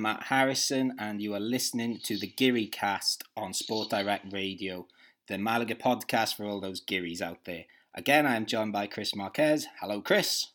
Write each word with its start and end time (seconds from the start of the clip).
I'm 0.00 0.04
Matt 0.04 0.22
Harrison, 0.28 0.94
and 0.98 1.20
you 1.20 1.34
are 1.34 1.40
listening 1.40 2.00
to 2.04 2.16
the 2.16 2.26
Guiri 2.26 2.72
Cast 2.72 3.22
on 3.36 3.52
Sport 3.52 3.90
Direct 3.90 4.32
Radio, 4.32 4.86
the 5.28 5.36
Malaga 5.36 5.74
podcast 5.74 6.36
for 6.36 6.46
all 6.46 6.58
those 6.58 6.82
Guiris 6.82 7.20
out 7.20 7.44
there. 7.44 7.66
Again, 7.94 8.24
I 8.24 8.34
am 8.36 8.46
joined 8.46 8.72
by 8.72 8.86
Chris 8.86 9.14
Marquez. 9.14 9.66
Hello, 9.78 10.00
Chris. 10.00 10.46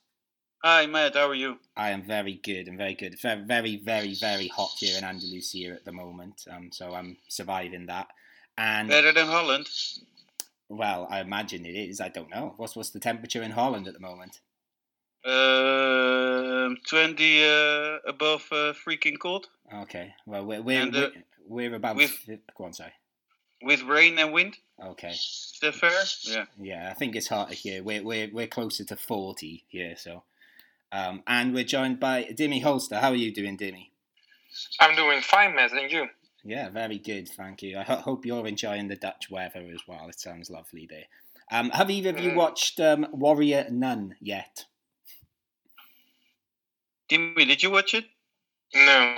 Hi, 0.63 0.88
Matt. 0.88 1.13
How 1.13 1.27
are 1.30 1.35
you? 1.35 1.59
I 1.77 1.91
am 1.91 2.02
very 2.02 2.40
good 2.44 2.68
and 2.68 2.76
very 2.76 2.95
good. 2.95 3.13
It's 3.13 3.21
very, 3.21 3.44
very, 3.44 3.76
very, 3.76 4.16
very 4.16 4.48
hot 4.48 4.71
here 4.80 4.98
in 4.98 5.04
Andalusia 5.04 5.73
at 5.73 5.85
the 5.85 5.91
moment, 5.91 6.48
um, 6.49 6.71
so 6.71 6.96
I'm 6.96 7.18
surviving 7.27 7.85
that. 7.85 8.07
And 8.57 8.90
Better 8.90 9.13
than 9.13 9.27
Holland. 9.27 9.70
well, 10.70 11.07
I 11.07 11.20
imagine 11.20 11.68
it 11.68 11.76
is. 11.76 12.02
I 12.02 12.09
don't 12.09 12.32
know. 12.32 12.55
What's 12.57 12.76
what's 12.76 12.90
the 12.90 12.99
temperature 12.99 13.43
in 13.43 13.52
Holland 13.52 13.88
at 13.88 13.93
the 13.93 13.99
moment? 13.99 14.40
Um 15.25 16.77
20 16.88 17.43
uh, 17.43 17.97
above 18.07 18.45
uh, 18.52 18.73
freaking 18.73 19.17
cold 19.20 19.48
Okay. 19.73 20.13
Well, 20.25 20.45
we're 20.45 20.61
we're 20.61 20.81
And, 20.81 20.95
uh, 20.95 21.09
we're, 21.48 21.70
we're 21.70 21.76
about. 21.76 21.95
with- 21.95 22.29
Go 22.57 22.65
on, 22.65 22.73
sorry. 22.73 22.93
with 23.63 23.81
rain 23.84 24.20
and 24.20 24.31
wind. 24.31 24.57
Okay. 24.84 25.09
Is 25.12 25.57
that 25.62 25.73
fair? 25.76 25.91
Yeah. 26.23 26.46
Yeah, 26.59 26.90
I 26.91 26.93
think 26.93 27.15
it's 27.15 27.27
hotter 27.27 27.53
here. 27.55 27.81
We're 27.81 28.03
we're 28.03 28.29
we're 28.31 28.48
closer 28.48 28.84
to 28.85 28.96
forty 28.96 29.63
here, 29.68 29.96
so. 29.98 30.23
Um, 30.91 31.23
and 31.27 31.53
we're 31.53 31.63
joined 31.65 31.99
by 31.99 32.23
Dimmy 32.26 32.62
Holster. 32.62 32.99
How 32.99 33.09
are 33.09 33.15
you 33.15 33.34
doing, 33.34 33.57
Dimmy? 33.57 33.90
I'm 34.79 34.96
doing 34.96 35.21
fine, 35.21 35.55
Matt, 35.55 35.71
and 35.73 35.91
you? 35.91 36.07
Yeah, 36.43 36.70
very 36.70 36.99
good, 36.99 37.27
thank 37.27 37.63
you. 37.63 37.77
I 37.79 37.84
ho- 37.84 37.96
hope 37.98 38.26
you're 38.26 38.48
enjoying 38.48 38.87
the 38.87 38.96
Dutch 38.96 39.29
weather 39.31 39.65
as 39.73 39.81
well. 39.87 40.07
It 40.07 40.20
sounds 40.20 40.49
lovely 40.49 40.85
there. 40.90 41.05
Um, 41.51 41.71
have 41.71 41.90
either 41.90 42.12
of 42.12 42.20
you 42.20 42.31
Mm. 42.31 42.35
watched 42.35 42.79
um, 42.79 43.07
Warrior 43.12 43.68
Nun 43.71 44.15
yet? 44.21 44.65
Timmy, 47.09 47.45
did 47.45 47.61
you 47.63 47.71
watch 47.71 47.93
it? 47.93 48.05
No. 48.73 49.17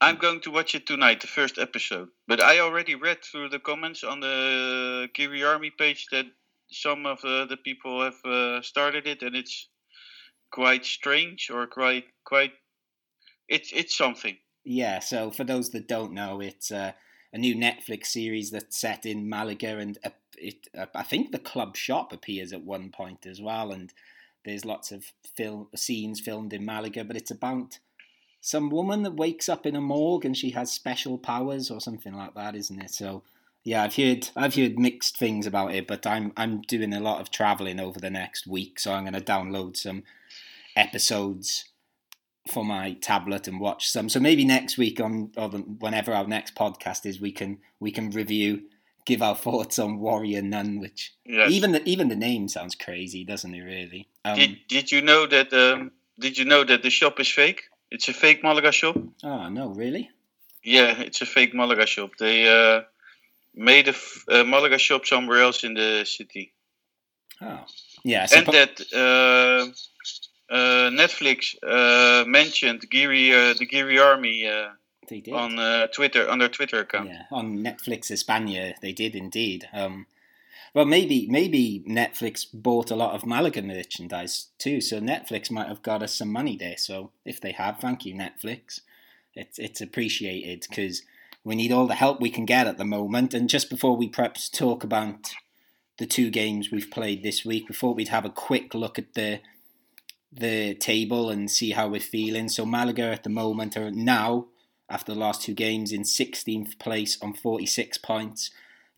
I'm 0.00 0.16
going 0.16 0.40
to 0.40 0.50
watch 0.50 0.74
it 0.74 0.86
tonight, 0.86 1.20
the 1.20 1.26
first 1.26 1.58
episode. 1.58 2.08
But 2.26 2.42
I 2.42 2.60
already 2.60 2.94
read 2.94 3.24
through 3.24 3.48
the 3.48 3.58
comments 3.58 4.04
on 4.04 4.20
the 4.20 5.08
Guiri 5.14 5.46
Army 5.46 5.70
page 5.70 6.06
that 6.12 6.26
some 6.70 7.06
of 7.06 7.24
uh, 7.24 7.46
the 7.46 7.56
people 7.56 8.02
have 8.02 8.24
uh, 8.24 8.60
started 8.62 9.06
it, 9.06 9.22
and 9.22 9.34
it's 9.34 9.68
quite 10.50 10.84
strange 10.84 11.50
or 11.50 11.66
quite 11.66 12.04
quite. 12.24 12.52
It's 13.48 13.72
it's 13.72 13.96
something. 13.96 14.36
Yeah, 14.64 15.00
so 15.00 15.30
for 15.30 15.44
those 15.44 15.70
that 15.70 15.88
don't 15.88 16.12
know, 16.12 16.40
it's 16.40 16.70
uh, 16.70 16.92
a 17.32 17.38
new 17.38 17.54
Netflix 17.54 18.06
series 18.06 18.50
that's 18.50 18.78
set 18.78 19.06
in 19.06 19.28
Malaga, 19.28 19.78
and 19.78 19.98
uh, 20.04 20.10
it, 20.36 20.68
uh, 20.76 20.86
I 20.94 21.02
think 21.02 21.32
the 21.32 21.38
club 21.38 21.76
shop 21.76 22.12
appears 22.12 22.52
at 22.52 22.64
one 22.64 22.90
point 22.90 23.26
as 23.26 23.40
well, 23.40 23.72
and 23.72 23.92
there's 24.44 24.64
lots 24.64 24.92
of 24.92 25.12
film 25.36 25.68
scenes 25.74 26.20
filmed 26.20 26.52
in 26.52 26.64
Malaga, 26.64 27.04
but 27.04 27.16
it's 27.16 27.30
about 27.30 27.78
some 28.40 28.68
woman 28.68 29.02
that 29.02 29.16
wakes 29.16 29.48
up 29.48 29.64
in 29.64 29.74
a 29.74 29.80
morgue 29.80 30.24
and 30.24 30.36
she 30.36 30.50
has 30.50 30.70
special 30.70 31.16
powers 31.16 31.70
or 31.70 31.80
something 31.80 32.14
like 32.14 32.34
that, 32.34 32.54
isn't 32.54 32.80
it? 32.80 32.90
So 32.90 33.22
yeah, 33.64 33.82
I've 33.82 33.96
heard 33.96 34.28
I've 34.36 34.54
heard 34.54 34.78
mixed 34.78 35.16
things 35.16 35.46
about 35.46 35.74
it, 35.74 35.86
but 35.86 36.06
I'm 36.06 36.32
I'm 36.36 36.60
doing 36.60 36.92
a 36.92 37.00
lot 37.00 37.20
of 37.20 37.30
traveling 37.30 37.80
over 37.80 37.98
the 37.98 38.10
next 38.10 38.46
week, 38.46 38.78
so 38.78 38.92
I'm 38.92 39.04
going 39.04 39.14
to 39.14 39.20
download 39.20 39.76
some 39.76 40.02
episodes 40.76 41.64
for 42.46 42.62
my 42.64 42.92
tablet 42.92 43.48
and 43.48 43.58
watch 43.58 43.88
some. 43.88 44.10
So 44.10 44.20
maybe 44.20 44.44
next 44.44 44.76
week 44.76 45.00
on 45.00 45.32
or 45.38 45.48
whenever 45.48 46.12
our 46.12 46.26
next 46.26 46.54
podcast 46.54 47.06
is, 47.06 47.20
we 47.20 47.32
can 47.32 47.58
we 47.80 47.90
can 47.90 48.10
review, 48.10 48.64
give 49.04 49.22
our 49.22 49.34
thoughts 49.36 49.78
on 49.78 49.98
Warrior 49.98 50.42
Nun, 50.42 50.80
which 50.80 51.12
Yes. 51.26 51.50
even 51.50 51.72
the 51.72 51.82
even 51.88 52.08
the 52.08 52.16
name 52.16 52.48
sounds 52.48 52.74
crazy, 52.74 53.24
doesn't 53.24 53.54
it? 53.54 53.60
Really. 53.62 54.08
Um, 54.24 54.36
did 54.38 54.58
did 54.68 54.92
you 54.92 55.02
know 55.02 55.26
that? 55.26 55.52
Um, 55.52 55.90
did 56.18 56.38
you 56.38 56.44
know 56.44 56.64
that 56.64 56.82
the 56.82 56.90
shop 56.90 57.20
is 57.20 57.28
fake? 57.28 57.62
It's 57.90 58.08
a 58.08 58.12
fake 58.12 58.42
Malaga 58.42 58.72
shop. 58.72 58.96
oh 59.22 59.48
no, 59.48 59.68
really? 59.68 60.10
Yeah, 60.62 61.00
it's 61.00 61.20
a 61.22 61.26
fake 61.26 61.54
Malaga 61.54 61.86
shop. 61.86 62.10
They 62.18 62.48
uh, 62.48 62.82
made 63.54 63.86
a, 63.88 63.90
f- 63.90 64.24
a 64.28 64.44
Malaga 64.44 64.78
shop 64.78 65.04
somewhere 65.06 65.42
else 65.42 65.62
in 65.64 65.74
the 65.74 66.04
city, 66.06 66.52
Oh, 67.42 67.60
yeah. 68.04 68.26
and 68.34 68.46
that 68.46 68.80
uh, 68.94 69.66
uh, 70.54 70.90
Netflix 70.90 71.54
uh, 71.62 72.24
mentioned 72.26 72.80
Guiri, 72.90 73.30
uh, 73.32 73.54
the 73.58 73.66
Guiri 73.66 74.00
Army 74.02 74.46
uh, 74.46 74.68
they 75.08 75.20
did. 75.20 75.34
on 75.34 75.58
uh, 75.58 75.86
Twitter 75.88 76.28
on 76.28 76.38
their 76.38 76.48
Twitter 76.48 76.80
account. 76.80 77.08
Yeah, 77.08 77.22
on 77.30 77.58
Netflix 77.58 78.10
España, 78.10 78.74
they 78.80 78.92
did 78.92 79.14
indeed. 79.14 79.68
Um, 79.72 80.06
well, 80.74 80.84
maybe 80.84 81.26
maybe 81.30 81.84
Netflix 81.88 82.46
bought 82.52 82.90
a 82.90 82.96
lot 82.96 83.14
of 83.14 83.24
Malaga 83.24 83.62
merchandise 83.62 84.48
too, 84.58 84.80
so 84.80 85.00
Netflix 85.00 85.50
might 85.50 85.68
have 85.68 85.82
got 85.82 86.02
us 86.02 86.14
some 86.14 86.30
money 86.32 86.56
there. 86.56 86.76
So 86.76 87.12
if 87.24 87.40
they 87.40 87.52
have, 87.52 87.78
thank 87.78 88.04
you, 88.04 88.14
Netflix. 88.14 88.80
It's 89.34 89.58
it's 89.58 89.80
appreciated 89.80 90.66
because 90.68 91.02
we 91.44 91.54
need 91.54 91.72
all 91.72 91.86
the 91.86 91.94
help 91.94 92.20
we 92.20 92.30
can 92.30 92.44
get 92.44 92.66
at 92.66 92.78
the 92.78 92.84
moment. 92.84 93.34
And 93.34 93.48
just 93.48 93.70
before 93.70 93.96
we 93.96 94.08
perhaps 94.08 94.48
talk 94.48 94.82
about 94.82 95.34
the 95.98 96.06
two 96.06 96.30
games 96.30 96.70
we've 96.72 96.90
played 96.90 97.22
this 97.22 97.44
week, 97.44 97.68
we 97.68 97.74
thought 97.74 97.96
we'd 97.96 98.08
have 98.08 98.24
a 98.24 98.30
quick 98.30 98.74
look 98.74 98.98
at 98.98 99.14
the 99.14 99.40
the 100.32 100.74
table 100.74 101.30
and 101.30 101.48
see 101.48 101.70
how 101.70 101.86
we're 101.86 102.00
feeling. 102.00 102.48
So 102.48 102.66
Malaga 102.66 103.04
at 103.04 103.22
the 103.22 103.30
moment 103.30 103.76
are 103.76 103.92
now 103.92 104.46
after 104.88 105.12
the 105.12 105.18
last 105.18 105.42
two 105.42 105.54
games 105.54 105.92
in 105.92 106.02
16th 106.02 106.78
place 106.78 107.18
on 107.22 107.34
46 107.34 107.98
points. 107.98 108.50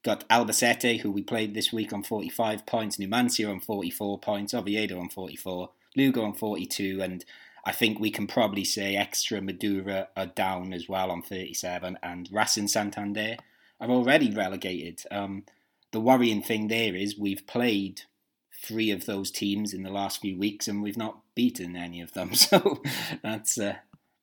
Got 0.02 0.28
Albacete, 0.28 1.00
who 1.00 1.10
we 1.10 1.22
played 1.22 1.54
this 1.54 1.72
week, 1.72 1.92
on 1.92 2.02
45 2.02 2.66
points. 2.66 2.97
Numancia 2.97 3.50
on 3.50 3.60
44 3.60 4.19
points. 4.19 4.54
Oviedo 4.54 4.98
on 5.00 5.08
44. 5.08 5.70
Lugo 5.96 6.22
on 6.22 6.34
42. 6.34 7.00
And 7.02 7.25
I 7.64 7.72
think 7.72 7.98
we 7.98 8.10
can 8.10 8.26
probably 8.26 8.64
say 8.64 8.94
Extremadura 8.94 10.08
are 10.16 10.26
down 10.26 10.72
as 10.72 10.88
well 10.88 11.10
on 11.10 11.22
37. 11.22 11.98
And 12.02 12.28
Racing 12.30 12.69
Santander 12.69 13.36
are 13.80 13.91
already 13.91 14.30
relegated. 14.30 15.02
Um, 15.10 15.44
the 15.92 16.00
worrying 16.00 16.42
thing 16.42 16.69
there 16.69 16.94
is 16.94 17.19
we've 17.19 17.46
played 17.46 18.02
three 18.62 18.91
of 18.91 19.06
those 19.06 19.30
teams 19.30 19.72
in 19.72 19.82
the 19.82 19.91
last 19.91 20.20
few 20.20 20.36
weeks 20.38 20.66
and 20.66 20.82
we've 20.82 20.96
not 20.96 21.20
beaten 21.34 21.76
any 21.76 22.00
of 22.00 22.12
them. 22.12 22.32
So 22.34 22.82
that's 23.22 23.58
uh, 23.58 23.76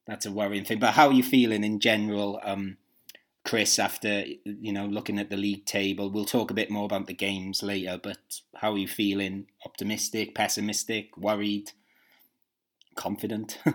that's 0.08 0.26
a 0.26 0.32
worrying 0.32 0.66
thing. 0.66 0.80
But 0.80 0.94
how 0.94 1.08
are 1.08 1.14
you 1.14 1.24
feeling 1.24 1.64
in 1.64 1.80
general, 1.80 2.40
um, 2.44 2.78
Chris? 3.46 3.80
After 3.80 4.24
you 4.46 4.74
know 4.74 4.86
looking 4.86 5.20
at 5.20 5.30
the 5.30 5.38
league 5.38 5.66
table, 5.66 6.10
we'll 6.10 6.26
talk 6.26 6.52
a 6.52 6.56
bit 6.56 6.70
more 6.70 6.86
about 6.86 7.08
the 7.08 7.14
games 7.14 7.64
later. 7.64 8.00
But 8.02 8.42
how 8.56 8.74
are 8.74 8.78
you 8.78 8.88
feeling? 8.88 9.48
Optimistic, 9.66 10.36
pessimistic, 10.36 11.18
worried, 11.18 11.72
confident? 12.96 13.60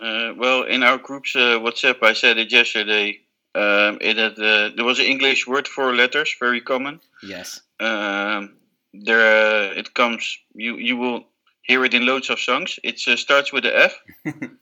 Uh, 0.00 0.32
well, 0.38 0.62
in 0.62 0.82
our 0.82 0.96
group's 0.98 1.36
uh, 1.36 1.58
WhatsApp, 1.60 2.02
I 2.02 2.14
said 2.14 2.38
it 2.38 2.50
yesterday. 2.50 3.20
Um, 3.54 3.98
it 4.00 4.16
had, 4.16 4.38
uh, 4.38 4.70
there 4.74 4.84
was 4.84 4.98
an 4.98 5.04
English 5.04 5.46
word 5.46 5.68
for 5.68 5.94
letters, 5.94 6.34
very 6.40 6.60
common. 6.62 7.00
yes. 7.22 7.60
Um, 7.78 8.54
there, 8.94 9.20
uh, 9.20 9.74
it 9.74 9.92
comes. 9.92 10.38
You 10.54 10.76
you 10.76 10.96
will 10.96 11.26
hear 11.62 11.84
it 11.84 11.94
in 11.94 12.06
loads 12.06 12.30
of 12.30 12.38
songs. 12.40 12.78
It 12.82 13.00
uh, 13.06 13.16
starts 13.16 13.52
with 13.52 13.64
the 13.64 13.76
F, 13.76 13.94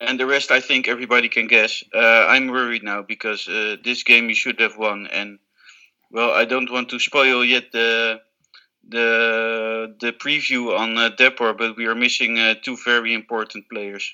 and 0.00 0.18
the 0.18 0.26
rest 0.26 0.50
I 0.50 0.60
think 0.60 0.88
everybody 0.88 1.28
can 1.28 1.46
guess. 1.46 1.84
Uh, 1.94 1.98
I'm 1.98 2.48
worried 2.48 2.82
now 2.82 3.02
because 3.02 3.46
uh, 3.48 3.76
this 3.84 4.02
game 4.02 4.28
you 4.28 4.34
should 4.34 4.60
have 4.60 4.76
won, 4.78 5.06
and 5.06 5.38
well, 6.10 6.30
I 6.30 6.44
don't 6.44 6.72
want 6.72 6.88
to 6.90 6.98
spoil 6.98 7.44
yet 7.44 7.72
the 7.72 8.20
the 8.88 9.94
the 10.00 10.12
preview 10.12 10.76
on 10.76 10.96
uh, 10.96 11.10
Depor, 11.10 11.56
but 11.56 11.76
we 11.76 11.86
are 11.86 11.94
missing 11.94 12.38
uh, 12.38 12.54
two 12.62 12.76
very 12.84 13.12
important 13.12 13.68
players. 13.68 14.12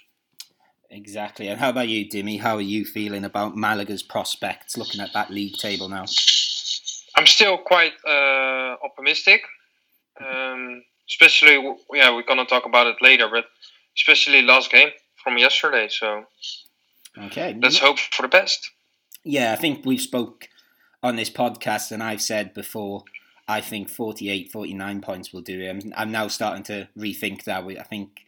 Exactly. 0.91 1.49
And 1.49 1.59
how 1.59 1.71
about 1.71 1.89
you, 1.89 2.09
Dimmy? 2.09 2.41
How 2.41 2.57
are 2.57 2.61
you 2.61 2.85
feeling 2.85 3.25
about 3.25 3.57
Malaga's 3.57 4.05
prospects 4.05 4.77
looking 4.77 5.01
at 5.01 5.13
that 5.15 5.31
league 5.31 5.57
table 5.57 5.89
now? 5.89 6.05
I'm 7.17 7.27
still 7.27 7.59
quite 7.59 7.93
uh, 8.07 8.77
optimistic. 8.85 9.43
Um, 10.21 10.83
especially, 11.09 11.55
yeah, 11.93 12.15
we're 12.15 12.23
gonna 12.23 12.45
talk 12.45 12.67
about 12.67 12.87
it 12.87 12.97
later, 13.01 13.29
but 13.31 13.47
especially 13.97 14.43
last 14.43 14.71
game 14.71 14.91
from 15.27 15.39
yesterday. 15.39 15.89
So 15.91 16.25
Okay. 17.19 17.59
let's 17.61 17.79
hope 17.81 17.99
for 17.99 18.23
the 18.23 18.29
best. 18.29 18.71
Yeah, 19.25 19.53
I 19.53 19.57
think 19.57 19.85
we've 19.85 20.01
spoke 20.01 20.49
on 21.03 21.17
this 21.17 21.31
podcast, 21.31 21.91
and 21.91 22.01
I've 22.03 22.23
said 22.23 22.55
before. 22.55 23.03
I 23.49 23.61
think 23.61 23.89
48, 23.89 24.51
49 24.53 25.01
points 25.01 25.33
will 25.33 25.41
do 25.41 25.61
it. 25.61 25.69
I'm, 25.69 25.93
I'm 25.97 26.13
now 26.13 26.29
starting 26.29 26.63
to 26.65 26.89
rethink 26.97 27.45
that. 27.45 27.65
We, 27.65 27.79
I 27.79 27.83
think 27.85 28.21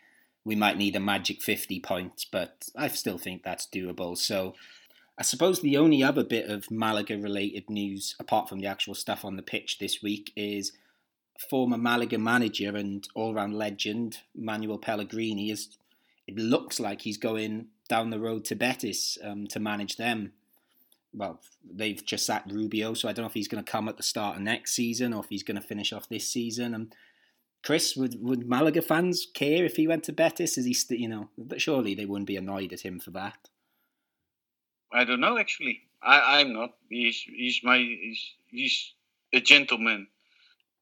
we 0.45 0.55
might 0.57 0.77
need 0.77 0.97
a 0.97 1.01
magic 1.01 1.41
50 1.43 1.81
points, 1.81 2.25
but 2.25 2.69
I 2.77 2.89
still 2.89 3.19
think 3.19 3.43
that's 3.43 3.67
doable. 3.67 4.17
So 4.17 4.55
I 5.19 5.23
suppose 5.23 5.61
the 5.61 5.77
only 5.77 6.03
other 6.05 6.23
bit 6.25 6.49
of 6.49 6.71
Malaga 6.71 7.17
related 7.19 7.69
news, 7.69 8.15
apart 8.21 8.49
from 8.49 8.61
the 8.61 8.67
actual 8.69 8.95
stuff 8.95 9.25
on 9.25 9.37
the 9.37 9.43
pitch 9.43 9.79
this 9.79 10.03
week, 10.03 10.33
is 10.37 10.73
former 11.51 11.79
Malaga 11.79 12.19
manager 12.19 12.77
and 12.77 13.07
all 13.15 13.35
round 13.35 13.55
legend 13.55 14.19
Manuel 14.37 14.79
Pellegrini. 14.79 15.51
Is 15.51 15.77
it 16.29 16.37
looks 16.37 16.79
like 16.79 17.01
he's 17.01 17.19
going 17.19 17.67
down 17.89 18.11
the 18.11 18.21
road 18.21 18.45
to 18.45 18.55
Betis 18.55 19.19
um, 19.25 19.47
to 19.49 19.59
manage 19.59 19.97
them 19.97 20.33
well, 21.13 21.41
they've 21.69 22.05
just 22.05 22.27
sacked 22.27 22.53
Rubi, 22.53 22.83
so 22.95 23.09
I 23.09 23.13
don't 23.13 23.23
know 23.23 23.29
if 23.29 23.35
he's 23.35 23.49
going 23.49 23.65
to 23.65 23.71
come 23.71 23.89
at 23.89 23.97
the 23.97 24.03
start 24.03 24.37
of 24.37 24.43
next 24.43 24.75
season 24.75 25.13
or 25.13 25.23
if 25.23 25.29
he's 25.31 25.43
going 25.43 25.61
to 25.61 25.67
finish 25.67 25.93
off 25.93 26.09
this 26.09 26.29
season. 26.29 26.75
And 26.75 26.95
Chris, 27.63 27.97
would 27.97 28.23
would 28.23 28.49
Malaga 28.49 28.83
fans 28.83 29.27
care 29.35 29.65
if 29.65 29.77
he 29.77 29.89
went 29.89 30.05
to 30.05 30.13
Betis? 30.13 30.59
Is 30.59 30.67
he, 30.67 30.75
st- 30.75 31.01
you 31.01 31.09
know, 31.09 31.29
but 31.37 31.61
surely 31.61 31.95
they 31.95 32.05
wouldn't 32.05 32.29
be 32.29 32.37
annoyed 32.37 32.73
at 32.73 32.83
him 32.83 33.01
for 33.01 33.11
that. 33.13 33.49
I 34.93 35.05
don't 35.05 35.21
know 35.21 35.39
actually. 35.39 35.83
I 36.03 36.41
I'm 36.41 36.53
not. 36.53 36.71
He's 36.89 37.21
he's 37.21 37.61
my 37.63 37.79
he's 37.79 38.35
he's 38.47 38.93
a 39.33 39.41
gentleman. 39.41 40.09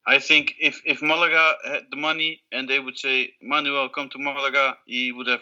I 0.07 0.19
think 0.19 0.55
if 0.59 0.81
if 0.85 1.01
Malaga 1.01 1.55
had 1.65 1.83
the 1.91 1.97
money 1.97 2.41
and 2.51 2.67
they 2.69 2.79
would 2.79 2.97
say 2.97 3.33
Manuel 3.41 3.89
come 3.89 4.09
to 4.09 4.17
Malaga, 4.19 4.77
he 4.85 5.11
would 5.11 5.27
have 5.27 5.41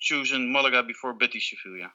chosen 0.00 0.52
Malaga 0.52 0.82
before 0.82 1.14
Betis 1.14 1.50
Sevilla. 1.50 1.92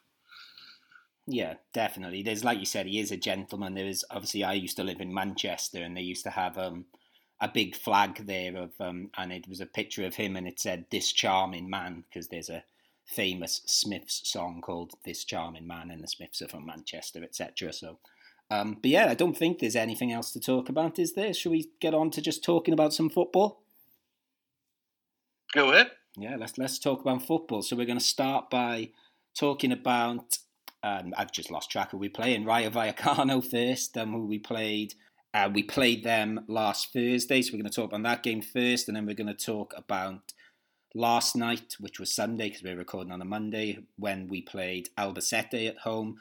Yeah, 1.25 1.53
definitely. 1.73 2.23
There's 2.23 2.43
like 2.43 2.59
you 2.59 2.65
said, 2.65 2.87
he 2.87 2.99
is 2.99 3.11
a 3.11 3.17
gentleman. 3.17 3.75
There 3.75 3.85
is 3.85 4.03
obviously 4.09 4.43
I 4.43 4.53
used 4.53 4.77
to 4.77 4.83
live 4.83 4.99
in 4.99 5.13
Manchester, 5.13 5.81
and 5.81 5.95
they 5.95 6.01
used 6.01 6.23
to 6.25 6.31
have 6.31 6.57
um, 6.57 6.85
a 7.39 7.47
big 7.47 7.75
flag 7.75 8.25
there 8.25 8.57
of 8.57 8.71
um, 8.79 9.11
and 9.17 9.31
it 9.31 9.47
was 9.47 9.61
a 9.61 9.65
picture 9.65 10.05
of 10.05 10.15
him, 10.15 10.35
and 10.35 10.47
it 10.47 10.59
said 10.59 10.85
"This 10.91 11.13
charming 11.13 11.69
man" 11.69 12.03
because 12.09 12.27
there's 12.27 12.49
a 12.49 12.63
famous 13.05 13.61
Smiths 13.65 14.21
song 14.29 14.61
called 14.61 14.93
"This 15.05 15.23
Charming 15.23 15.67
Man," 15.67 15.89
and 15.91 16.03
the 16.03 16.07
Smiths 16.07 16.41
are 16.41 16.47
from 16.47 16.65
Manchester, 16.65 17.23
etc. 17.23 17.73
So, 17.73 17.99
um, 18.49 18.77
but 18.81 18.89
yeah, 18.89 19.07
I 19.09 19.13
don't 19.13 19.37
think 19.37 19.59
there's 19.59 19.75
anything 19.75 20.11
else 20.11 20.31
to 20.33 20.39
talk 20.39 20.69
about, 20.69 20.99
is 20.99 21.13
there? 21.13 21.33
Should 21.33 21.51
we 21.51 21.69
get 21.79 21.93
on 21.93 22.09
to 22.11 22.21
just 22.21 22.43
talking 22.43 22.73
about 22.73 22.93
some 22.93 23.09
football? 23.09 23.61
Go 25.53 25.71
ahead. 25.71 25.91
Yeah, 26.17 26.35
let's 26.37 26.57
let's 26.57 26.79
talk 26.79 27.01
about 27.01 27.25
football. 27.25 27.61
So 27.61 27.75
we're 27.75 27.85
going 27.85 27.99
to 27.99 28.03
start 28.03 28.49
by 28.49 28.89
talking 29.35 29.71
about 29.71 30.37
um, 30.83 31.13
I've 31.17 31.31
just 31.31 31.51
lost 31.51 31.71
track 31.71 31.93
of 31.93 31.99
we 31.99 32.09
playing 32.09 32.45
Rayo 32.45 32.69
Vallecano 32.69 33.43
first, 33.43 33.97
um, 33.97 34.13
who 34.13 34.25
we 34.25 34.39
played. 34.39 34.93
Uh, 35.33 35.49
we 35.53 35.61
played 35.61 36.03
them 36.03 36.43
last 36.47 36.91
Thursday, 36.91 37.41
so 37.41 37.53
we're 37.53 37.61
going 37.61 37.69
to 37.69 37.75
talk 37.75 37.91
about 37.91 38.03
that 38.03 38.23
game 38.23 38.41
first, 38.41 38.87
and 38.87 38.97
then 38.97 39.05
we're 39.05 39.13
going 39.13 39.27
to 39.27 39.45
talk 39.45 39.73
about 39.77 40.33
last 40.95 41.35
night, 41.35 41.75
which 41.79 41.99
was 41.99 42.13
Sunday 42.13 42.49
because 42.49 42.63
we're 42.63 42.75
recording 42.75 43.11
on 43.11 43.21
a 43.21 43.25
Monday, 43.25 43.79
when 43.97 44.27
we 44.27 44.41
played 44.41 44.89
Albacete 44.97 45.69
at 45.69 45.77
home. 45.79 46.17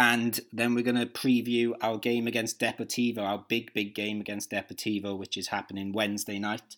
And 0.00 0.40
then 0.50 0.74
we're 0.74 0.82
going 0.82 0.96
to 0.96 1.04
preview 1.04 1.74
our 1.82 1.98
game 1.98 2.26
against 2.26 2.58
Deportivo, 2.58 3.18
our 3.18 3.44
big, 3.50 3.74
big 3.74 3.94
game 3.94 4.22
against 4.22 4.50
Deportivo, 4.50 5.16
which 5.18 5.36
is 5.36 5.48
happening 5.48 5.92
Wednesday 5.92 6.38
night. 6.38 6.76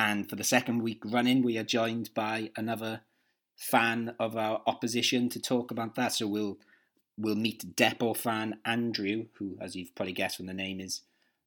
And 0.00 0.28
for 0.28 0.34
the 0.34 0.42
second 0.42 0.82
week 0.82 1.00
running, 1.04 1.44
we 1.44 1.58
are 1.58 1.62
joined 1.62 2.12
by 2.12 2.50
another 2.56 3.02
fan 3.56 4.16
of 4.18 4.36
our 4.36 4.62
opposition 4.66 5.28
to 5.28 5.40
talk 5.40 5.70
about 5.70 5.94
that. 5.94 6.14
So 6.14 6.26
we'll 6.26 6.58
we'll 7.16 7.36
meet 7.36 7.76
Depor 7.76 8.16
fan 8.16 8.58
Andrew, 8.64 9.26
who, 9.34 9.56
as 9.60 9.76
you've 9.76 9.94
probably 9.94 10.12
guessed 10.12 10.36
from 10.36 10.46
the 10.46 10.52
name, 10.52 10.80
is 10.80 11.02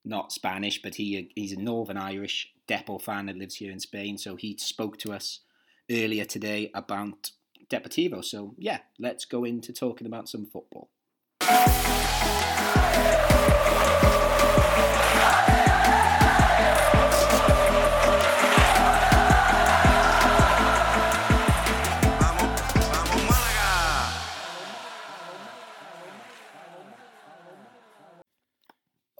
not 0.05 0.31
Spanish, 0.31 0.81
but 0.81 0.95
he 0.95 1.33
he's 1.35 1.51
a 1.51 1.59
Northern 1.59 1.97
Irish 1.97 2.53
Depor 2.65 3.01
fan 3.01 3.25
that 3.25 3.37
lives 3.37 3.55
here 3.55 3.73
in 3.73 3.81
Spain. 3.81 4.17
So 4.17 4.37
he 4.37 4.55
spoke 4.55 4.97
to 4.99 5.11
us 5.11 5.41
earlier 5.91 6.23
today 6.23 6.71
about 6.73 7.31
Deportivo. 7.69 8.23
So 8.23 8.55
yeah, 8.57 8.79
let's 8.97 9.25
go 9.25 9.43
into 9.43 9.73
talking 9.73 10.07
about 10.07 10.29
some 10.29 10.45
football. 10.45 10.89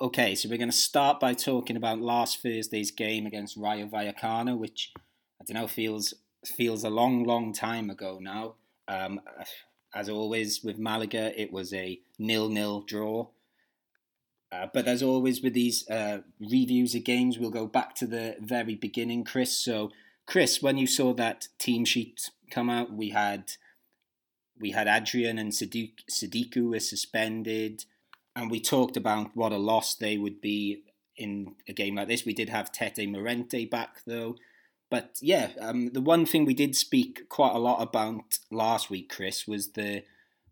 Okay, 0.02 0.34
so 0.34 0.50
we're 0.50 0.58
going 0.58 0.72
to 0.72 0.75
start 0.75 1.20
by 1.20 1.34
talking 1.34 1.75
about 1.75 2.00
last 2.00 2.42
Thursday's 2.42 2.90
game 2.90 3.25
against 3.25 3.58
Rayo 3.58 3.86
Vallecano, 3.86 4.58
which 4.58 4.92
I 4.98 5.44
don't 5.46 5.62
know 5.62 5.68
feels 5.68 6.14
feels 6.46 6.84
a 6.84 6.90
long, 6.90 7.25
long 7.25 7.54
time 7.54 7.90
ago 7.90 8.18
now. 8.20 8.56
Um, 8.88 9.20
as 9.94 10.09
always 10.09 10.63
with 10.63 10.77
Malaga, 10.77 11.39
it 11.39 11.51
was 11.51 11.74
a 11.74 12.00
nil-nil 12.18 12.81
draw. 12.81 13.27
Uh, 14.51 14.68
but 14.74 14.88
as 14.88 15.03
always 15.03 15.41
with 15.41 15.53
these 15.53 15.88
uh, 15.89 16.19
reviews 16.39 16.95
of 16.95 17.03
games, 17.03 17.38
we'll 17.38 17.51
go 17.51 17.68
back 17.68 17.94
to 17.95 18.07
the 18.07 18.36
very 18.39 18.75
beginning, 18.75 19.24
Chris. 19.24 19.56
So, 19.56 19.91
Chris, 20.25 20.62
when 20.62 20.77
you 20.77 20.88
saw 20.88 21.13
that 21.13 21.47
team 21.59 21.86
sheet 21.86 22.30
come 22.50 22.69
out, 22.69 22.91
we 22.91 23.09
had 23.09 23.53
we 24.59 24.71
had 24.71 24.88
Adrian 24.88 25.38
and 25.38 25.51
Sadiq, 25.51 25.91
Sadiku 26.12 26.69
were 26.69 26.80
suspended 26.80 27.86
and 28.36 28.51
we 28.51 28.59
talked 28.59 28.97
about 28.97 29.36
what 29.36 29.51
a 29.51 29.57
loss 29.57 29.95
they 29.95 30.18
would 30.18 30.41
be 30.41 30.83
in 31.18 31.56
a 31.68 31.74
game 31.74 31.95
like 31.95 32.07
this. 32.07 32.25
We 32.25 32.33
did 32.33 32.50
have 32.50 32.71
Tete 32.71 33.09
Morente 33.09 33.65
back 33.65 34.01
though. 34.06 34.36
But 34.89 35.18
yeah, 35.21 35.50
um, 35.59 35.91
the 35.94 36.01
one 36.01 36.25
thing 36.25 36.45
we 36.45 36.53
did 36.53 36.75
speak 36.75 37.30
quite 37.30 37.53
a 37.53 37.59
lot 37.59 37.81
about 37.81 38.39
last 38.51 38.89
week, 38.89 39.09
Chris, 39.09 39.47
was 39.47 39.74
the 39.74 40.03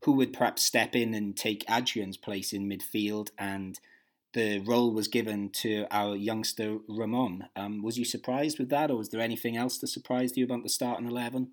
who 0.04 0.12
would 0.14 0.32
perhaps 0.32 0.64
step 0.64 0.96
in 0.96 1.14
and 1.16 1.36
take 1.36 1.70
Adrian's 1.70 2.18
place 2.18 2.54
in 2.54 2.70
midfield, 2.70 3.30
and 3.38 3.80
the 4.34 4.60
role 4.60 4.94
was 4.94 5.08
given 5.08 5.50
to 5.50 5.88
our 5.90 6.16
youngster 6.16 6.78
Ramon. 6.88 7.50
Um, 7.56 7.82
was 7.82 7.98
you 7.98 8.06
surprised 8.06 8.60
with 8.60 8.70
that, 8.70 8.92
or 8.92 8.98
was 8.98 9.10
there 9.10 9.22
anything 9.22 9.58
else 9.58 9.80
that 9.80 9.88
surprised 9.88 10.38
you 10.38 10.46
about 10.46 10.62
the 10.62 10.70
starting 10.70 11.08
eleven? 11.08 11.52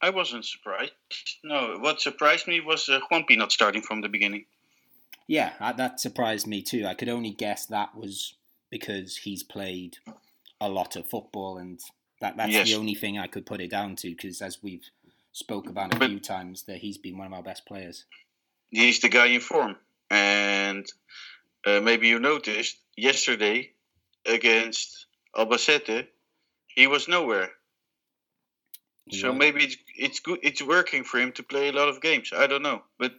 I 0.00 0.10
wasn't 0.10 0.44
surprised. 0.44 0.92
No, 1.44 1.76
what 1.78 2.00
surprised 2.00 2.46
me 2.46 2.60
was 2.60 2.88
uh, 2.88 3.00
Juanpi 3.10 3.36
not 3.36 3.52
starting 3.52 3.82
from 3.82 4.00
the 4.00 4.08
beginning. 4.08 4.46
Yeah, 5.26 5.52
that 5.76 6.00
surprised 6.00 6.46
me 6.46 6.62
too. 6.62 6.86
I 6.86 6.94
could 6.94 7.08
only 7.08 7.32
guess 7.32 7.66
that 7.66 7.96
was 7.96 8.34
because 8.70 9.18
he's 9.18 9.42
played 9.42 9.98
a 10.60 10.68
lot 10.68 10.96
of 10.96 11.06
football, 11.06 11.58
and 11.58 11.80
that 12.20 12.36
that's 12.36 12.52
yes. 12.52 12.66
the 12.66 12.76
only 12.76 12.94
thing 12.94 13.18
I 13.18 13.26
could 13.26 13.46
put 13.46 13.60
it 13.60 13.70
down 13.70 13.96
to. 13.96 14.10
Because 14.10 14.40
as 14.42 14.62
we've 14.62 14.88
spoke 15.32 15.68
about 15.68 15.94
a 15.94 15.98
but 15.98 16.08
few 16.08 16.20
times, 16.20 16.64
that 16.64 16.78
he's 16.78 16.98
been 16.98 17.18
one 17.18 17.26
of 17.26 17.32
our 17.32 17.42
best 17.42 17.66
players. 17.66 18.04
He's 18.70 19.00
the 19.00 19.08
guy 19.08 19.26
in 19.26 19.40
form, 19.40 19.76
and 20.10 20.86
uh, 21.66 21.80
maybe 21.80 22.08
you 22.08 22.18
noticed 22.18 22.76
yesterday 22.96 23.70
against 24.24 25.06
Albacete, 25.36 26.06
he 26.66 26.86
was 26.86 27.08
nowhere. 27.08 27.50
so 29.12 29.32
maybe 29.32 29.64
it's 29.64 29.76
it's 29.96 30.20
good. 30.20 30.40
It's 30.42 30.62
working 30.62 31.04
for 31.04 31.18
him 31.18 31.32
to 31.32 31.42
play 31.42 31.68
a 31.68 31.72
lot 31.72 31.88
of 31.88 32.00
games. 32.00 32.32
I 32.36 32.46
don't 32.46 32.62
know, 32.62 32.82
but 32.98 33.12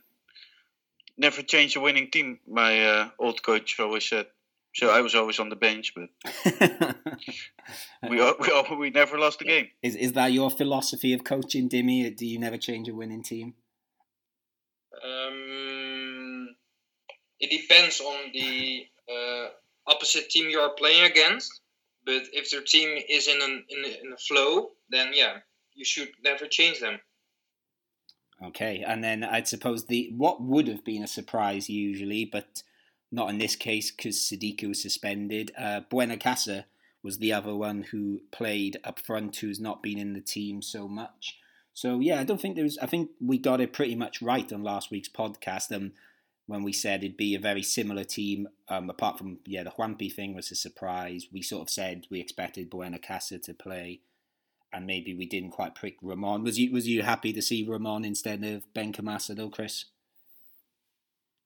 never 1.18 1.42
change 1.42 1.76
a 1.76 1.80
winning 1.80 2.12
team. 2.12 2.40
My 2.48 2.86
uh, 2.86 3.10
old 3.20 3.42
coach 3.42 3.80
always 3.80 4.08
said. 4.08 4.28
So 4.78 4.92
I 4.92 5.02
was 5.02 5.16
always 5.16 5.40
on 5.40 5.50
the 5.50 5.56
bench, 5.56 5.96
but 5.96 6.10
we, 8.08 8.22
we 8.22 8.76
we 8.78 8.90
never 8.92 9.18
lost 9.18 9.42
a 9.42 9.44
game. 9.44 9.70
Is 9.82 9.96
is 9.96 10.14
that 10.14 10.32
your 10.32 10.52
philosophy 10.52 11.14
of 11.14 11.24
coaching, 11.24 11.68
Dimmy? 11.68 12.16
Do 12.16 12.28
you 12.28 12.38
never 12.38 12.58
change 12.58 12.88
a 12.88 12.94
winning 12.94 13.24
team? 13.24 13.56
Um, 15.04 16.50
it 17.40 17.50
depends 17.50 18.00
on 18.02 18.32
the 18.32 18.86
uh, 19.12 19.48
opposite 19.88 20.30
team 20.30 20.48
you 20.48 20.60
are 20.60 20.76
playing 20.78 21.06
against. 21.10 21.60
But 22.06 22.22
if 22.32 22.52
their 22.52 22.62
team 22.62 23.02
is 23.10 23.28
in 23.28 23.42
an 23.42 23.64
in 23.70 23.84
a, 23.84 23.88
in 23.88 24.14
a 24.14 24.18
flow, 24.18 24.74
then 24.92 25.10
yeah, 25.12 25.38
you 25.74 25.86
should 25.86 26.10
never 26.24 26.46
change 26.46 26.82
them. 26.82 27.00
Okay, 28.46 28.84
and 28.86 29.04
then 29.04 29.24
I'd 29.24 29.48
suppose 29.48 29.88
the 29.88 30.14
what 30.16 30.40
would 30.40 30.68
have 30.68 30.86
been 30.86 31.02
a 31.02 31.08
surprise 31.08 31.68
usually, 31.68 32.26
but 32.26 32.62
not 33.12 33.30
in 33.30 33.38
this 33.38 33.56
case 33.56 33.92
because 33.92 34.18
Sadiku 34.18 34.70
was 34.70 34.82
suspended. 34.82 35.52
Uh, 35.58 35.82
Buenacasa 35.90 36.66
was 37.04 37.20
the 37.20 37.34
other 37.34 37.56
one 37.56 37.84
who 37.92 38.22
played 38.32 38.78
up 38.84 39.00
front, 39.00 39.36
who's 39.38 39.60
not 39.60 39.84
been 39.84 39.98
in 39.98 40.14
the 40.14 40.22
team 40.22 40.62
so 40.62 40.88
much. 40.88 41.40
So 41.74 42.00
yeah, 42.00 42.20
I 42.20 42.24
don't 42.24 42.42
think 42.42 42.56
there 42.56 42.64
was. 42.64 42.78
I 42.80 42.88
think 42.88 43.12
we 43.22 43.38
got 43.38 43.62
it 43.62 43.74
pretty 43.74 43.96
much 43.96 44.22
right 44.22 44.52
on 44.52 44.64
last 44.64 44.92
week's 44.92 45.10
podcast. 45.10 45.76
Um, 45.76 45.94
when 46.48 46.64
we 46.64 46.72
said 46.72 47.04
it'd 47.04 47.18
be 47.18 47.36
a 47.36 47.40
very 47.40 47.62
similar 47.62 48.06
team, 48.06 48.48
um, 48.70 48.90
apart 48.90 49.18
from 49.18 49.40
yeah, 49.46 49.64
the 49.64 49.72
Juanpi 49.72 50.12
thing 50.12 50.34
was 50.34 50.50
a 50.50 50.56
surprise. 50.56 51.28
We 51.32 51.42
sort 51.42 51.64
of 51.64 51.70
said 51.70 52.08
we 52.10 52.20
expected 52.20 52.72
Buenacasa 52.72 53.42
to 53.44 53.54
play 53.54 54.00
and 54.74 54.86
maybe 54.86 55.14
we 55.14 55.26
didn't 55.26 55.52
quite 55.52 55.76
prick 55.76 55.98
Ramon. 56.02 56.44
Was 56.44 56.60
you 56.60 56.72
was 56.72 56.88
you 56.88 57.04
happy 57.04 57.34
to 57.34 57.42
see 57.42 57.68
Ramon 57.68 58.06
instead 58.06 58.44
of 58.44 58.64
Benkhemassa 58.74 59.36
though, 59.36 59.50
Chris? 59.50 59.86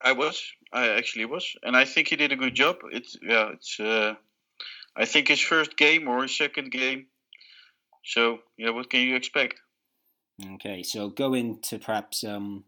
I 0.04 0.14
was. 0.14 0.42
I 0.74 0.90
actually 0.90 1.26
was, 1.26 1.56
and 1.64 1.76
I 1.76 1.86
think 1.86 2.08
he 2.08 2.16
did 2.16 2.32
a 2.32 2.36
good 2.38 2.56
job. 2.56 2.78
It's 2.92 3.18
yeah, 3.22 3.50
it's. 3.54 3.80
Uh, 3.80 4.16
I 4.96 5.06
think 5.06 5.28
his 5.28 5.40
first 5.40 5.78
game 5.78 6.08
or 6.08 6.22
his 6.24 6.38
second 6.38 6.72
game. 6.72 7.08
So 8.04 8.40
yeah, 8.58 8.72
what 8.72 8.90
can 8.90 9.02
you 9.02 9.16
expect? 9.16 9.56
Okay, 10.56 10.84
so 10.84 11.10
going 11.10 11.60
to 11.64 11.78
perhaps 11.78 12.24
um, 12.24 12.64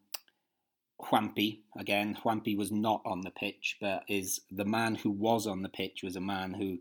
Juanpi 1.02 1.60
again. 1.78 2.18
Juanpi 2.24 2.58
was 2.58 2.72
not 2.72 3.02
on 3.06 3.22
the 3.22 3.32
pitch, 3.32 3.78
but 3.82 4.04
is 4.08 4.42
the 4.52 4.66
man 4.66 4.96
who 4.96 5.10
was 5.10 5.48
on 5.48 5.62
the 5.62 5.70
pitch 5.70 6.04
was 6.04 6.16
a 6.16 6.22
man 6.22 6.54
who 6.54 6.80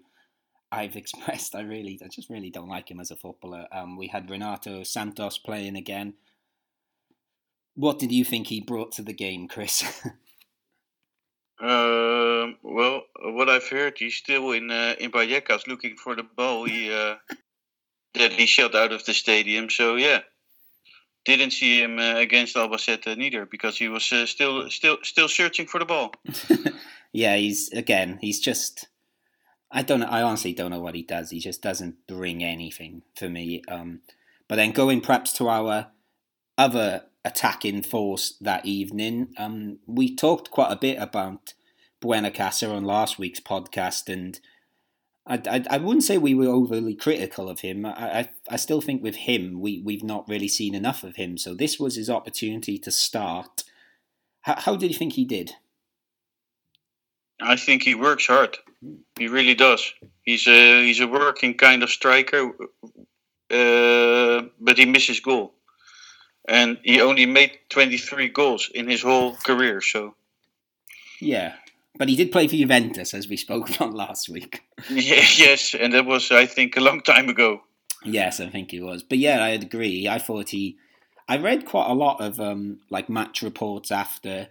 I've 0.70 0.96
expressed 1.02 1.54
I 1.54 1.62
really, 1.62 1.98
I 2.04 2.08
just 2.08 2.30
really 2.30 2.50
don't 2.50 2.68
like 2.68 2.90
him 2.90 3.00
as 3.00 3.10
a 3.10 3.16
footballer. 3.16 3.66
Um, 3.72 3.96
we 3.96 4.08
had 4.08 4.30
Renato 4.30 4.82
Santos 4.82 5.38
playing 5.38 5.76
again. 5.76 6.14
What 7.74 7.98
did 7.98 8.12
you 8.12 8.24
think 8.24 8.48
he 8.48 8.60
brought 8.60 8.92
to 8.92 9.02
the 9.02 9.14
game, 9.14 9.48
Chris? 9.48 9.82
Uh, 11.62 12.54
well, 12.64 13.02
what 13.22 13.48
I've 13.48 13.68
heard, 13.68 13.96
he's 13.96 14.16
still 14.16 14.50
in 14.50 14.70
uh, 14.70 14.96
in 14.98 15.12
Vallecas 15.12 15.68
looking 15.68 15.94
for 15.94 16.16
the 16.16 16.24
ball 16.24 16.64
he 16.64 16.92
uh, 16.92 17.14
that 18.14 18.32
he 18.32 18.46
shot 18.46 18.74
out 18.74 18.92
of 18.92 19.04
the 19.04 19.14
stadium. 19.14 19.70
So 19.70 19.94
yeah, 19.94 20.22
didn't 21.24 21.52
see 21.52 21.80
him 21.80 22.00
uh, 22.00 22.16
against 22.16 22.56
Albacete 22.56 23.16
neither 23.16 23.46
because 23.46 23.78
he 23.78 23.88
was 23.88 24.12
uh, 24.12 24.26
still 24.26 24.68
still 24.70 24.98
still 25.02 25.28
searching 25.28 25.66
for 25.66 25.78
the 25.78 25.84
ball. 25.84 26.12
yeah, 27.12 27.36
he's 27.36 27.70
again, 27.70 28.18
he's 28.20 28.40
just. 28.40 28.88
I 29.70 29.82
don't. 29.82 30.02
I 30.02 30.22
honestly 30.22 30.52
don't 30.52 30.72
know 30.72 30.80
what 30.80 30.96
he 30.96 31.02
does. 31.02 31.30
He 31.30 31.38
just 31.38 31.62
doesn't 31.62 32.08
bring 32.08 32.42
anything 32.42 33.02
for 33.14 33.28
me. 33.28 33.62
Um, 33.68 34.00
but 34.48 34.56
then 34.56 34.72
going 34.72 35.00
perhaps 35.00 35.32
to 35.34 35.48
our 35.48 35.92
other 36.58 37.04
attacking 37.24 37.82
force 37.82 38.34
that 38.40 38.66
evening, 38.66 39.28
um, 39.38 39.78
we 39.86 40.14
talked 40.14 40.50
quite 40.50 40.72
a 40.72 40.76
bit 40.76 40.98
about 40.98 41.54
Buenacasa 42.02 42.74
on 42.74 42.84
last 42.84 43.18
week's 43.18 43.40
podcast, 43.40 44.12
and 44.12 44.40
I, 45.26 45.40
I, 45.48 45.64
I, 45.70 45.78
wouldn't 45.78 46.02
say 46.02 46.18
we 46.18 46.34
were 46.34 46.48
overly 46.48 46.94
critical 46.94 47.48
of 47.48 47.60
him. 47.60 47.86
I, 47.86 47.90
I, 47.90 48.30
I 48.50 48.56
still 48.56 48.80
think 48.80 49.02
with 49.02 49.14
him, 49.14 49.60
we, 49.60 49.80
we've 49.84 50.02
not 50.02 50.28
really 50.28 50.48
seen 50.48 50.74
enough 50.74 51.04
of 51.04 51.16
him. 51.16 51.38
So 51.38 51.54
this 51.54 51.78
was 51.78 51.94
his 51.94 52.10
opportunity 52.10 52.76
to 52.78 52.90
start. 52.90 53.62
How, 54.42 54.60
how 54.60 54.76
did 54.76 54.90
you 54.90 54.98
think 54.98 55.12
he 55.12 55.24
did? 55.24 55.52
I 57.40 57.56
think 57.56 57.82
he 57.82 57.94
works 57.94 58.26
hard. 58.26 58.58
He 59.18 59.28
really 59.28 59.54
does. 59.54 59.92
He's 60.22 60.46
a 60.46 60.84
he's 60.84 61.00
a 61.00 61.06
working 61.06 61.54
kind 61.54 61.82
of 61.82 61.90
striker, 61.90 62.50
uh, 63.50 64.42
but 64.60 64.78
he 64.78 64.86
misses 64.86 65.20
goal, 65.20 65.54
and 66.48 66.78
he 66.82 67.00
only 67.00 67.26
made 67.26 67.58
twenty 67.68 67.98
three 67.98 68.28
goals 68.28 68.70
in 68.74 68.88
his 68.88 69.02
whole 69.02 69.34
career. 69.34 69.80
So, 69.80 70.14
yeah, 71.20 71.54
but 71.98 72.08
he 72.08 72.16
did 72.16 72.32
play 72.32 72.48
for 72.48 72.56
Juventus, 72.56 73.14
as 73.14 73.28
we 73.28 73.36
spoke 73.36 73.70
about 73.76 73.94
last 73.94 74.28
week. 74.28 74.62
Yeah, 74.90 75.24
yes, 75.36 75.74
and 75.78 75.92
that 75.92 76.06
was, 76.06 76.32
I 76.32 76.46
think, 76.46 76.76
a 76.76 76.80
long 76.80 77.02
time 77.02 77.28
ago. 77.28 77.62
Yes, 78.04 78.40
I 78.40 78.48
think 78.48 78.74
it 78.74 78.82
was. 78.82 79.04
But 79.04 79.18
yeah, 79.18 79.42
I 79.42 79.50
agree. 79.50 80.08
I 80.08 80.18
thought 80.18 80.50
he. 80.50 80.76
I 81.28 81.36
read 81.38 81.66
quite 81.66 81.88
a 81.88 81.94
lot 81.94 82.20
of 82.20 82.40
um, 82.40 82.80
like 82.90 83.08
match 83.08 83.42
reports 83.42 83.92
after, 83.92 84.48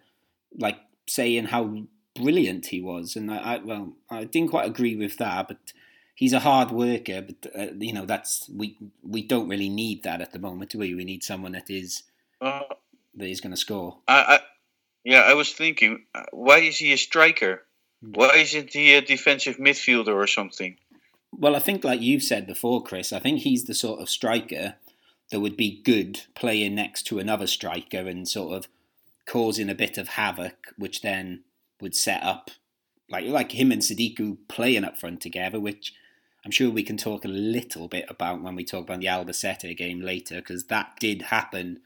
like 0.58 0.78
saying 1.08 1.46
how 1.46 1.84
brilliant 2.16 2.68
he 2.68 2.80
was, 2.80 3.18
and 3.18 3.30
I, 3.30 3.38
I 3.38 3.58
well, 3.58 3.94
I 4.10 4.24
didn't 4.24 4.52
quite 4.52 4.68
agree 4.68 4.96
with 4.96 5.18
that, 5.18 5.50
but 5.50 5.58
he's 6.22 6.34
a 6.34 6.40
hard 6.40 6.72
worker. 6.72 7.22
But 7.22 7.51
uh, 7.54 7.74
you 7.78 7.92
know, 7.92 8.06
that's 8.06 8.50
we 8.56 8.78
we 9.04 9.24
don't 9.24 9.50
really 9.50 9.68
need 9.68 10.04
that 10.04 10.22
at 10.22 10.32
the 10.32 10.40
moment, 10.40 10.72
do 10.72 10.78
we? 10.78 10.96
We 10.96 11.04
need 11.04 11.24
someone 11.24 11.51
that 11.51 11.70
is 11.70 12.04
uh, 12.40 12.62
that 13.16 13.28
is 13.28 13.42
going 13.42 13.51
to 13.51 13.58
score. 13.58 13.98
I, 14.08 14.40
yeah, 15.04 15.22
I 15.22 15.34
was 15.34 15.51
thinking, 15.51 16.06
uh, 16.16 16.24
why 16.32 16.60
is 16.60 16.78
he 16.78 16.94
a 16.94 16.98
striker? 16.98 17.63
Hmm. 18.01 18.12
Why 18.13 18.38
isn't 18.38 18.72
he 18.72 18.94
a 18.94 19.01
defensive 19.01 19.58
midfielder 19.58 20.16
or 20.16 20.28
something? 20.28 20.78
Well, 21.34 21.56
I 21.56 21.60
think, 21.60 21.84
like 21.84 22.01
you've 22.01 22.24
said 22.24 22.46
before, 22.46 22.84
Chris, 22.84 23.12
I 23.12 23.20
think 23.20 23.40
he's 23.40 23.66
the 23.66 23.74
sort 23.74 24.01
of 24.01 24.10
striker 24.10 24.75
that 25.32 25.40
would 25.40 25.58
be 25.58 25.82
good 25.82 26.24
playing 26.36 26.75
next 26.75 27.04
to 27.04 27.20
another 27.20 27.48
striker 27.48 28.00
and 28.00 28.28
sort 28.28 28.54
of 28.54 28.68
causing 29.25 29.70
a 29.70 29.75
bit 29.75 29.98
of 29.98 30.10
havoc, 30.10 30.74
which 30.78 31.01
then 31.01 31.44
would 31.80 31.96
set 31.96 32.22
up 32.22 32.51
like 33.10 33.25
like 33.25 33.54
him 33.54 33.72
and 33.72 33.82
Sadiku 33.82 34.38
playing 34.48 34.84
up 34.84 35.00
front 35.00 35.20
together, 35.22 35.60
which 35.60 35.94
I'm 36.44 36.52
sure 36.52 36.70
we 36.70 36.84
can 36.84 36.98
talk 36.98 37.24
a 37.24 37.30
little 37.30 37.88
bit 37.88 38.06
about 38.10 38.42
when 38.42 38.56
we 38.56 38.64
talk 38.64 38.84
about 38.84 39.00
the 39.00 39.08
Albacete 39.08 39.78
game 39.78 40.02
later, 40.02 40.36
because 40.36 40.66
that 40.66 40.98
did 41.00 41.24
happen 41.24 41.82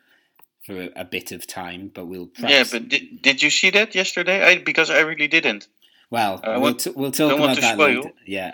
for 0.66 0.82
a, 0.84 0.90
a, 0.96 1.06
bit 1.06 1.32
of 1.32 1.46
time, 1.46 1.92
but 1.94 2.06
we'll. 2.06 2.30
Yeah, 2.40 2.64
but 2.70 2.88
did, 2.88 3.22
did 3.22 3.44
you 3.44 3.50
see 3.50 3.70
that 3.72 3.94
yesterday? 3.94 4.44
I 4.44 4.58
because 4.60 4.90
I 4.90 5.02
really 5.02 5.28
didn't. 5.28 5.68
Well, 6.10 6.40
uh, 6.44 6.60
we'll, 6.62 6.76
t- 6.76 6.94
we'll 6.96 7.12
talk 7.12 7.38
about 7.38 7.56
that 7.58 7.74
spoil. 7.74 7.96
later. 7.96 8.14
Yeah, 8.26 8.54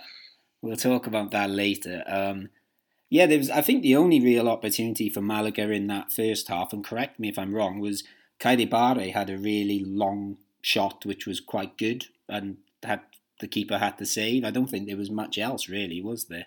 we'll 0.62 0.78
talk 0.78 1.06
about 1.06 1.32
that 1.32 1.50
later. 1.50 2.04
Um, 2.08 2.50
yeah, 3.10 3.28
there 3.28 3.38
was. 3.38 3.50
I 3.50 3.62
think 3.62 3.84
the 3.84 3.96
only 3.96 4.20
real 4.20 4.50
opportunity 4.50 5.10
for 5.10 5.22
Malaga 5.22 5.70
in 5.70 5.88
that 5.88 6.12
first 6.12 6.48
half, 6.48 6.74
and 6.74 6.84
correct 6.84 7.20
me 7.20 7.30
if 7.30 7.38
I'm 7.38 7.54
wrong, 7.54 7.80
was 7.80 8.04
Keidi 8.40 8.70
Bare 8.70 9.12
had 9.12 9.30
a 9.30 9.38
really 9.38 9.84
long 9.86 10.38
shot, 10.62 11.06
which 11.06 11.28
was 11.28 11.40
quite 11.40 11.78
good, 11.78 12.08
and 12.28 12.58
had 12.84 13.02
the 13.42 13.48
keeper 13.48 13.78
had 13.78 13.98
to 13.98 14.06
save. 14.06 14.46
I 14.46 14.52
don't 14.52 14.68
think 14.68 14.88
there 14.88 14.98
was 14.98 15.12
much 15.12 15.38
else 15.38 15.68
really, 15.68 16.02
was 16.02 16.26
there? 16.26 16.46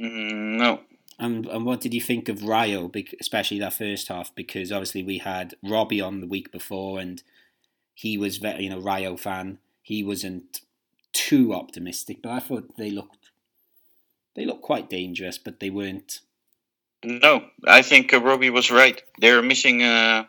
Mm, 0.00 0.56
no, 0.58 0.80
and 1.18 1.46
and 1.46 1.66
what 1.66 1.80
did 1.80 1.92
you 1.92 2.00
think 2.00 2.28
of 2.28 2.42
Rayo, 2.42 2.90
especially 3.20 3.58
that 3.58 3.74
first 3.74 4.08
half? 4.08 4.34
Because 4.34 4.72
obviously 4.72 5.02
we 5.02 5.18
had 5.18 5.54
Robbie 5.62 6.00
on 6.00 6.20
the 6.20 6.26
week 6.26 6.50
before, 6.50 6.98
and 6.98 7.22
he 7.94 8.16
was 8.16 8.38
very, 8.38 8.64
you 8.64 8.70
know, 8.70 8.80
Rayo 8.80 9.16
fan. 9.16 9.58
He 9.82 10.02
wasn't 10.02 10.62
too 11.12 11.52
optimistic, 11.52 12.22
but 12.22 12.32
I 12.32 12.40
thought 12.40 12.76
they 12.76 12.90
looked 12.90 13.30
they 14.34 14.44
looked 14.44 14.62
quite 14.62 14.88
dangerous, 14.88 15.38
but 15.38 15.60
they 15.60 15.70
weren't. 15.70 16.20
No, 17.04 17.44
I 17.66 17.82
think 17.82 18.14
uh, 18.14 18.20
Robbie 18.20 18.50
was 18.50 18.70
right. 18.70 19.02
They're 19.18 19.42
missing. 19.42 19.82
Uh, 19.82 20.24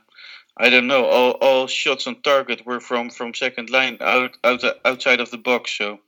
I 0.57 0.69
don't 0.69 0.87
know. 0.87 1.05
All, 1.05 1.31
all 1.31 1.67
shots 1.67 2.05
on 2.05 2.21
target 2.21 2.65
were 2.65 2.79
from, 2.79 3.09
from 3.09 3.33
second 3.33 3.69
line 3.69 3.97
out, 4.01 4.37
out 4.43 4.63
outside 4.85 5.19
of 5.19 5.31
the 5.31 5.37
box. 5.37 5.77
So 5.77 5.99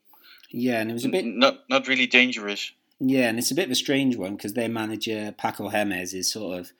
yeah, 0.51 0.79
and 0.79 0.89
it 0.89 0.93
was 0.93 1.05
a 1.05 1.09
bit 1.09 1.25
not 1.25 1.69
not 1.69 1.87
really 1.87 2.07
dangerous. 2.07 2.71
Yeah, 2.99 3.27
and 3.27 3.37
it's 3.37 3.51
a 3.51 3.55
bit 3.55 3.65
of 3.65 3.71
a 3.71 3.75
strange 3.75 4.15
one 4.15 4.35
because 4.35 4.53
their 4.53 4.69
manager 4.69 5.33
Paco 5.37 5.69
Jémez 5.69 6.13
is 6.13 6.31
sort 6.31 6.59
of 6.59 6.71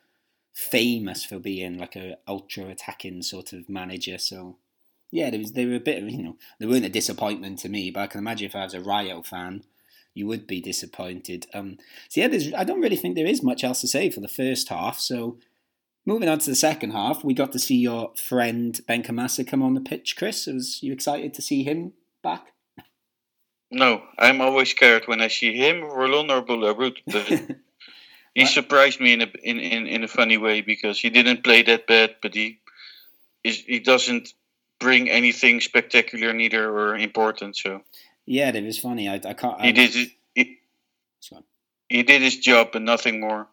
famous 0.54 1.26
for 1.26 1.40
being 1.40 1.78
like 1.78 1.96
a 1.96 2.18
ultra 2.28 2.68
attacking 2.68 3.22
sort 3.22 3.52
of 3.52 3.68
manager. 3.68 4.18
So 4.18 4.58
yeah, 5.12 5.30
there 5.30 5.40
was 5.40 5.52
they 5.54 5.66
were 5.66 5.76
a 5.76 5.80
bit 5.80 6.02
of 6.02 6.10
you 6.10 6.24
know 6.24 6.38
they 6.60 6.68
weren't 6.68 6.86
a 6.86 6.90
disappointment 6.90 7.60
to 7.60 7.70
me, 7.70 7.92
but 7.92 8.02
I 8.02 8.08
can 8.08 8.20
imagine 8.20 8.48
if 8.48 8.56
I 8.56 8.64
was 8.64 8.74
a 8.74 8.82
Rayo 8.82 9.24
fan, 9.24 9.64
you 10.14 10.28
would 10.28 10.48
be 10.48 10.62
disappointed. 10.62 11.48
Um, 11.54 11.78
so 12.10 12.22
yeah, 12.22 12.28
there's 12.28 12.54
I 12.54 12.64
don't 12.64 12.82
really 12.82 12.96
think 12.96 13.16
there 13.16 13.26
is 13.26 13.44
much 13.44 13.64
else 13.64 13.82
to 13.82 13.88
say 13.88 14.10
for 14.10 14.22
the 14.22 14.28
first 14.28 14.70
half. 14.70 15.00
So 15.00 15.38
moving 16.06 16.30
on 16.30 16.40
to 16.40 16.50
the 16.50 16.56
second 16.56 16.92
half, 16.92 17.24
we 17.24 17.34
got 17.34 17.52
to 17.54 17.60
see 17.60 17.76
your 17.76 18.12
friend 18.16 18.80
Benkhemassa 18.88 19.48
come 19.48 19.64
on 19.64 19.74
the 19.74 19.82
pitch. 19.82 20.16
Chris, 20.18 20.48
was 20.48 20.82
you 20.82 20.94
excited 20.94 21.34
to 21.34 21.42
see 21.42 21.64
him 21.64 21.94
back? 22.24 22.54
No, 23.72 24.04
I'm 24.18 24.42
always 24.42 24.70
scared 24.70 25.08
when 25.08 25.22
I 25.22 25.28
see 25.28 25.56
him, 25.56 25.82
Rolon, 25.82 26.30
or 26.30 26.46
Boulahroud. 26.46 26.98
But 27.08 27.58
he 28.36 28.46
surprised 28.46 29.00
me 29.00 29.14
in 29.14 29.22
a 29.22 29.32
in, 29.44 29.60
in, 29.60 29.88
in 29.88 30.04
a 30.04 30.08
funny 30.08 30.38
way 30.38 30.62
because 30.62 31.00
he 31.00 31.10
didn't 31.10 31.44
play 31.44 31.64
that 31.64 31.88
bad, 31.88 32.16
but 32.22 32.36
he 32.36 32.60
is 33.44 33.60
he 33.60 33.80
doesn't 33.80 34.34
bring 34.80 35.10
anything 35.10 35.62
spectacular 35.62 36.34
neither 36.34 36.70
or 36.70 36.98
important. 36.98 37.56
So 37.58 37.82
yeah, 38.26 38.52
that 38.52 38.64
was 38.64 38.78
funny. 38.78 39.08
I, 39.08 39.16
I 39.16 39.34
can't. 39.34 39.60
I, 39.60 39.68
he 39.68 39.72
did 39.72 39.96
it. 39.96 40.10
He, 40.36 40.60
he 41.88 42.04
did 42.04 42.22
his 42.22 42.38
job 42.38 42.76
and 42.76 42.86
nothing 42.86 43.22
more. 43.22 43.48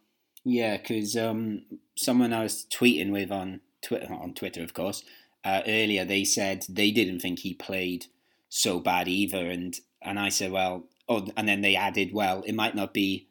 Yeah, 0.44 0.76
because 0.76 1.16
um, 1.16 1.62
someone 1.96 2.32
I 2.32 2.42
was 2.42 2.66
tweeting 2.72 3.10
with 3.10 3.30
on 3.30 3.60
Twitter, 3.82 4.12
on 4.12 4.34
Twitter, 4.34 4.62
of 4.62 4.74
course, 4.74 5.04
uh, 5.44 5.62
earlier, 5.66 6.04
they 6.04 6.24
said 6.24 6.64
they 6.68 6.90
didn't 6.90 7.20
think 7.20 7.40
he 7.40 7.54
played 7.54 8.06
so 8.48 8.80
bad 8.80 9.08
either, 9.08 9.50
and 9.50 9.78
and 10.00 10.18
I 10.18 10.28
said, 10.28 10.52
well, 10.52 10.88
oh, 11.08 11.28
and 11.36 11.48
then 11.48 11.60
they 11.60 11.76
added, 11.76 12.12
well, 12.12 12.42
it 12.46 12.54
might 12.54 12.74
not 12.74 12.92
be 12.92 13.28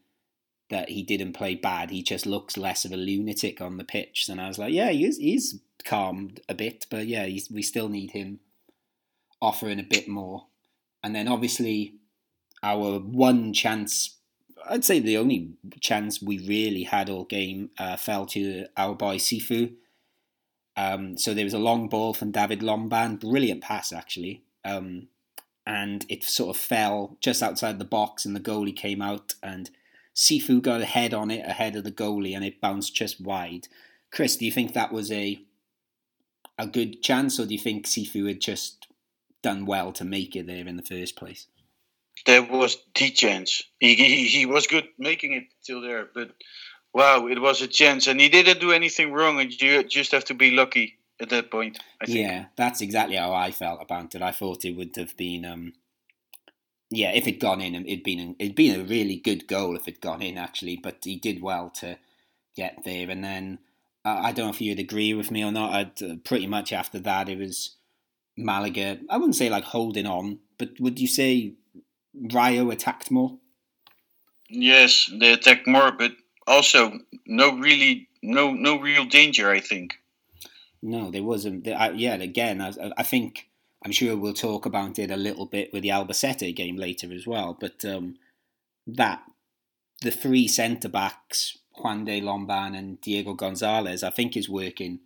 that 0.70 0.90
he 0.90 1.04
didn't 1.04 1.34
play 1.34 1.54
bad. 1.54 1.92
He 1.92 2.02
just 2.02 2.26
looks 2.26 2.58
less 2.58 2.86
of 2.86 2.92
a 2.92 2.98
lunatic 2.98 3.62
on 3.62 3.78
the 3.78 3.84
pitch. 3.84 4.28
And 4.30 4.40
I 4.40 4.48
was 4.48 4.58
like, 4.58 4.74
yeah, 4.74 4.90
he's 4.90 5.18
he's 5.18 5.60
calmed 5.84 6.40
a 6.48 6.56
bit, 6.56 6.88
but 6.90 7.08
yeah, 7.08 7.28
we 7.52 7.62
still 7.62 7.90
need 7.90 8.12
him 8.12 8.40
offering 9.42 9.80
a 9.80 9.84
bit 9.84 10.08
more. 10.08 10.48
And 11.04 11.14
then 11.14 11.28
obviously 11.28 11.96
our 12.64 13.00
one 13.00 13.54
chance, 13.54 14.18
I'd 14.70 14.86
say 14.86 15.00
the 15.00 15.18
only 15.18 15.54
chance 15.80 16.22
we 16.22 16.40
really 16.48 16.84
had 16.84 17.10
all 17.10 17.26
game 17.26 17.72
uh, 17.78 17.98
fell 17.98 18.26
to 18.28 18.68
our 18.78 18.96
boy 18.96 19.18
Cifu. 19.18 19.74
Um, 20.78 21.18
so 21.18 21.34
there 21.34 21.46
was 21.46 21.54
a 21.54 21.60
long 21.60 21.90
ball 21.90 22.14
from 22.14 22.32
David 22.32 22.62
Lomban, 22.62 23.20
brilliant 23.20 23.62
pass 23.62 23.92
actually. 23.92 24.44
Um, 24.64 25.08
and 25.66 26.06
it 26.10 26.24
sort 26.24 26.56
of 26.56 26.62
fell 26.62 27.18
just 27.22 27.44
outside 27.44 27.80
the 27.80 27.86
box, 27.86 28.26
and 28.26 28.36
the 28.36 28.40
goalie 28.40 28.76
came 28.76 29.02
out, 29.02 29.36
and 29.44 29.70
Cifu 30.16 30.62
got 30.62 30.82
a 30.82 30.86
head 30.86 31.14
on 31.14 31.30
it 31.30 31.46
ahead 31.46 31.76
of 31.76 31.84
the 31.84 31.92
goalie, 31.92 32.36
and 32.36 32.44
it 32.44 32.62
bounced 32.62 32.96
just 32.96 33.22
wide. 33.22 33.68
Chris, 34.12 34.36
do 34.36 34.46
you 34.46 34.52
think 34.52 34.74
that 34.74 34.92
was 34.92 35.12
a 35.12 35.42
a 36.58 36.68
good 36.68 37.02
chance, 37.02 37.40
or 37.40 37.46
do 37.46 37.54
you 37.54 37.60
think 37.60 37.86
Cifu 37.86 38.28
had 38.28 38.42
just 38.42 38.88
done 39.42 39.66
well 39.66 39.92
to 39.94 40.04
make 40.04 40.36
it 40.36 40.48
there 40.48 40.68
in 40.68 40.78
the 40.78 40.84
first 40.84 41.16
place? 41.16 41.48
There 42.26 42.44
was 42.44 42.78
the 42.96 43.10
chance. 43.10 43.64
He, 43.80 43.96
he, 43.96 44.28
he 44.28 44.46
was 44.46 44.68
good 44.68 44.88
making 45.00 45.34
it 45.34 45.46
till 45.64 45.82
there, 45.82 46.08
but 46.14 46.32
wow, 46.94 47.28
it 47.28 47.42
was 47.42 47.62
a 47.62 47.68
chance, 47.68 48.08
and 48.08 48.20
he 48.20 48.30
didn't 48.30 48.60
do 48.60 48.72
anything 48.72 49.12
wrong, 49.12 49.40
and 49.40 49.52
you 49.62 49.84
just 49.84 50.12
have 50.12 50.26
to 50.26 50.34
be 50.34 50.52
lucky 50.52 50.98
at 51.20 51.30
that 51.30 51.52
point. 51.52 51.80
Yeah, 52.06 52.46
that's 52.56 52.82
exactly 52.82 53.16
how 53.16 53.34
I 53.34 53.52
felt 53.52 53.82
about 53.82 54.14
it. 54.16 54.22
I 54.22 54.32
thought 54.32 54.66
it 54.66 54.76
would 54.76 54.96
have 54.98 55.16
been, 55.18 55.46
um, 55.46 55.74
yeah, 56.90 57.12
if 57.12 57.28
it'd 57.28 57.40
gone 57.40 57.62
in, 57.62 57.76
it'd 57.76 58.04
been 58.04 58.36
it'd 58.40 58.56
been 58.56 58.80
a 58.80 58.84
really 58.84 59.18
good 59.18 59.48
goal 59.48 59.76
if 59.76 59.88
it'd 59.88 60.02
gone 60.02 60.22
in 60.22 60.38
actually. 60.38 60.78
But 60.78 60.98
he 61.04 61.16
did 61.16 61.42
well 61.42 61.70
to 61.82 61.98
get 62.56 62.84
there, 62.84 63.10
and 63.10 63.24
then 63.24 63.60
uh, 64.04 64.20
I 64.24 64.32
don't 64.32 64.48
know 64.48 64.54
if 64.54 64.62
you'd 64.62 64.80
agree 64.80 65.14
with 65.14 65.32
me 65.32 65.44
or 65.44 65.52
not. 65.52 65.74
I'd 65.74 66.04
uh, 66.04 66.16
pretty 66.24 66.48
much 66.48 66.74
after 66.74 67.00
that 67.00 67.30
it 67.30 67.38
was 67.38 67.78
Malaga, 68.38 69.00
I 69.10 69.18
wouldn't 69.18 69.36
say 69.36 69.50
like 69.50 69.66
holding 69.66 70.06
on, 70.06 70.40
but 70.58 70.80
would 70.80 71.00
you 71.00 71.08
say 71.08 71.54
Rayo 72.14 72.70
attacked 72.72 73.12
more? 73.12 73.38
Yes, 74.50 75.10
they 75.20 75.34
attacked 75.34 75.68
more, 75.68 75.92
but 75.92 76.12
also 76.48 77.00
no 77.26 77.58
really 77.58 78.10
no 78.22 78.52
no 78.52 78.80
real 78.80 79.06
danger. 79.06 79.50
I 79.50 79.60
think. 79.60 79.96
No, 80.82 81.12
there 81.12 81.24
wasn't. 81.24 81.66
Yeah, 81.66 82.16
again, 82.16 82.60
I, 82.62 82.74
I 82.98 83.04
think 83.04 83.50
I'm 83.84 83.92
sure 83.92 84.18
we'll 84.18 84.34
talk 84.34 84.66
about 84.66 85.00
it 85.00 85.12
a 85.12 85.18
little 85.18 85.46
bit 85.46 85.72
with 85.72 85.84
the 85.84 85.90
Albacete 85.90 86.56
game 86.56 86.78
later 86.78 87.12
as 87.14 87.26
well. 87.26 87.56
But 87.60 87.86
um, 87.86 88.16
that 88.88 89.24
the 90.02 90.12
three 90.12 90.48
centre 90.48 90.90
backs, 90.90 91.58
Juande 91.78 92.22
Lomban 92.22 92.78
and 92.78 93.00
Diego 93.02 93.34
Gonzalez, 93.34 94.04
I 94.04 94.10
think 94.10 94.36
is 94.36 94.50
working 94.50 95.00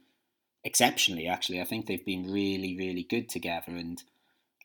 exceptionally. 0.64 1.28
Actually, 1.28 1.62
I 1.62 1.66
think 1.66 1.86
they've 1.86 2.06
been 2.06 2.32
really, 2.32 2.76
really 2.78 3.04
good 3.04 3.30
together, 3.30 3.72
and 3.72 4.02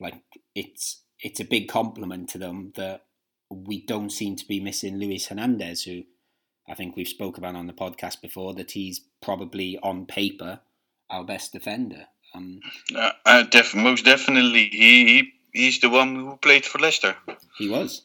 like 0.00 0.22
it's 0.54 1.02
it's 1.22 1.40
a 1.40 1.44
big 1.44 1.68
compliment 1.68 2.28
to 2.30 2.38
them 2.38 2.72
that 2.76 3.04
we 3.50 3.84
don't 3.84 4.10
seem 4.10 4.36
to 4.36 4.46
be 4.46 4.60
missing 4.60 4.98
Luis 4.98 5.26
Hernandez, 5.26 5.82
who 5.82 6.02
I 6.68 6.74
think 6.74 6.96
we've 6.96 7.08
spoke 7.08 7.36
about 7.36 7.56
on 7.56 7.66
the 7.66 7.72
podcast 7.72 8.20
before. 8.20 8.54
That 8.54 8.72
he's 8.72 9.00
probably 9.20 9.78
on 9.82 10.06
paper 10.06 10.60
our 11.10 11.24
best 11.24 11.52
defender. 11.52 12.06
Um, 12.34 12.60
uh, 12.94 13.10
uh, 13.26 13.42
def- 13.42 13.74
most 13.74 14.04
definitely, 14.04 14.68
he, 14.68 15.06
he 15.06 15.32
he's 15.52 15.80
the 15.80 15.90
one 15.90 16.14
who 16.14 16.36
played 16.36 16.64
for 16.64 16.78
Leicester. 16.78 17.16
He 17.58 17.68
was, 17.68 18.02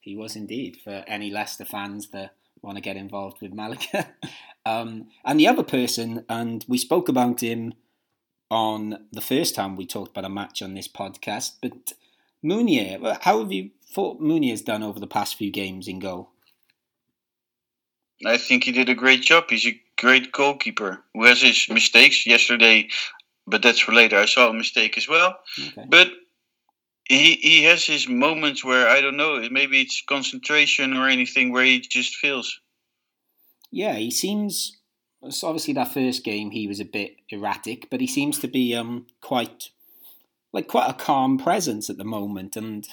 he 0.00 0.16
was 0.16 0.36
indeed. 0.36 0.78
For 0.82 1.04
any 1.06 1.30
Leicester 1.30 1.64
fans 1.64 2.08
that 2.08 2.34
want 2.60 2.76
to 2.76 2.82
get 2.82 2.96
involved 2.96 3.40
with 3.40 3.54
Malaga, 3.54 4.08
um, 4.66 5.06
and 5.24 5.38
the 5.38 5.46
other 5.46 5.62
person, 5.62 6.24
and 6.28 6.64
we 6.68 6.76
spoke 6.76 7.08
about 7.08 7.40
him 7.40 7.74
on 8.50 9.06
the 9.12 9.20
first 9.20 9.54
time 9.54 9.76
we 9.76 9.86
talked 9.86 10.10
about 10.10 10.24
a 10.24 10.28
match 10.28 10.62
on 10.62 10.74
this 10.74 10.88
podcast, 10.88 11.52
but 11.62 11.92
Munir, 12.44 13.18
how 13.22 13.40
have 13.40 13.52
you 13.52 13.70
thought 13.94 14.20
Munir's 14.20 14.62
done 14.62 14.82
over 14.82 15.00
the 15.00 15.06
past 15.06 15.36
few 15.36 15.50
games 15.50 15.88
in 15.88 15.98
goal? 15.98 16.30
I 18.24 18.36
think 18.36 18.64
he 18.64 18.72
did 18.72 18.88
a 18.88 18.94
great 18.94 19.22
job. 19.22 19.44
He's 19.48 19.66
a 19.66 19.80
great 19.96 20.32
goalkeeper 20.32 21.04
who 21.14 21.24
has 21.24 21.40
his 21.40 21.68
mistakes. 21.68 22.26
Yesterday, 22.26 22.88
but 23.46 23.62
that's 23.62 23.80
for 23.80 23.92
later. 23.92 24.16
I 24.16 24.26
saw 24.26 24.48
a 24.48 24.54
mistake 24.54 24.96
as 24.98 25.08
well. 25.08 25.38
Okay. 25.58 25.86
But 25.88 26.10
he 27.04 27.34
he 27.34 27.62
has 27.64 27.84
his 27.84 28.08
moments 28.08 28.64
where 28.64 28.88
I 28.88 29.00
don't 29.00 29.16
know. 29.16 29.40
Maybe 29.50 29.80
it's 29.80 30.02
concentration 30.08 30.96
or 30.96 31.08
anything 31.08 31.52
where 31.52 31.64
he 31.64 31.80
just 31.80 32.16
feels. 32.16 32.60
Yeah, 33.70 33.94
he 33.94 34.10
seems. 34.10 34.76
Obviously, 35.42 35.74
that 35.74 35.92
first 35.92 36.24
game 36.24 36.52
he 36.52 36.68
was 36.68 36.78
a 36.78 36.84
bit 36.84 37.16
erratic, 37.30 37.88
but 37.90 38.00
he 38.00 38.06
seems 38.06 38.38
to 38.38 38.48
be 38.48 38.74
um 38.74 39.06
quite 39.20 39.70
like 40.52 40.68
quite 40.68 40.90
a 40.90 40.94
calm 40.94 41.38
presence 41.38 41.90
at 41.90 41.98
the 41.98 42.04
moment, 42.04 42.56
and 42.56 42.88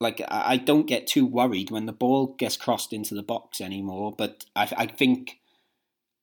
like 0.00 0.20
I 0.28 0.56
don't 0.56 0.86
get 0.86 1.06
too 1.06 1.26
worried 1.26 1.70
when 1.70 1.86
the 1.86 1.92
ball 1.92 2.34
gets 2.38 2.56
crossed 2.56 2.92
into 2.92 3.14
the 3.14 3.22
box 3.22 3.60
anymore. 3.60 4.14
But 4.16 4.44
I, 4.54 4.68
I 4.76 4.86
think 4.86 5.38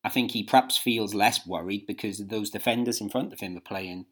I 0.04 0.10
think 0.10 0.32
he 0.32 0.44
perhaps 0.44 0.78
feels 0.78 1.14
less 1.14 1.48
worried 1.48 1.88
because 1.88 2.20
those 2.20 2.50
defenders 2.50 3.02
in 3.02 3.10
front 3.10 3.34
of 3.34 3.40
him 3.40 3.58
are 3.58 3.62
playing 3.62 4.06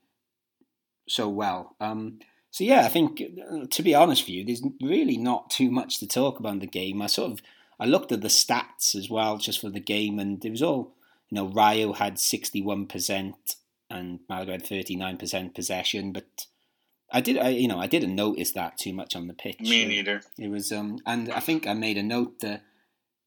so 1.07 1.27
well. 1.27 1.75
Um, 1.79 2.19
so 2.49 2.63
yeah, 2.63 2.85
I 2.85 2.89
think 2.89 3.21
to 3.69 3.83
be 3.83 3.93
honest 3.93 4.23
with 4.23 4.29
you, 4.29 4.45
there's 4.45 4.63
really 4.81 5.17
not 5.17 5.49
too 5.49 5.69
much 5.69 5.99
to 5.99 6.07
talk 6.07 6.39
about 6.39 6.59
the 6.59 6.67
game. 6.67 7.01
I 7.01 7.07
sort 7.07 7.31
of 7.31 7.41
I 7.79 7.85
looked 7.85 8.11
at 8.11 8.21
the 8.21 8.27
stats 8.27 8.95
as 8.95 9.09
well 9.09 9.37
just 9.37 9.61
for 9.61 9.69
the 9.69 9.79
game, 9.79 10.19
and 10.19 10.43
it 10.43 10.49
was 10.49 10.61
all 10.61 10.95
you 11.29 11.35
know. 11.35 11.47
Rayo 11.47 11.93
had 11.93 12.19
sixty 12.19 12.61
one 12.61 12.87
percent 12.87 13.55
and 13.91 14.19
Malaga 14.29 14.53
had 14.53 14.65
thirty 14.65 14.95
nine 14.95 15.17
percent 15.17 15.53
possession, 15.53 16.11
but 16.11 16.45
I 17.11 17.21
did, 17.21 17.37
I, 17.37 17.49
you 17.49 17.67
know, 17.67 17.79
I 17.79 17.87
didn't 17.87 18.15
notice 18.15 18.51
that 18.53 18.77
too 18.77 18.93
much 18.93 19.15
on 19.15 19.27
the 19.27 19.33
pitch. 19.33 19.59
Me 19.59 19.85
neither. 19.85 20.21
It 20.37 20.49
was, 20.49 20.71
um, 20.71 20.99
and 21.05 21.31
I 21.31 21.41
think 21.41 21.67
I 21.67 21.73
made 21.73 21.97
a 21.97 22.03
note 22.03 22.39
that, 22.39 22.63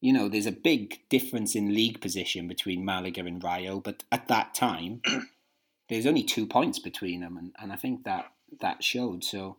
you 0.01 0.11
know, 0.11 0.27
there's 0.27 0.47
a 0.47 0.51
big 0.51 1.07
difference 1.09 1.55
in 1.55 1.73
league 1.73 2.01
position 2.01 2.47
between 2.47 2.83
Malaga 2.83 3.21
and 3.21 3.43
Rayo, 3.43 3.79
but 3.79 4.03
at 4.11 4.27
that 4.27 4.55
time, 4.55 5.01
there's 5.89 6.07
only 6.07 6.23
two 6.23 6.47
points 6.47 6.79
between 6.79 7.21
them, 7.21 7.37
and, 7.37 7.55
and 7.59 7.71
I 7.71 7.75
think 7.75 8.03
that 8.05 8.31
that 8.61 8.83
showed. 8.83 9.23
So, 9.23 9.57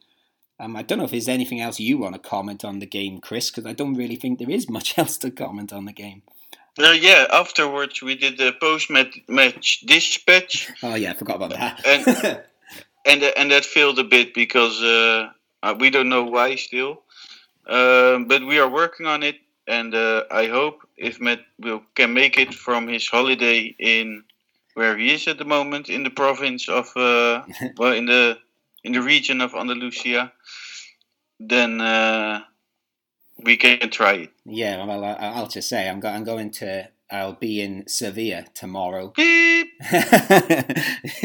um, 0.58 0.74
I 0.74 0.82
don't 0.82 0.98
know 0.98 1.04
if 1.04 1.10
there's 1.12 1.28
anything 1.28 1.60
else 1.60 1.78
you 1.78 1.98
want 1.98 2.14
to 2.14 2.20
comment 2.20 2.64
on 2.64 2.80
the 2.80 2.86
game, 2.86 3.20
Chris, 3.20 3.50
because 3.50 3.66
I 3.66 3.74
don't 3.74 3.94
really 3.94 4.16
think 4.16 4.38
there 4.38 4.50
is 4.50 4.68
much 4.70 4.98
else 4.98 5.16
to 5.18 5.30
comment 5.30 5.72
on 5.72 5.84
the 5.84 5.92
game. 5.92 6.22
Yeah, 6.78 7.26
afterwards 7.30 8.02
we 8.02 8.16
did 8.16 8.36
the 8.38 8.52
post-match 8.52 9.80
dispatch. 9.86 10.70
Oh 10.82 10.94
yeah, 10.94 11.12
I 11.12 11.14
forgot 11.14 11.36
about 11.36 11.50
that. 11.50 11.80
and 11.86 12.06
and 13.06 13.22
and 13.22 13.50
that 13.50 13.64
failed 13.64 13.98
a 13.98 14.04
bit 14.04 14.34
because 14.34 14.82
uh, 14.82 15.30
uh, 15.62 15.74
we 15.78 15.90
don't 15.90 16.08
know 16.08 16.24
why 16.24 16.56
still, 16.56 17.02
um, 17.66 18.26
but 18.26 18.44
we 18.46 18.58
are 18.58 18.68
working 18.68 19.06
on 19.06 19.22
it, 19.22 19.36
and 19.66 19.94
uh, 19.94 20.24
I 20.30 20.46
hope 20.46 20.86
if 20.96 21.20
Matt 21.20 21.40
will 21.58 21.82
can 21.94 22.12
make 22.12 22.38
it 22.38 22.52
from 22.52 22.88
his 22.88 23.08
holiday 23.08 23.74
in 23.78 24.24
where 24.74 24.96
he 24.98 25.14
is 25.14 25.26
at 25.26 25.38
the 25.38 25.44
moment 25.44 25.88
in 25.88 26.02
the 26.02 26.10
province 26.10 26.68
of 26.68 26.94
uh, 26.96 27.42
well 27.78 27.92
in 27.92 28.06
the 28.06 28.38
in 28.84 28.92
the 28.92 29.02
region 29.02 29.40
of 29.40 29.54
Andalusia, 29.54 30.32
then 31.40 31.80
uh, 31.80 32.42
we 33.42 33.56
can 33.56 33.90
try 33.90 34.12
it. 34.14 34.30
Yeah, 34.44 34.84
well, 34.84 35.04
I'll 35.04 35.48
just 35.48 35.68
say 35.68 35.88
I'm, 35.88 36.00
go- 36.00 36.08
I'm 36.08 36.24
going 36.24 36.50
to 36.52 36.88
I'll 37.10 37.34
be 37.34 37.60
in 37.60 37.86
Sevilla 37.86 38.46
tomorrow. 38.54 39.12
Beep. 39.14 39.68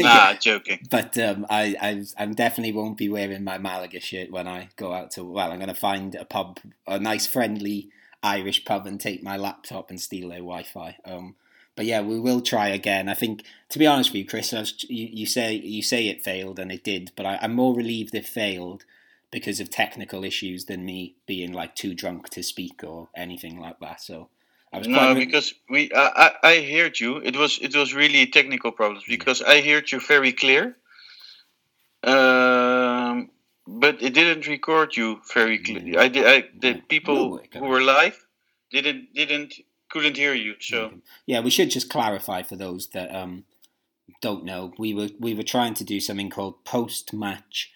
ah, 0.04 0.36
joking. 0.40 0.80
But 0.90 1.18
um, 1.18 1.44
I, 1.50 1.76
I, 1.80 2.04
I 2.16 2.26
definitely 2.26 2.72
won't 2.72 2.96
be 2.96 3.08
wearing 3.08 3.42
my 3.42 3.58
Malaga 3.58 3.98
shirt 3.98 4.30
when 4.30 4.46
I 4.46 4.68
go 4.76 4.92
out 4.92 5.10
to. 5.12 5.24
Well, 5.24 5.50
I'm 5.50 5.58
going 5.58 5.68
to 5.68 5.74
find 5.74 6.14
a 6.14 6.24
pub, 6.24 6.60
a 6.86 7.00
nice, 7.00 7.26
friendly 7.26 7.88
Irish 8.22 8.64
pub, 8.64 8.86
and 8.86 9.00
take 9.00 9.24
my 9.24 9.36
laptop 9.36 9.90
and 9.90 10.00
steal 10.00 10.28
their 10.28 10.38
Wi-Fi. 10.38 10.98
Um, 11.04 11.34
but 11.74 11.86
yeah, 11.86 12.00
we 12.00 12.20
will 12.20 12.42
try 12.42 12.68
again. 12.68 13.08
I 13.08 13.14
think, 13.14 13.42
to 13.70 13.78
be 13.78 13.86
honest 13.86 14.10
with 14.10 14.20
you, 14.20 14.26
Chris, 14.26 14.52
was, 14.52 14.84
you, 14.88 15.08
you, 15.10 15.26
say 15.26 15.54
you 15.54 15.82
say 15.82 16.06
it 16.06 16.22
failed, 16.22 16.60
and 16.60 16.70
it 16.70 16.84
did. 16.84 17.10
But 17.16 17.26
I, 17.26 17.38
I'm 17.42 17.54
more 17.54 17.74
relieved 17.74 18.14
it 18.14 18.26
failed 18.26 18.84
because 19.32 19.58
of 19.58 19.70
technical 19.70 20.22
issues 20.22 20.66
than 20.66 20.84
me 20.84 21.16
being 21.26 21.52
like 21.52 21.74
too 21.74 21.94
drunk 21.94 22.28
to 22.28 22.42
speak 22.42 22.84
or 22.84 23.08
anything 23.16 23.58
like 23.58 23.80
that. 23.80 24.00
So 24.00 24.28
I 24.72 24.78
was 24.78 24.86
no, 24.86 25.14
because 25.14 25.54
we 25.68 25.90
I, 25.92 26.06
I, 26.42 26.48
I 26.50 26.62
heard 26.70 27.00
you. 27.00 27.16
It 27.16 27.34
was 27.34 27.58
it 27.60 27.74
was 27.74 27.94
really 27.94 28.26
technical 28.26 28.70
problems 28.70 29.04
because 29.08 29.42
I 29.42 29.60
heard 29.62 29.90
you 29.90 29.98
very 30.00 30.32
clear. 30.32 30.76
Um, 32.04 33.30
but 33.66 34.02
it 34.02 34.12
didn't 34.14 34.46
record 34.46 34.96
you 34.96 35.20
very 35.32 35.58
clearly. 35.58 35.96
I 35.96 36.08
did. 36.08 36.26
I, 36.26 36.48
the 36.58 36.82
people 36.88 37.14
no, 37.14 37.60
who 37.60 37.66
were 37.66 37.82
live 37.82 38.24
didn't 38.70 39.14
didn't 39.14 39.54
couldn't 39.90 40.16
hear 40.16 40.34
you. 40.34 40.54
So 40.60 40.92
yeah, 41.26 41.40
we 41.40 41.50
should 41.50 41.70
just 41.70 41.88
clarify 41.88 42.42
for 42.42 42.56
those 42.56 42.88
that 42.88 43.14
um 43.14 43.44
don't 44.20 44.44
know. 44.44 44.72
We 44.78 44.92
were 44.92 45.08
we 45.18 45.34
were 45.34 45.42
trying 45.42 45.74
to 45.74 45.84
do 45.84 46.00
something 46.00 46.28
called 46.28 46.64
post 46.64 47.12
match 47.14 47.72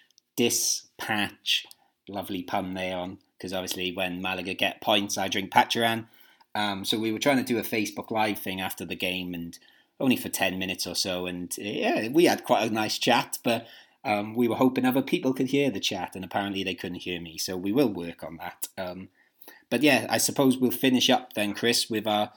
dispatch. 0.98 1.66
Lovely 2.08 2.42
pun 2.42 2.74
there 2.74 2.96
on 2.96 3.18
because 3.36 3.52
obviously 3.52 3.92
when 3.92 4.22
Malaga 4.22 4.54
get 4.54 4.80
points, 4.80 5.18
I 5.18 5.28
drink 5.28 5.50
Pacharan 5.50 6.06
um, 6.56 6.86
so 6.86 6.98
we 6.98 7.12
were 7.12 7.18
trying 7.18 7.36
to 7.36 7.42
do 7.42 7.58
a 7.58 7.62
Facebook 7.62 8.10
Live 8.10 8.38
thing 8.38 8.62
after 8.62 8.86
the 8.86 8.96
game, 8.96 9.34
and 9.34 9.58
only 10.00 10.16
for 10.16 10.30
ten 10.30 10.58
minutes 10.58 10.86
or 10.86 10.94
so. 10.94 11.26
And 11.26 11.54
yeah, 11.58 12.08
we 12.08 12.24
had 12.24 12.44
quite 12.44 12.66
a 12.66 12.72
nice 12.72 12.98
chat, 12.98 13.38
but 13.44 13.66
um, 14.04 14.34
we 14.34 14.48
were 14.48 14.56
hoping 14.56 14.86
other 14.86 15.02
people 15.02 15.34
could 15.34 15.48
hear 15.48 15.70
the 15.70 15.80
chat, 15.80 16.16
and 16.16 16.24
apparently 16.24 16.64
they 16.64 16.74
couldn't 16.74 17.02
hear 17.02 17.20
me. 17.20 17.36
So 17.36 17.58
we 17.58 17.72
will 17.72 17.90
work 17.90 18.24
on 18.24 18.38
that. 18.38 18.68
Um, 18.78 19.10
but 19.68 19.82
yeah, 19.82 20.06
I 20.08 20.16
suppose 20.16 20.56
we'll 20.56 20.70
finish 20.70 21.10
up 21.10 21.34
then, 21.34 21.52
Chris, 21.52 21.90
with 21.90 22.06
our 22.06 22.32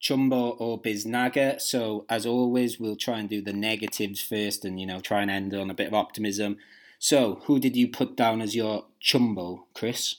Chumbo 0.00 0.58
or 0.58 0.80
Biznaga. 0.80 1.60
So 1.60 2.06
as 2.08 2.24
always, 2.24 2.80
we'll 2.80 2.96
try 2.96 3.18
and 3.18 3.28
do 3.28 3.42
the 3.42 3.52
negatives 3.52 4.22
first, 4.22 4.64
and 4.64 4.80
you 4.80 4.86
know 4.86 5.00
try 5.00 5.20
and 5.20 5.30
end 5.30 5.52
on 5.52 5.68
a 5.68 5.74
bit 5.74 5.88
of 5.88 5.94
optimism. 5.94 6.56
So 7.00 7.40
who 7.46 7.58
did 7.58 7.76
you 7.76 7.88
put 7.88 8.16
down 8.16 8.40
as 8.40 8.54
your 8.54 8.84
Chumbo, 9.02 9.64
Chris? 9.74 10.16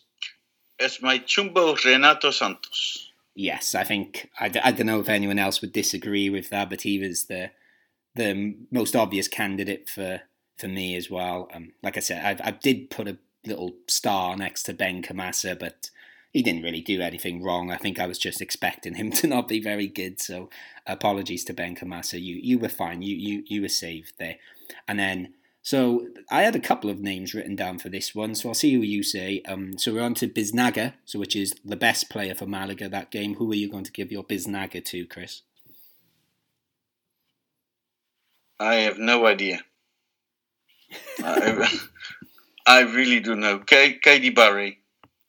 As 0.77 1.01
my 1.01 1.19
Chumbo, 1.19 1.81
Renato 1.85 2.31
Santos 2.31 3.11
yes, 3.35 3.75
I 3.75 3.83
think 3.83 4.29
I, 4.39 4.51
I 4.63 4.71
don't 4.71 4.87
know 4.87 4.99
if 4.99 5.09
anyone 5.09 5.39
else 5.39 5.61
would 5.61 5.73
disagree 5.73 6.29
with 6.29 6.49
that, 6.49 6.69
but 6.69 6.81
he 6.81 6.99
was 6.99 7.25
the 7.25 7.51
the 8.15 8.55
most 8.71 8.95
obvious 8.95 9.27
candidate 9.27 9.89
for 9.89 10.21
for 10.57 10.67
me 10.67 10.95
as 10.95 11.09
well. 11.09 11.49
Um, 11.53 11.73
like 11.81 11.97
I 11.97 12.01
said, 12.01 12.41
I, 12.41 12.49
I 12.49 12.51
did 12.51 12.89
put 12.89 13.07
a 13.07 13.17
little 13.45 13.73
star 13.87 14.35
next 14.35 14.63
to 14.63 14.73
Benkhemassa, 14.73 15.57
but 15.57 15.89
he 16.31 16.43
didn't 16.43 16.63
really 16.63 16.81
do 16.81 17.01
anything 17.01 17.43
wrong. 17.43 17.71
I 17.71 17.77
think 17.77 17.99
I 17.99 18.05
was 18.05 18.19
just 18.19 18.41
expecting 18.41 18.95
him 18.95 19.11
to 19.19 19.27
not 19.27 19.47
be 19.47 19.61
very 19.61 19.87
good. 19.87 20.19
So 20.19 20.49
apologies 20.85 21.43
to 21.45 21.53
Benkhemassa. 21.53 22.21
You 22.21 22.35
you 22.35 22.59
were 22.59 22.69
fine. 22.69 23.01
You 23.01 23.15
you 23.15 23.43
you 23.47 23.61
were 23.61 23.69
saved 23.69 24.13
there. 24.19 24.37
And 24.87 24.99
then 24.99 25.33
so 25.63 26.07
I 26.29 26.41
had 26.41 26.55
a 26.55 26.59
couple 26.59 26.89
of 26.89 26.99
names 26.99 27.35
written 27.35 27.55
down 27.55 27.77
for 27.77 27.89
this 27.89 28.15
one, 28.15 28.33
so 28.33 28.49
I'll 28.49 28.55
see 28.55 28.73
who 28.73 28.81
you 28.81 29.03
say. 29.03 29.43
Um, 29.47 29.77
so 29.77 29.93
we're 29.93 30.01
on 30.01 30.15
to 30.15 30.27
Biznaga, 30.27 30.93
so 31.05 31.19
which 31.19 31.35
is 31.35 31.53
the 31.63 31.75
best 31.75 32.09
player 32.09 32.33
for 32.33 32.47
Malaga 32.47 32.89
that 32.89 33.11
game. 33.11 33.35
Who 33.35 33.51
are 33.51 33.55
you 33.55 33.69
going 33.69 33.83
to 33.83 33.91
give 33.91 34.11
your 34.11 34.23
Biznaga 34.23 34.83
to, 34.85 35.05
Chris? 35.05 35.43
I 38.59 38.75
have 38.75 38.97
no 38.97 39.27
idea. 39.27 39.59
I, 41.19 41.79
I 42.67 42.81
really 42.81 43.19
don't 43.19 43.39
know. 43.39 43.59
K- 43.59 43.99
Keidi 44.03 44.33
Bare. 44.33 44.73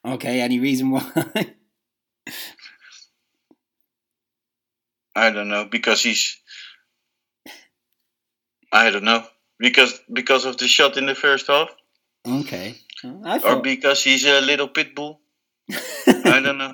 Okay, 0.05 0.41
any 0.41 0.59
reason 0.59 0.89
why? 0.89 1.11
I 5.15 5.29
don't 5.29 5.49
know 5.49 5.65
because 5.65 6.01
he's. 6.01 6.39
I 8.71 8.89
don't 8.89 9.03
know 9.03 9.23
because 9.63 9.99
because 10.11 10.43
of 10.45 10.57
the 10.57 10.67
shot 10.67 10.97
in 10.97 11.05
the 11.07 11.15
first 11.15 11.47
half, 11.47 11.69
okay. 12.27 12.75
I 13.25 13.39
or 13.39 13.61
because 13.61 14.03
he's 14.03 14.25
a 14.25 14.39
little 14.41 14.67
pit 14.67 14.93
bull. 14.95 15.19
I 16.07 16.39
don't 16.43 16.57
know, 16.57 16.73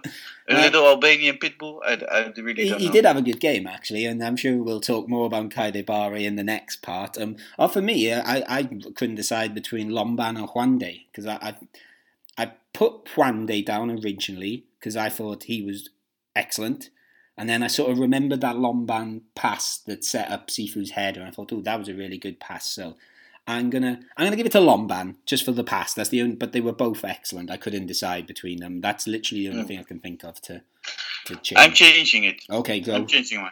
a 0.50 0.54
Well- 0.54 0.62
little 0.66 0.86
Albanian 0.88 1.38
pit 1.38 1.58
bull. 1.60 1.82
I, 1.86 1.94
I 2.18 2.20
really 2.38 2.64
he, 2.64 2.70
don't 2.70 2.80
he 2.82 2.88
know. 2.88 2.92
did 2.94 3.06
have 3.06 3.18
a 3.18 3.22
good 3.22 3.40
game 3.40 3.66
actually, 3.68 4.06
and 4.06 4.24
I'm 4.24 4.36
sure 4.36 4.58
we'll 4.62 4.82
talk 4.82 5.08
more 5.08 5.26
about 5.28 5.50
Keidi 5.50 5.86
Bare 5.86 6.16
in 6.16 6.36
the 6.36 6.44
next 6.44 6.82
part. 6.82 7.18
Um, 7.22 7.38
oh, 7.58 7.68
for 7.68 7.82
me, 7.82 8.12
uh, 8.12 8.22
I, 8.26 8.44
I 8.60 8.64
couldn't 8.96 9.16
decide 9.24 9.54
between 9.54 9.90
Lomban 9.92 10.42
or 10.42 10.48
Juande 10.54 11.06
because 11.12 11.26
I, 11.28 11.38
I 11.50 11.56
I 12.44 12.52
put 12.74 13.06
Juande 13.16 13.66
down 13.66 13.92
originally 14.04 14.66
because 14.80 14.96
I 14.96 15.10
thought 15.10 15.44
he 15.44 15.62
was 15.62 15.90
excellent, 16.36 16.90
and 17.40 17.50
then 17.50 17.64
I 17.64 17.68
sort 17.68 17.90
of 17.92 17.98
remembered 18.00 18.42
that 18.42 18.58
Lomban 18.58 19.22
pass 19.34 19.78
that 19.88 20.04
set 20.06 20.30
up 20.30 20.50
Cifu's 20.50 20.92
header, 20.92 21.22
and 21.22 21.30
I 21.30 21.32
thought, 21.32 21.52
oh, 21.54 21.62
that 21.62 21.80
was 21.80 21.88
a 21.90 21.94
really 21.96 22.18
good 22.20 22.40
pass. 22.40 22.68
So 22.68 22.98
I'm 23.48 23.70
gonna 23.72 24.02
I'm 24.18 24.26
gonna 24.28 24.36
give 24.36 24.46
it 24.46 24.52
to 24.52 24.60
Lomban 24.60 25.16
just 25.26 25.44
for 25.46 25.52
the 25.54 25.64
pass. 25.64 25.94
That's 25.96 26.10
the 26.10 26.22
only, 26.22 26.36
but 26.36 26.52
they 26.52 26.62
were 26.62 26.74
both 26.74 27.04
excellent. 27.04 27.50
I 27.50 27.58
couldn't 27.58 27.88
decide 27.88 28.28
between 28.28 28.60
them. 28.60 28.82
That's 28.82 29.08
literally 29.08 29.44
the 29.48 29.52
only 29.54 29.64
Mm. 29.64 29.68
thing 29.68 29.80
I 29.80 29.84
can 29.84 30.00
think 30.00 30.24
of 30.24 30.40
to 30.44 30.62
to 31.26 31.36
change. 31.38 31.58
I'm 31.60 31.72
changing 31.74 32.26
it. 32.26 32.44
okay, 32.50 32.80
go. 32.82 32.94
I'm 32.96 33.08
changing 33.08 33.42
mine. 33.42 33.52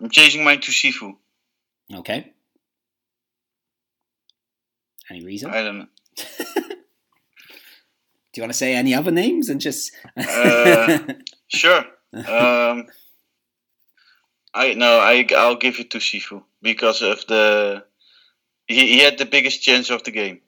I'm 0.00 0.10
changing 0.10 0.44
mine 0.44 0.60
to 0.60 0.70
Cifu. 0.70 1.16
Okay. 1.92 2.32
Any 5.10 5.24
reason? 5.24 5.50
I 5.50 5.62
don't 5.62 5.78
know. 5.78 5.86
Do 8.32 8.40
you 8.40 8.42
want 8.42 8.52
to 8.52 8.58
say 8.58 8.74
any 8.74 8.94
other 8.94 9.10
names 9.10 9.48
and 9.48 9.60
just? 9.60 9.90
Uh, 10.16 10.98
Sure. 11.48 11.84
Um, 12.14 12.86
I 14.54 14.74
no, 14.74 14.98
I 14.98 15.26
I'll 15.36 15.56
give 15.56 15.78
it 15.78 15.90
to 15.90 15.98
Cifu 15.98 16.42
because 16.62 17.02
of 17.02 17.26
the 17.26 17.84
he, 18.66 18.94
he 18.94 18.98
had 19.00 19.18
the 19.18 19.26
biggest 19.26 19.62
chance 19.62 19.90
of 19.90 20.02
the 20.04 20.10
game. 20.10 20.40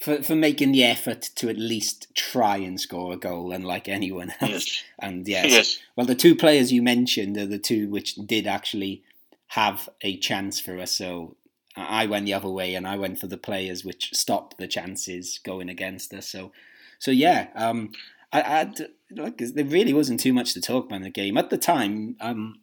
for 0.00 0.22
for 0.22 0.34
making 0.36 0.72
the 0.72 0.84
effort 0.84 1.22
to 1.36 1.48
at 1.48 1.58
least 1.58 2.08
try 2.14 2.56
and 2.56 2.80
score 2.80 3.12
a 3.12 3.16
goal, 3.16 3.52
unlike 3.52 3.88
anyone 3.88 4.32
else. 4.40 4.50
Yes. 4.50 4.84
And 4.98 5.28
yes, 5.28 5.50
Yes. 5.50 5.78
well, 5.96 6.06
the 6.06 6.14
two 6.14 6.34
players 6.34 6.72
you 6.72 6.82
mentioned 6.82 7.36
are 7.36 7.46
the 7.46 7.58
two 7.58 7.88
which 7.88 8.14
did 8.14 8.46
actually 8.46 9.02
have 9.48 9.88
a 10.00 10.16
chance 10.18 10.60
for 10.60 10.78
us. 10.80 10.94
So 10.94 11.36
I 11.76 12.06
went 12.06 12.26
the 12.26 12.34
other 12.34 12.48
way, 12.50 12.74
and 12.74 12.86
I 12.86 12.96
went 12.96 13.18
for 13.20 13.26
the 13.28 13.36
players 13.38 13.84
which 13.84 14.10
stopped 14.14 14.58
the 14.58 14.66
chances 14.68 15.38
going 15.42 15.68
against 15.68 16.12
us. 16.14 16.28
So, 16.28 16.52
so 16.98 17.10
yeah, 17.10 17.48
um, 17.54 17.92
I, 18.32 18.42
I'd, 18.60 18.88
like 19.10 19.38
there 19.38 19.64
really 19.64 19.92
wasn't 19.92 20.20
too 20.20 20.32
much 20.32 20.52
to 20.54 20.60
talk 20.60 20.86
about 20.86 20.96
in 20.96 21.02
the 21.02 21.10
game 21.10 21.36
at 21.36 21.50
the 21.50 21.58
time. 21.58 22.16
Um, 22.20 22.60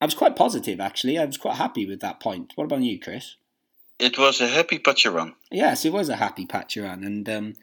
I 0.00 0.04
was 0.04 0.14
quite 0.14 0.36
positive 0.36 0.80
actually. 0.80 1.18
I 1.18 1.24
was 1.24 1.36
quite 1.36 1.56
happy 1.56 1.86
with 1.86 2.00
that 2.00 2.20
point. 2.20 2.52
What 2.54 2.64
about 2.64 2.82
you, 2.82 2.98
Chris? 2.98 3.36
It 3.98 4.18
was 4.18 4.40
a 4.40 4.48
happy 4.48 4.78
Pacharan. 4.78 5.34
Yes, 5.50 5.84
it 5.84 5.92
was 5.92 6.08
a 6.10 6.16
happy 6.16 6.46
Pacharan, 6.46 7.04
and 7.06 7.28
um, 7.30 7.54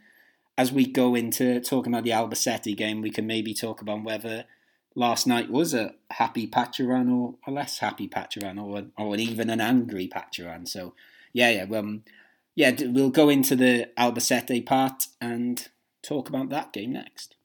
as 0.57 0.71
we 0.71 0.85
go 0.85 1.13
into 1.13 1.59
talking 1.59 1.93
about 1.93 2.03
the 2.03 2.11
Albacete 2.11 2.75
game, 2.75 3.01
we 3.01 3.11
can 3.11 3.27
maybe 3.27 3.53
talk 3.53 3.81
about 3.81 4.03
whether 4.03 4.45
last 4.95 5.27
night 5.27 5.51
was 5.51 5.73
a 5.73 5.93
happy 6.11 6.47
Pacharan 6.47 7.11
or 7.11 7.35
a 7.45 7.51
less 7.51 7.79
happy 7.79 8.07
Pacharan, 8.07 8.59
or 8.59 8.85
or 8.97 9.15
even 9.15 9.51
an 9.51 9.61
angry 9.61 10.07
Pacharan. 10.07 10.67
So, 10.67 10.95
yeah, 11.33 11.49
yeah, 11.51 11.77
um, 11.77 12.03
yeah, 12.55 12.71
we'll 12.79 13.09
go 13.09 13.29
into 13.29 13.55
the 13.55 13.89
Albacete 13.97 14.65
part 14.65 15.07
and 15.21 15.67
talk 16.01 16.29
about 16.29 16.49
that 16.49 16.73
game 16.73 16.93
next. 16.93 17.35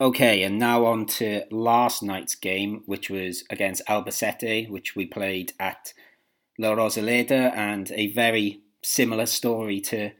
Okay, 0.00 0.42
and 0.44 0.58
now 0.58 0.86
on 0.86 1.04
to 1.04 1.44
last 1.50 2.02
night's 2.02 2.34
game, 2.34 2.82
which 2.86 3.10
was 3.10 3.44
against 3.50 3.86
Albacete, 3.86 4.70
which 4.70 4.96
we 4.96 5.04
played 5.04 5.52
at 5.60 5.92
La 6.58 6.74
Rosaleda, 6.74 7.54
and 7.54 7.92
a 7.92 8.10
very 8.12 8.62
similar 8.82 9.26
story 9.26 9.78
to 9.80 10.12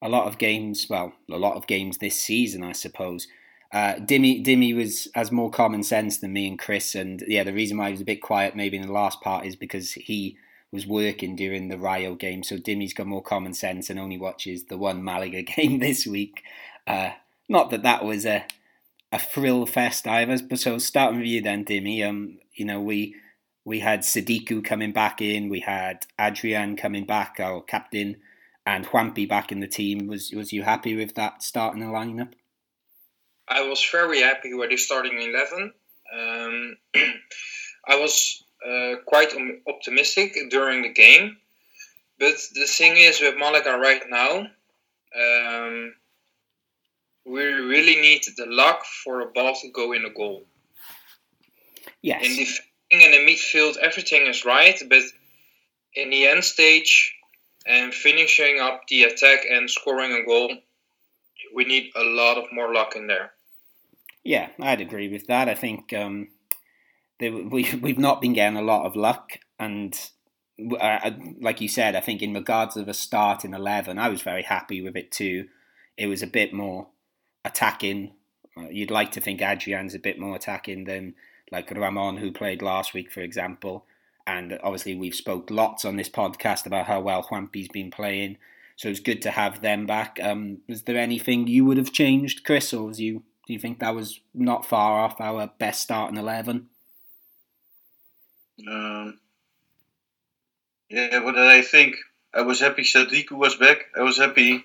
a 0.00 0.08
lot 0.08 0.28
of 0.28 0.38
games. 0.38 0.86
Well, 0.88 1.12
a 1.28 1.38
lot 1.38 1.56
of 1.56 1.66
games 1.66 1.98
this 1.98 2.20
season, 2.20 2.62
I 2.62 2.70
suppose. 2.70 3.26
Uh, 3.72 3.94
Dimmy, 3.94 4.44
Dimmy 4.44 4.76
was 4.76 5.08
has 5.16 5.32
more 5.32 5.50
common 5.50 5.82
sense 5.82 6.18
than 6.18 6.32
me 6.32 6.46
and 6.46 6.58
Chris, 6.58 6.94
and 6.94 7.24
yeah, 7.26 7.42
the 7.42 7.52
reason 7.52 7.78
why 7.78 7.86
he 7.86 7.92
was 7.92 8.00
a 8.00 8.04
bit 8.04 8.22
quiet 8.22 8.54
maybe 8.54 8.76
in 8.76 8.86
the 8.86 8.92
last 8.92 9.20
part 9.22 9.44
is 9.44 9.56
because 9.56 9.94
he 9.94 10.36
was 10.70 10.86
working 10.86 11.34
during 11.34 11.66
the 11.66 11.78
Rayo 11.78 12.14
game. 12.14 12.44
So 12.44 12.58
Dimmy's 12.58 12.94
got 12.94 13.08
more 13.08 13.24
common 13.24 13.54
sense 13.54 13.90
and 13.90 13.98
only 13.98 14.18
watches 14.18 14.66
the 14.66 14.78
one 14.78 15.02
Malaga 15.02 15.42
game 15.56 15.80
this 15.80 16.06
week. 16.06 16.44
Uh, 16.86 17.10
not 17.48 17.70
that 17.70 17.82
that 17.82 18.04
was 18.04 18.24
a 18.24 18.44
a 19.12 19.18
thrill 19.18 19.66
fest 19.66 20.06
either. 20.06 20.38
But 20.42 20.60
so 20.60 20.78
starting 20.78 21.18
with 21.20 21.28
you 21.28 21.42
then, 21.42 21.64
Dimmy. 21.64 22.06
Um, 22.06 22.38
you 22.54 22.64
know 22.64 22.80
we 22.80 23.16
we 23.64 23.80
had 23.80 24.00
Sadiku 24.00 24.64
coming 24.64 24.92
back 24.92 25.20
in, 25.20 25.48
we 25.48 25.60
had 25.60 26.06
Adrian 26.18 26.76
coming 26.76 27.04
back, 27.04 27.36
our 27.38 27.60
captain, 27.62 28.16
and 28.66 28.86
Juanpi 28.86 29.28
back 29.28 29.52
in 29.52 29.60
the 29.60 29.68
team. 29.68 30.06
Was 30.06 30.32
was 30.32 30.52
you 30.52 30.62
happy 30.62 30.96
with 30.96 31.14
that 31.14 31.42
starting 31.42 31.80
the 31.80 31.86
lineup? 31.86 32.32
I 33.48 33.62
was 33.62 33.84
very 33.90 34.20
happy 34.20 34.54
with 34.54 34.70
the 34.70 34.76
starting 34.76 35.20
11. 35.20 35.72
Um, 36.12 36.76
I 37.88 37.96
was 37.96 38.44
uh, 38.64 38.96
quite 39.06 39.34
optimistic 39.68 40.36
during 40.50 40.82
the 40.82 40.92
game. 40.92 41.36
But 42.18 42.34
the 42.54 42.66
thing 42.66 42.96
is, 42.96 43.20
with 43.20 43.36
Malaga 43.38 43.76
right 43.78 44.02
now, 44.08 44.46
um, 45.16 45.94
we 47.30 47.42
really 47.44 48.00
need 48.00 48.22
the 48.36 48.46
luck 48.46 48.84
for 48.84 49.20
a 49.20 49.26
ball 49.26 49.54
to 49.54 49.70
go 49.70 49.92
in 49.92 50.04
a 50.04 50.10
goal. 50.10 50.44
Yes. 52.02 52.24
In 52.24 52.36
defending 52.36 52.66
and 52.92 53.14
in 53.14 53.26
midfield, 53.26 53.76
everything 53.76 54.26
is 54.26 54.44
right, 54.44 54.80
but 54.88 55.02
in 55.94 56.10
the 56.10 56.26
end 56.26 56.44
stage 56.44 57.14
and 57.66 57.94
finishing 57.94 58.58
up 58.58 58.82
the 58.88 59.04
attack 59.04 59.40
and 59.48 59.70
scoring 59.70 60.12
a 60.12 60.26
goal, 60.26 60.56
we 61.54 61.64
need 61.64 61.90
a 61.94 62.02
lot 62.02 62.36
of 62.36 62.44
more 62.52 62.74
luck 62.74 62.96
in 62.96 63.06
there. 63.06 63.30
Yeah, 64.24 64.48
I'd 64.60 64.80
agree 64.80 65.08
with 65.08 65.26
that. 65.28 65.48
I 65.48 65.54
think 65.54 65.92
um, 65.92 66.28
they, 67.18 67.30
we 67.30 67.72
we've 67.82 67.98
not 67.98 68.20
been 68.20 68.32
getting 68.32 68.58
a 68.58 68.62
lot 68.62 68.86
of 68.86 68.96
luck, 68.96 69.38
and 69.58 69.98
uh, 70.80 71.10
like 71.40 71.60
you 71.60 71.68
said, 71.68 71.94
I 71.94 72.00
think 72.00 72.22
in 72.22 72.34
regards 72.34 72.76
of 72.76 72.88
a 72.88 72.94
start 72.94 73.44
in 73.44 73.54
eleven, 73.54 73.98
I 73.98 74.08
was 74.08 74.20
very 74.22 74.42
happy 74.42 74.82
with 74.82 74.96
it 74.96 75.10
too. 75.10 75.46
It 75.96 76.06
was 76.06 76.22
a 76.22 76.26
bit 76.26 76.52
more 76.52 76.88
attacking. 77.44 78.12
Uh, 78.56 78.68
you'd 78.68 78.90
like 78.90 79.12
to 79.12 79.20
think 79.20 79.40
Adrian's 79.40 79.94
a 79.94 79.98
bit 79.98 80.18
more 80.18 80.36
attacking 80.36 80.84
than 80.84 81.14
like 81.50 81.70
Ramon, 81.70 82.18
who 82.18 82.32
played 82.32 82.62
last 82.62 82.94
week, 82.94 83.10
for 83.10 83.20
example. 83.20 83.84
And 84.26 84.58
obviously, 84.62 84.94
we've 84.94 85.14
spoke 85.14 85.50
lots 85.50 85.84
on 85.84 85.96
this 85.96 86.08
podcast 86.08 86.66
about 86.66 86.86
how 86.86 87.00
well 87.00 87.22
Juanpi's 87.22 87.68
been 87.68 87.90
playing. 87.90 88.36
So 88.76 88.88
it's 88.88 89.00
good 89.00 89.22
to 89.22 89.30
have 89.30 89.60
them 89.60 89.86
back. 89.86 90.18
Um, 90.22 90.58
was 90.68 90.82
there 90.82 90.96
anything 90.96 91.46
you 91.46 91.64
would 91.64 91.76
have 91.76 91.92
changed, 91.92 92.44
Chris, 92.44 92.72
or 92.72 92.86
was 92.86 93.00
you 93.00 93.22
do 93.46 93.52
you 93.52 93.58
think 93.58 93.80
that 93.80 93.94
was 93.94 94.20
not 94.32 94.64
far 94.64 95.00
off 95.00 95.20
our 95.20 95.50
best 95.58 95.82
starting 95.82 96.16
eleven? 96.16 96.68
Um, 98.68 99.18
yeah, 100.88 101.18
what 101.20 101.34
did 101.34 101.44
I 101.44 101.62
think? 101.62 101.96
I 102.32 102.42
was 102.42 102.60
happy 102.60 102.82
Sadiku 102.82 103.32
was 103.32 103.56
back. 103.56 103.86
I 103.98 104.02
was 104.02 104.18
happy 104.18 104.64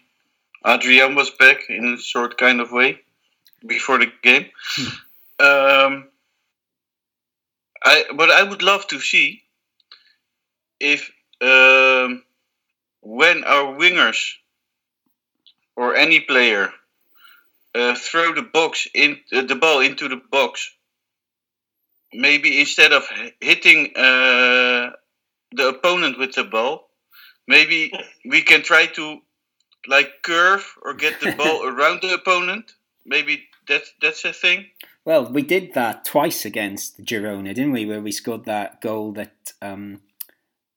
Adrian 0.65 1.15
was 1.15 1.29
back 1.31 1.69
in 1.69 1.93
a 1.93 1.97
sort 1.97 2.37
kind 2.37 2.61
of 2.61 2.71
way 2.71 2.99
before 3.65 3.99
the 3.99 4.11
game. 4.23 4.45
um, 5.39 6.07
I 7.83 8.05
but 8.15 8.31
I 8.31 8.43
would 8.43 8.63
love 8.63 8.87
to 8.87 8.99
see 8.99 9.43
if 10.79 11.11
um, 11.41 12.23
when 13.01 13.43
our 13.43 13.75
wingers 13.75 14.33
or 15.75 15.95
any 15.95 16.19
player 16.19 16.71
uh, 17.75 17.95
throw 17.95 18.33
the 18.33 18.41
box 18.41 18.87
in 18.93 19.19
uh, 19.33 19.41
the 19.41 19.55
ball 19.55 19.81
into 19.81 20.07
the 20.07 20.21
box 20.31 20.71
maybe 22.15 22.59
instead 22.59 22.93
of 22.93 23.03
hitting 23.41 23.91
uh, 23.95 24.91
the 25.51 25.69
opponent 25.69 26.17
with 26.17 26.33
the 26.33 26.43
ball, 26.43 26.89
maybe 27.47 27.91
we 28.25 28.41
can 28.41 28.61
try 28.61 28.85
to 28.87 29.19
like 29.87 30.21
curve 30.23 30.65
or 30.81 30.93
get 30.93 31.19
the 31.21 31.31
ball 31.37 31.67
around 31.67 32.01
the 32.01 32.13
opponent. 32.13 32.73
Maybe 33.05 33.43
that's 33.67 33.93
that's 34.01 34.25
a 34.25 34.33
thing. 34.33 34.67
Well, 35.03 35.31
we 35.31 35.43
did 35.43 35.73
that 35.75 36.03
twice 36.03 36.45
against 36.45 37.03
Girona, 37.03 37.53
didn't 37.53 37.73
we? 37.73 37.85
Where 37.85 38.01
we 38.01 38.11
scored 38.11 38.45
that 38.45 38.81
goal 38.81 39.11
that 39.13 39.53
um, 39.61 40.01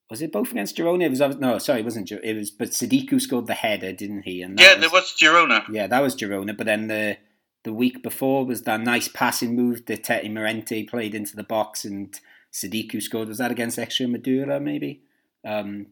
Was 0.09 0.21
it 0.21 0.31
both 0.31 0.51
against 0.51 0.77
Girona? 0.77 1.05
It 1.05 1.09
was 1.09 1.37
no, 1.37 1.57
sorry, 1.57 1.79
it 1.79 1.85
wasn't. 1.85 2.11
It 2.11 2.35
was, 2.35 2.51
but 2.51 2.69
Sadiku 2.69 3.19
scored 3.19 3.47
the 3.47 3.55
header, 3.55 3.91
didn't 3.91 4.23
he? 4.23 4.43
And 4.43 4.59
yeah, 4.59 4.73
was, 4.73 4.81
there 4.81 4.89
was 4.91 5.15
Girona. 5.19 5.65
Yeah, 5.69 5.87
that 5.87 6.01
was 6.01 6.15
Girona. 6.15 6.55
But 6.55 6.67
then 6.67 6.87
the 6.87 7.17
the 7.63 7.73
week 7.73 8.03
before 8.03 8.45
was 8.45 8.61
that 8.63 8.81
nice 8.81 9.07
passing 9.07 9.55
move 9.55 9.85
that 9.87 10.03
Tete 10.03 10.31
Morente 10.31 10.87
played 10.87 11.13
into 11.15 11.35
the 11.35 11.43
box 11.43 11.83
and 11.83 12.17
Sadiku 12.53 13.01
scored. 13.01 13.27
Was 13.27 13.39
that 13.39 13.51
against 13.51 13.77
Extremadura, 13.77 14.61
maybe? 14.61 15.01
Um, 15.43 15.87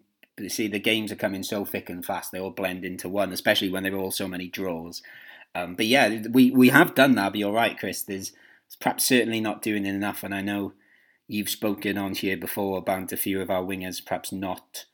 see, 0.47 0.67
the 0.67 0.80
games 0.80 1.12
are 1.12 1.17
coming 1.17 1.43
so 1.43 1.65
thick 1.65 1.89
and 1.89 2.06
fast; 2.06 2.32
they 2.32 2.39
all 2.39 2.52
blend 2.52 2.86
into 2.86 3.10
one, 3.10 3.32
especially 3.32 3.69
when 3.69 3.84
there 3.84 3.93
are 3.93 4.00
all 4.00 4.12
so 4.12 4.28
many 4.28 4.47
draws. 4.47 5.02
Um, 5.56 5.76
but 5.76 5.88
yeah, 5.88 6.23
we, 6.30 6.52
we 6.52 6.69
have 6.69 6.95
done 6.95 7.15
that. 7.15 7.32
But 7.32 7.39
you're 7.39 7.52
right, 7.52 7.78
Chris. 7.78 8.04
There's 8.04 8.34
perhaps 8.80 9.06
certainly 9.06 9.41
not 9.41 9.62
doing 9.62 9.86
enough, 9.86 10.23
and 10.23 10.34
I 10.34 10.41
know 10.41 10.73
you've 11.28 11.50
spoken 11.50 11.97
on 11.97 12.15
here 12.15 12.38
before 12.38 12.78
about 12.78 13.12
a 13.12 13.17
few 13.17 13.41
of 13.41 13.50
our 13.50 13.63
wingers 13.63 14.04
perhaps 14.04 14.32
not 14.32 14.86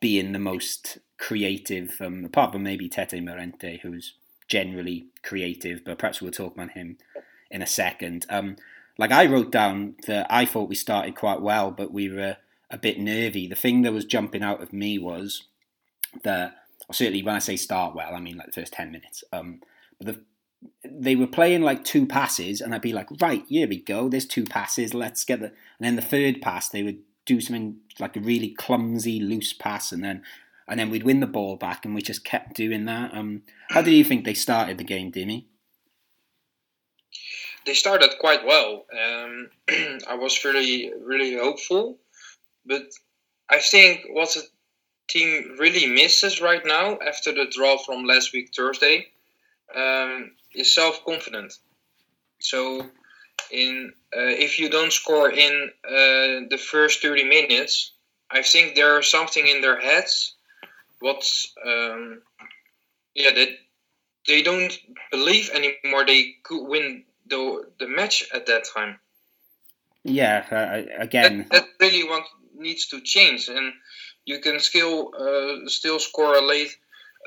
being 0.00 0.32
the 0.32 0.38
most 0.38 0.98
creative, 1.18 2.00
um, 2.00 2.24
apart 2.24 2.52
from 2.52 2.62
maybe 2.62 2.88
Tete 2.88 3.22
Morente, 3.22 3.80
who's 3.82 4.14
generally 4.48 5.06
creative, 5.22 5.84
but 5.84 5.98
perhaps 5.98 6.22
we'll 6.22 6.32
talk 6.32 6.54
about 6.54 6.72
him 6.72 6.96
in 7.50 7.62
a 7.62 7.66
second. 7.66 8.26
Um, 8.28 8.56
like 8.96 9.12
I 9.12 9.26
wrote 9.26 9.52
down 9.52 9.94
that 10.06 10.26
I 10.30 10.44
thought 10.44 10.68
we 10.68 10.74
started 10.74 11.14
quite 11.14 11.40
well, 11.40 11.70
but 11.70 11.92
we 11.92 12.08
were 12.08 12.36
a 12.70 12.78
bit 12.78 12.98
nervy. 12.98 13.46
The 13.46 13.54
thing 13.54 13.82
that 13.82 13.92
was 13.92 14.04
jumping 14.04 14.42
out 14.42 14.62
of 14.62 14.72
me 14.72 14.98
was 14.98 15.44
that, 16.22 16.56
certainly 16.92 17.22
when 17.22 17.34
I 17.34 17.40
say 17.40 17.56
start 17.56 17.94
well, 17.94 18.14
I 18.14 18.20
mean 18.20 18.36
like 18.36 18.46
the 18.46 18.60
first 18.60 18.72
10 18.72 18.92
minutes. 18.92 19.24
Um, 19.32 19.60
the, 20.00 20.22
they 20.84 21.16
were 21.16 21.26
playing 21.26 21.62
like 21.62 21.84
two 21.84 22.06
passes, 22.06 22.60
and 22.60 22.74
I'd 22.74 22.82
be 22.82 22.92
like, 22.92 23.08
right, 23.20 23.44
here 23.48 23.68
we 23.68 23.80
go, 23.80 24.08
there's 24.08 24.26
two 24.26 24.44
passes, 24.44 24.94
let's 24.94 25.24
get 25.24 25.40
the. 25.40 25.46
And 25.46 25.86
then 25.86 25.96
the 25.96 26.02
third 26.02 26.40
pass, 26.40 26.68
they 26.68 26.82
would 26.82 26.98
do 27.26 27.40
something 27.40 27.76
like 27.98 28.16
a 28.16 28.20
really 28.20 28.50
clumsy, 28.50 29.20
loose 29.20 29.52
pass, 29.52 29.92
and 29.92 30.02
then 30.02 30.22
and 30.68 30.78
then 30.78 30.90
we'd 30.90 31.02
win 31.02 31.20
the 31.20 31.26
ball 31.26 31.56
back, 31.56 31.84
and 31.84 31.94
we 31.94 32.02
just 32.02 32.24
kept 32.24 32.54
doing 32.54 32.84
that. 32.84 33.14
Um, 33.14 33.42
how 33.70 33.80
do 33.80 33.90
you 33.90 34.04
think 34.04 34.24
they 34.24 34.34
started 34.34 34.76
the 34.76 34.84
game, 34.84 35.10
Dimmy? 35.10 35.46
They 37.64 37.74
started 37.74 38.10
quite 38.20 38.44
well. 38.44 38.84
Um, 38.92 39.48
I 40.06 40.14
was 40.14 40.44
really, 40.44 40.92
really 41.02 41.36
hopeful, 41.36 41.98
but 42.68 42.82
I 43.50 43.58
think 43.58 44.06
what 44.10 44.32
the 44.34 44.42
team 45.08 45.56
really 45.58 45.86
misses 45.86 46.40
right 46.40 46.64
now 46.64 46.98
after 47.06 47.32
the 47.32 47.46
draw 47.50 47.78
from 47.78 48.04
last 48.04 48.32
week 48.32 48.50
Thursday 48.54 49.06
um, 49.74 50.32
is 50.54 50.74
self 50.74 51.04
confidence. 51.04 51.60
So, 52.40 52.86
in 53.50 53.92
uh, 54.16 54.34
if 54.46 54.58
you 54.58 54.68
don't 54.68 54.92
score 54.92 55.30
in 55.30 55.70
uh, 55.84 56.46
the 56.50 56.58
first 56.70 57.02
thirty 57.02 57.24
minutes, 57.24 57.92
I 58.30 58.42
think 58.42 58.74
there's 58.74 59.10
something 59.10 59.46
in 59.46 59.60
their 59.60 59.80
heads 59.80 60.34
what's 61.00 61.54
um, 61.64 62.22
yeah 63.14 63.30
that 63.30 63.34
they, 63.36 63.56
they 64.26 64.42
don't 64.42 64.76
believe 65.10 65.50
anymore 65.50 66.04
they 66.06 66.34
could 66.42 66.66
win 66.66 67.04
the 67.28 67.66
the 67.78 67.88
match 67.88 68.24
at 68.34 68.46
that 68.46 68.64
time. 68.74 68.98
Yeah, 70.04 70.46
uh, 70.50 71.02
again, 71.02 71.46
that, 71.50 71.62
that, 71.62 71.68
really 71.80 72.04
want 72.04 72.24
needs 72.58 72.88
to 72.88 73.00
change, 73.00 73.48
and 73.48 73.72
you 74.24 74.40
can 74.40 74.60
still 74.60 75.12
uh, 75.18 75.68
still 75.68 75.98
score 75.98 76.36
a 76.36 76.42
late 76.42 76.76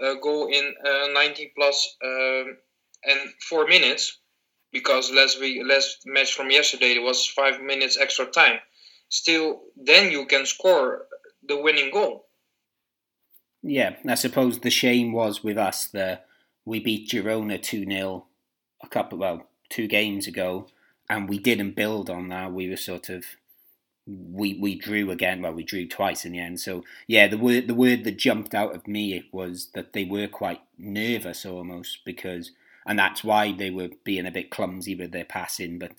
uh, 0.04 0.16
goal 0.16 0.48
in 0.48 0.74
uh, 0.86 1.08
90 1.14 1.54
plus 1.56 1.96
um, 2.04 2.58
and 3.04 3.20
four 3.50 3.68
minutes 3.68 4.20
because 4.72 5.12
last 5.12 5.40
week 5.40 5.62
last 5.66 6.04
match 6.06 6.34
from 6.34 6.50
yesterday 6.50 6.94
it 6.94 7.04
was 7.04 7.28
five 7.28 7.62
minutes 7.62 7.98
extra 8.00 8.26
time. 8.26 8.60
Still, 9.10 9.62
then 9.76 10.12
you 10.12 10.26
can 10.26 10.46
score 10.46 11.06
the 11.48 11.60
winning 11.60 11.92
goal. 11.92 12.28
Yeah, 13.62 13.96
I 14.08 14.16
suppose 14.16 14.60
the 14.60 14.70
shame 14.70 15.12
was 15.12 15.44
with 15.44 15.58
us 15.58 15.88
that 15.88 16.26
we 16.66 16.80
beat 16.80 17.10
Girona 17.10 17.62
2 17.62 17.86
0 17.86 18.26
a 18.82 18.88
couple, 18.88 19.20
well, 19.20 19.48
two 19.70 19.88
games 19.88 20.28
ago, 20.28 20.68
and 21.10 21.30
we 21.30 21.38
didn't 21.38 21.76
build 21.76 22.10
on 22.10 22.30
that. 22.30 22.54
We 22.54 22.70
were 22.70 22.78
sort 22.78 23.10
of. 23.10 23.26
We, 24.08 24.56
we 24.56 24.76
drew 24.76 25.12
again. 25.12 25.42
Well, 25.42 25.54
we 25.54 25.64
drew 25.64 25.88
twice 25.88 26.26
in 26.26 26.34
the 26.34 26.40
end. 26.40 26.60
So 26.60 26.84
yeah, 27.08 27.28
the 27.28 27.38
word 27.38 27.68
the 27.68 27.76
word 27.76 28.04
that 28.04 28.18
jumped 28.18 28.54
out 28.54 28.76
of 28.76 28.88
me 28.88 29.30
was 29.32 29.70
that 29.74 29.94
they 29.94 30.04
were 30.04 30.28
quite 30.28 30.62
nervous 30.78 31.46
almost 31.46 32.00
because, 32.04 32.52
and 32.86 32.98
that's 32.98 33.24
why 33.24 33.52
they 33.52 33.70
were 33.70 33.90
being 34.04 34.26
a 34.26 34.32
bit 34.32 34.50
clumsy 34.50 34.96
with 34.96 35.12
their 35.12 35.26
passing. 35.26 35.80
But 35.80 35.92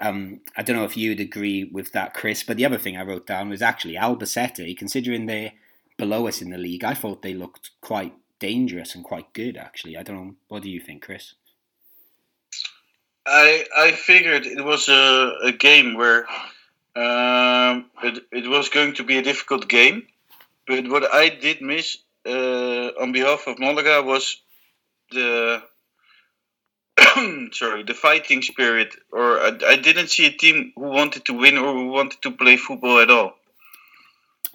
um, 0.00 0.40
I 0.56 0.62
don't 0.62 0.76
know 0.76 0.84
if 0.84 0.96
you'd 0.96 1.20
agree 1.20 1.64
with 1.64 1.92
that, 1.92 2.14
Chris. 2.14 2.42
But 2.42 2.56
the 2.56 2.64
other 2.64 2.78
thing 2.78 2.96
I 2.96 3.04
wrote 3.04 3.26
down 3.26 3.50
was 3.50 3.62
actually 3.62 3.94
Albacete, 3.94 4.76
considering 4.76 5.26
they're 5.26 5.52
below 5.98 6.26
us 6.26 6.40
in 6.40 6.50
the 6.50 6.58
league, 6.58 6.82
I 6.82 6.94
thought 6.94 7.20
they 7.20 7.34
looked 7.34 7.70
quite 7.82 8.14
dangerous 8.38 8.94
and 8.94 9.04
quite 9.04 9.32
good. 9.34 9.56
Actually, 9.58 9.98
I 9.98 10.02
don't 10.02 10.16
know. 10.16 10.34
What 10.48 10.62
do 10.62 10.70
you 10.70 10.80
think, 10.80 11.04
Chris? 11.04 11.34
I 13.26 13.66
I 13.76 13.92
figured 13.92 14.46
it 14.46 14.64
was 14.64 14.88
a, 14.88 15.34
a 15.44 15.52
game 15.52 15.94
where 15.94 16.26
um, 16.96 17.90
it 18.02 18.24
it 18.32 18.48
was 18.48 18.68
going 18.68 18.94
to 18.94 19.04
be 19.04 19.18
a 19.18 19.22
difficult 19.22 19.68
game, 19.68 20.06
but 20.66 20.88
what 20.88 21.12
I 21.12 21.28
did 21.28 21.60
miss 21.60 21.98
uh, 22.26 22.90
on 23.00 23.12
behalf 23.12 23.46
of 23.46 23.58
Malaga 23.58 24.02
was 24.02 24.40
the 25.12 25.62
sorry 27.52 27.82
the 27.84 27.94
fighting 27.94 28.42
spirit, 28.42 28.94
or 29.12 29.38
I, 29.40 29.58
I 29.66 29.76
didn't 29.76 30.08
see 30.08 30.26
a 30.26 30.32
team 30.32 30.72
who 30.74 30.88
wanted 30.88 31.24
to 31.26 31.34
win 31.34 31.58
or 31.58 31.72
who 31.72 31.88
wanted 31.88 32.22
to 32.22 32.30
play 32.32 32.56
football 32.56 32.98
at 32.98 33.10
all. 33.10 33.34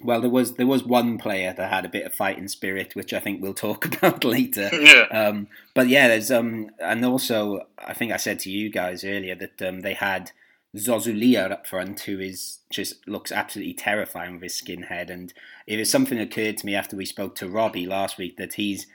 Well, 0.02 0.20
there 0.20 0.30
was 0.30 0.54
there 0.54 0.66
was 0.66 0.84
one 0.84 1.16
player 1.16 1.54
that 1.56 1.72
had 1.72 1.86
a 1.86 1.88
bit 1.88 2.04
of 2.04 2.14
fighting 2.14 2.48
spirit, 2.48 2.94
which 2.94 3.14
I 3.14 3.20
think 3.20 3.40
we'll 3.40 3.54
talk 3.54 3.84
about 3.96 4.24
later. 4.24 4.70
Yeah. 4.86 5.06
Um, 5.10 5.48
but 5.74 5.88
yeah, 5.88 6.08
there's 6.08 6.30
um, 6.30 6.70
and 6.78 7.04
also 7.04 7.66
I 7.78 7.94
think 7.94 8.12
I 8.12 8.18
said 8.18 8.38
to 8.40 8.50
you 8.50 8.70
guys 8.70 9.04
earlier 9.04 9.34
that 9.34 9.62
um, 9.62 9.80
they 9.80 9.94
had 9.94 10.32
Zozulia 10.76 11.50
up 11.50 11.66
front, 11.66 12.00
who 12.00 12.20
is 12.20 12.58
just 12.70 13.06
looks 13.08 13.32
absolutely 13.32 13.74
terrifying 13.74 14.34
with 14.34 14.42
his 14.42 14.60
skinhead, 14.60 15.10
and 15.10 15.32
it 15.66 15.78
was 15.78 15.90
something 15.90 16.18
that 16.18 16.32
occurred 16.32 16.58
to 16.58 16.66
me 16.66 16.74
after 16.74 16.96
we 16.96 17.06
spoke 17.06 17.34
to 17.36 17.48
Robbie 17.48 17.86
last 17.86 18.18
week 18.18 18.36
that 18.36 18.54
he's 18.54 18.86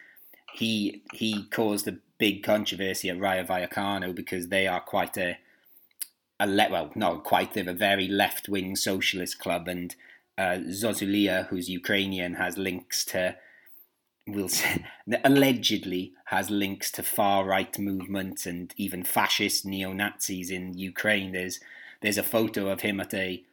he 0.53 1.03
he 1.13 1.43
caused 1.45 1.87
a 1.87 1.97
big 2.17 2.43
controversy 2.43 3.09
at 3.09 3.19
Rayo 3.19 3.43
Vallecano 3.43 4.13
because 4.13 4.49
they 4.49 4.67
are 4.67 4.81
quite 4.81 5.17
a 5.17 5.37
a 6.39 6.47
le- 6.47 6.69
well 6.69 6.91
not 6.95 7.23
quite 7.23 7.53
they're 7.53 7.69
a 7.69 7.73
very 7.73 8.07
left 8.07 8.47
wing 8.47 8.75
socialist 8.75 9.39
club. 9.39 9.67
And 9.67 9.95
uh, 10.37 10.59
Zozulia, 10.69 11.47
who's 11.47 11.69
Ukrainian, 11.69 12.35
has 12.35 12.57
links 12.57 13.05
to, 13.05 13.35
will 14.27 14.49
say, 14.49 14.85
allegedly 15.23 16.13
has 16.25 16.49
links 16.49 16.91
to 16.91 17.03
far 17.03 17.45
right 17.45 17.77
movements 17.79 18.45
and 18.45 18.73
even 18.77 19.03
fascist 19.03 19.65
neo 19.65 19.93
Nazis 19.93 20.51
in 20.51 20.77
Ukraine. 20.77 21.31
There's 21.31 21.59
there's 22.01 22.17
a 22.17 22.23
photo 22.23 22.69
of 22.69 22.81
him 22.81 22.99
at 22.99 23.13
a 23.13 23.43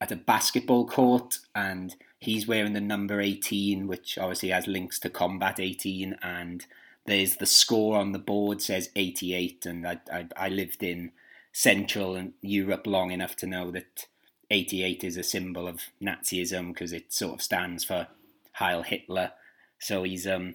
at 0.00 0.12
a 0.12 0.16
basketball 0.16 0.86
court, 0.86 1.38
and 1.54 1.94
he's 2.18 2.48
wearing 2.48 2.72
the 2.72 2.80
number 2.80 3.20
18, 3.20 3.86
which 3.86 4.16
obviously 4.16 4.48
has 4.48 4.66
links 4.66 4.98
to 5.00 5.10
Combat 5.10 5.60
18, 5.60 6.16
and 6.22 6.64
there's 7.04 7.36
the 7.36 7.46
score 7.46 7.98
on 7.98 8.12
the 8.12 8.18
board 8.18 8.62
says 8.62 8.90
88, 8.96 9.66
and 9.66 9.86
I 9.86 10.00
I, 10.12 10.26
I 10.36 10.48
lived 10.48 10.82
in 10.82 11.12
Central 11.52 12.30
Europe 12.40 12.86
long 12.86 13.10
enough 13.10 13.36
to 13.36 13.46
know 13.46 13.70
that 13.72 14.06
88 14.50 15.04
is 15.04 15.16
a 15.16 15.22
symbol 15.22 15.66
of 15.68 15.82
Nazism 16.02 16.72
because 16.72 16.92
it 16.92 17.12
sort 17.12 17.34
of 17.34 17.42
stands 17.42 17.84
for 17.84 18.08
Heil 18.52 18.82
Hitler. 18.82 19.32
So 19.80 20.02
he's 20.02 20.26
um 20.26 20.54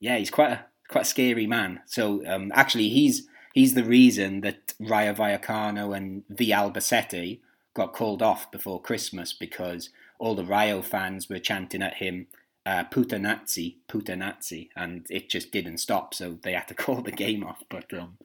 yeah 0.00 0.18
he's 0.18 0.30
quite 0.30 0.52
a 0.52 0.66
quite 0.88 1.02
a 1.02 1.08
scary 1.08 1.46
man. 1.46 1.80
So 1.86 2.22
um 2.26 2.52
actually 2.54 2.88
he's 2.88 3.26
he's 3.54 3.74
the 3.74 3.84
reason 3.84 4.42
that 4.42 4.74
Rayo 4.78 5.14
Vallecano 5.14 5.96
and 5.96 6.24
the 6.28 6.50
Albacete 6.50 7.40
got 7.74 7.92
called 7.92 8.22
off 8.22 8.50
before 8.50 8.80
Christmas 8.80 9.32
because 9.32 9.90
all 10.18 10.34
the 10.34 10.44
Rayo 10.44 10.82
fans 10.82 11.28
were 11.28 11.38
chanting 11.38 11.82
at 11.82 11.94
him 11.94 12.26
uh, 12.64 12.82
"Puta 12.84 13.18
Nazi, 13.18 13.78
Puta 13.86 14.16
Nazi," 14.16 14.70
and 14.74 15.06
it 15.08 15.30
just 15.30 15.52
didn't 15.52 15.78
stop. 15.78 16.12
So 16.14 16.38
they 16.42 16.52
had 16.52 16.68
to 16.68 16.74
call 16.84 17.00
the 17.02 17.12
game 17.12 17.44
off. 17.44 17.62
But 17.70 17.92
um, 17.94 18.18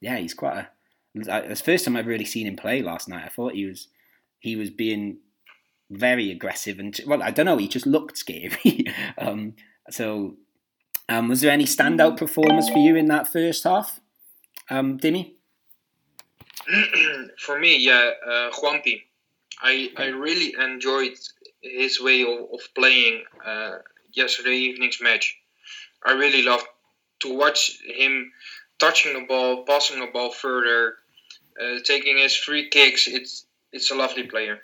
yeah, 0.00 0.16
he's 0.18 0.34
quite 0.34 0.58
a. 0.58 0.68
It's 1.14 1.60
the 1.60 1.64
first 1.64 1.84
time 1.84 1.96
I've 1.96 2.06
really 2.06 2.26
seen 2.26 2.46
him 2.46 2.56
play 2.56 2.82
last 2.82 3.08
night. 3.08 3.24
I 3.24 3.28
thought 3.28 3.54
he 3.54 3.64
was 3.64 3.88
he 4.40 4.56
was 4.56 4.70
being 4.70 5.18
very 5.90 6.30
aggressive 6.30 6.78
and 6.78 6.98
well, 7.06 7.22
I 7.22 7.30
don't 7.30 7.46
know, 7.46 7.56
he 7.56 7.68
just 7.68 7.86
looked 7.86 8.18
scary. 8.18 8.86
um, 9.18 9.54
so, 9.90 10.36
um, 11.08 11.28
was 11.28 11.40
there 11.40 11.50
any 11.50 11.64
standout 11.64 12.16
performance 12.16 12.68
for 12.68 12.78
you 12.78 12.96
in 12.96 13.06
that 13.06 13.28
first 13.28 13.64
half, 13.64 14.00
um, 14.70 14.98
Dimmy? 14.98 15.34
for 17.38 17.58
me, 17.58 17.78
yeah, 17.78 18.10
uh, 18.26 18.50
Juanpi. 18.50 19.02
I 19.60 19.90
I 19.96 20.06
really 20.06 20.54
enjoyed 20.58 21.16
his 21.62 22.00
way 22.00 22.22
of, 22.22 22.50
of 22.52 22.60
playing 22.74 23.24
uh, 23.44 23.78
yesterday 24.12 24.56
evening's 24.56 25.00
match. 25.00 25.38
I 26.04 26.12
really 26.12 26.42
loved 26.42 26.66
to 27.20 27.36
watch 27.36 27.80
him 27.84 28.32
touching 28.78 29.14
the 29.14 29.26
ball, 29.26 29.64
passing 29.64 30.00
the 30.00 30.06
ball 30.06 30.30
further, 30.30 30.96
uh, 31.60 31.78
taking 31.84 32.18
his 32.18 32.36
free 32.36 32.68
kicks. 32.68 33.06
It's 33.06 33.46
it's 33.72 33.90
a 33.90 33.94
lovely 33.94 34.24
player. 34.24 34.60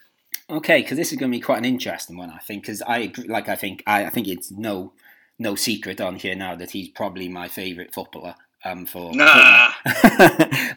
Okay, 0.50 0.82
because 0.82 0.96
this 0.96 1.12
is 1.12 1.18
going 1.18 1.30
to 1.30 1.36
be 1.36 1.40
quite 1.40 1.58
an 1.58 1.64
interesting 1.64 2.16
one, 2.16 2.30
I 2.30 2.38
think. 2.38 2.62
Because 2.62 2.82
I 2.82 2.98
agree, 2.98 3.28
like 3.28 3.48
I 3.48 3.56
think 3.56 3.82
I, 3.86 4.06
I 4.06 4.10
think 4.10 4.28
it's 4.28 4.50
no 4.50 4.92
no 5.42 5.54
secret 5.54 6.00
on 6.00 6.16
here 6.16 6.34
now 6.34 6.54
that 6.56 6.70
he's 6.70 6.88
probably 6.88 7.28
my 7.28 7.48
favourite 7.48 7.92
footballer. 7.92 8.36
Um, 8.64 8.86
for 8.86 9.12
Nah. 9.12 9.72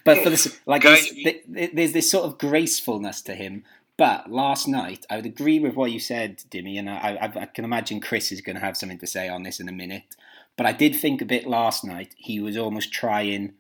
but 0.03 0.17
for 0.23 0.31
this, 0.31 0.59
like 0.65 0.81
this, 0.81 1.11
th- 1.11 1.43
th- 1.53 1.71
there's 1.73 1.93
this 1.93 2.09
sort 2.09 2.25
of 2.25 2.39
gracefulness 2.39 3.21
to 3.21 3.35
him. 3.35 3.63
But 3.97 4.29
last 4.29 4.67
night, 4.67 5.05
I 5.09 5.17
would 5.17 5.25
agree 5.25 5.59
with 5.59 5.75
what 5.75 5.91
you 5.91 5.99
said, 5.99 6.39
Dimmy, 6.49 6.77
and 6.79 6.89
I, 6.89 7.17
I, 7.21 7.41
I 7.41 7.45
can 7.45 7.63
imagine 7.63 8.01
Chris 8.01 8.31
is 8.31 8.41
going 8.41 8.55
to 8.55 8.61
have 8.61 8.75
something 8.75 8.97
to 8.97 9.07
say 9.07 9.29
on 9.29 9.43
this 9.43 9.59
in 9.59 9.69
a 9.69 9.71
minute. 9.71 10.15
But 10.57 10.65
I 10.65 10.71
did 10.71 10.95
think 10.95 11.21
a 11.21 11.25
bit 11.25 11.45
last 11.47 11.83
night 11.83 12.15
he 12.17 12.39
was 12.39 12.57
almost 12.57 12.91
trying 12.91 13.53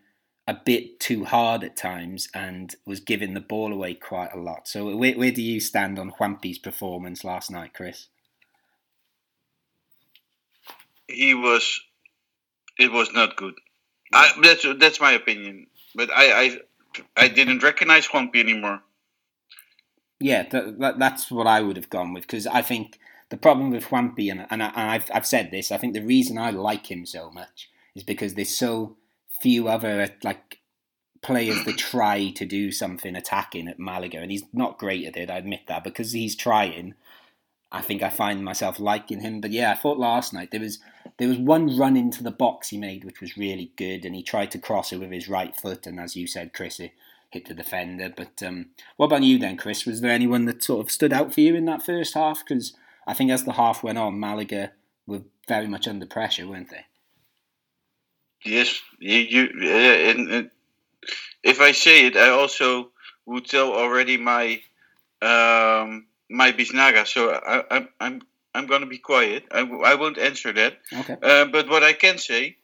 a 0.47 0.53
bit 0.53 0.99
too 0.99 1.25
hard 1.25 1.63
at 1.63 1.75
times 1.75 2.29
and 2.33 2.75
was 2.85 2.99
giving 2.99 3.33
the 3.33 3.41
ball 3.41 3.73
away 3.73 3.93
quite 3.93 4.33
a 4.33 4.39
lot. 4.39 4.67
So 4.67 4.95
where, 4.95 5.17
where 5.17 5.31
do 5.31 5.41
you 5.41 5.59
stand 5.59 5.97
on 5.97 6.11
Juanpi's 6.11 6.59
performance 6.59 7.23
last 7.23 7.49
night, 7.49 7.73
Chris? 7.73 8.07
He 11.07 11.33
was 11.33 11.79
it 12.77 12.91
was 12.91 13.13
not 13.13 13.35
good. 13.35 13.55
I, 14.13 14.31
that's 14.41 14.65
that's 14.79 14.99
my 14.99 15.13
opinion. 15.13 15.67
But 15.93 16.09
I 16.11 16.41
I, 16.41 16.59
I 17.15 17.27
didn't 17.27 17.63
recognize 17.63 18.07
Juanpi 18.07 18.37
anymore. 18.37 18.81
Yeah, 20.19 20.47
that, 20.49 20.79
that, 20.79 20.99
that's 20.99 21.29
what 21.29 21.47
I 21.47 21.61
would 21.61 21.75
have 21.75 21.89
gone 21.89 22.13
with 22.13 22.23
because 22.23 22.47
I 22.47 22.61
think 22.61 22.99
the 23.29 23.37
problem 23.37 23.71
with 23.71 23.85
Juanpi, 23.85 24.31
and, 24.31 24.45
and, 24.49 24.63
I, 24.63 24.67
and 24.67 24.91
I've, 24.91 25.11
I've 25.13 25.25
said 25.25 25.51
this, 25.51 25.71
I 25.71 25.77
think 25.77 25.93
the 25.93 26.05
reason 26.05 26.37
I 26.37 26.51
like 26.51 26.89
him 26.89 27.05
so 27.05 27.31
much 27.31 27.69
is 27.95 28.03
because 28.03 28.33
there's 28.33 28.55
so 28.55 28.97
few 29.41 29.67
other 29.67 30.01
uh, 30.01 30.07
like 30.23 30.59
players 31.21 31.63
that 31.65 31.77
try 31.77 32.29
to 32.31 32.45
do 32.45 32.71
something 32.71 33.15
attacking 33.15 33.67
at 33.67 33.79
Malaga, 33.79 34.19
and 34.19 34.31
he's 34.31 34.45
not 34.53 34.77
great 34.77 35.05
at 35.05 35.17
it. 35.17 35.29
I 35.29 35.37
admit 35.37 35.61
that 35.67 35.83
because 35.83 36.11
he's 36.11 36.35
trying. 36.35 36.93
I 37.71 37.81
think 37.81 38.03
I 38.03 38.09
find 38.09 38.45
myself 38.45 38.79
liking 38.79 39.21
him. 39.21 39.41
But 39.41 39.51
yeah, 39.51 39.71
I 39.71 39.75
thought 39.75 39.97
last 39.97 40.33
night 40.33 40.51
there 40.51 40.61
was 40.61 40.79
there 41.17 41.29
was 41.29 41.37
one 41.37 41.77
run 41.77 41.95
into 41.95 42.23
the 42.23 42.31
box 42.31 42.69
he 42.69 42.77
made 42.77 43.03
which 43.03 43.21
was 43.21 43.37
really 43.37 43.71
good, 43.77 44.05
and 44.05 44.15
he 44.15 44.23
tried 44.23 44.51
to 44.51 44.59
cross 44.59 44.91
it 44.91 44.99
with 44.99 45.11
his 45.11 45.29
right 45.29 45.55
foot, 45.55 45.87
and 45.87 45.99
as 45.99 46.15
you 46.15 46.27
said, 46.27 46.53
Chris, 46.53 46.79
it 46.79 46.91
hit 47.29 47.45
the 47.47 47.53
defender. 47.53 48.13
But 48.15 48.41
um, 48.43 48.67
what 48.97 49.07
about 49.07 49.23
you 49.23 49.37
then, 49.37 49.57
Chris? 49.57 49.85
Was 49.85 50.01
there 50.01 50.11
anyone 50.11 50.45
that 50.45 50.63
sort 50.63 50.85
of 50.85 50.91
stood 50.91 51.13
out 51.13 51.33
for 51.33 51.41
you 51.41 51.55
in 51.55 51.65
that 51.65 51.85
first 51.85 52.13
half? 52.13 52.43
Because 52.45 52.73
I 53.07 53.13
think 53.13 53.31
as 53.31 53.43
the 53.43 53.53
half 53.53 53.83
went 53.83 53.97
on, 53.97 54.19
Malaga 54.19 54.71
were 55.07 55.21
very 55.47 55.67
much 55.67 55.87
under 55.87 56.05
pressure, 56.05 56.47
weren't 56.47 56.69
they? 56.69 56.85
Yes, 58.43 58.81
you, 58.99 59.17
you 59.17 59.49
uh, 59.61 59.65
and, 59.65 60.31
and 60.31 60.51
if 61.43 61.61
I 61.61 61.71
say 61.71 62.07
it, 62.07 62.15
I 62.15 62.29
also 62.29 62.91
would 63.25 63.45
tell 63.45 63.73
already 63.73 64.17
my 64.17 64.61
um, 65.21 66.05
my 66.29 66.51
Biznaga. 66.51 67.07
So 67.07 67.31
I, 67.31 67.77
I, 67.77 67.87
I'm 67.99 68.21
I'm 68.55 68.67
gonna 68.67 68.85
be 68.87 68.97
quiet. 68.97 69.43
I, 69.51 69.59
w- 69.61 69.83
I 69.83 69.95
won't 69.95 70.17
answer 70.17 70.53
that. 70.53 70.73
Okay. 71.01 71.17
Uh, 71.21 71.45
but 71.45 71.69
what 71.69 71.83
I 71.83 71.93
can 71.93 72.17
say 72.17 72.57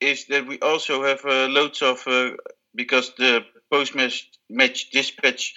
is 0.00 0.26
that 0.26 0.46
we 0.46 0.58
also 0.60 1.04
have 1.04 1.24
uh, 1.24 1.46
loads 1.48 1.82
of 1.82 2.06
uh, 2.06 2.30
because 2.74 3.12
the 3.16 3.44
post 3.70 3.94
match 3.94 4.28
match 4.50 4.90
dispatch 4.90 5.54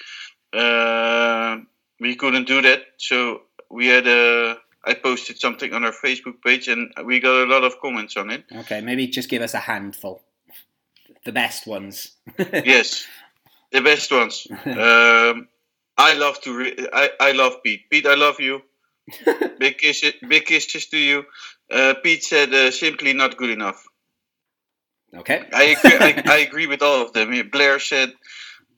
uh, 0.53 1.57
we 1.99 2.15
couldn't 2.15 2.47
do 2.47 2.61
that, 2.61 2.81
so 2.97 3.41
we 3.69 3.88
had 3.88 4.07
a. 4.07 4.57
I 4.88 4.93
posted 4.93 5.39
something 5.39 5.73
on 5.73 5.83
our 5.83 5.91
Facebook 5.91 6.43
page 6.45 6.67
and 6.67 6.93
we 7.05 7.19
got 7.19 7.41
a 7.41 7.49
lot 7.49 7.63
of 7.63 7.81
comments 7.81 8.15
on 8.17 8.29
it. 8.29 8.45
Okay, 8.55 8.81
maybe 8.81 9.07
just 9.07 9.29
give 9.29 9.41
us 9.41 9.55
a 9.55 9.59
handful. 9.59 10.21
The 11.25 11.31
best 11.31 11.65
ones. 11.65 12.11
yes, 12.38 13.07
the 13.71 13.81
best 13.81 14.11
ones. 14.11 14.47
Um, 14.65 15.47
I 15.97 16.13
love 16.13 16.39
to. 16.41 16.55
Re- 16.55 16.88
I 16.93 17.09
I 17.19 17.31
love 17.31 17.63
Pete. 17.63 17.89
Pete, 17.89 18.05
I 18.05 18.15
love 18.15 18.39
you. 18.39 18.61
Big 19.60 19.78
kisses, 19.78 20.13
big 20.28 20.46
kisses 20.46 20.88
to 20.88 20.98
you. 20.98 21.26
Uh, 21.72 21.94
Pete 22.04 22.24
said 22.24 22.54
uh, 22.54 22.72
simply 22.72 23.13
not 23.13 23.38
good 23.38 23.50
enough. 23.50 23.86
Okay. 25.15 25.44
I 25.54 25.63
agree, 25.63 25.98
I, 26.00 26.24
I 26.36 26.38
agree 26.39 26.68
with 26.68 26.82
all 26.82 27.02
of 27.02 27.13
them. 27.13 27.50
Blair 27.50 27.80
said, 27.80 28.13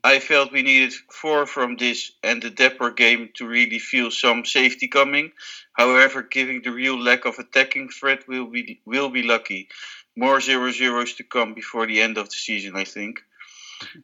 I 0.04 0.20
felt 0.20 0.52
we 0.52 0.62
needed 0.62 0.94
four 1.12 1.46
from 1.46 1.76
this 1.76 2.12
and 2.24 2.42
the 2.42 2.52
Depor 2.52 2.96
game 2.96 3.30
to 3.36 3.48
really 3.48 3.80
feel 3.80 4.12
some 4.12 4.46
safety 4.46 4.88
coming. 4.88 5.32
However, 5.74 6.22
given 6.22 6.62
the 6.63 6.72
real 6.72 6.98
lack 7.00 7.26
of 7.26 7.40
attacking 7.40 7.90
threat, 7.90 8.28
we'll 8.28 8.48
be, 8.48 8.80
will 8.86 9.10
be 9.10 9.24
lucky. 9.24 9.70
More 10.16 10.40
zero 10.40 10.72
zeros 10.72 11.13
to 11.16 11.24
come 11.24 11.54
before 11.54 11.88
the 11.88 12.02
end 12.02 12.18
of 12.18 12.30
the 12.30 12.36
season, 12.36 12.76
I 12.76 12.84
think. 12.84 13.22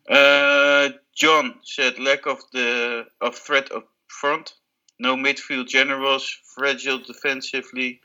Uh, 0.10 0.90
John 1.16 1.56
said 1.64 2.00
lack 2.00 2.28
of 2.28 2.40
the 2.52 3.08
of 3.22 3.36
threat 3.36 3.72
up 3.72 3.88
front, 4.08 4.54
no 5.00 5.16
midfield 5.16 5.68
generals, 5.68 6.38
fragile 6.56 7.00
defensively. 7.00 8.02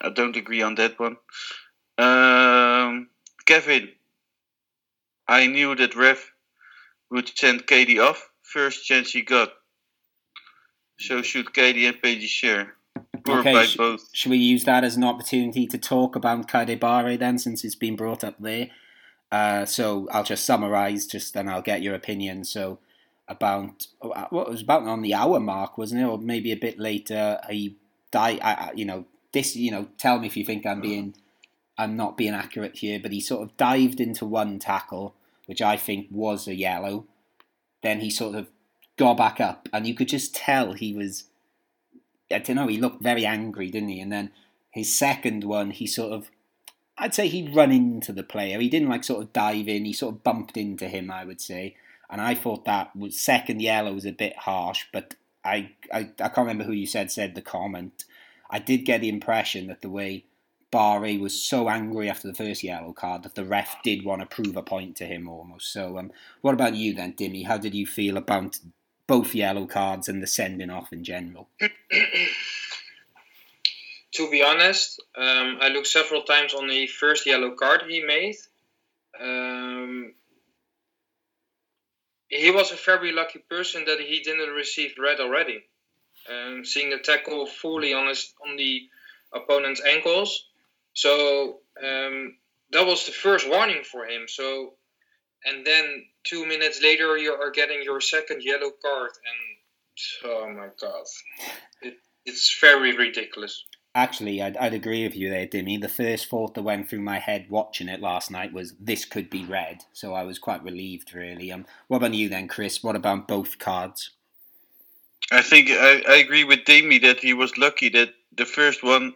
I 0.00 0.10
don't 0.10 0.36
agree 0.36 0.62
on 0.62 0.74
that 0.76 0.98
one. 0.98 1.16
Um, 1.98 3.08
Kevin, 3.44 3.88
I 5.26 5.46
knew 5.46 5.74
that 5.74 5.96
Ref 5.96 6.32
would 7.10 7.30
send 7.36 7.66
Keidi 7.66 7.98
off. 7.98 8.30
First 8.42 8.84
chance 8.84 9.12
he 9.12 9.22
got. 9.22 9.52
So 10.98 11.22
should 11.22 11.52
Katie 11.52 11.86
and 11.86 12.00
Peggy 12.00 12.26
share. 12.26 12.74
Poor 13.24 13.40
Okay, 13.40 13.66
sh- 13.66 13.78
Should 14.12 14.30
we 14.30 14.38
use 14.38 14.64
that 14.64 14.84
as 14.84 14.96
an 14.96 15.04
opportunity 15.04 15.66
to 15.66 15.78
talk 15.78 16.16
about 16.16 16.48
Keidi 16.48 16.78
Bare 16.78 17.16
then, 17.16 17.38
since 17.38 17.64
it's 17.64 17.74
been 17.74 17.96
brought 17.96 18.24
up 18.24 18.36
there? 18.38 18.68
Uh, 19.30 19.64
so 19.64 20.08
I'll 20.12 20.24
just 20.24 20.46
summarise, 20.46 21.06
just 21.06 21.34
then 21.34 21.48
I'll 21.48 21.62
get 21.62 21.82
your 21.82 21.94
opinion. 21.94 22.44
So 22.44 22.78
about 23.28 23.86
uh, 24.02 24.26
what 24.30 24.48
was 24.48 24.62
about 24.62 24.84
on 24.84 25.02
the 25.02 25.14
hour 25.14 25.40
mark, 25.40 25.76
wasn't 25.78 26.00
it, 26.00 26.04
or 26.04 26.18
maybe 26.18 26.52
a 26.52 26.56
bit 26.56 26.78
later? 26.78 27.40
He 27.50 27.76
died. 28.10 28.40
I, 28.42 28.52
I, 28.52 28.72
you 28.74 28.84
know, 28.84 29.04
this. 29.32 29.56
You 29.56 29.70
know, 29.70 29.88
tell 29.98 30.18
me 30.18 30.26
if 30.26 30.36
you 30.36 30.44
think 30.44 30.66
I'm 30.66 30.80
being, 30.80 31.14
I'm 31.76 31.96
not 31.96 32.16
being 32.16 32.34
accurate 32.34 32.76
here, 32.76 33.00
but 33.00 33.12
he 33.12 33.20
sort 33.20 33.42
of 33.42 33.56
dived 33.56 34.00
into 34.00 34.24
one 34.24 34.58
tackle, 34.58 35.14
which 35.46 35.62
I 35.62 35.76
think 35.76 36.08
was 36.10 36.46
a 36.46 36.54
yellow. 36.54 37.06
Then 37.82 38.00
he 38.00 38.10
sort 38.10 38.34
of 38.34 38.48
got 38.96 39.16
back 39.16 39.40
up, 39.40 39.68
and 39.72 39.86
you 39.86 39.94
could 39.94 40.08
just 40.08 40.34
tell 40.34 40.72
he 40.72 40.92
was. 40.92 41.24
I 42.30 42.38
don't 42.38 42.56
know. 42.56 42.66
He 42.66 42.78
looked 42.78 43.02
very 43.02 43.24
angry, 43.24 43.70
didn't 43.70 43.90
he? 43.90 44.00
And 44.00 44.10
then 44.10 44.32
his 44.72 44.92
second 44.92 45.44
one, 45.44 45.70
he 45.70 45.86
sort 45.86 46.12
of, 46.12 46.28
I'd 46.98 47.14
say 47.14 47.28
he'd 47.28 47.54
run 47.54 47.70
into 47.70 48.12
the 48.12 48.24
player. 48.24 48.58
He 48.58 48.68
didn't 48.68 48.88
like 48.88 49.04
sort 49.04 49.22
of 49.22 49.32
dive 49.32 49.68
in. 49.68 49.84
He 49.84 49.92
sort 49.92 50.16
of 50.16 50.24
bumped 50.24 50.56
into 50.56 50.88
him. 50.88 51.08
I 51.08 51.24
would 51.24 51.40
say, 51.40 51.76
and 52.10 52.20
I 52.20 52.34
thought 52.34 52.64
that 52.64 52.94
was 52.94 53.20
second 53.20 53.60
yellow 53.60 53.92
was 53.92 54.06
a 54.06 54.12
bit 54.12 54.36
harsh. 54.36 54.84
But 54.92 55.14
I, 55.44 55.72
I, 55.92 56.10
I 56.20 56.28
can't 56.28 56.38
remember 56.38 56.64
who 56.64 56.72
you 56.72 56.86
said 56.86 57.10
said 57.10 57.34
the 57.34 57.42
comment. 57.42 58.04
I 58.50 58.58
did 58.58 58.84
get 58.84 59.00
the 59.00 59.08
impression 59.08 59.66
that 59.68 59.82
the 59.82 59.90
way 59.90 60.24
Bare 60.70 61.18
was 61.18 61.40
so 61.40 61.68
angry 61.68 62.10
after 62.10 62.28
the 62.28 62.34
first 62.34 62.62
yellow 62.62 62.92
card 62.92 63.22
that 63.22 63.34
the 63.34 63.44
ref 63.44 63.82
did 63.82 64.04
want 64.04 64.20
to 64.20 64.26
prove 64.26 64.56
a 64.56 64.62
point 64.62 64.96
to 64.96 65.06
him 65.06 65.28
almost. 65.28 65.72
So, 65.72 65.98
um, 65.98 66.12
what 66.42 66.54
about 66.54 66.74
you 66.74 66.92
then, 66.92 67.14
Dimmy? 67.14 67.46
How 67.46 67.56
did 67.56 67.74
you 67.74 67.86
feel 67.86 68.16
about 68.16 68.58
both 69.06 69.34
yellow 69.34 69.66
cards 69.66 70.08
and 70.08 70.22
the 70.22 70.26
sending 70.26 70.70
off 70.70 70.92
in 70.92 71.04
general? 71.04 71.48
to 71.60 71.68
be 74.30 74.42
honest, 74.42 75.00
um, 75.16 75.58
I 75.60 75.68
looked 75.68 75.86
several 75.86 76.22
times 76.22 76.52
on 76.52 76.68
the 76.68 76.88
first 76.88 77.26
yellow 77.26 77.52
card 77.52 77.82
he 77.88 78.02
made. 78.02 78.36
Um, 79.20 80.12
he 82.28 82.50
was 82.50 82.72
a 82.72 82.76
very 82.76 83.12
lucky 83.12 83.38
person 83.38 83.84
that 83.86 84.00
he 84.00 84.20
didn't 84.20 84.54
receive 84.54 84.94
red 84.98 85.20
already. 85.20 85.64
Um, 86.28 86.64
seeing 86.64 86.90
the 86.90 86.98
tackle 86.98 87.46
fully 87.46 87.94
on 87.94 88.08
his 88.08 88.34
on 88.44 88.56
the 88.56 88.88
opponent's 89.32 89.80
ankles, 89.84 90.46
so 90.92 91.60
um, 91.80 92.36
that 92.72 92.84
was 92.84 93.06
the 93.06 93.12
first 93.12 93.48
warning 93.48 93.84
for 93.84 94.06
him. 94.06 94.24
So, 94.26 94.74
and 95.44 95.64
then 95.64 96.04
two 96.24 96.44
minutes 96.44 96.82
later, 96.82 97.16
you 97.16 97.32
are 97.32 97.52
getting 97.52 97.82
your 97.82 98.00
second 98.00 98.42
yellow 98.42 98.72
card, 98.82 99.10
and 99.10 100.32
oh 100.32 100.50
my 100.50 100.68
god, 100.80 101.04
it, 101.82 101.94
it's 102.24 102.58
very 102.60 102.96
ridiculous. 102.96 103.64
Actually, 103.96 104.42
I'd, 104.42 104.58
I'd 104.58 104.74
agree 104.74 105.04
with 105.04 105.16
you 105.16 105.30
there, 105.30 105.46
Dimmy. 105.46 105.80
The 105.80 105.88
first 105.88 106.28
thought 106.28 106.52
that 106.52 106.62
went 106.62 106.86
through 106.86 107.00
my 107.00 107.18
head 107.18 107.46
watching 107.48 107.88
it 107.88 108.02
last 108.02 108.30
night 108.30 108.52
was 108.52 108.74
this 108.78 109.06
could 109.06 109.30
be 109.30 109.46
red, 109.46 109.84
so 109.94 110.12
I 110.12 110.24
was 110.24 110.38
quite 110.38 110.62
relieved, 110.62 111.14
really. 111.14 111.50
Um, 111.50 111.64
what 111.88 111.96
about 111.96 112.12
you 112.12 112.28
then, 112.28 112.46
Chris? 112.46 112.82
What 112.82 112.94
about 112.94 113.26
both 113.26 113.58
cards? 113.58 114.10
I 115.32 115.40
think 115.40 115.70
I, 115.70 116.02
I 116.06 116.16
agree 116.16 116.44
with 116.44 116.66
Demi 116.66 116.98
that 116.98 117.20
he 117.20 117.32
was 117.32 117.56
lucky 117.56 117.88
that 117.88 118.10
the 118.36 118.44
first 118.44 118.84
one 118.84 119.14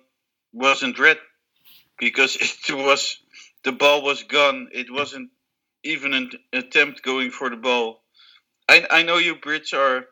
wasn't 0.54 0.98
red 0.98 1.18
because 1.98 2.36
it 2.40 2.74
was 2.74 3.18
the 3.64 3.72
ball 3.72 4.00
was 4.00 4.22
gone. 4.22 4.70
It 4.72 4.90
wasn't 4.90 5.28
even 5.84 6.14
an 6.14 6.30
attempt 6.54 7.02
going 7.02 7.32
for 7.32 7.50
the 7.50 7.56
ball. 7.56 8.00
I 8.66 8.86
I 8.90 9.02
know 9.02 9.18
you 9.18 9.36
Brits 9.36 9.74
are 9.74 10.06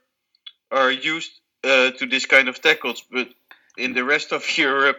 are 0.71 0.93
used 0.93 1.31
uh, 1.65 1.93
to 1.93 2.05
this 2.05 2.27
kind 2.27 2.51
of 2.51 2.61
tackles, 2.61 3.03
but 3.11 3.29
in 3.79 3.95
the 3.95 4.05
rest 4.05 4.33
of 4.33 4.45
Europe, 4.59 4.99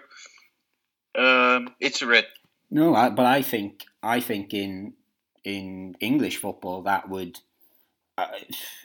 um, 1.18 1.74
it's 1.80 2.02
red. 2.02 2.26
No, 2.72 2.96
I, 2.96 3.10
but 3.10 3.26
I 3.26 3.42
think 3.42 3.84
I 4.02 4.20
think 4.20 4.54
in 4.54 4.94
in 5.44 5.96
English 6.00 6.38
football 6.38 6.84
that 6.84 7.10
would 7.10 7.40
uh, 8.18 8.28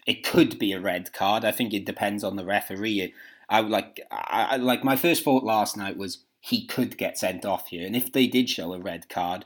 it 0.06 0.24
could 0.24 0.58
be 0.58 0.72
a 0.72 0.80
red 0.80 1.12
card. 1.12 1.44
I 1.44 1.50
think 1.50 1.74
it 1.74 1.84
depends 1.84 2.24
on 2.24 2.36
the 2.36 2.44
referee. 2.44 3.12
I 3.48 3.60
like 3.60 4.00
I, 4.10 4.56
like 4.56 4.84
my 4.84 4.96
first 4.96 5.24
thought 5.24 5.44
last 5.44 5.76
night 5.76 5.96
was 5.96 6.24
he 6.40 6.66
could 6.66 6.96
get 6.96 7.18
sent 7.18 7.44
off 7.44 7.68
here, 7.68 7.86
and 7.86 7.96
if 7.96 8.12
they 8.12 8.26
did 8.26 8.48
show 8.48 8.72
a 8.72 8.80
red 8.80 9.08
card, 9.08 9.44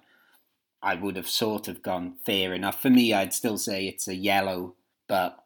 I 0.82 0.94
would 0.94 1.16
have 1.16 1.28
sort 1.28 1.68
of 1.68 1.82
gone 1.82 2.14
fair 2.24 2.54
enough. 2.54 2.80
For 2.80 2.90
me, 2.90 3.12
I'd 3.12 3.32
still 3.32 3.58
say 3.58 3.86
it's 3.86 4.08
a 4.08 4.14
yellow, 4.14 4.74
but 5.08 5.38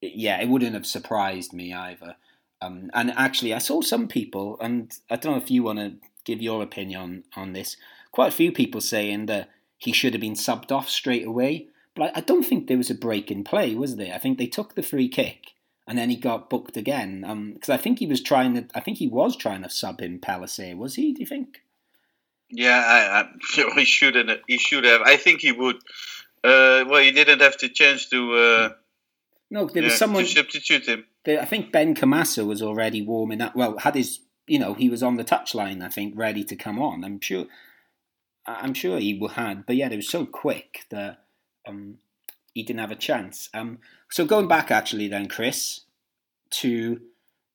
yeah, 0.00 0.40
it 0.40 0.48
wouldn't 0.48 0.74
have 0.74 0.86
surprised 0.86 1.52
me 1.52 1.72
either. 1.72 2.16
Um, 2.60 2.90
and 2.92 3.12
actually, 3.16 3.54
I 3.54 3.58
saw 3.58 3.82
some 3.82 4.08
people, 4.08 4.56
and 4.60 4.92
I 5.10 5.16
don't 5.16 5.32
know 5.32 5.42
if 5.42 5.50
you 5.50 5.62
want 5.62 5.78
to 5.78 5.92
give 6.24 6.42
your 6.42 6.62
opinion 6.62 7.24
on, 7.36 7.52
this. 7.52 7.76
Quite 8.10 8.28
a 8.28 8.36
few 8.36 8.52
people 8.52 8.80
saying 8.80 9.26
that 9.26 9.48
he 9.76 9.92
should 9.92 10.12
have 10.12 10.20
been 10.20 10.34
subbed 10.34 10.72
off 10.72 10.88
straight 10.88 11.26
away. 11.26 11.68
But 11.94 12.16
I, 12.16 12.18
I 12.18 12.20
don't 12.20 12.44
think 12.44 12.66
there 12.66 12.76
was 12.76 12.90
a 12.90 12.94
break 12.94 13.30
in 13.30 13.44
play, 13.44 13.74
was 13.74 13.96
there? 13.96 14.14
I 14.14 14.18
think 14.18 14.38
they 14.38 14.46
took 14.46 14.74
the 14.74 14.82
free 14.82 15.08
kick 15.08 15.54
and 15.88 15.96
then 15.96 16.10
he 16.10 16.16
got 16.16 16.50
booked 16.50 16.76
again. 16.76 17.22
Because 17.54 17.70
um, 17.70 17.74
I 17.74 17.78
think 17.78 17.98
he 17.98 18.06
was 18.06 18.22
trying 18.22 18.54
to. 18.54 18.66
I 18.74 18.80
think 18.80 18.98
he 18.98 19.08
was 19.08 19.34
trying 19.34 19.62
to 19.62 19.70
sub 19.70 20.02
in 20.02 20.20
Pellicer. 20.20 20.76
Was 20.76 20.94
he? 20.94 21.14
Do 21.14 21.20
you 21.20 21.26
think? 21.26 21.62
Yeah, 22.50 22.82
I, 22.86 23.20
I, 23.20 23.72
he 23.74 23.84
should 23.86 24.14
have. 24.14 24.38
He 24.46 24.58
should 24.58 24.84
have. 24.84 25.00
I 25.00 25.16
think 25.16 25.40
he 25.40 25.50
would. 25.50 25.76
Uh, 26.44 26.84
well, 26.86 27.02
he 27.02 27.10
didn't 27.10 27.40
have 27.40 27.56
the 27.58 27.70
chance 27.70 28.06
to. 28.10 28.34
Uh, 28.34 28.68
no, 29.50 29.66
there 29.66 29.82
was 29.82 29.96
someone 29.96 30.24
to 30.24 30.30
substitute 30.30 30.86
him. 30.86 31.06
I 31.28 31.44
think 31.44 31.72
Benkhemassa 31.72 32.46
was 32.46 32.62
already 32.62 33.02
warming 33.02 33.40
up. 33.40 33.54
Well, 33.54 33.78
had 33.78 33.94
his. 33.94 34.20
You 34.46 34.58
know, 34.58 34.72
he 34.72 34.88
was 34.88 35.02
on 35.02 35.16
the 35.16 35.24
touchline. 35.24 35.84
I 35.84 35.90
think 35.90 36.14
ready 36.16 36.42
to 36.44 36.56
come 36.56 36.80
on. 36.80 37.04
I'm 37.04 37.20
sure. 37.20 37.46
I'm 38.46 38.72
sure 38.72 38.98
he 38.98 39.20
had, 39.34 39.66
but 39.66 39.76
yeah, 39.76 39.90
it 39.90 39.96
was 39.96 40.08
so 40.08 40.24
quick 40.24 40.86
that 40.88 41.24
um, 41.66 41.98
he 42.54 42.62
didn't 42.62 42.80
have 42.80 42.90
a 42.90 42.96
chance. 42.96 43.50
Um, 43.52 43.78
so 44.10 44.24
going 44.24 44.48
back 44.48 44.70
actually 44.70 45.06
then, 45.06 45.28
Chris, 45.28 45.82
to 46.50 47.02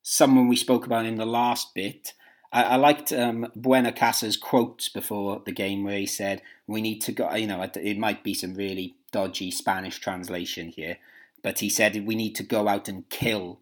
someone 0.03 0.47
we 0.47 0.55
spoke 0.55 0.85
about 0.85 1.05
in 1.05 1.15
the 1.15 1.25
last 1.25 1.73
bit. 1.73 2.13
I, 2.51 2.63
I 2.63 2.75
liked 2.75 3.11
um, 3.11 3.47
Buenacasa's 3.57 4.37
quotes 4.37 4.89
before 4.89 5.41
the 5.45 5.51
game 5.51 5.83
where 5.83 5.97
he 5.97 6.05
said, 6.05 6.41
"We 6.67 6.81
need 6.81 6.99
to 7.01 7.11
go." 7.11 7.33
You 7.33 7.47
know, 7.47 7.61
it 7.61 7.97
might 7.97 8.23
be 8.23 8.33
some 8.33 8.53
really 8.53 8.95
dodgy 9.11 9.49
Spanish 9.49 9.99
translation 9.99 10.69
here, 10.69 10.97
but 11.43 11.59
he 11.59 11.69
said 11.69 12.07
we 12.07 12.15
need 12.15 12.35
to 12.35 12.43
go 12.43 12.67
out 12.67 12.87
and 12.87 13.07
kill, 13.09 13.59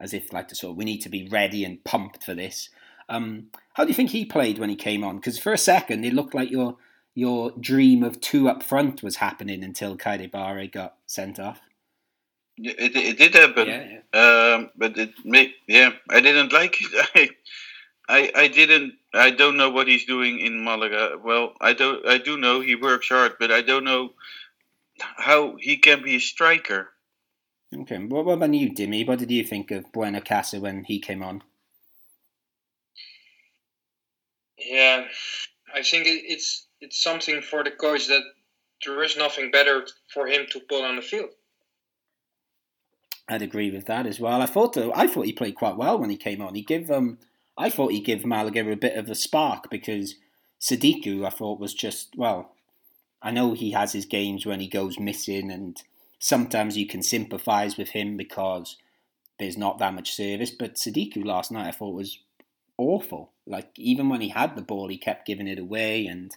as 0.00 0.12
if 0.12 0.32
like 0.32 0.48
to 0.48 0.54
sort. 0.54 0.72
Of, 0.72 0.76
we 0.78 0.84
need 0.84 1.02
to 1.02 1.08
be 1.08 1.28
ready 1.28 1.64
and 1.64 1.84
pumped 1.84 2.24
for 2.24 2.34
this. 2.34 2.70
Um, 3.08 3.48
how 3.74 3.84
do 3.84 3.88
you 3.88 3.94
think 3.94 4.10
he 4.10 4.24
played 4.24 4.58
when 4.58 4.70
he 4.70 4.76
came 4.76 5.04
on? 5.04 5.16
Because 5.16 5.38
for 5.38 5.52
a 5.52 5.58
second, 5.58 6.04
it 6.04 6.14
looked 6.14 6.34
like 6.34 6.50
your 6.50 6.76
your 7.14 7.52
dream 7.60 8.02
of 8.02 8.20
two 8.20 8.48
up 8.48 8.62
front 8.62 9.02
was 9.02 9.16
happening 9.16 9.62
until 9.64 9.96
Keidi 9.96 10.30
Bare 10.30 10.66
got 10.66 10.96
sent 11.06 11.38
off. 11.38 11.60
It, 12.56 12.96
it 12.96 13.18
did 13.18 13.34
happen, 13.34 13.68
yeah, 13.68 14.00
yeah. 14.12 14.54
Um, 14.54 14.70
but 14.76 14.98
it 14.98 15.10
made, 15.24 15.52
yeah, 15.68 15.90
I 16.10 16.20
didn't 16.20 16.52
like 16.52 16.76
it. 16.80 16.90
I, 17.14 17.28
I, 18.08 18.32
I 18.34 18.48
didn't. 18.48 18.94
I 19.14 19.30
don't 19.30 19.56
know 19.56 19.70
what 19.70 19.86
he's 19.86 20.04
doing 20.06 20.40
in 20.40 20.64
Malaga. 20.64 21.18
Well, 21.22 21.54
I 21.60 21.72
don't. 21.72 22.06
I 22.06 22.18
do 22.18 22.36
know 22.36 22.60
he 22.60 22.74
works 22.74 23.08
hard, 23.08 23.34
but 23.38 23.50
I 23.52 23.62
don't 23.62 23.84
know 23.84 24.10
how 24.98 25.56
he 25.58 25.76
can 25.76 26.02
be 26.02 26.16
a 26.16 26.20
striker. 26.20 26.88
Okay, 27.74 27.98
what, 27.98 28.24
what 28.24 28.34
about 28.34 28.54
you, 28.54 28.70
Dimmy? 28.70 29.06
What 29.06 29.18
did 29.18 29.30
you 29.30 29.44
think 29.44 29.70
of 29.70 29.92
Buenacasa 29.92 30.60
when 30.60 30.84
he 30.84 30.98
came 30.98 31.22
on? 31.22 31.42
Yeah, 34.58 35.04
I 35.74 35.82
think 35.82 36.04
it's 36.06 36.66
it's 36.80 37.02
something 37.02 37.42
for 37.42 37.62
the 37.62 37.70
coach 37.70 38.06
that 38.08 38.22
there 38.84 39.02
is 39.02 39.16
nothing 39.16 39.50
better 39.50 39.86
for 40.12 40.26
him 40.26 40.46
to 40.50 40.60
put 40.60 40.84
on 40.84 40.96
the 40.96 41.02
field. 41.02 41.30
I'd 43.28 43.42
agree 43.42 43.70
with 43.70 43.86
that 43.86 44.06
as 44.06 44.18
well. 44.18 44.40
I 44.40 44.46
thought 44.46 44.76
I 44.76 45.06
thought 45.06 45.26
he 45.26 45.32
played 45.32 45.54
quite 45.54 45.76
well 45.76 45.98
when 45.98 46.10
he 46.10 46.16
came 46.16 46.40
on. 46.40 46.54
He 46.54 46.62
gave 46.62 46.90
um 46.90 47.18
I 47.56 47.70
thought 47.70 47.92
he 47.92 48.00
gave 48.00 48.24
Malaga 48.24 48.70
a 48.70 48.76
bit 48.76 48.96
of 48.96 49.08
a 49.08 49.14
spark 49.14 49.70
because 49.70 50.14
Sadiku 50.60 51.26
I 51.26 51.30
thought 51.30 51.60
was 51.60 51.74
just 51.74 52.16
well 52.16 52.52
I 53.20 53.30
know 53.30 53.52
he 53.52 53.72
has 53.72 53.92
his 53.92 54.06
games 54.06 54.46
when 54.46 54.60
he 54.60 54.68
goes 54.68 54.98
missing 54.98 55.50
and 55.50 55.76
sometimes 56.18 56.76
you 56.76 56.86
can 56.86 57.02
sympathise 57.02 57.76
with 57.76 57.90
him 57.90 58.16
because 58.16 58.76
there's 59.38 59.56
not 59.56 59.78
that 59.78 59.94
much 59.94 60.14
service. 60.14 60.50
But 60.50 60.74
Sadiku 60.74 61.24
last 61.24 61.50
night 61.50 61.68
I 61.68 61.72
thought 61.72 61.94
was 61.94 62.18
awful. 62.76 63.32
Like 63.46 63.70
even 63.76 64.08
when 64.08 64.20
he 64.20 64.28
had 64.28 64.56
the 64.56 64.62
ball, 64.62 64.88
he 64.88 64.98
kept 64.98 65.26
giving 65.26 65.48
it 65.48 65.58
away, 65.58 66.06
and 66.06 66.34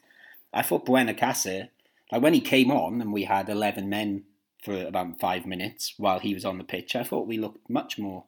I 0.54 0.62
thought 0.62 0.86
Buenacasa, 0.86 1.70
like 2.12 2.22
when 2.22 2.34
he 2.34 2.42
came 2.42 2.72
on 2.72 3.02
and 3.02 3.14
we 3.14 3.26
had 3.26 3.50
eleven 3.50 3.90
men 3.90 4.24
for 4.64 4.86
about 4.86 5.20
five 5.20 5.46
minutes 5.46 5.96
while 5.98 6.20
he 6.20 6.34
was 6.34 6.46
on 6.46 6.58
the 6.58 6.64
pitch, 6.64 6.96
I 6.96 7.04
thought 7.04 7.28
we 7.28 7.38
looked 7.38 7.70
much 7.70 7.98
more, 7.98 8.26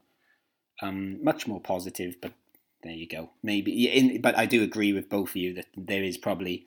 um, 0.82 1.24
much 1.24 1.48
more 1.48 1.62
positive. 1.62 2.16
But 2.22 2.34
there 2.82 2.94
you 2.94 3.08
go. 3.08 3.30
Maybe, 3.42 3.88
in, 3.88 4.22
but 4.22 4.38
I 4.38 4.46
do 4.46 4.64
agree 4.64 4.94
with 4.94 5.10
both 5.10 5.30
of 5.30 5.36
you 5.36 5.54
that 5.54 5.68
there 5.78 6.04
is 6.04 6.18
probably 6.18 6.66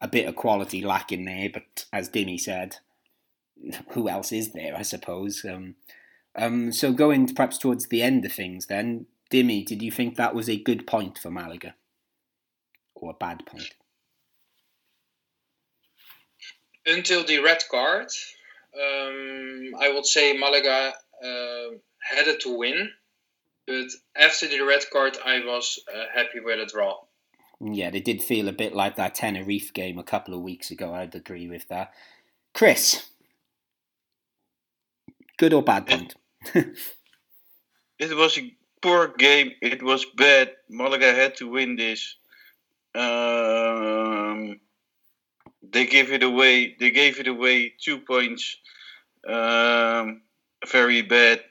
a 0.00 0.08
bit 0.08 0.26
of 0.26 0.36
quality 0.36 0.82
lacking 0.82 1.24
there. 1.24 1.48
But 1.48 1.86
as 1.92 2.10
Dimmy 2.10 2.38
said, 2.38 2.78
who 3.90 4.08
else 4.08 4.32
is 4.32 4.52
there? 4.52 4.76
I 4.76 4.82
suppose. 4.82 5.44
Um, 5.44 5.76
um, 6.36 6.72
so 6.72 6.92
going 6.92 7.32
perhaps 7.34 7.58
towards 7.58 7.88
the 7.88 8.02
end 8.02 8.24
of 8.24 8.32
things, 8.32 8.66
then 8.66 9.06
Dimmy, 9.30 9.64
did 9.64 9.82
you 9.82 9.90
think 9.90 10.16
that 10.16 10.34
was 10.34 10.48
a 10.48 10.56
good 10.56 10.86
point 10.86 11.18
for 11.18 11.30
Malaga? 11.30 11.74
Or 12.94 13.10
a 13.10 13.14
bad 13.14 13.46
point? 13.46 13.74
Until 16.86 17.24
the 17.24 17.38
red 17.38 17.62
card, 17.70 18.08
um, 18.74 19.70
I 19.80 19.90
would 19.92 20.06
say 20.06 20.36
Malaga 20.36 20.92
uh, 21.22 21.76
had 22.02 22.28
it 22.28 22.40
to 22.40 22.56
win. 22.56 22.90
But 23.66 23.86
after 24.14 24.46
the 24.46 24.60
red 24.60 24.84
card, 24.92 25.16
I 25.24 25.40
was 25.40 25.80
uh, 25.92 26.04
happy 26.14 26.40
with 26.40 26.58
the 26.58 26.66
draw. 26.66 26.98
Yeah, 27.60 27.90
they 27.90 28.00
did 28.00 28.22
feel 28.22 28.48
a 28.48 28.52
bit 28.52 28.74
like 28.74 28.96
that 28.96 29.14
Tenerife 29.14 29.72
game 29.72 29.98
a 29.98 30.04
couple 30.04 30.34
of 30.34 30.42
weeks 30.42 30.70
ago. 30.70 30.92
I'd 30.92 31.14
agree 31.14 31.48
with 31.48 31.66
that. 31.68 31.92
Chris, 32.52 33.10
good 35.38 35.52
or 35.52 35.62
bad 35.62 35.86
point? 35.86 36.14
it 36.54 38.16
was 38.16 38.38
a 38.38 38.54
poor 38.82 39.08
game. 39.08 39.52
It 39.60 39.82
was 39.82 40.04
bad. 40.16 40.52
Malaga 40.68 41.12
had 41.12 41.36
to 41.36 41.48
win 41.48 41.76
this. 41.76 42.16
Um, 42.94 44.60
they 45.62 45.86
gave 45.86 46.12
it 46.12 46.22
away. 46.22 46.76
They 46.78 46.90
gave 46.90 47.18
it 47.18 47.26
away 47.26 47.74
two 47.80 47.98
points. 47.98 48.56
Um, 49.26 50.22
very 50.70 51.02
bad. 51.02 51.42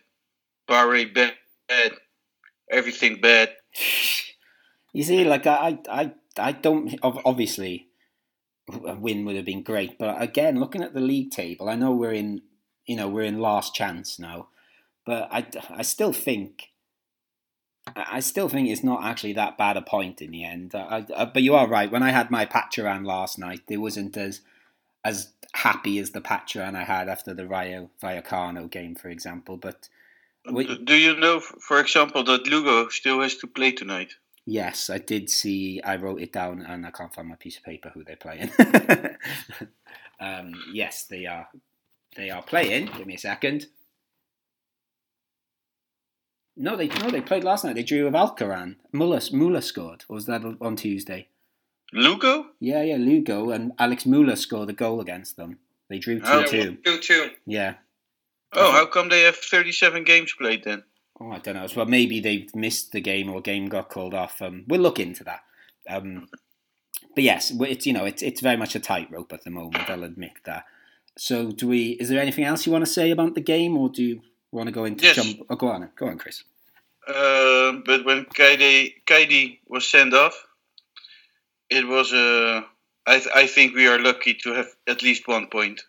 Bare 0.67 1.07
bad. 1.07 1.91
Everything 2.71 3.19
bad. 3.21 3.53
You 4.95 5.01
see, 5.01 5.25
like 5.25 5.47
I, 5.47 5.79
I, 5.89 6.13
I 6.38 6.51
don't. 6.51 6.93
Obviously, 7.01 7.88
a 8.69 8.93
win 8.93 9.25
would 9.25 9.36
have 9.36 9.45
been 9.45 9.63
great, 9.63 9.97
but 9.97 10.21
again, 10.21 10.59
looking 10.59 10.84
at 10.84 10.93
the 10.93 11.01
league 11.01 11.31
table, 11.31 11.67
I 11.67 11.75
know 11.75 11.91
we're 11.91 12.13
in. 12.13 12.43
You 12.86 12.95
know, 12.95 13.07
we're 13.07 13.23
in 13.23 13.39
last 13.39 13.73
chance 13.73 14.19
now, 14.19 14.47
but 15.05 15.29
I, 15.31 15.45
I 15.69 15.81
still 15.84 16.13
think 16.13 16.73
I 17.95 18.21
still 18.21 18.47
think 18.47 18.69
it's 18.69 18.84
not 18.84 19.03
actually 19.03 19.34
that 19.34 19.57
bad 19.57 19.75
a 19.75 19.81
point 19.81 20.21
in 20.21 20.31
the 20.31 20.45
end. 20.45 20.73
I, 20.73 21.05
I, 21.15 21.25
but 21.25 21.43
you 21.43 21.53
are 21.55 21.67
right. 21.67 21.91
When 21.91 22.03
I 22.03 22.11
had 22.11 22.31
my 22.31 22.45
Pacharan 22.45 23.05
last 23.05 23.38
night, 23.38 23.61
it 23.69 23.77
wasn't 23.77 24.15
as 24.15 24.41
as 25.03 25.34
happy 25.53 25.99
as 25.99 26.11
the 26.11 26.21
Pacharan 26.21 26.75
I 26.75 26.84
had 26.84 27.09
after 27.09 27.34
the 27.34 27.45
Rayo 27.45 27.89
Vallecano 28.01 28.69
game, 28.69 28.95
for 28.95 29.09
example. 29.09 29.57
But 29.57 29.89
we, 30.49 30.77
do 30.77 30.95
you 30.95 31.15
know, 31.17 31.41
for 31.41 31.79
example, 31.79 32.23
that 32.23 32.47
Lugo 32.47 32.88
still 32.88 33.21
has 33.21 33.36
to 33.38 33.47
play 33.47 33.71
tonight? 33.71 34.15
Yes, 34.45 34.89
I 34.89 34.97
did 34.97 35.29
see. 35.29 35.81
I 35.81 35.97
wrote 35.97 36.21
it 36.21 36.31
down, 36.31 36.61
and 36.61 36.86
I 36.86 36.91
can't 36.91 37.13
find 37.13 37.27
my 37.27 37.36
piece 37.36 37.57
of 37.57 37.63
paper 37.63 37.91
who 37.93 38.03
they're 38.03 38.15
playing. 38.15 38.51
um, 40.19 40.53
yes, 40.71 41.05
they 41.05 41.25
are. 41.25 41.47
They 42.16 42.30
are 42.30 42.41
playing. 42.43 42.89
Give 42.97 43.07
me 43.07 43.16
a 43.16 43.20
second. 43.20 43.68
No, 46.55 46.76
they 46.76 46.88
no 46.88 47.09
they 47.09 47.22
played 47.22 47.43
last 47.43 47.64
night. 47.66 47.76
They 47.76 47.84
drew 47.84 48.05
with 48.05 48.14
Alcaraz. 48.14 48.76
Muller 48.91 49.20
Muller 49.32 49.61
scored. 49.61 50.05
Or 50.07 50.16
was 50.16 50.26
that 50.28 50.43
on 50.61 50.76
Tuesday? 50.76 51.30
Lugo? 51.91 52.47
Yeah, 52.59 52.84
yeah, 52.84 52.97
Lugo 52.97 53.49
and 53.49 53.72
Alex 53.80 54.05
Muller 54.05 54.36
scored 54.36 54.70
a 54.70 54.74
goal 54.74 54.99
against 55.01 55.36
them. 55.38 55.59
They 55.89 55.99
drew 55.99 56.20
two 56.20 56.26
Oh, 56.28 56.43
two. 56.43 56.78
Two 56.84 56.99
two. 56.99 57.32
Yeah. 57.45 57.76
Oh, 58.53 58.72
how 58.72 58.86
come 58.86 59.09
they 59.09 59.22
have 59.24 59.36
37 59.36 60.03
games 60.03 60.34
played 60.38 60.64
then? 60.64 60.84
Oh, 61.20 61.32
I 61.32 61.39
don't 61.39 61.55
know. 61.55 61.68
Well, 61.76 61.88
maybe 61.88 62.20
they've 62.20 62.53
missed 62.55 62.91
the 62.91 63.01
game 63.01 63.30
or 63.32 63.41
game 63.41 63.68
got 63.68 63.89
called 63.89 64.14
off. 64.14 64.39
Um, 64.41 64.64
we'll 64.68 64.82
look 64.82 64.99
into 64.99 65.24
that. 65.24 65.41
Um, 65.89 66.28
but 67.16 67.24
yes, 67.24 67.51
it's 67.59 67.86
you 67.88 67.93
know 67.93 68.05
it's 68.05 68.22
it's 68.22 68.41
very 68.41 68.57
much 68.57 68.76
a 68.76 68.80
tightrope 68.80 69.34
at 69.34 69.43
the 69.43 69.49
moment. 69.49 69.89
I'll 69.89 70.03
admit 70.03 70.34
that. 70.45 70.66
So, 71.18 71.51
do 71.51 71.68
we? 71.68 71.91
Is 71.91 72.09
there 72.09 72.22
anything 72.22 72.43
else 72.43 72.66
you 72.66 72.72
want 72.72 72.86
to 72.86 72.91
say 72.91 73.11
about 73.11 73.36
the 73.36 73.41
game, 73.41 73.78
or 73.78 73.89
do 73.89 74.03
you 74.03 74.22
want 74.51 74.68
to 74.68 74.72
go 74.74 74.86
into 74.86 75.03
Yes. 75.05 75.16
jump? 75.16 75.45
Oh, 75.49 75.55
go 75.55 75.68
on, 75.68 75.89
go 75.95 76.07
on, 76.07 76.18
Chris. 76.18 76.43
Um, 77.07 77.84
but 77.86 78.05
when 78.05 78.26
Keidi, 78.26 78.93
Keidi 79.05 79.59
was 79.68 79.88
sent 79.88 80.14
off, 80.14 80.47
it 81.70 81.88
was 81.88 82.14
Uh, 82.14 82.61
I, 83.05 83.20
th- 83.20 83.36
I 83.36 83.47
think 83.47 83.76
we 83.76 83.88
are 83.88 83.99
lucky 83.99 84.34
to 84.36 84.53
have 84.53 84.68
at 84.88 85.01
least 85.03 85.28
one 85.28 85.47
point. 85.47 85.82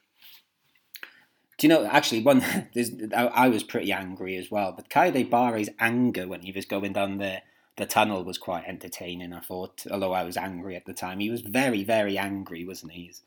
Do 1.57 1.69
you 1.69 1.73
know, 1.73 1.87
actually, 1.87 2.23
one 2.23 2.43
I, 3.17 3.27
I 3.27 3.49
was 3.49 3.63
pretty 3.63 3.93
angry 3.93 4.37
as 4.37 4.51
well, 4.51 4.73
but 4.73 4.91
Keidi 4.91 5.29
Bare's 5.31 5.69
anger 5.79 6.27
when 6.27 6.41
he 6.43 6.51
was 6.51 6.65
going 6.65 6.93
down 6.93 7.19
the, 7.19 7.43
the 7.77 7.87
tunnel 7.87 8.25
was 8.25 8.39
quite 8.39 8.65
entertaining, 8.67 9.33
I 9.33 9.41
thought, 9.41 9.87
although 9.91 10.13
I 10.13 10.25
was 10.25 10.37
angry 10.37 10.75
at 10.75 10.85
the 10.87 10.93
time. 10.95 11.21
He 11.21 11.31
was 11.31 11.43
very, 11.43 11.85
very 11.85 12.19
angry, 12.19 12.65
wasn't 12.65 12.93
he? 12.93 13.05
He's, 13.05 13.23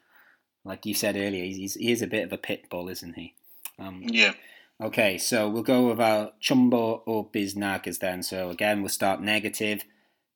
like 0.67 0.85
you 0.85 0.93
said 0.93 1.15
earlier, 1.15 1.43
he's, 1.43 1.75
he 1.75 1.91
is 1.91 2.01
a 2.01 2.07
bit 2.07 2.25
of 2.25 2.33
a 2.33 2.37
pit 2.37 2.69
bull, 2.69 2.89
isn't 2.89 3.13
he? 3.13 3.33
Um, 3.79 4.03
Yeah. 4.05 4.33
Okay, 4.79 5.17
so 5.17 5.49
we'll 5.49 5.63
go 5.63 5.87
with 5.87 5.99
our 5.99 6.33
Chumbo 6.39 7.01
or 7.07 7.27
Biznagas 7.31 7.97
then. 7.99 8.21
So 8.21 8.51
again, 8.51 8.81
we'll 8.81 8.89
start 8.89 9.21
negative. 9.21 9.83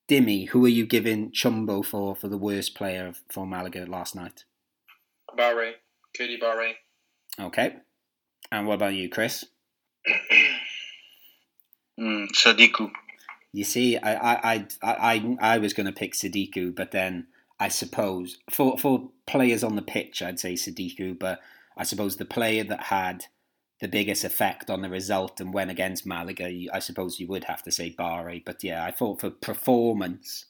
Dimmy, 0.10 0.50
who 0.50 0.66
are 0.66 0.70
you 0.70 0.88
giving 0.88 1.32
Chumbo 1.32 1.86
for 1.86 2.16
for 2.16 2.28
the 2.28 2.40
worst 2.40 2.74
player 2.74 3.14
for 3.32 3.46
Malaga 3.46 3.86
last 3.86 4.16
night? 4.16 4.46
Bare, 5.38 5.76
Keidi 6.18 6.40
Bare. 6.40 6.74
Okay. 7.40 7.76
And 8.52 8.66
what 8.66 8.74
about 8.76 8.96
you, 8.96 9.10
Chris? 9.10 9.46
Mm, 12.00 12.30
Sadiku. 12.32 12.90
You 13.54 13.64
see, 13.64 13.98
I 13.98 14.14
I 14.16 14.54
I 14.54 14.68
I, 14.82 15.38
I 15.40 15.58
was 15.60 15.74
going 15.74 15.86
to 15.86 15.92
pick 15.92 16.14
Sadiku, 16.14 16.74
but 16.74 16.92
then 16.92 17.28
I 17.62 17.68
suppose 17.68 18.40
for 18.50 18.76
for 18.80 19.12
players 19.28 19.64
on 19.64 19.76
the 19.76 19.84
pitch, 19.84 20.24
I'd 20.24 20.40
say 20.40 20.54
Sadiku, 20.54 21.18
but 21.18 21.40
I 21.78 21.84
suppose 21.84 22.18
the 22.18 22.26
player 22.26 22.64
that 22.64 22.86
had 22.86 23.26
the 23.80 23.88
biggest 23.88 24.24
effect 24.24 24.72
on 24.72 24.82
the 24.82 24.90
result 24.90 25.40
and 25.40 25.54
went 25.54 25.70
against 25.70 26.04
Malaga, 26.04 26.52
I 26.74 26.80
suppose 26.80 27.20
you 27.20 27.28
would 27.28 27.44
have 27.44 27.62
to 27.64 27.72
say 27.72 27.92
Bare. 27.92 28.42
But 28.44 28.64
yeah, 28.64 28.84
I 28.84 28.90
thought 28.90 29.22
for 29.22 29.30
performance, 29.30 30.46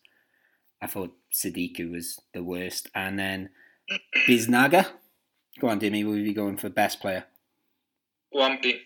I 0.81 0.87
thought 0.87 1.13
Sadiku 1.33 1.91
was 1.91 2.17
the 2.33 2.43
worst, 2.43 2.89
and 2.95 3.19
then 3.19 3.49
Biznaga. 4.25 4.87
Go 5.59 5.67
on, 5.67 5.81
Dimmy. 5.81 6.05
Will 6.05 6.15
you 6.15 6.23
be 6.23 6.33
going 6.33 6.55
for 6.55 6.69
best 6.69 7.01
player? 7.01 7.25
Juanpi. 8.33 8.79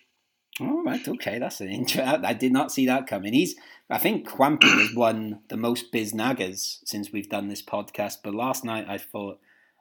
All 0.62 0.84
right, 0.84 1.06
okay, 1.06 1.38
that's 1.38 1.60
an 1.60 1.70
intro. 1.70 2.03
I 2.03 2.34
did 2.34 2.53
not 2.53 2.72
see 2.72 2.86
that 2.86 3.08
coming. 3.08 3.34
He's, 3.34 3.56
I 3.89 3.97
think, 3.97 4.30
Juanpi 4.30 4.64
has 4.64 4.95
won 4.95 5.41
the 5.49 5.58
most 5.58 5.91
biznagas 5.91 6.80
since 6.86 7.12
we've 7.12 7.30
done 7.30 7.49
this 7.49 7.62
podcast. 7.62 8.20
But 8.24 8.36
last 8.36 8.64
night, 8.64 8.86
I 8.88 8.97
thought, 8.97 9.39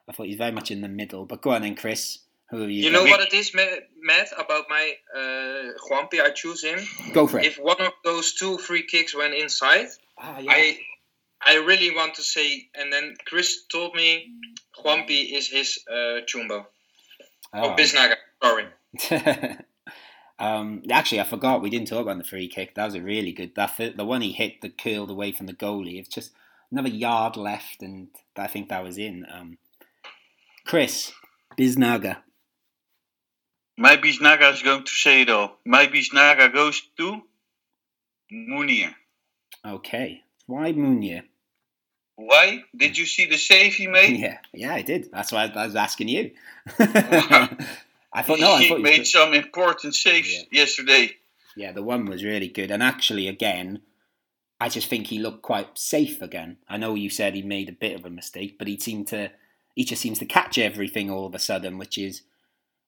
I 0.09 0.11
thought 0.11 0.25
he's 0.25 0.35
very 0.37 0.51
much 0.51 0.71
in 0.71 0.81
the 0.81 0.89
middle. 0.89 1.25
But 1.25 1.41
go 1.41 1.51
on 1.51 1.61
then, 1.61 1.75
Chris. 1.75 2.19
Who 2.49 2.63
are 2.63 2.69
you? 2.69 2.83
You 2.83 2.91
know 2.91 3.03
what 3.03 3.21
it 3.21 3.33
is, 3.33 3.55
Matt, 3.55 4.27
about 4.37 4.65
my 4.69 4.93
uh, 5.15 5.71
Juanpi? 5.89 6.21
I 6.21 6.29
choose 6.31 6.63
him. 6.63 6.79
Go 7.13 7.25
for 7.25 7.39
it. 7.39 7.45
If 7.45 7.57
one 7.57 7.81
of 7.81 7.93
those 8.03 8.33
two 8.33 8.57
free 8.57 8.83
kicks 8.83 9.15
went 9.15 9.33
inside, 9.33 9.87
ah, 10.19 10.39
yeah. 10.39 10.51
I 10.51 10.77
I 11.41 11.55
really 11.57 11.95
want 11.95 12.15
to 12.15 12.21
say, 12.21 12.69
and 12.75 12.91
then 12.93 13.15
Chris 13.25 13.65
told 13.71 13.95
me 13.95 14.31
Juanpi 14.83 15.33
is 15.33 15.47
his 15.47 15.79
uh, 15.89 16.21
Chumbo. 16.27 16.65
Oh. 17.53 17.71
Oh, 17.71 17.75
Biznaga, 17.75 18.15
sorry. 18.43 18.65
um, 20.39 20.83
actually, 20.91 21.21
I 21.21 21.23
forgot 21.23 21.61
we 21.61 21.69
didn't 21.69 21.87
talk 21.87 22.01
about 22.01 22.17
the 22.17 22.23
free 22.23 22.47
kick. 22.47 22.75
That 22.75 22.85
was 22.85 22.95
a 22.95 23.01
really 23.01 23.31
good. 23.31 23.55
That 23.55 23.77
the 23.77 24.05
one 24.05 24.21
he 24.21 24.31
hit 24.31 24.61
that 24.61 24.77
curled 24.77 25.09
away 25.09 25.31
from 25.31 25.45
the 25.45 25.53
goalie. 25.53 25.99
It's 25.99 26.09
just 26.09 26.31
another 26.71 26.89
yard 26.89 27.37
left, 27.37 27.81
and 27.81 28.09
I 28.35 28.47
think 28.47 28.69
that 28.69 28.83
was 28.83 28.97
in. 28.97 29.25
Um, 29.31 29.57
Chris 30.65 31.11
Biznaga. 31.57 32.17
My 33.77 33.97
Biznaga 33.97 34.53
is 34.53 34.61
going 34.61 34.85
to 34.85 35.33
all. 35.33 35.57
My 35.65 35.87
Biznaga 35.87 36.53
goes 36.53 36.81
to 36.97 37.21
Munir. 38.31 38.93
Okay, 39.65 40.23
why 40.47 40.71
Munir? 40.73 41.23
Why? 42.17 42.63
Did 42.75 42.97
you 42.97 43.05
see 43.05 43.25
the 43.25 43.37
save 43.37 43.73
he 43.73 43.87
made? 43.87 44.19
Yeah, 44.19 44.37
yeah, 44.53 44.73
I 44.73 44.81
did. 44.81 45.11
That's 45.11 45.31
why 45.31 45.51
I 45.53 45.65
was 45.65 45.75
asking 45.75 46.07
you. 46.07 46.31
I 48.15 48.21
thought 48.23 48.39
no, 48.39 48.53
I 48.53 48.61
he 48.63 48.69
thought 48.69 48.81
made 48.81 48.97
could- 48.97 49.07
some 49.07 49.33
important 49.33 49.93
saves 49.95 50.31
Yeah. 50.33 50.41
yesterday. 50.51 51.11
yeah, 51.55 51.71
the 51.71 51.83
one 51.83 52.05
was 52.05 52.23
really 52.23 52.47
good. 52.47 52.71
And 52.71 52.81
actually, 52.81 53.27
again, 53.27 53.81
I 54.59 54.69
just 54.69 54.87
think 54.87 55.07
he 55.07 55.19
looked 55.19 55.41
quite 55.41 55.77
safe 55.77 56.21
again. 56.21 56.57
I 56.67 56.77
know 56.77 56.95
you 56.95 57.09
said 57.09 57.35
he 57.35 57.41
made 57.41 57.69
a 57.69 57.73
bit 57.73 57.95
of 57.95 58.05
a 58.05 58.09
mistake, 58.09 58.57
but 58.57 58.67
he 58.67 58.79
seemed 58.79 59.07
to, 59.09 59.31
he 59.75 59.83
just 59.83 60.01
seems 60.01 60.17
to 60.19 60.25
catch 60.25 60.57
everything 60.57 61.09
all 61.11 61.25
of 61.25 61.35
a 61.35 61.39
sudden, 61.39 61.77
which 61.77 61.97
is, 61.97 62.21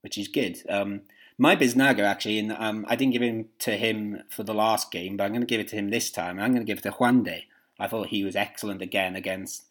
which 0.02 0.18
is 0.18 0.28
good. 0.30 0.58
Um, 0.70 1.02
my 1.38 1.56
Biznaga 1.56 2.04
actually, 2.04 2.40
and 2.40 2.54
um, 2.54 2.86
I 2.88 2.96
didn't 2.96 3.14
give 3.14 3.22
him 3.22 3.50
to 3.60 3.72
him 3.78 4.24
for 4.30 4.44
the 4.44 4.54
last 4.54 4.92
game, 4.92 5.18
but 5.18 5.26
I'm 5.26 5.32
going 5.32 5.42
to 5.42 5.46
give 5.48 5.60
it 5.60 5.68
to 5.70 5.76
him 5.76 5.90
this 5.90 6.10
time. 6.10 6.40
I'm 6.40 6.52
going 6.54 6.66
to 6.66 6.70
give 6.72 6.80
it 6.80 6.84
to 6.84 6.92
Juande. 6.92 7.44
I 7.80 7.88
thought 7.88 8.08
he 8.08 8.24
was 8.24 8.36
excellent 8.36 8.82
again 8.82 9.16
against 9.16 9.66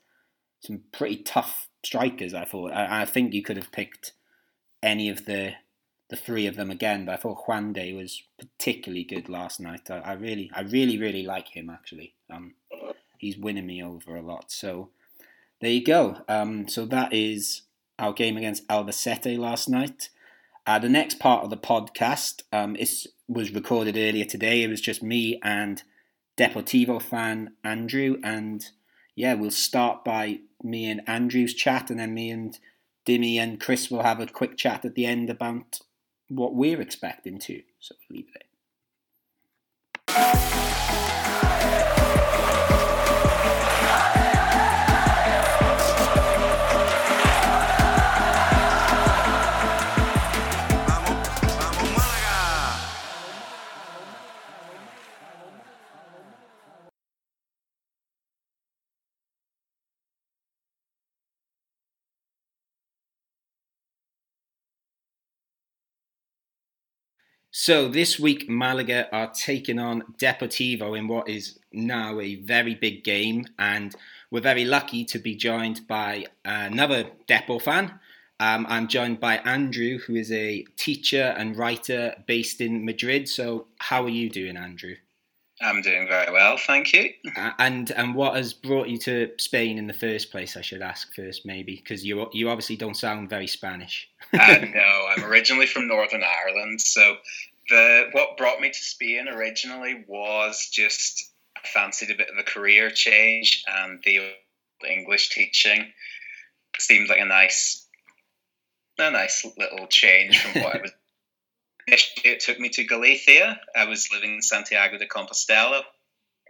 some 0.61 0.83
pretty 0.93 1.17
tough 1.17 1.69
strikers. 1.83 2.35
I 2.35 2.45
thought. 2.45 2.73
I, 2.73 3.03
I 3.03 3.05
think 3.05 3.33
you 3.33 3.43
could 3.43 3.57
have 3.57 3.73
picked 3.73 4.13
any 4.83 5.09
of 5.09 5.25
the 5.25 5.55
the 6.09 6.17
three 6.17 6.47
of 6.47 6.55
them 6.55 6.71
again, 6.71 7.05
but 7.05 7.13
I 7.13 7.17
thought 7.17 7.47
Juande 7.47 7.97
was 7.97 8.23
particularly 8.39 9.03
good 9.03 9.29
last 9.29 9.59
night. 9.59 9.91
I, 9.91 9.99
I 9.99 10.13
really, 10.13 10.51
I 10.55 10.61
really, 10.61 10.99
really 10.99 11.25
like 11.25 11.49
him 11.49 11.69
actually. 11.69 12.15
Um, 12.31 12.55
he's 13.19 13.37
winning 13.37 13.67
me 13.67 13.83
over 13.83 14.15
a 14.15 14.23
lot. 14.23 14.53
So 14.53 14.91
there 15.61 15.71
you 15.71 15.85
go. 15.85 16.19
Um, 16.29 16.69
so 16.69 16.87
that 16.87 17.13
is 17.13 17.63
our 17.99 18.13
game 18.13 18.37
against 18.37 18.69
Albacete 18.69 19.39
last 19.39 19.69
night. 19.69 20.11
Uh, 20.67 20.79
the 20.79 20.89
next 20.89 21.19
part 21.19 21.45
of 21.45 21.51
the 21.51 21.57
podcast 21.57 22.43
um, 22.53 22.77
is, 22.77 23.09
was 23.29 23.53
recorded 23.53 23.97
earlier 23.97 24.25
today. 24.25 24.63
It 24.63 24.69
was 24.69 24.81
just 24.81 25.03
me 25.03 25.41
and 25.43 25.83
Deportivo 26.37 27.01
fan 27.01 27.55
Andrew, 27.65 28.19
and 28.23 28.65
yeah, 29.15 29.35
we'll 29.35 29.51
start 29.51 30.05
by 30.05 30.41
me 30.63 30.91
and 30.91 31.01
Andrew's 31.07 31.55
chat, 31.55 31.89
and 31.89 31.99
then 31.99 32.13
me 32.13 32.31
and 32.31 32.59
Dimmy 33.07 33.37
and 33.37 33.61
Chris 33.61 33.91
will 33.91 34.03
have 34.03 34.21
a 34.21 34.27
quick 34.27 34.57
chat 34.57 34.85
at 34.85 34.95
the 34.95 35.07
end 35.07 35.31
about 35.31 35.81
what 36.29 36.55
we're 36.55 36.81
expecting 36.81 37.39
too. 37.39 37.63
So 37.79 37.95
we'll 38.11 38.19
leave 38.19 38.29
it 38.35 38.47
Vamos, 40.09 40.56
So 67.59 67.89
this 67.89 68.21
week, 68.21 68.51
Malaga 68.51 69.09
are 69.17 69.33
taking 69.33 69.79
on 69.79 70.03
Deportivo 70.19 70.97
in 70.97 71.09
what 71.09 71.27
is 71.27 71.59
now 71.73 72.21
a 72.21 72.35
very 72.35 72.75
big 72.75 73.03
game, 73.03 73.47
and 73.59 73.97
we're 74.31 74.43
very 74.43 74.67
lucky 74.67 75.07
to 75.07 75.19
be 75.19 75.35
joined 75.35 75.89
by 75.89 76.27
another 76.45 77.07
Depo 77.27 77.59
fan. 77.63 77.99
Um, 78.39 78.67
I'm 78.69 78.89
joined 78.89 79.21
by 79.21 79.39
Andrew, 79.39 79.97
who 80.01 80.17
is 80.17 80.31
a 80.31 80.67
teacher 80.77 81.35
and 81.39 81.57
writer 81.57 82.23
based 82.27 82.61
in 82.61 82.85
Madrid. 82.85 83.27
So, 83.27 83.69
how 83.79 84.05
are 84.05 84.11
you 84.11 84.29
doing, 84.29 84.59
Andrew? 84.59 84.97
I'm 85.61 85.81
doing 85.81 86.07
very 86.07 86.31
well, 86.31 86.59
thank 86.59 86.93
you. 86.93 87.11
Uh, 87.35 87.53
and 87.59 87.91
and 87.91 88.15
what 88.15 88.37
has 88.37 88.53
brought 88.53 88.89
you 88.89 88.99
to 88.99 89.31
Spain 89.39 89.79
in 89.79 89.87
the 89.87 89.95
first 89.95 90.31
place? 90.31 90.57
I 90.57 90.61
should 90.61 90.83
ask 90.83 91.15
first, 91.15 91.47
maybe, 91.47 91.77
because 91.77 92.05
you 92.05 92.29
you 92.33 92.51
obviously 92.51 92.77
don't 92.77 92.97
sound 92.97 93.31
very 93.31 93.47
Spanish. 93.47 94.09
uh, 94.33 94.59
no, 94.75 95.07
I'm 95.09 95.25
originally 95.25 95.67
from 95.67 95.89
Northern 95.89 96.23
Ireland, 96.23 96.83
so 96.83 97.17
the 97.71 98.09
what 98.13 98.37
brought 98.37 98.61
me 98.61 98.69
to 98.69 98.79
Spain 98.79 99.29
originally 99.29 100.05
was 100.07 100.69
just 100.71 101.31
I 101.57 101.67
fancied 101.67 102.11
a 102.11 102.17
bit 102.17 102.29
of 102.29 102.37
a 102.39 102.43
career 102.43 102.91
change, 102.91 103.65
and 103.67 104.03
the 104.05 104.33
English 104.89 105.31
teaching 105.31 105.93
seemed 106.79 107.09
like 107.09 107.21
a 107.21 107.25
nice, 107.25 107.87
a 108.99 109.11
nice 109.11 109.47
little 109.57 109.87
change 109.87 110.39
from 110.39 110.63
what 110.63 110.77
I 110.77 110.79
was. 110.83 110.93
Initially, 111.87 112.33
it 112.33 112.41
took 112.41 112.59
me 112.59 112.69
to 112.71 112.85
Galicia. 112.85 113.61
I 113.75 113.85
was 113.85 114.11
living 114.13 114.35
in 114.35 114.43
Santiago 114.43 114.99
de 114.99 115.07
Compostela, 115.07 115.83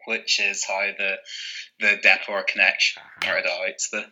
which 0.07 0.41
is 0.41 0.65
how 0.65 0.91
the 0.97 1.17
the 1.81 1.99
Depor 2.03 2.47
connection 2.47 3.03
started 3.23 3.47
out. 3.49 3.83
The 3.93 4.07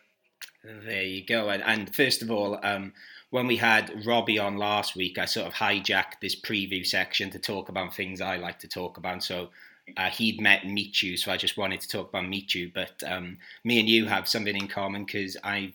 There 0.85 1.03
you 1.03 1.25
go. 1.25 1.49
And, 1.49 1.63
and 1.63 1.95
first 1.95 2.21
of 2.23 2.31
all, 2.31 2.59
um, 2.63 2.93
when 3.31 3.47
we 3.47 3.57
had 3.57 4.07
Robbie 4.07 4.39
on 4.39 4.59
last 4.59 4.97
week, 4.97 5.19
I 5.19 5.25
sort 5.25 5.47
of 5.47 5.55
hijacked 5.55 6.21
this 6.21 6.39
preview 6.39 6.87
section 6.87 7.31
to 7.31 7.39
talk 7.39 7.69
about 7.69 7.95
things 7.95 8.21
I 8.21 8.37
like 8.37 8.59
to 8.61 8.69
talk 8.69 8.99
about. 8.99 9.25
So 9.25 9.49
uh, 9.97 10.11
he'd 10.11 10.41
met 10.41 10.67
Michu, 10.67 11.17
so 11.17 11.33
I 11.33 11.37
just 11.37 11.57
wanted 11.57 11.81
to 11.81 11.89
talk 11.89 12.11
about 12.11 12.29
Michu. 12.29 12.71
But 12.73 13.03
um, 13.07 13.39
me 13.65 13.81
and 13.81 13.89
you 13.89 14.07
have 14.07 14.29
something 14.29 14.55
in 14.55 14.69
common 14.69 15.05
because 15.05 15.37
I, 15.43 15.73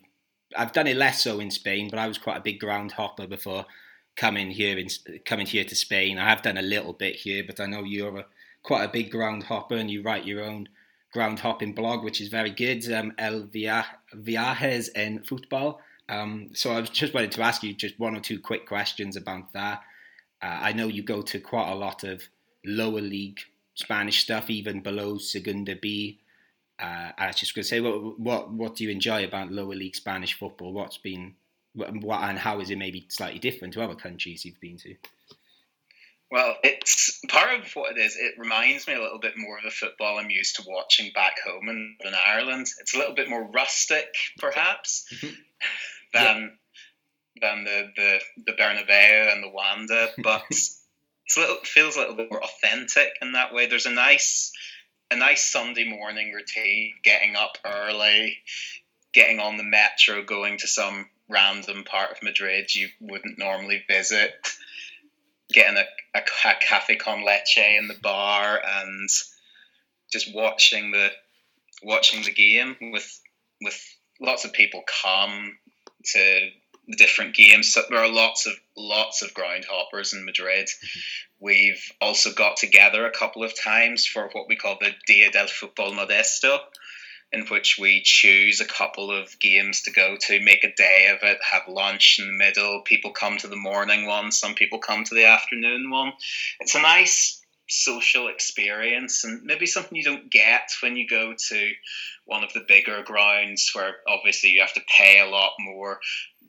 I've 0.55 0.73
done 0.73 0.87
it 0.87 0.95
less 0.97 1.23
so 1.23 1.39
in 1.39 1.49
Spain, 1.49 1.89
but 1.89 1.99
I 1.99 2.07
was 2.07 2.17
quite 2.17 2.37
a 2.37 2.41
big 2.41 2.59
ground 2.59 2.91
hopper 2.91 3.27
before 3.27 3.65
coming 4.19 4.51
here 4.51 4.77
in 4.77 4.89
coming 5.23 5.47
here 5.47 5.63
to 5.63 5.75
Spain. 5.75 6.19
I 6.19 6.27
have 6.29 6.41
done 6.41 6.57
a 6.57 6.61
little 6.61 6.91
bit 6.91 7.15
here, 7.15 7.41
but 7.47 7.61
I 7.61 7.67
know 7.67 7.83
you're 7.83 8.17
a, 8.17 8.25
quite 8.63 8.83
a 8.83 8.91
big 8.91 9.09
ground 9.11 9.43
hopper 9.43 9.77
and 9.77 9.89
you 9.89 10.01
write 10.01 10.25
your 10.25 10.43
own 10.43 10.67
ground 11.13 11.39
hopping 11.39 11.73
blog, 11.73 12.03
which 12.03 12.19
is 12.19 12.27
very 12.27 12.51
good. 12.51 12.91
Um, 12.91 13.13
El 13.17 13.43
Via- 13.43 13.85
Viajes 14.13 14.89
en 14.93 15.19
Futbol. 15.19 15.77
Um, 16.09 16.49
so 16.53 16.73
I 16.73 16.81
just 16.81 17.13
wanted 17.13 17.31
to 17.31 17.41
ask 17.41 17.63
you 17.63 17.73
just 17.73 17.97
one 17.97 18.13
or 18.13 18.19
two 18.19 18.39
quick 18.41 18.67
questions 18.67 19.15
about 19.15 19.53
that. 19.53 19.83
Uh, 20.41 20.59
I 20.67 20.73
know 20.73 20.87
you 20.87 21.01
go 21.01 21.21
to 21.21 21.39
quite 21.39 21.71
a 21.71 21.75
lot 21.75 22.03
of 22.03 22.21
lower 22.65 23.01
league 23.01 23.39
Spanish 23.75 24.19
stuff, 24.19 24.49
even 24.49 24.81
below 24.81 25.17
Segunda 25.17 25.77
B. 25.77 26.19
Uh, 26.77 27.11
I 27.17 27.27
was 27.27 27.37
just 27.37 27.55
going 27.55 27.63
to 27.63 27.69
say, 27.69 27.79
what, 27.79 28.19
what 28.19 28.51
what 28.51 28.75
do 28.75 28.83
you 28.83 28.89
enjoy 28.89 29.23
about 29.23 29.51
lower 29.51 29.75
league 29.75 29.95
Spanish 29.95 30.33
football? 30.37 30.73
What's 30.73 30.97
been 30.97 31.35
and 31.77 32.39
how 32.39 32.59
is 32.59 32.69
it 32.69 32.77
maybe 32.77 33.05
slightly 33.09 33.39
different 33.39 33.73
to 33.73 33.81
other 33.81 33.95
countries 33.95 34.45
you've 34.45 34.59
been 34.59 34.77
to? 34.77 34.95
Well, 36.31 36.55
it's 36.63 37.19
part 37.27 37.59
of 37.59 37.71
what 37.73 37.97
it 37.97 37.99
is. 37.99 38.15
It 38.15 38.35
reminds 38.37 38.87
me 38.87 38.93
a 38.93 39.01
little 39.01 39.19
bit 39.19 39.33
more 39.35 39.57
of 39.57 39.63
the 39.63 39.71
football 39.71 40.19
I'm 40.19 40.29
used 40.29 40.57
to 40.57 40.63
watching 40.67 41.11
back 41.13 41.37
home 41.43 41.67
in, 41.69 41.95
in 42.05 42.13
Ireland. 42.13 42.67
It's 42.79 42.93
a 42.93 42.99
little 42.99 43.15
bit 43.15 43.29
more 43.29 43.43
rustic, 43.43 44.07
perhaps, 44.37 45.05
Mhm. 45.11 45.35
than 46.13 46.57
than 47.41 47.63
the, 47.63 47.91
the 47.95 48.21
the 48.45 48.53
Bernabeu 48.53 49.31
and 49.33 49.41
the 49.43 49.49
Wanda, 49.49 50.09
but 50.23 50.43
it's 50.49 51.37
a 51.37 51.39
little 51.39 51.57
feels 51.63 51.95
a 51.95 51.99
little 51.99 52.15
bit 52.15 52.29
more 52.29 52.43
authentic 52.43 53.09
in 53.21 53.31
that 53.31 53.53
way. 53.53 53.65
There's 53.65 53.85
a 53.87 53.91
nice 53.91 54.51
a 55.09 55.15
nice 55.15 55.51
Sunday 55.51 55.89
morning 55.89 56.31
routine, 56.33 56.93
getting 57.03 57.35
up 57.35 57.57
early, 57.65 58.37
getting 59.13 59.39
on 59.39 59.57
the 59.57 59.63
metro, 59.63 60.21
going 60.23 60.59
to 60.59 60.67
some 60.67 61.09
random 61.29 61.83
part 61.83 62.11
of 62.11 62.23
Madrid 62.23 62.73
you 62.73 62.89
wouldn't 62.99 63.37
normally 63.37 63.83
visit, 63.87 64.33
getting 65.51 65.77
a, 65.77 65.85
a, 66.17 66.21
a 66.21 66.53
cafe 66.59 66.95
con 66.95 67.25
leche 67.25 67.57
in 67.57 67.87
the 67.87 67.97
bar, 68.01 68.59
and 68.65 69.09
just 70.11 70.33
watching 70.33 70.91
the 70.91 71.09
watching 71.83 72.23
the 72.23 72.33
game 72.33 72.75
with 72.91 73.21
with 73.61 73.79
lots 74.19 74.45
of 74.45 74.53
people 74.53 74.83
come 75.01 75.57
to 76.03 76.49
the 76.87 76.95
different 76.95 77.35
games. 77.35 77.71
So 77.71 77.81
there 77.89 77.99
are 77.99 78.11
lots 78.11 78.47
of 78.47 78.53
lots 78.75 79.21
of 79.21 79.33
ground 79.33 79.65
hoppers 79.69 80.13
in 80.13 80.25
Madrid. 80.25 80.67
We've 81.39 81.83
also 82.01 82.33
got 82.33 82.57
together 82.57 83.05
a 83.05 83.11
couple 83.11 83.43
of 83.43 83.57
times 83.57 84.05
for 84.05 84.29
what 84.33 84.47
we 84.49 84.55
call 84.55 84.77
the 84.79 84.91
Dia 85.07 85.31
del 85.31 85.45
Fútbol 85.45 85.93
Modesto, 85.93 86.59
in 87.31 87.45
which 87.45 87.77
we 87.79 88.01
choose 88.03 88.59
a 88.59 88.65
couple 88.65 89.11
of 89.11 89.39
games 89.39 89.83
to 89.83 89.91
go 89.91 90.17
to, 90.19 90.43
make 90.43 90.63
a 90.63 90.73
day 90.73 91.09
of 91.13 91.19
it, 91.21 91.37
have 91.43 91.67
lunch 91.67 92.17
in 92.19 92.27
the 92.27 92.33
middle. 92.33 92.81
People 92.81 93.11
come 93.11 93.37
to 93.37 93.47
the 93.47 93.55
morning 93.55 94.07
one, 94.07 94.31
some 94.31 94.55
people 94.55 94.79
come 94.79 95.03
to 95.03 95.15
the 95.15 95.25
afternoon 95.25 95.89
one. 95.89 96.13
It's 96.59 96.75
a 96.75 96.81
nice 96.81 97.41
social 97.67 98.27
experience 98.29 99.23
and 99.23 99.43
maybe 99.43 99.67
something 99.67 99.95
you 99.95 100.03
don't 100.03 100.31
get 100.31 100.71
when 100.81 100.95
you 100.95 101.07
go 101.07 101.35
to 101.37 101.71
one 102.25 102.43
of 102.43 102.51
the 102.53 102.65
bigger 102.67 103.03
grounds 103.03 103.71
where 103.73 103.97
obviously 104.07 104.49
you 104.49 104.61
have 104.61 104.73
to 104.73 104.81
pay 104.97 105.19
a 105.19 105.29
lot 105.29 105.51
more. 105.59 105.99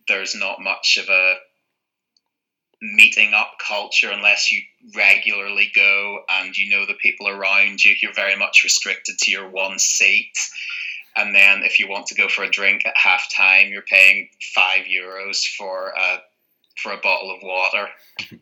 There's 0.08 0.34
not 0.34 0.62
much 0.62 0.98
of 1.00 1.08
a 1.10 1.34
meeting 2.82 3.34
up 3.34 3.52
culture 3.64 4.10
unless 4.10 4.50
you 4.50 4.62
regularly 4.96 5.70
go 5.74 6.20
and 6.30 6.56
you 6.56 6.70
know 6.70 6.86
the 6.86 6.94
people 6.94 7.28
around 7.28 7.84
you. 7.84 7.94
You're 8.00 8.14
very 8.14 8.36
much 8.36 8.62
restricted 8.64 9.18
to 9.18 9.30
your 9.30 9.48
one 9.48 9.78
seat. 9.78 10.32
And 11.16 11.34
then 11.34 11.62
if 11.62 11.78
you 11.80 11.88
want 11.88 12.06
to 12.06 12.14
go 12.14 12.28
for 12.28 12.44
a 12.44 12.50
drink 12.50 12.86
at 12.86 12.96
half 12.96 13.24
time, 13.36 13.68
you're 13.68 13.82
paying 13.82 14.28
five 14.54 14.86
euros 14.90 15.44
for 15.58 15.88
a, 15.88 16.18
for 16.82 16.92
a 16.92 16.98
bottle 16.98 17.30
of 17.34 17.42
water. 17.42 17.88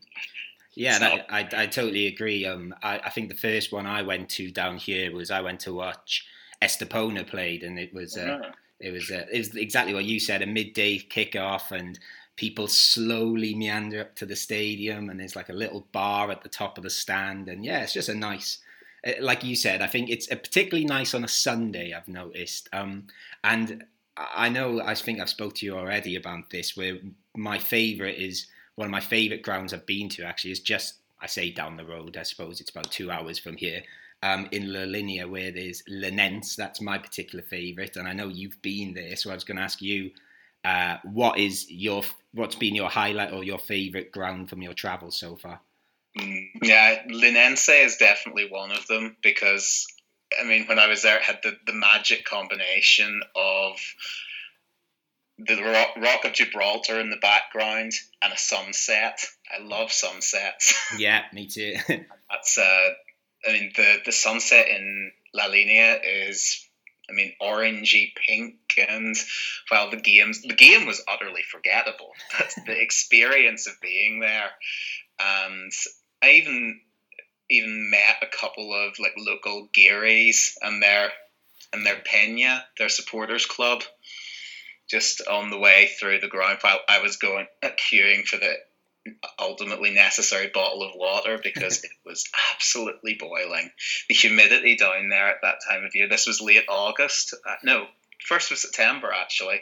Yeah, 0.75 1.01
that, 1.01 1.27
I, 1.29 1.49
I 1.65 1.67
totally 1.67 2.07
agree. 2.07 2.47
Um, 2.47 2.73
I, 2.85 3.01
I 3.01 3.11
think 3.11 3.31
the 3.31 3.35
first 3.35 3.73
one 3.73 3.85
I 3.85 4.03
went 4.03 4.29
to 4.31 4.49
down 4.53 4.77
here 4.77 5.13
was 5.13 5.29
I 5.29 5.41
went 5.41 5.59
to 5.61 5.75
watch 5.75 6.25
Estepona 6.63 7.27
played, 7.27 7.65
and 7.65 7.81
it 7.81 7.93
was 7.93 8.17
uh, 8.17 8.39
Yeah. 8.41 8.51
it 8.79 8.93
was 8.93 9.11
uh, 9.11 9.25
it 9.33 9.39
was 9.39 9.57
exactly 9.57 9.93
what 9.93 10.05
you 10.05 10.21
said 10.21 10.41
a 10.41 10.47
midday 10.47 11.01
kickoff, 11.01 11.73
and 11.73 11.99
people 12.39 12.69
slowly 12.69 13.53
meander 13.53 14.01
up 14.01 14.15
to 14.15 14.25
the 14.25 14.37
stadium, 14.37 15.11
and 15.11 15.19
there's 15.19 15.35
like 15.35 15.49
a 15.49 15.61
little 15.65 15.89
bar 15.91 16.31
at 16.31 16.43
the 16.43 16.49
top 16.49 16.79
of 16.79 16.85
the 16.85 16.91
stand, 16.91 17.49
and 17.49 17.65
yeah, 17.65 17.83
it's 17.83 17.93
just 17.93 18.09
a 18.09 18.15
nice. 18.15 18.59
uh, 19.05 19.13
Like 19.21 19.43
you 19.43 19.57
said, 19.57 19.83
I 19.83 19.89
think 19.89 20.09
it's 20.09 20.31
uh, 20.31 20.37
particularly 20.37 20.87
nice 20.87 21.15
on 21.15 21.25
a 21.25 21.29
Sunday. 21.29 21.93
I've 21.93 22.07
noticed, 22.07 22.69
um, 22.73 23.09
and 23.43 23.85
I 24.17 24.49
know 24.49 24.81
I 24.81 24.95
think 24.95 25.19
I've 25.21 25.29
spoke 25.29 25.57
to 25.57 25.67
you 25.67 25.77
already 25.77 26.15
about 26.15 26.51
this. 26.51 26.77
Where 26.77 26.99
my 27.37 27.59
favourite 27.59 28.19
is 28.19 28.47
one 28.77 28.87
of 28.87 28.93
my 28.93 29.01
favourite 29.01 29.43
grounds 29.43 29.75
I've 29.75 29.87
been 29.87 30.09
to 30.11 30.23
actually 30.23 30.53
is 30.53 30.61
just 30.61 30.95
I 31.21 31.27
say 31.27 31.51
down 31.51 31.77
the 31.77 31.85
road. 31.85 32.17
I 32.17 32.23
suppose 32.23 32.61
it's 32.61 32.71
about 32.71 32.93
two 32.93 33.11
hours 33.11 33.39
from 33.41 33.57
here. 33.57 33.83
Um, 34.23 34.49
in 34.53 34.73
La 34.73 34.85
Linea, 34.85 35.27
where 35.29 35.53
there's 35.53 35.83
Linense, 35.89 36.57
that's 36.57 36.81
my 36.81 36.99
particular 36.99 37.45
favourite, 37.45 37.97
and 37.97 38.09
I 38.09 38.13
know 38.13 38.29
you've 38.29 38.61
been 38.63 38.95
there. 38.95 39.15
So 39.17 39.31
I 39.31 39.35
was 39.35 39.45
going 39.45 39.59
to 39.59 39.63
ask 39.63 39.81
you, 39.81 40.11
uh, 40.65 40.97
what 41.05 41.39
is 41.39 41.71
your 41.71 42.03
what's 42.33 42.57
been 42.57 42.75
your 42.75 42.89
highlight 42.89 43.33
or 43.33 43.45
your 43.45 43.59
favourite 43.59 44.13
ground 44.13 44.51
from 44.51 44.63
your 44.63 44.75
travels 44.75 45.19
so 45.19 45.37
far? 45.37 45.61
Yeah, 46.63 47.05
Linense 47.07 47.85
is 47.85 47.97
definitely 47.97 48.49
one 48.51 48.73
of 48.73 48.87
them 48.87 49.17
because 49.23 49.87
I 50.39 50.45
mean, 50.45 50.67
when 50.67 50.79
I 50.79 50.89
was 50.89 51.03
there, 51.03 51.17
it 51.17 51.23
had 51.23 51.41
the, 51.43 51.57
the 51.67 51.73
magic 51.73 52.25
combination 52.25 53.23
of 53.35 53.77
the 55.39 55.63
rock, 55.63 55.97
rock 55.97 56.25
of 56.25 56.33
Gibraltar 56.33 57.01
in 57.01 57.11
the 57.11 57.17
background 57.17 57.93
and 58.21 58.33
a 58.33 58.39
sunset. 58.39 59.25
I 59.51 59.63
love 59.63 59.93
sunsets. 59.93 60.75
Yeah, 60.99 61.23
me 61.33 61.47
too. 61.47 61.75
That's 61.89 62.59
uh, 62.59 62.89
I 63.49 63.53
mean, 63.53 63.73
the 63.77 64.01
the 64.07 64.13
sunset 64.13 64.69
in 64.69 65.13
La 65.35 65.47
Linea 65.47 66.01
is. 66.03 66.68
I 67.11 67.15
mean, 67.15 67.33
orangey 67.41 68.13
pink, 68.27 68.57
and 68.77 69.17
well, 69.71 69.91
the 69.91 69.97
games 69.97 70.43
the 70.43 70.55
game 70.55 70.87
was 70.87 71.03
utterly 71.09 71.43
forgettable. 71.43 72.13
But 72.39 72.55
the 72.67 72.81
experience 72.81 73.67
of 73.67 73.81
being 73.81 74.21
there, 74.21 74.51
and 75.19 75.73
I 76.23 76.33
even 76.33 76.81
even 77.51 77.91
met 77.91 78.17
a 78.23 78.27
couple 78.27 78.75
of 78.75 78.99
like 78.99 79.15
local 79.17 79.69
Guiris 79.77 80.57
and 80.61 80.83
their 80.83 81.11
and 81.73 81.85
their 81.85 82.01
Pena, 82.05 82.65
their 82.79 82.89
supporters 82.89 83.47
club, 83.47 83.83
just 84.89 85.27
on 85.27 85.51
the 85.51 85.59
way 85.59 85.91
through 85.99 86.21
the 86.21 86.29
ground 86.29 86.59
while 86.61 86.81
I 86.89 87.01
was 87.01 87.17
going 87.17 87.47
uh, 87.63 87.71
queuing 87.71 88.25
for 88.25 88.37
the 88.39 88.55
ultimately 89.39 89.91
necessary 89.91 90.51
bottle 90.53 90.83
of 90.83 90.95
water 90.95 91.39
because 91.43 91.85
it 91.85 91.91
was 92.05 92.29
absolutely 92.53 93.15
boiling. 93.15 93.71
The 94.09 94.15
humidity 94.15 94.77
down 94.77 95.09
there 95.09 95.29
at 95.29 95.43
that 95.43 95.61
time 95.69 95.85
of 95.85 95.95
year. 95.95 96.09
This 96.09 96.27
was 96.27 96.41
late 96.41 96.65
August. 96.69 97.35
Uh, 97.47 97.55
no, 97.63 97.87
first 98.27 98.53
of 98.53 98.59
September 98.59 99.11
actually, 99.13 99.61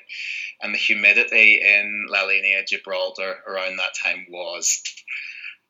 and 0.61 0.75
the 0.75 0.79
humidity 0.79 1.61
in 1.63 2.07
La 2.09 2.23
Linea, 2.23 2.65
Gibraltar 2.67 3.37
around 3.47 3.77
that 3.77 3.95
time 3.95 4.27
was 4.31 4.83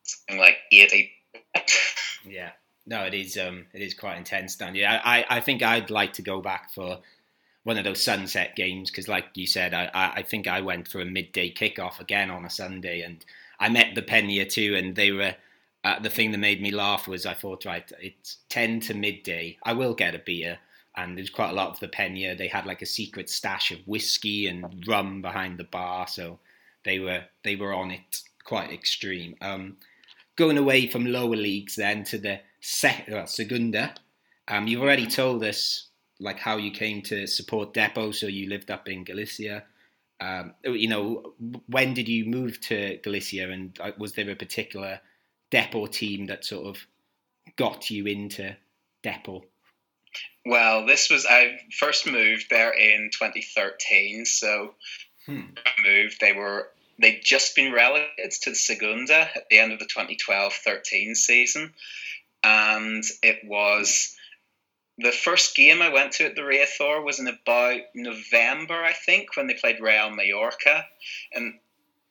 something 0.03 0.41
like 0.41 0.57
eighty. 0.73 1.13
Yeah. 2.25 2.51
No, 2.87 3.03
it 3.03 3.15
is. 3.15 3.37
Um, 3.37 3.67
it 3.73 3.83
is 3.83 3.95
quite 3.95 4.17
intense 4.17 4.55
down 4.55 4.75
here. 4.75 4.87
I, 4.89 5.19
I, 5.19 5.37
I 5.37 5.41
think 5.41 5.63
I'd 5.63 5.91
like 5.91 6.15
to 6.15 6.23
go 6.23 6.41
back 6.41 6.73
for 6.73 7.01
one 7.65 7.79
of 7.79 7.85
those 7.85 8.03
sunset 8.03 8.55
games 8.55 8.91
because, 8.91 9.09
like 9.09 9.27
you 9.35 9.47
said, 9.47 9.75
I, 9.75 9.91
I, 9.93 10.13
I 10.19 10.23
think 10.23 10.47
I 10.47 10.61
went 10.61 10.87
for 10.87 11.01
a 11.01 11.05
midday 11.05 11.53
kickoff 11.53 11.99
again 11.99 12.31
on 12.31 12.45
a 12.45 12.51
Sunday, 12.51 13.01
and 13.01 13.25
I 13.59 13.69
met 13.69 13.95
the 13.95 14.03
Pena 14.03 14.45
too, 14.45 14.75
and 14.77 14.95
they 14.95 15.13
were. 15.13 15.35
Uh, 15.85 16.01
the 16.01 16.11
thing 16.11 16.33
that 16.33 16.39
made 16.39 16.61
me 16.61 16.73
laugh 16.73 17.07
was 17.07 17.27
I 17.27 17.35
thought, 17.35 17.65
right, 17.65 17.91
it's 18.01 18.39
ten 18.49 18.81
to 18.81 18.95
midday. 18.95 19.57
I 19.63 19.73
will 19.73 19.95
get 19.95 20.17
a 20.17 20.19
beer, 20.19 20.59
and 20.97 21.17
there's 21.17 21.31
quite 21.31 21.51
a 21.51 21.55
lot 21.55 21.71
of 21.71 21.81
the 21.81 21.89
Pena. 21.89 22.35
They 22.35 22.49
had 22.49 22.67
like 22.67 22.83
a 22.83 22.87
secret 22.87 23.31
stash 23.31 23.71
of 23.71 23.87
whiskey 23.87 24.49
and 24.49 24.85
rum 24.87 25.23
behind 25.23 25.59
the 25.59 25.65
bar, 25.65 26.09
so 26.09 26.41
they 26.85 26.99
were 26.99 27.25
they 27.45 27.55
were 27.55 27.73
on 27.73 27.93
it 27.93 28.23
quite 28.43 28.73
extreme. 28.73 29.37
Um, 29.41 29.77
going 30.37 30.59
away 30.59 30.87
from 30.87 31.07
lower 31.07 31.37
leagues 31.37 31.77
then 31.77 32.05
to 32.05 32.19
the 32.19 32.41
well, 33.09 33.27
Segunda. 33.27 33.95
Um, 34.49 34.67
you've 34.67 34.83
already 34.83 35.07
told 35.07 35.43
us 35.45 35.89
like 36.19 36.39
how 36.39 36.57
you 36.57 36.71
came 36.71 37.03
to 37.03 37.27
support 37.27 37.75
Depor, 37.75 38.15
so 38.15 38.27
you 38.27 38.49
lived 38.49 38.71
up 38.71 38.89
in 38.89 39.05
Galicia. 39.05 39.65
Um, 40.21 40.55
you 40.65 40.89
know, 40.89 41.35
when 41.67 41.95
did 41.95 42.09
you 42.09 42.25
move 42.25 42.61
to 42.63 42.99
Galicia, 43.03 43.51
and 43.51 43.79
was 43.99 44.13
there 44.15 44.31
a 44.31 44.37
particular 44.37 45.01
Depor 45.51 45.91
team 45.91 46.27
that 46.27 46.45
sort 46.45 46.67
of 46.67 46.87
got 47.57 47.91
you 47.91 48.07
into 48.07 48.57
Depor? 49.03 49.43
Well, 50.47 50.87
this 50.87 51.11
was 51.11 51.27
I 51.29 51.59
first 51.79 52.07
moved 52.07 52.47
there 52.49 52.71
in 52.71 53.11
2013, 53.13 54.25
so 54.25 54.75
Hmm. 55.27 55.41
I 55.57 55.83
moved. 55.83 56.21
They 56.21 56.33
were 56.33 56.71
they'd 56.99 57.21
just 57.23 57.55
been 57.55 57.73
relegated 57.73 58.31
to 58.43 58.51
the 58.51 58.57
Segunda 58.57 59.29
at 59.35 59.49
the 59.51 59.59
end 59.59 59.73
of 59.73 59.79
the 59.79 59.87
2012-13 59.87 61.15
season, 61.15 61.75
and 62.43 63.05
it 63.23 63.41
was 63.45 64.16
the 64.99 65.13
first 65.13 65.55
game 65.55 65.83
I 65.83 65.91
went 65.91 66.13
to 66.13 66.25
at 66.25 66.35
the 66.35 66.43
Riazor 66.43 67.05
was 67.05 67.21
in 67.21 67.29
about 67.29 67.81
November, 67.95 68.83
I 68.83 68.93
think, 68.93 69.37
when 69.37 69.47
they 69.47 69.55
played 69.55 69.81
Real 69.81 70.11
Mallorca, 70.11 70.85
and 71.33 71.59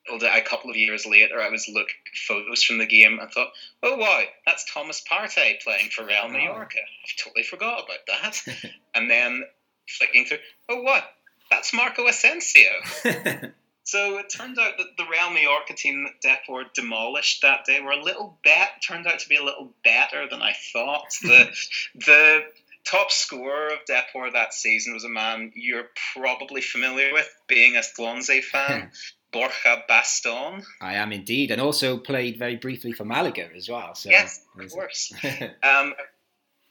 a 0.07 0.41
couple 0.41 0.69
of 0.69 0.75
years 0.75 1.05
later, 1.05 1.41
I 1.41 1.49
was 1.49 1.67
looking 1.67 1.95
at 2.05 2.17
photos 2.17 2.63
from 2.63 2.77
the 2.77 2.85
game 2.85 3.17
and 3.19 3.31
thought, 3.31 3.53
"Oh 3.81 3.97
wow, 3.97 4.23
that's 4.45 4.71
Thomas 4.71 5.03
Partey 5.09 5.61
playing 5.61 5.89
for 5.89 6.05
Real 6.05 6.25
oh. 6.25 6.29
Mallorca. 6.29 6.79
I've 6.79 7.23
totally 7.23 7.43
forgot 7.43 7.85
about 7.85 8.05
that." 8.07 8.71
and 8.95 9.09
then 9.09 9.43
flicking 9.89 10.25
through, 10.25 10.39
"Oh 10.69 10.81
what? 10.81 11.03
That's 11.49 11.73
Marco 11.73 12.07
Asensio." 12.07 12.69
So 13.85 14.17
it 14.17 14.31
turned 14.31 14.57
out 14.57 14.79
that 14.79 14.97
the 14.97 15.05
Real 15.05 15.29
Mallorca 15.29 15.75
team 15.75 16.05
that 16.05 16.41
Depor 16.49 16.73
demolished 16.73 17.43
that 17.43 17.65
day 17.65 17.79
were 17.81 17.91
a 17.91 18.01
little 18.01 18.35
bet 18.43 18.81
turned 18.81 19.05
out 19.05 19.19
to 19.19 19.29
be 19.29 19.35
a 19.35 19.43
little 19.43 19.71
better 19.83 20.27
than 20.27 20.41
I 20.41 20.53
thought. 20.73 21.13
The 21.21 21.55
the 21.95 22.45
top 22.85 23.11
scorer 23.11 23.67
of 23.67 23.79
Depor 23.89 24.31
that 24.33 24.53
season 24.53 24.93
was 24.93 25.03
a 25.03 25.09
man 25.09 25.51
you're 25.55 25.89
probably 26.13 26.61
familiar 26.61 27.11
with, 27.11 27.27
being 27.47 27.75
a 27.75 27.83
Swansea 27.83 28.41
fan, 28.41 28.91
Borja 29.31 29.83
Baston. 29.87 30.63
I 30.81 30.95
am 30.95 31.11
indeed, 31.11 31.51
and 31.51 31.59
also 31.59 31.97
played 31.97 32.37
very 32.37 32.55
briefly 32.55 32.93
for 32.93 33.03
Malaga 33.05 33.49
as 33.55 33.67
well. 33.67 33.95
So 33.95 34.09
Yes, 34.09 34.41
of 34.59 34.71
course. 34.71 35.13
Um, 35.63 35.93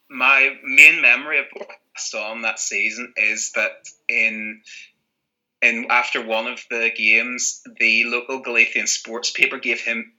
my 0.08 0.56
main 0.62 1.02
memory 1.02 1.40
of 1.40 1.46
Borja 1.52 1.74
Baston 1.94 2.42
that 2.42 2.58
season 2.58 3.12
is 3.16 3.52
that 3.52 3.72
in 4.08 4.62
in 5.62 5.86
after 5.90 6.24
one 6.24 6.46
of 6.46 6.62
the 6.70 6.90
games, 6.94 7.62
the 7.80 8.04
local 8.04 8.40
Galician 8.40 8.86
sports 8.86 9.30
paper 9.30 9.58
gave 9.58 9.80
him 9.80 10.12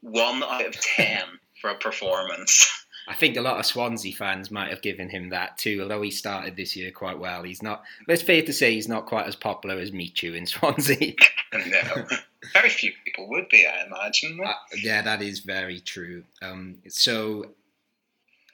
one 0.00 0.42
out 0.42 0.66
of 0.66 0.80
ten 0.80 1.22
for 1.60 1.70
a 1.70 1.76
performance. 1.76 2.68
I 3.10 3.14
think 3.14 3.36
a 3.36 3.40
lot 3.40 3.58
of 3.58 3.66
Swansea 3.66 4.12
fans 4.12 4.52
might 4.52 4.70
have 4.70 4.82
given 4.82 5.08
him 5.08 5.30
that 5.30 5.58
too, 5.58 5.80
although 5.82 6.00
he 6.00 6.12
started 6.12 6.54
this 6.54 6.76
year 6.76 6.92
quite 6.92 7.18
well. 7.18 7.42
He's 7.42 7.60
not, 7.60 7.82
it's 8.06 8.22
fair 8.22 8.40
to 8.42 8.52
say 8.52 8.72
he's 8.72 8.86
not 8.86 9.06
quite 9.06 9.26
as 9.26 9.34
popular 9.34 9.80
as 9.80 9.90
Michu 9.92 10.32
in 10.32 10.46
Swansea. 10.46 11.16
no, 11.52 12.06
very 12.52 12.68
few 12.68 12.92
people 13.04 13.28
would 13.28 13.48
be, 13.48 13.66
I 13.66 13.84
imagine. 13.84 14.38
Uh, 14.42 14.52
yeah, 14.80 15.02
that 15.02 15.22
is 15.22 15.40
very 15.40 15.80
true. 15.80 16.22
Um, 16.40 16.76
so, 16.88 17.50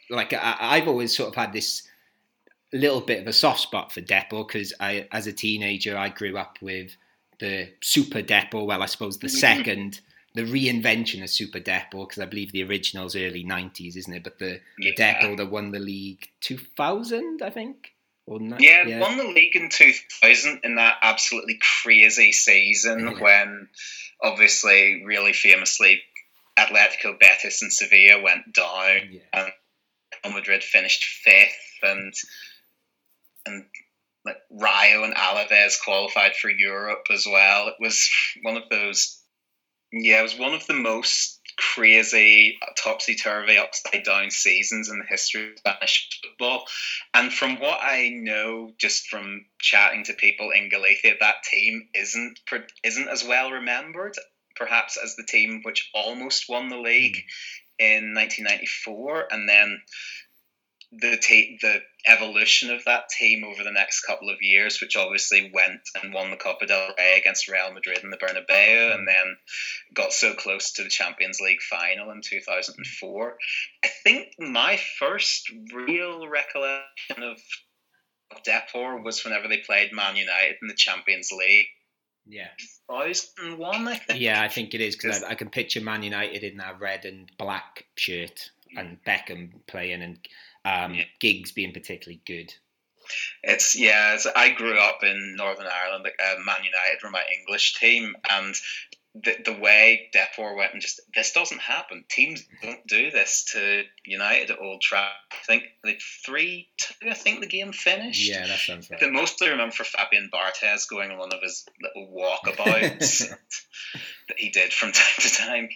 like, 0.08 0.32
I, 0.32 0.56
I've 0.58 0.88
always 0.88 1.14
sort 1.14 1.28
of 1.28 1.34
had 1.34 1.52
this 1.52 1.86
little 2.72 3.02
bit 3.02 3.20
of 3.20 3.26
a 3.26 3.34
soft 3.34 3.60
spot 3.60 3.92
for 3.92 4.00
Depor 4.00 4.48
because 4.48 4.72
I, 4.80 5.06
as 5.12 5.26
a 5.26 5.34
teenager, 5.34 5.98
I 5.98 6.08
grew 6.08 6.38
up 6.38 6.56
with 6.62 6.96
the 7.40 7.68
Super 7.82 8.22
Depor. 8.22 8.64
Well, 8.64 8.82
I 8.82 8.86
suppose 8.86 9.18
the 9.18 9.28
second, 9.28 10.00
the 10.36 10.42
reinvention 10.42 11.22
of 11.22 11.30
Super 11.30 11.58
Depor 11.60 12.08
because 12.08 12.22
I 12.22 12.26
believe 12.26 12.52
the 12.52 12.62
original's 12.62 13.16
early 13.16 13.44
'90s, 13.44 13.96
isn't 13.96 14.12
it? 14.14 14.22
But 14.22 14.38
the, 14.38 14.60
the 14.78 14.94
Yeah. 14.96 15.20
Depor 15.22 15.36
that 15.38 15.50
won 15.50 15.72
the 15.72 15.78
league 15.80 16.28
2000, 16.40 17.42
I 17.42 17.50
think. 17.50 17.92
Or 18.26 18.38
ni- 18.40 18.56
Yeah, 18.58 18.98
won 19.00 19.16
the 19.16 19.24
league 19.24 19.54
in 19.56 19.68
2000 19.68 20.60
in 20.64 20.74
that 20.76 20.98
absolutely 21.02 21.58
crazy 21.82 22.32
season 22.32 23.00
Yeah. 23.00 23.20
when, 23.20 23.68
obviously, 24.22 25.04
really 25.04 25.32
famously, 25.32 26.02
Atletico, 26.58 27.18
Betis, 27.18 27.62
and 27.62 27.72
Sevilla 27.72 28.20
went 28.22 28.52
down. 28.52 29.10
Yeah. 29.12 29.50
Real 30.24 30.34
Madrid 30.34 30.64
finished 30.64 31.04
fifth, 31.04 31.52
and 31.82 32.12
and 33.46 33.64
like 34.24 34.38
Rayo 34.50 35.04
and 35.04 35.14
Alaves 35.14 35.80
qualified 35.82 36.34
for 36.34 36.50
Europe 36.50 37.06
as 37.12 37.26
well. 37.26 37.68
It 37.68 37.74
was 37.78 38.10
one 38.42 38.56
of 38.56 38.64
those. 38.70 39.15
Yeah, 39.92 40.20
it 40.20 40.22
was 40.22 40.38
one 40.38 40.54
of 40.54 40.66
the 40.66 40.74
most 40.74 41.40
crazy, 41.56 42.58
topsy 42.76 43.14
turvy, 43.14 43.56
upside 43.56 44.04
down 44.04 44.30
seasons 44.30 44.90
in 44.90 44.98
the 44.98 45.06
history 45.06 45.50
of 45.50 45.58
Spanish 45.58 46.08
football. 46.22 46.66
And 47.14 47.32
from 47.32 47.58
what 47.60 47.78
I 47.82 48.10
know, 48.10 48.72
just 48.78 49.08
from 49.08 49.46
chatting 49.58 50.04
to 50.04 50.12
people 50.12 50.50
in 50.50 50.68
Galicia, 50.68 51.14
that 51.20 51.42
team 51.50 51.88
isn't 51.94 52.40
isn't 52.84 53.08
as 53.08 53.24
well 53.24 53.52
remembered, 53.52 54.16
perhaps 54.54 54.96
as 55.02 55.16
the 55.16 55.24
team 55.24 55.60
which 55.62 55.90
almost 55.94 56.48
won 56.48 56.68
the 56.68 56.78
league 56.78 57.16
hmm. 57.78 57.84
in 57.84 58.14
1994, 58.14 59.28
and 59.30 59.48
then 59.48 59.80
the 60.92 61.16
ta- 61.16 61.66
the 61.66 61.82
evolution 62.06 62.70
of 62.70 62.84
that 62.84 63.08
team 63.08 63.44
over 63.44 63.64
the 63.64 63.72
next 63.72 64.02
couple 64.02 64.30
of 64.30 64.40
years, 64.40 64.80
which 64.80 64.96
obviously 64.96 65.50
went 65.52 65.80
and 66.00 66.14
won 66.14 66.30
the 66.30 66.36
Copa 66.36 66.66
del 66.66 66.94
Rey 66.96 67.18
against 67.18 67.48
Real 67.48 67.72
Madrid 67.72 68.00
in 68.04 68.10
the 68.10 68.16
Bernabeu, 68.16 68.94
and 68.94 69.06
mm. 69.06 69.12
then 69.12 69.36
got 69.92 70.12
so 70.12 70.34
close 70.34 70.72
to 70.72 70.84
the 70.84 70.88
Champions 70.88 71.40
League 71.40 71.62
final 71.62 72.10
in 72.10 72.20
2004. 72.22 73.36
I 73.84 73.88
think 74.04 74.34
my 74.38 74.78
first 74.98 75.50
real 75.74 76.28
recollection 76.28 77.22
of 77.22 77.38
Depor 78.46 79.02
was 79.02 79.24
whenever 79.24 79.48
they 79.48 79.58
played 79.58 79.92
Man 79.92 80.16
United 80.16 80.56
in 80.62 80.68
the 80.68 80.74
Champions 80.74 81.30
League. 81.32 81.66
Yeah. 82.28 82.48
2001, 82.90 83.88
I 83.88 83.96
think. 83.96 84.20
Yeah, 84.20 84.42
I 84.42 84.48
think 84.48 84.74
it 84.74 84.80
is 84.80 84.96
because 84.96 85.22
I, 85.22 85.30
I 85.30 85.34
can 85.34 85.48
picture 85.48 85.80
Man 85.80 86.02
United 86.02 86.42
in 86.42 86.56
that 86.58 86.80
red 86.80 87.04
and 87.04 87.30
black 87.38 87.84
shirt 87.96 88.50
and 88.76 88.98
mm. 88.98 89.04
Beckham 89.06 89.50
playing 89.66 90.02
and 90.02 90.18
um, 90.66 90.94
Yeah. 90.94 91.04
Giggs 91.20 91.52
being 91.52 91.72
particularly 91.72 92.20
good. 92.26 92.52
It's 93.42 93.78
yeah. 93.78 94.14
It's, 94.14 94.26
I 94.26 94.50
grew 94.50 94.78
up 94.78 95.04
in 95.04 95.36
Northern 95.36 95.66
Ireland. 95.66 96.06
Uh, 96.06 96.34
Man 96.44 96.64
United 96.64 97.02
were 97.02 97.10
my 97.10 97.22
English 97.38 97.78
team, 97.78 98.16
and 98.28 98.54
the 99.22 99.36
the 99.44 99.52
way 99.52 100.10
Depor 100.14 100.56
went 100.56 100.72
and 100.72 100.82
just 100.82 101.00
this 101.14 101.32
doesn't 101.32 101.60
happen. 101.60 102.04
Teams 102.08 102.44
don't 102.62 102.86
do 102.86 103.10
this 103.10 103.44
to 103.52 103.84
United 104.04 104.50
at 104.50 104.60
Old 104.60 104.80
Trafford. 104.80 105.14
I 105.32 105.44
think 105.46 105.64
like 105.84 106.00
three 106.24 106.68
two. 106.78 107.10
I 107.10 107.14
think 107.14 107.40
the 107.40 107.46
game 107.46 107.72
finished. 107.72 108.28
Yeah, 108.28 108.46
that 108.46 108.58
sounds 108.58 108.90
right. 108.90 109.00
The 109.00 109.10
mostly 109.10 109.48
remember 109.50 109.74
for 109.74 109.84
Fabian 109.84 110.30
Barthez 110.32 110.88
going 110.88 111.10
on 111.10 111.18
one 111.18 111.32
of 111.32 111.40
his 111.42 111.64
little 111.80 112.12
walkabouts 112.12 113.28
that 114.28 114.38
he 114.38 114.50
did 114.50 114.72
from 114.72 114.92
time 114.92 115.14
to 115.20 115.30
time. 115.30 115.68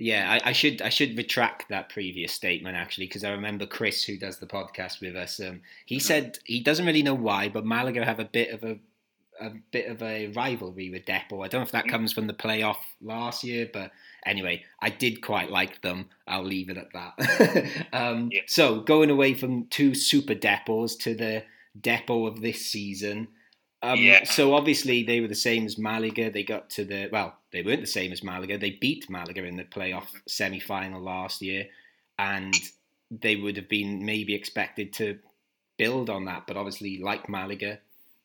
Yeah, 0.00 0.30
I, 0.44 0.50
I 0.50 0.52
should 0.52 0.80
I 0.80 0.90
should 0.90 1.16
retract 1.18 1.68
that 1.70 1.88
previous 1.88 2.32
statement 2.32 2.76
actually 2.76 3.06
because 3.08 3.24
I 3.24 3.30
remember 3.32 3.66
Chris 3.66 4.04
who 4.04 4.16
does 4.16 4.38
the 4.38 4.46
podcast 4.46 5.00
with 5.00 5.16
us. 5.16 5.40
Um, 5.40 5.60
he 5.86 5.98
said 5.98 6.38
he 6.44 6.60
doesn't 6.60 6.86
really 6.86 7.02
know 7.02 7.14
why, 7.14 7.48
but 7.48 7.66
Malaga 7.66 8.04
have 8.04 8.20
a 8.20 8.24
bit 8.24 8.50
of 8.50 8.62
a 8.62 8.78
a 9.40 9.50
bit 9.72 9.86
of 9.88 10.02
a 10.02 10.28
rivalry 10.28 10.90
with 10.90 11.04
Depor. 11.04 11.44
I 11.44 11.48
don't 11.48 11.60
know 11.60 11.66
if 11.66 11.70
that 11.72 11.84
Mm. 11.86 11.90
comes 11.90 12.12
from 12.12 12.26
the 12.26 12.32
playoff 12.32 12.78
last 13.00 13.44
year, 13.44 13.68
but 13.72 13.92
anyway, 14.26 14.64
I 14.80 14.90
did 14.90 15.20
quite 15.22 15.50
like 15.50 15.80
them. 15.82 16.08
I'll 16.26 16.42
leave 16.44 16.70
it 16.70 16.76
at 16.76 16.92
that. 16.92 17.86
um, 17.92 18.30
Yeah. 18.32 18.42
So 18.46 18.80
going 18.80 19.10
away 19.10 19.34
from 19.34 19.66
two 19.66 19.94
super 19.94 20.34
Depors 20.34 20.98
to 21.00 21.14
the 21.14 21.44
Depor 21.80 22.26
of 22.28 22.40
this 22.40 22.66
season. 22.66 23.28
Um, 23.82 23.98
Yeah. 23.98 24.24
So 24.24 24.54
obviously 24.54 25.04
they 25.04 25.20
were 25.20 25.28
the 25.28 25.34
same 25.34 25.64
as 25.66 25.78
Malaga. 25.78 26.30
They 26.30 26.42
got 26.42 26.70
to 26.70 26.84
the 26.84 27.08
well, 27.12 27.36
they 27.52 27.62
weren't 27.62 27.80
the 27.80 27.86
same 27.86 28.12
as 28.12 28.22
Malaga. 28.22 28.58
They 28.58 28.72
beat 28.72 29.08
Malaga 29.08 29.44
in 29.44 29.56
the 29.56 29.64
playoff 29.64 30.06
semi-final 30.26 31.00
last 31.00 31.42
year, 31.42 31.66
and 32.18 32.54
they 33.10 33.36
would 33.36 33.56
have 33.56 33.68
been 33.68 34.04
maybe 34.04 34.34
expected 34.34 34.92
to 34.94 35.18
build 35.78 36.10
on 36.10 36.26
that, 36.26 36.46
but 36.46 36.56
obviously, 36.56 36.98
like 36.98 37.28
Malaga, 37.28 37.78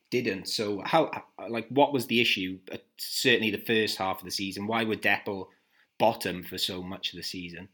didn't. 0.10 0.50
So 0.50 0.82
how, 0.84 1.10
like, 1.50 1.68
what 1.70 1.94
was 1.94 2.08
the 2.08 2.20
issue? 2.20 2.60
Uh, 2.72 2.78
certainly, 2.98 3.52
the 3.52 3.58
first 3.58 3.98
half 3.98 4.20
of 4.20 4.26
the 4.26 4.32
season. 4.32 4.68
Why 4.68 4.84
were 4.84 4.96
Depor 4.96 5.48
bottom 6.00 6.44
for 6.44 6.58
so 6.58 6.84
much 6.84 7.14
of 7.14 7.18
the 7.18 7.24
season? 7.24 7.70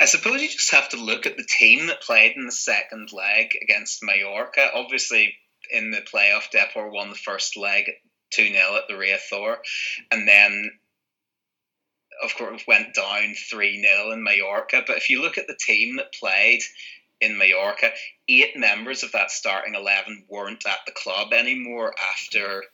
I 0.00 0.06
suppose 0.06 0.42
you 0.42 0.48
just 0.48 0.72
have 0.72 0.88
to 0.88 0.96
look 0.96 1.24
at 1.24 1.36
the 1.36 1.46
team 1.58 1.86
that 1.86 2.02
played 2.02 2.32
in 2.36 2.46
the 2.46 2.52
second 2.52 3.12
leg 3.12 3.56
against 3.62 4.02
Mallorca. 4.02 4.70
Obviously, 4.74 5.36
in 5.70 5.90
the 5.90 6.02
playoff, 6.02 6.50
Depor 6.52 6.90
won 6.90 7.10
the 7.10 7.16
first 7.16 7.56
leg 7.56 7.90
2 8.30 8.52
0 8.52 8.76
at 8.76 8.88
the 8.88 8.94
Riazor, 8.94 9.58
and 10.10 10.26
then, 10.26 10.70
of 12.22 12.34
course, 12.36 12.62
went 12.66 12.94
down 12.94 13.34
3 13.34 13.82
0 13.82 14.12
in 14.12 14.22
Mallorca. 14.22 14.82
But 14.86 14.96
if 14.96 15.10
you 15.10 15.20
look 15.20 15.38
at 15.38 15.46
the 15.46 15.58
team 15.58 15.96
that 15.96 16.14
played 16.14 16.62
in 17.20 17.38
Mallorca, 17.38 17.92
eight 18.28 18.56
members 18.56 19.02
of 19.02 19.12
that 19.12 19.30
starting 19.30 19.74
11 19.74 20.24
weren't 20.28 20.66
at 20.66 20.80
the 20.86 20.92
club 20.92 21.32
anymore 21.32 21.94
after 22.14 22.64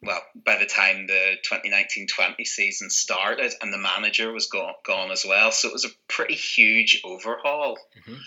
well, 0.00 0.22
by 0.44 0.56
the 0.58 0.66
time 0.66 1.06
the 1.06 1.36
2019-20 1.50 2.46
season 2.46 2.88
started, 2.88 3.52
and 3.60 3.72
the 3.72 3.78
manager 3.78 4.32
was 4.32 4.46
gone, 4.46 4.74
gone 4.86 5.10
as 5.10 5.24
well. 5.26 5.50
So 5.50 5.68
it 5.68 5.72
was 5.72 5.84
a 5.84 5.94
pretty 6.06 6.34
huge 6.34 7.00
overhaul. 7.04 7.78
Mhm. 7.96 8.20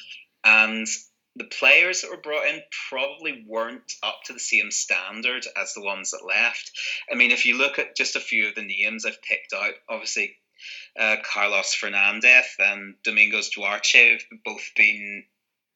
And 0.44 0.88
the 1.36 1.46
players 1.46 2.02
that 2.02 2.12
were 2.12 2.18
brought 2.18 2.48
in 2.48 2.62
probably 2.90 3.46
weren't 3.48 3.94
up 4.04 4.20
to 4.26 4.34
the 4.34 4.40
same 4.40 4.70
standard 4.72 5.46
as 5.56 5.74
the 5.74 5.82
ones 5.82 6.12
that 6.12 6.26
left. 6.26 6.72
I 7.12 7.16
mean, 7.16 7.32
if 7.32 7.46
you 7.46 7.58
look 7.58 7.80
at 7.80 7.96
just 7.96 8.16
a 8.16 8.20
few 8.20 8.50
of 8.50 8.56
the 8.56 8.62
names 8.62 9.06
I've 9.06 9.22
picked 9.22 9.54
out, 9.54 9.74
obviously 9.88 10.36
uh, 11.00 11.18
Carlos 11.24 11.74
Fernandez 11.74 12.46
and 12.60 12.96
Domingos 13.04 13.50
Duarte 13.50 14.12
have 14.12 14.22
both 14.44 14.72
been 14.76 15.24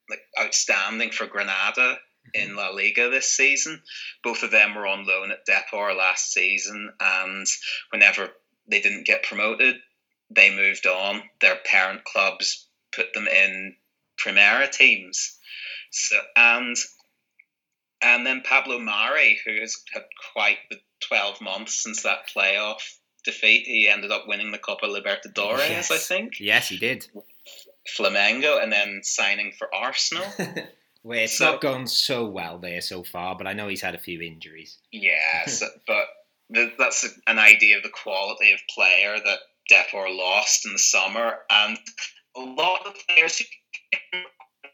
like 0.08 0.20
outstanding 0.38 1.10
for 1.10 1.26
Granada 1.26 1.98
in 2.34 2.54
La 2.54 2.68
Liga 2.68 3.08
this 3.08 3.28
season. 3.28 3.82
Both 4.22 4.42
of 4.42 4.50
them 4.50 4.74
were 4.74 4.86
on 4.86 5.06
loan 5.06 5.30
at 5.30 5.46
Depor 5.46 5.96
last 5.96 6.32
season, 6.32 6.92
and 7.00 7.46
whenever 7.90 8.30
they 8.68 8.80
didn't 8.80 9.06
get 9.06 9.22
promoted, 9.22 9.76
they 10.30 10.54
moved 10.54 10.86
on. 10.86 11.22
Their 11.40 11.56
parent 11.56 12.04
clubs 12.04 12.68
put 12.92 13.12
them 13.14 13.26
in 13.28 13.76
Primera 14.24 14.70
teams. 14.70 15.38
So 15.90 16.16
and 16.36 16.76
and 18.02 18.26
then 18.26 18.42
Pablo 18.42 18.78
Mari, 18.78 19.38
who 19.44 19.60
has 19.60 19.76
had 19.92 20.04
quite 20.32 20.58
the 20.70 20.76
twelve 21.08 21.40
months 21.40 21.82
since 21.82 22.02
that 22.02 22.28
playoff 22.34 22.80
defeat, 23.24 23.66
he 23.66 23.88
ended 23.88 24.10
up 24.12 24.24
winning 24.28 24.52
the 24.52 24.58
Copa 24.58 24.86
Libertadores, 24.86 25.68
Yes. 25.68 25.90
I 25.90 25.96
think. 25.96 26.38
Yes, 26.38 26.68
he 26.68 26.76
did. 26.78 27.08
Flamengo, 27.98 28.62
and 28.62 28.70
then 28.72 29.00
signing 29.02 29.52
for 29.56 29.72
Arsenal. 29.74 30.26
Where 31.02 31.20
it's 31.20 31.38
So- 31.38 31.52
not 31.52 31.60
gone 31.60 31.86
so 31.86 32.24
well 32.26 32.58
there 32.58 32.80
so 32.80 33.02
far, 33.04 33.36
but 33.36 33.46
I 33.46 33.52
know 33.52 33.68
he's 33.68 33.80
had 33.82 33.94
a 33.94 33.98
few 33.98 34.20
injuries. 34.20 34.78
Yes, 34.90 35.62
but 35.86 36.06
the, 36.50 36.72
that's 36.78 37.08
an 37.26 37.38
idea 37.38 37.76
of 37.76 37.82
the 37.84 37.88
quality 37.90 38.52
of 38.52 38.60
player 38.74 39.16
that 39.24 39.38
Depor 39.70 40.14
lost 40.16 40.66
in 40.66 40.72
the 40.72 40.78
summer, 40.78 41.38
and 41.50 41.78
a 42.36 42.40
lot 42.40 42.86
of 42.86 42.94
players 43.08 43.40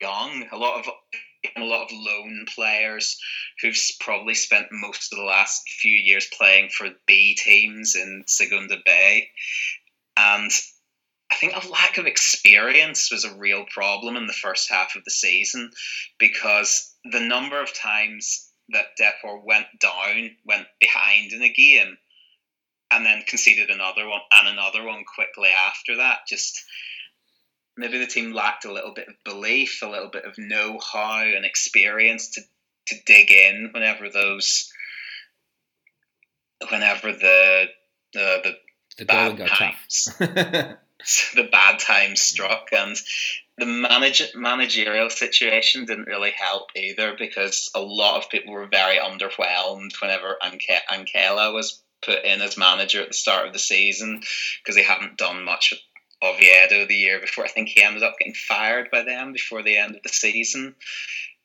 young, 0.00 0.46
a 0.52 0.56
lot 0.56 0.80
of 0.80 0.92
a 1.56 1.64
lot 1.64 1.84
of 1.84 1.90
lone 1.92 2.46
players 2.54 3.18
who've 3.60 3.76
probably 4.00 4.34
spent 4.34 4.68
most 4.70 5.12
of 5.12 5.18
the 5.18 5.24
last 5.24 5.68
few 5.68 5.96
years 5.96 6.28
playing 6.38 6.70
for 6.70 6.88
B 7.06 7.34
teams 7.34 7.96
in 7.96 8.24
Segunda 8.26 8.76
B, 8.84 9.28
and 10.16 10.50
I 11.32 11.34
think 11.36 11.54
a 11.54 11.68
lack 11.68 11.96
of 11.96 12.06
experience 12.06 13.10
was 13.10 13.24
a 13.24 13.34
real 13.34 13.64
problem 13.64 14.16
in 14.16 14.26
the 14.26 14.32
first 14.34 14.70
half 14.70 14.96
of 14.96 15.04
the 15.04 15.10
season 15.10 15.70
because 16.18 16.94
the 17.10 17.20
number 17.20 17.60
of 17.60 17.72
times 17.72 18.50
that 18.68 18.96
Depor 19.00 19.42
went 19.42 19.66
down, 19.80 20.36
went 20.44 20.66
behind 20.78 21.32
in 21.32 21.42
a 21.42 21.48
game, 21.48 21.96
and 22.90 23.06
then 23.06 23.22
conceded 23.26 23.70
another 23.70 24.06
one 24.06 24.20
and 24.32 24.48
another 24.48 24.84
one 24.84 25.04
quickly 25.14 25.48
after 25.48 25.96
that. 25.96 26.18
Just 26.28 26.62
maybe 27.76 27.98
the 27.98 28.06
team 28.06 28.32
lacked 28.32 28.64
a 28.64 28.72
little 28.72 28.92
bit 28.92 29.08
of 29.08 29.14
belief, 29.24 29.80
a 29.82 29.88
little 29.88 30.10
bit 30.10 30.24
of 30.24 30.38
know-how 30.38 31.22
and 31.22 31.44
experience 31.44 32.30
to 32.30 32.42
to 32.86 32.96
dig 33.06 33.30
in 33.30 33.70
whenever 33.72 34.08
those, 34.08 34.72
whenever 36.70 37.12
the 37.12 37.66
the 38.12 38.40
the, 38.42 38.56
The 38.98 39.04
bad 39.04 39.38
times, 39.46 40.14
the 40.18 41.48
bad 41.50 41.78
times 41.78 42.20
struck, 42.20 42.68
and 42.72 42.96
the 43.58 43.66
manage, 43.66 44.22
managerial 44.34 45.10
situation 45.10 45.84
didn't 45.84 46.06
really 46.06 46.32
help 46.32 46.70
either 46.74 47.14
because 47.18 47.70
a 47.74 47.80
lot 47.80 48.22
of 48.22 48.30
people 48.30 48.52
were 48.52 48.66
very 48.66 48.96
underwhelmed 48.96 49.92
whenever 50.00 50.36
Anke, 50.42 50.78
Anquela 50.90 51.52
was 51.52 51.82
put 52.02 52.24
in 52.24 52.40
as 52.42 52.56
manager 52.56 53.02
at 53.02 53.08
the 53.08 53.14
start 53.14 53.46
of 53.46 53.52
the 53.52 53.58
season 53.58 54.22
because 54.62 54.76
he 54.76 54.82
hadn't 54.82 55.18
done 55.18 55.44
much 55.44 55.72
Oviedo 56.22 56.86
the 56.86 56.94
year 56.94 57.20
before. 57.20 57.44
I 57.44 57.48
think 57.48 57.68
he 57.68 57.82
ended 57.82 58.02
up 58.02 58.18
getting 58.18 58.34
fired 58.34 58.90
by 58.90 59.02
them 59.02 59.32
before 59.32 59.62
the 59.62 59.76
end 59.76 59.96
of 59.96 60.02
the 60.02 60.08
season, 60.08 60.74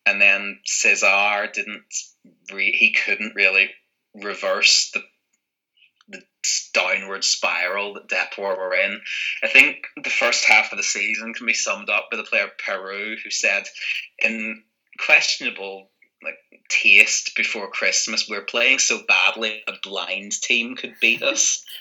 and 0.05 0.21
then 0.21 0.59
Cesar 0.65 1.49
didn't. 1.53 1.83
Re- 2.51 2.75
he 2.75 2.93
couldn't 2.93 3.35
really 3.35 3.69
reverse 4.13 4.91
the 4.93 5.03
the 6.09 6.23
downward 6.73 7.23
spiral 7.23 7.93
that 7.95 8.07
Depor 8.07 8.57
were 8.57 8.73
in. 8.73 9.01
I 9.43 9.47
think 9.47 9.87
the 10.01 10.09
first 10.09 10.45
half 10.45 10.71
of 10.71 10.77
the 10.77 10.83
season 10.83 11.33
can 11.33 11.45
be 11.45 11.53
summed 11.53 11.89
up 11.89 12.09
by 12.09 12.17
the 12.17 12.23
player 12.23 12.47
Peru, 12.65 13.17
who 13.21 13.29
said, 13.29 13.67
in 14.19 14.63
questionable 14.97 15.89
like 16.23 16.37
taste 16.69 17.35
before 17.35 17.69
Christmas, 17.69 18.27
we're 18.27 18.41
playing 18.41 18.79
so 18.79 18.99
badly 19.07 19.63
a 19.67 19.73
blind 19.83 20.31
team 20.41 20.75
could 20.75 20.95
beat 20.99 21.21
us. 21.21 21.63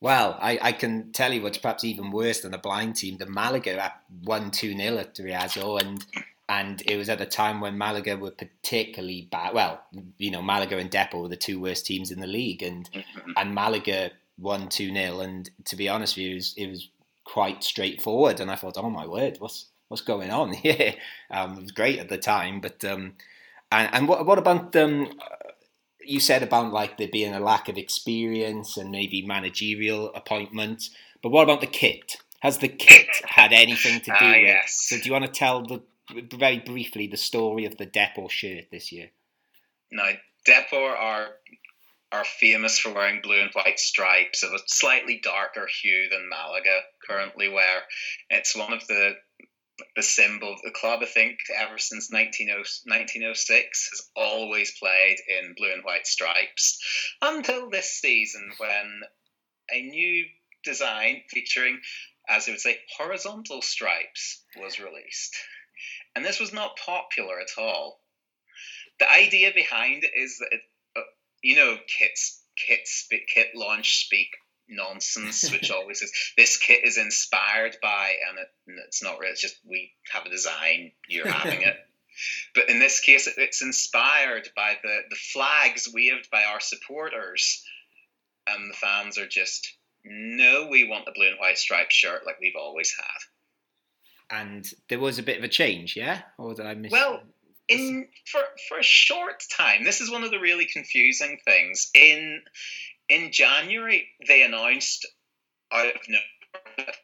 Well, 0.00 0.38
I, 0.40 0.58
I 0.60 0.72
can 0.72 1.12
tell 1.12 1.32
you 1.32 1.42
what's 1.42 1.58
perhaps 1.58 1.84
even 1.84 2.10
worse 2.10 2.40
than 2.40 2.54
a 2.54 2.58
blind 2.58 2.96
team. 2.96 3.16
The 3.16 3.26
Malaga 3.26 3.94
won 4.24 4.50
2 4.50 4.76
0 4.76 4.98
at 4.98 5.14
Riazor, 5.14 5.80
and 5.80 6.04
and 6.48 6.82
it 6.86 6.96
was 6.96 7.08
at 7.08 7.20
a 7.20 7.26
time 7.26 7.60
when 7.60 7.78
Malaga 7.78 8.16
were 8.16 8.30
particularly 8.30 9.28
bad. 9.32 9.54
Well, 9.54 9.82
you 10.18 10.30
know, 10.30 10.42
Malaga 10.42 10.76
and 10.78 10.90
Depor 10.90 11.22
were 11.22 11.28
the 11.28 11.36
two 11.36 11.60
worst 11.60 11.86
teams 11.86 12.10
in 12.10 12.20
the 12.20 12.26
league, 12.26 12.62
and 12.62 12.88
Mhm. 12.92 13.32
and 13.36 13.54
Malaga 13.54 14.10
won 14.38 14.68
2 14.68 14.92
0. 14.92 15.20
And 15.20 15.48
to 15.64 15.76
be 15.76 15.88
honest 15.88 16.16
with 16.16 16.26
you, 16.26 16.32
it 16.32 16.34
was, 16.34 16.54
it 16.58 16.66
was 16.68 16.88
quite 17.24 17.64
straightforward. 17.64 18.38
And 18.40 18.50
I 18.50 18.56
thought, 18.56 18.76
oh 18.76 18.90
my 18.90 19.06
word, 19.06 19.36
what's 19.38 19.66
what's 19.88 20.02
going 20.02 20.30
on 20.30 20.52
here? 20.64 20.94
Um, 21.30 21.56
it 21.58 21.62
was 21.62 21.72
great 21.72 21.98
at 21.98 22.10
the 22.10 22.18
time, 22.18 22.60
but 22.60 22.84
um, 22.84 23.14
and 23.72 23.88
and 23.94 24.08
what 24.08 24.26
what 24.26 24.38
about 24.38 24.76
um, 24.76 25.08
you 26.06 26.20
said 26.20 26.42
about 26.42 26.72
like 26.72 26.96
there 26.98 27.08
being 27.08 27.34
a 27.34 27.40
lack 27.40 27.68
of 27.68 27.76
experience 27.78 28.76
and 28.76 28.90
maybe 28.90 29.22
managerial 29.22 30.12
appointments, 30.14 30.90
but 31.22 31.30
what 31.30 31.42
about 31.44 31.60
the 31.60 31.66
kit? 31.66 32.16
Has 32.40 32.58
the 32.58 32.68
kit 32.68 33.08
had 33.24 33.52
anything 33.52 34.00
to 34.00 34.04
do 34.10 34.16
Ah, 34.18 34.30
with? 34.30 34.42
yes. 34.42 34.86
So 34.88 34.96
do 34.96 35.02
you 35.04 35.12
want 35.12 35.24
to 35.24 35.30
tell 35.30 35.62
the 35.62 35.82
very 36.36 36.58
briefly 36.60 37.06
the 37.06 37.16
story 37.16 37.64
of 37.64 37.76
the 37.78 37.86
Depor 37.86 38.30
shirt 38.30 38.66
this 38.70 38.92
year? 38.92 39.10
Now, 39.90 40.10
Depor 40.46 40.96
are 40.96 41.28
are 42.12 42.24
famous 42.24 42.78
for 42.78 42.92
wearing 42.92 43.20
blue 43.20 43.40
and 43.40 43.50
white 43.52 43.80
stripes 43.80 44.44
of 44.44 44.52
a 44.52 44.58
slightly 44.68 45.18
darker 45.22 45.66
hue 45.82 46.08
than 46.08 46.28
Malaga 46.28 46.80
currently 47.06 47.48
wear. 47.48 47.80
It's 48.30 48.54
one 48.56 48.72
of 48.72 48.86
the 48.86 49.16
the 49.94 50.02
symbol 50.02 50.52
of 50.52 50.62
the 50.62 50.70
club, 50.70 51.00
I 51.02 51.06
think, 51.06 51.38
ever 51.54 51.78
since 51.78 52.10
1900 52.10 52.58
1906, 52.84 53.88
has 53.90 54.08
always 54.16 54.78
played 54.78 55.18
in 55.28 55.54
blue 55.54 55.72
and 55.72 55.84
white 55.84 56.06
stripes 56.06 56.78
until 57.22 57.70
this 57.70 57.90
season 57.90 58.52
when 58.58 59.00
a 59.72 59.82
new 59.82 60.24
design 60.64 61.22
featuring, 61.28 61.80
as 62.28 62.46
they 62.46 62.52
would 62.52 62.60
say, 62.60 62.78
horizontal 62.96 63.62
stripes 63.62 64.42
was 64.58 64.80
released. 64.80 65.36
And 66.14 66.24
this 66.24 66.40
was 66.40 66.52
not 66.52 66.78
popular 66.78 67.38
at 67.40 67.58
all 67.58 68.00
the 68.98 69.10
idea 69.10 69.52
behind 69.54 70.04
it 70.04 70.12
is 70.16 70.38
that 70.38 70.48
it, 70.52 70.60
uh, 70.96 71.00
you 71.42 71.56
know 71.56 71.76
kits 71.86 72.42
kits, 72.56 73.08
kit 73.32 73.48
launch 73.54 74.04
speak 74.04 74.28
nonsense 74.68 75.50
which 75.52 75.70
always 75.70 76.02
is 76.02 76.12
this 76.36 76.56
kit 76.56 76.84
is 76.84 76.98
inspired 76.98 77.76
by 77.82 78.14
and, 78.28 78.38
it, 78.38 78.48
and 78.66 78.78
it's 78.86 79.02
not 79.02 79.18
really 79.18 79.32
it's 79.32 79.40
just 79.40 79.58
we 79.68 79.92
have 80.10 80.26
a 80.26 80.30
design 80.30 80.92
you're 81.08 81.28
having 81.28 81.62
it. 81.62 81.76
But 82.54 82.70
in 82.70 82.78
this 82.78 83.00
case 83.00 83.26
it, 83.26 83.34
it's 83.36 83.60
inspired 83.60 84.48
by 84.56 84.78
the 84.82 85.00
the 85.10 85.16
flags 85.16 85.86
waved 85.92 86.30
by 86.30 86.44
our 86.44 86.60
supporters. 86.60 87.62
And 88.46 88.70
the 88.70 88.76
fans 88.76 89.18
are 89.18 89.26
just 89.26 89.76
no 90.02 90.68
we 90.70 90.88
want 90.88 91.04
the 91.04 91.12
blue 91.12 91.28
and 91.28 91.38
white 91.38 91.58
striped 91.58 91.92
shirt 91.92 92.24
like 92.24 92.40
we've 92.40 92.56
always 92.58 92.94
had. 92.96 94.38
And 94.38 94.66
there 94.88 94.98
was 94.98 95.18
a 95.18 95.22
bit 95.22 95.36
of 95.36 95.44
a 95.44 95.48
change, 95.48 95.94
yeah, 95.94 96.22
or 96.38 96.54
did 96.54 96.64
I 96.64 96.74
miss? 96.74 96.90
Well, 96.90 97.22
in 97.68 98.08
for 98.24 98.40
for 98.68 98.78
a 98.78 98.82
short 98.82 99.42
time 99.56 99.84
this 99.84 100.00
is 100.00 100.10
one 100.10 100.24
of 100.24 100.30
the 100.30 100.38
really 100.38 100.66
confusing 100.66 101.38
things. 101.44 101.90
In 101.94 102.42
in 103.08 103.30
january 103.32 104.08
they 104.26 104.42
announced 104.42 105.06
out 105.72 105.86
of 105.86 106.00
nowhere 106.08 106.94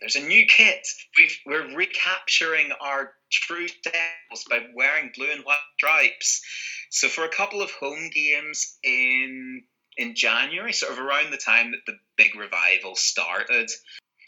there's 0.00 0.16
a 0.16 0.20
new 0.20 0.46
kit. 0.46 0.86
We've, 1.16 1.38
we're 1.46 1.76
recapturing 1.76 2.70
our 2.80 3.12
true 3.30 3.68
selves 3.68 4.44
by 4.48 4.66
wearing 4.74 5.12
blue 5.14 5.30
and 5.30 5.44
white 5.44 5.58
stripes. 5.76 6.42
So 6.90 7.08
for 7.08 7.24
a 7.24 7.28
couple 7.28 7.62
of 7.62 7.70
home 7.70 8.10
games 8.12 8.78
in 8.82 9.62
in 9.96 10.16
january 10.16 10.72
sort 10.72 10.92
of 10.92 10.98
around 10.98 11.30
the 11.30 11.36
time 11.36 11.70
that 11.70 11.80
the 11.86 11.96
big 12.16 12.34
revival 12.34 12.96
started. 12.96 13.70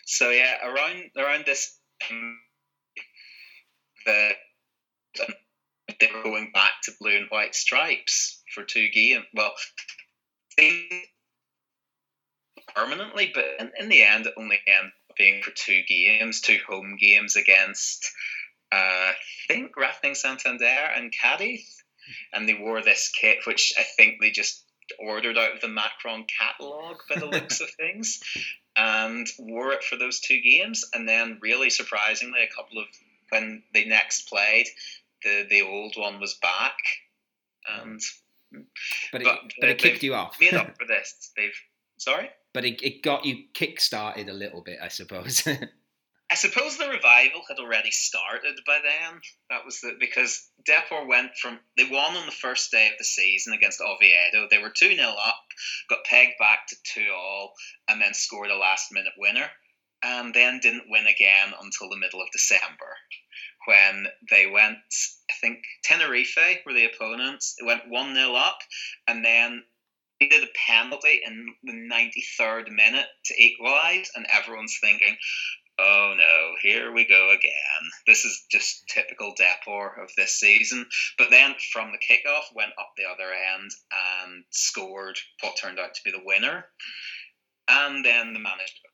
So 0.05 0.31
yeah 0.31 0.65
around 0.65 1.11
around 1.17 1.45
this 1.47 1.77
the 4.05 4.33
they 6.01 6.09
were 6.15 6.23
going 6.23 6.51
back 6.53 6.73
to 6.85 6.93
blue 7.01 7.17
and 7.17 7.29
white 7.29 7.55
stripes 7.55 8.43
for 8.55 8.63
two 8.63 8.89
games. 8.89 9.25
Well, 9.35 9.53
permanently, 12.75 13.31
but 13.35 13.45
in, 13.59 13.73
in 13.79 13.89
the 13.89 14.03
end, 14.03 14.27
it 14.27 14.35
only 14.37 14.61
ended 14.67 14.93
up 15.11 15.17
being 15.17 15.43
for 15.43 15.51
two 15.51 15.83
games, 15.89 16.41
two 16.41 16.59
home 16.69 16.97
games 17.01 17.37
against, 17.37 18.11
uh, 18.73 18.77
I 18.77 19.15
think, 19.49 19.77
Racing 19.77 20.15
Santander 20.15 20.65
and 20.65 21.13
Cadiz. 21.13 21.83
And 22.33 22.49
they 22.49 22.55
wore 22.55 22.83
this 22.83 23.11
kit, 23.11 23.39
which 23.47 23.73
I 23.79 23.83
think 23.83 24.17
they 24.21 24.31
just 24.31 24.65
ordered 24.99 25.37
out 25.37 25.55
of 25.55 25.61
the 25.61 25.69
Macron 25.69 26.25
catalogue 26.39 27.01
by 27.09 27.17
the 27.17 27.27
looks 27.27 27.61
of 27.61 27.69
things, 27.77 28.21
and 28.77 29.27
wore 29.39 29.73
it 29.73 29.83
for 29.83 29.97
those 29.97 30.21
two 30.21 30.41
games. 30.41 30.85
And 30.95 31.09
then, 31.09 31.39
really 31.43 31.71
surprisingly, 31.71 32.43
a 32.43 32.55
couple 32.55 32.79
of 32.79 32.87
when 33.31 33.65
they 33.75 33.85
next 33.85 34.29
played, 34.29 34.67
the 35.27 35.47
the 35.51 35.63
old 35.63 35.95
one 35.97 36.21
was 36.21 36.35
back, 36.35 36.77
and 37.69 38.01
but 39.13 39.21
it, 39.21 39.25
but, 39.25 39.41
but 39.61 39.69
it 39.71 39.79
kicked 39.79 40.03
you 40.03 40.15
off. 40.15 40.37
made 40.41 40.55
up 40.55 40.77
for 40.79 40.87
this. 40.87 41.33
They've 41.37 41.59
sorry. 41.99 42.31
but 42.55 42.65
it, 42.65 42.83
it 42.83 43.03
got 43.03 43.25
you 43.25 43.45
kick-started 43.53 44.29
a 44.29 44.33
little 44.33 44.63
bit, 44.63 44.79
I 44.83 44.89
suppose. 44.89 45.47
I 46.31 46.35
suppose 46.35 46.77
the 46.77 46.89
revival 46.89 47.43
had 47.49 47.59
already 47.59 47.93
started 47.93 48.59
by 48.67 48.79
then. 48.83 49.21
That 49.49 49.65
was 49.65 49.81
the 49.81 49.97
because 49.99 50.49
Depor 50.69 51.07
went 51.07 51.37
from 51.41 51.61
they 51.77 51.85
won 51.85 52.17
on 52.17 52.27
the 52.27 52.33
first 52.33 52.73
day 52.73 52.89
of 52.89 52.99
the 52.99 53.05
season 53.05 53.53
against 53.53 53.81
Oviedo. 53.81 54.49
They 54.51 54.59
were 54.59 54.73
two 54.77 54.95
0 54.95 55.09
up, 55.09 55.45
got 55.89 56.05
pegged 56.05 56.39
back 56.39 56.67
to 56.69 56.77
two 56.83 57.11
all, 57.15 57.53
and 57.89 58.01
then 58.01 58.13
scored 58.13 58.51
a 58.51 58.57
last 58.57 58.91
minute 58.91 59.13
winner, 59.17 59.49
and 60.03 60.35
then 60.35 60.59
didn't 60.61 60.91
win 60.91 61.07
again 61.07 61.55
until 61.63 61.89
the 61.89 61.99
middle 61.99 62.21
of 62.21 62.31
December, 62.33 62.97
when 63.67 64.07
they 64.31 64.47
went. 64.47 64.79
I 65.31 65.35
think 65.41 65.59
Tenerife 65.85 66.63
were 66.65 66.73
the 66.73 66.87
opponents. 66.87 67.57
It 67.59 67.67
went 67.67 67.89
one 67.89 68.15
0 68.15 68.35
up, 68.35 68.59
and 69.07 69.25
then 69.25 69.63
they 70.21 70.29
did 70.29 70.45
a 70.45 70.59
penalty 70.67 71.21
in 71.25 71.55
the 71.63 71.75
ninety 71.75 72.25
third 72.39 72.71
minute 72.71 73.07
to 73.27 73.35
equalise, 73.43 74.11
and 74.15 74.27
everyone's 74.33 74.79
thinking 74.81 75.17
oh 75.79 76.15
no, 76.17 76.55
here 76.63 76.93
we 76.93 77.07
go 77.07 77.31
again. 77.31 77.91
This 78.07 78.25
is 78.25 78.45
just 78.51 78.87
typical 78.89 79.35
Depor 79.35 80.03
of 80.03 80.11
this 80.17 80.33
season. 80.33 80.87
But 81.19 81.31
then 81.31 81.55
from 81.73 81.93
the 81.93 81.99
kickoff, 81.99 82.55
went 82.55 82.73
up 82.79 82.93
the 82.97 83.05
other 83.05 83.31
end 83.33 83.71
and 84.25 84.45
scored 84.51 85.19
what 85.41 85.57
turned 85.61 85.79
out 85.79 85.95
to 85.95 86.01
be 86.05 86.11
the 86.11 86.25
winner. 86.25 86.67
And 87.69 88.05
then 88.05 88.33
the 88.33 88.39
manager, 88.39 88.89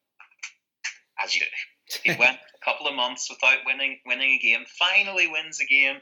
as 1.23 1.35
you 1.35 1.43
do, 1.43 1.47
he 2.03 2.11
went 2.18 2.36
a 2.36 2.64
couple 2.64 2.86
of 2.86 2.95
months 2.95 3.28
without 3.30 3.59
winning 3.66 3.99
winning 4.07 4.32
a 4.32 4.38
game. 4.38 4.64
Finally 4.78 5.28
wins 5.28 5.61
a 5.61 5.66
game, 5.66 5.97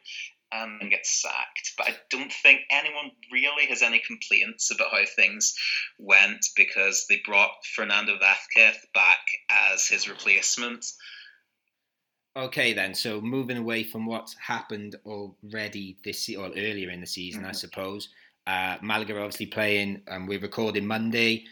and 0.52 0.90
gets 0.90 1.22
sacked. 1.22 1.72
But 1.76 1.88
I 1.88 1.96
don't 2.10 2.32
think 2.32 2.60
anyone 2.70 3.10
really 3.32 3.66
has 3.66 3.82
any 3.82 4.00
complaints 4.00 4.70
about 4.70 4.90
how 4.90 5.04
things 5.16 5.54
went 5.98 6.44
because 6.56 7.06
they 7.08 7.20
brought 7.24 7.50
Fernando 7.74 8.16
Vázquez 8.16 8.76
back 8.94 9.20
as 9.50 9.86
his 9.86 10.08
replacement. 10.08 10.84
Okay, 12.36 12.72
then. 12.72 12.94
So 12.94 13.20
moving 13.20 13.56
away 13.56 13.82
from 13.82 14.06
what's 14.06 14.34
happened 14.34 14.96
already 15.04 15.98
this 16.04 16.28
or 16.36 16.46
earlier 16.46 16.90
in 16.90 17.00
the 17.00 17.06
season, 17.06 17.42
mm-hmm. 17.42 17.50
I 17.50 17.52
suppose. 17.52 18.08
Uh, 18.46 18.76
Malaga 18.82 19.16
are 19.16 19.20
obviously 19.20 19.46
playing, 19.46 20.02
and 20.06 20.28
we're 20.28 20.40
recording 20.40 20.86
Monday. 20.86 21.44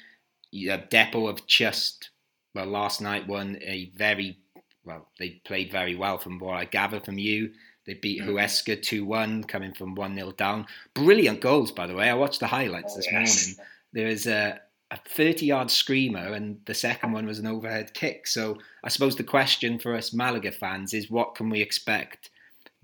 Uh, 0.53 0.78
Depor 0.91 1.28
have 1.28 1.47
just 1.47 2.11
well 2.59 2.67
last 2.67 3.01
night 3.01 3.27
won 3.29 3.59
a 3.63 3.91
very 3.95 4.39
well. 4.85 5.09
They 5.19 5.41
played 5.45 5.71
very 5.71 5.95
well 5.95 6.19
from 6.19 6.39
what 6.39 6.55
I 6.55 6.65
gather 6.65 7.01
from 7.01 7.19
you. 7.19 7.53
They 7.87 7.95
beat 7.95 8.23
mm. 8.23 8.29
Huesca 8.29 8.83
2 8.83 9.05
1, 9.05 9.45
coming 9.45 9.73
from 9.73 9.95
1 9.95 10.15
0 10.15 10.33
down. 10.33 10.67
Brilliant 10.95 11.41
goals, 11.41 11.71
by 11.71 11.87
the 11.87 11.95
way. 11.95 12.11
I 12.11 12.15
watched 12.15 12.41
the 12.41 12.47
highlights 12.47 12.95
oh, 12.95 12.97
this 12.97 13.07
yes. 13.11 13.47
morning. 13.47 13.73
There 13.93 14.09
was 14.09 14.27
a, 14.27 14.61
a 14.91 14.99
30 15.09 15.47
yard 15.47 15.71
screamer, 15.71 16.33
and 16.33 16.59
the 16.67 16.75
second 16.75 17.13
one 17.13 17.27
was 17.27 17.39
an 17.39 17.47
overhead 17.47 17.95
kick. 17.95 18.27
So 18.27 18.59
I 18.83 18.89
suppose 18.89 19.17
the 19.17 19.25
question 19.25 19.79
for 19.79 19.95
us 19.95 20.13
Malaga 20.13 20.53
fans 20.53 20.93
is 20.93 21.11
what 21.11 21.35
can 21.35 21.49
we 21.49 21.61
expect 21.63 22.31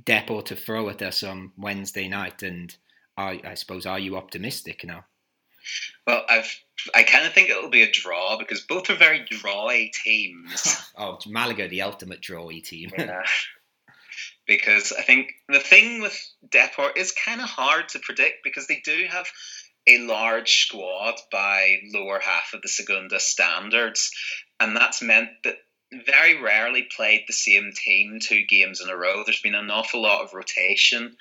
Depor 0.05 0.45
to 0.47 0.57
throw 0.57 0.89
at 0.89 1.03
us 1.03 1.22
on 1.22 1.53
Wednesday 1.59 2.09
night? 2.09 2.43
And 2.43 2.75
I, 3.16 3.41
I 3.45 3.55
suppose, 3.55 3.87
are 3.87 3.99
you 3.99 4.16
optimistic 4.16 4.85
now? 4.85 5.05
Well, 6.07 6.23
I've 6.29 6.55
I 6.95 7.03
kind 7.05 7.27
of 7.27 7.33
think 7.33 7.51
it'll 7.51 7.71
be 7.71 7.83
a 7.83 7.91
draw 7.91 8.37
because 8.39 8.61
both 8.61 8.91
are 8.91 8.97
very 8.97 9.21
drawy 9.21 9.91
teams. 9.93 10.91
oh, 10.99 11.19
Malaga, 11.27 11.69
the 11.69 11.83
ultimate 11.83 12.21
drawy 12.21 12.62
team. 12.62 12.91
yeah 12.97 13.23
because 14.47 14.93
I 14.93 15.03
think 15.03 15.33
the 15.49 15.61
thing 15.61 16.03
with 16.03 16.19
Depor 16.49 16.97
is 16.97 17.12
kind 17.12 17.41
of 17.41 17.49
hard 17.49 17.89
to 17.91 17.99
predict 17.99 18.45
because 18.45 18.67
they 18.67 18.83
do 18.85 19.07
have 19.09 19.27
a 19.87 19.99
large 19.99 20.67
squad 20.67 21.15
by 21.31 21.79
lower 21.93 22.19
half 22.19 22.53
of 22.55 22.62
the 22.62 22.69
Segunda 22.69 23.21
standards, 23.21 24.11
and 24.61 24.77
that's 24.77 25.03
meant 25.03 25.31
that 25.45 25.57
very 26.07 26.41
rarely 26.41 26.87
played 26.97 27.25
the 27.27 27.33
same 27.33 27.73
team 27.75 28.19
two 28.21 28.45
games 28.49 28.81
in 28.81 28.89
a 28.89 28.97
row. 28.97 29.23
There's 29.25 29.43
been 29.43 29.55
an 29.55 29.71
awful 29.71 30.03
lot 30.03 30.23
of 30.23 30.35
rotation, 30.35 31.17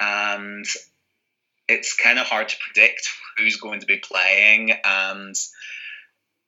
and 0.00 0.64
it's 1.68 1.96
kind 1.96 2.18
of 2.18 2.26
hard 2.26 2.48
to 2.48 2.56
predict 2.64 3.08
who's 3.36 3.56
going 3.56 3.80
to 3.80 3.86
be 3.86 3.98
playing 3.98 4.72
and 4.84 5.34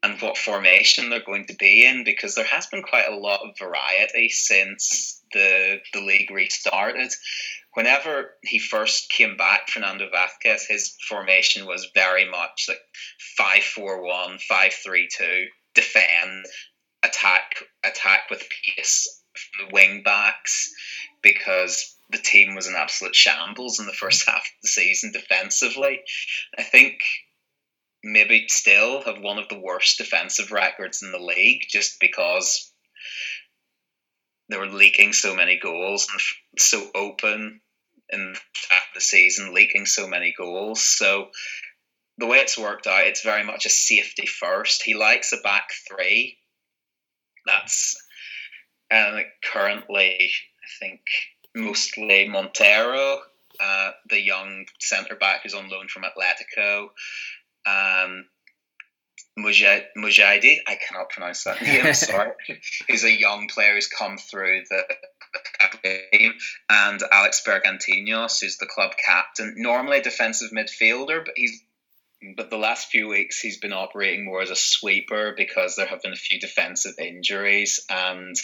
and 0.02 0.20
what 0.20 0.38
formation 0.38 1.10
they're 1.10 1.24
going 1.24 1.46
to 1.46 1.56
be 1.56 1.84
in 1.84 2.04
because 2.04 2.34
there 2.34 2.44
has 2.44 2.66
been 2.68 2.82
quite 2.82 3.08
a 3.08 3.16
lot 3.16 3.40
of 3.42 3.58
variety 3.58 4.28
since 4.28 5.22
the 5.32 5.78
the 5.92 6.00
league 6.00 6.30
restarted. 6.30 7.12
Whenever 7.74 8.34
he 8.42 8.58
first 8.58 9.10
came 9.10 9.36
back, 9.36 9.68
Fernando 9.68 10.08
Vázquez, 10.08 10.62
his 10.68 10.96
formation 11.08 11.66
was 11.66 11.90
very 11.94 12.28
much 12.28 12.66
like 12.68 12.80
5 13.36 13.62
4 13.62 14.02
1, 14.02 14.38
5 14.38 14.72
3 14.72 15.08
2, 15.16 15.46
defend, 15.74 16.46
attack, 17.04 17.54
attack 17.84 18.30
with 18.30 18.42
pace 18.64 19.22
from 19.34 19.66
the 19.66 19.74
wing 19.74 20.02
backs 20.02 20.72
because 21.22 21.97
the 22.10 22.18
team 22.18 22.54
was 22.54 22.66
an 22.66 22.74
absolute 22.76 23.14
shambles 23.14 23.80
in 23.80 23.86
the 23.86 23.92
first 23.92 24.24
half 24.26 24.36
of 24.36 24.62
the 24.62 24.68
season 24.68 25.12
defensively. 25.12 26.00
I 26.56 26.62
think 26.62 27.00
maybe 28.02 28.46
still 28.48 29.02
have 29.02 29.20
one 29.20 29.38
of 29.38 29.48
the 29.48 29.58
worst 29.58 29.98
defensive 29.98 30.52
records 30.52 31.02
in 31.02 31.12
the 31.12 31.18
league 31.18 31.62
just 31.68 31.98
because 32.00 32.72
they 34.48 34.56
were 34.56 34.66
leaking 34.66 35.12
so 35.12 35.34
many 35.34 35.58
goals 35.58 36.08
and 36.10 36.20
so 36.58 36.90
open 36.94 37.60
in 38.10 38.34
the 38.94 39.00
season, 39.00 39.52
leaking 39.52 39.84
so 39.84 40.08
many 40.08 40.34
goals. 40.36 40.82
So 40.82 41.28
the 42.16 42.26
way 42.26 42.38
it's 42.38 42.58
worked 42.58 42.86
out, 42.86 43.06
it's 43.06 43.22
very 43.22 43.44
much 43.44 43.66
a 43.66 43.70
safety 43.70 44.26
first. 44.26 44.82
He 44.82 44.94
likes 44.94 45.32
a 45.32 45.36
back 45.38 45.68
three. 45.88 46.38
That's 47.46 47.96
uh, 48.90 49.20
currently, 49.44 50.30
I 50.62 50.68
think, 50.80 51.00
mostly 51.54 52.28
Montero, 52.28 53.18
uh, 53.60 53.90
the 54.08 54.20
young 54.20 54.66
centre 54.78 55.16
back 55.16 55.42
who's 55.42 55.54
on 55.54 55.68
loan 55.68 55.88
from 55.88 56.04
Atletico, 56.04 56.88
um, 57.66 58.24
Mujahidi, 59.38 60.58
I 60.66 60.76
cannot 60.76 61.10
pronounce 61.10 61.44
that 61.44 61.62
name, 61.62 61.94
sorry, 61.94 62.32
He's 62.88 63.04
a 63.04 63.12
young 63.12 63.48
player 63.48 63.74
who's 63.74 63.86
come 63.86 64.18
through 64.18 64.62
the 64.68 64.82
team, 66.12 66.34
and 66.68 67.00
Alex 67.12 67.42
Bergantiños, 67.46 68.40
who's 68.40 68.56
the 68.56 68.66
club 68.66 68.92
captain, 69.04 69.54
normally 69.56 69.98
a 69.98 70.02
defensive 70.02 70.50
midfielder, 70.50 71.24
but 71.24 71.34
he's 71.36 71.62
but 72.36 72.50
the 72.50 72.58
last 72.58 72.88
few 72.88 73.06
weeks 73.06 73.38
he's 73.38 73.58
been 73.58 73.72
operating 73.72 74.24
more 74.24 74.42
as 74.42 74.50
a 74.50 74.56
sweeper 74.56 75.34
because 75.36 75.76
there 75.76 75.86
have 75.86 76.02
been 76.02 76.12
a 76.12 76.16
few 76.16 76.40
defensive 76.40 76.98
injuries. 76.98 77.84
And 77.88 78.34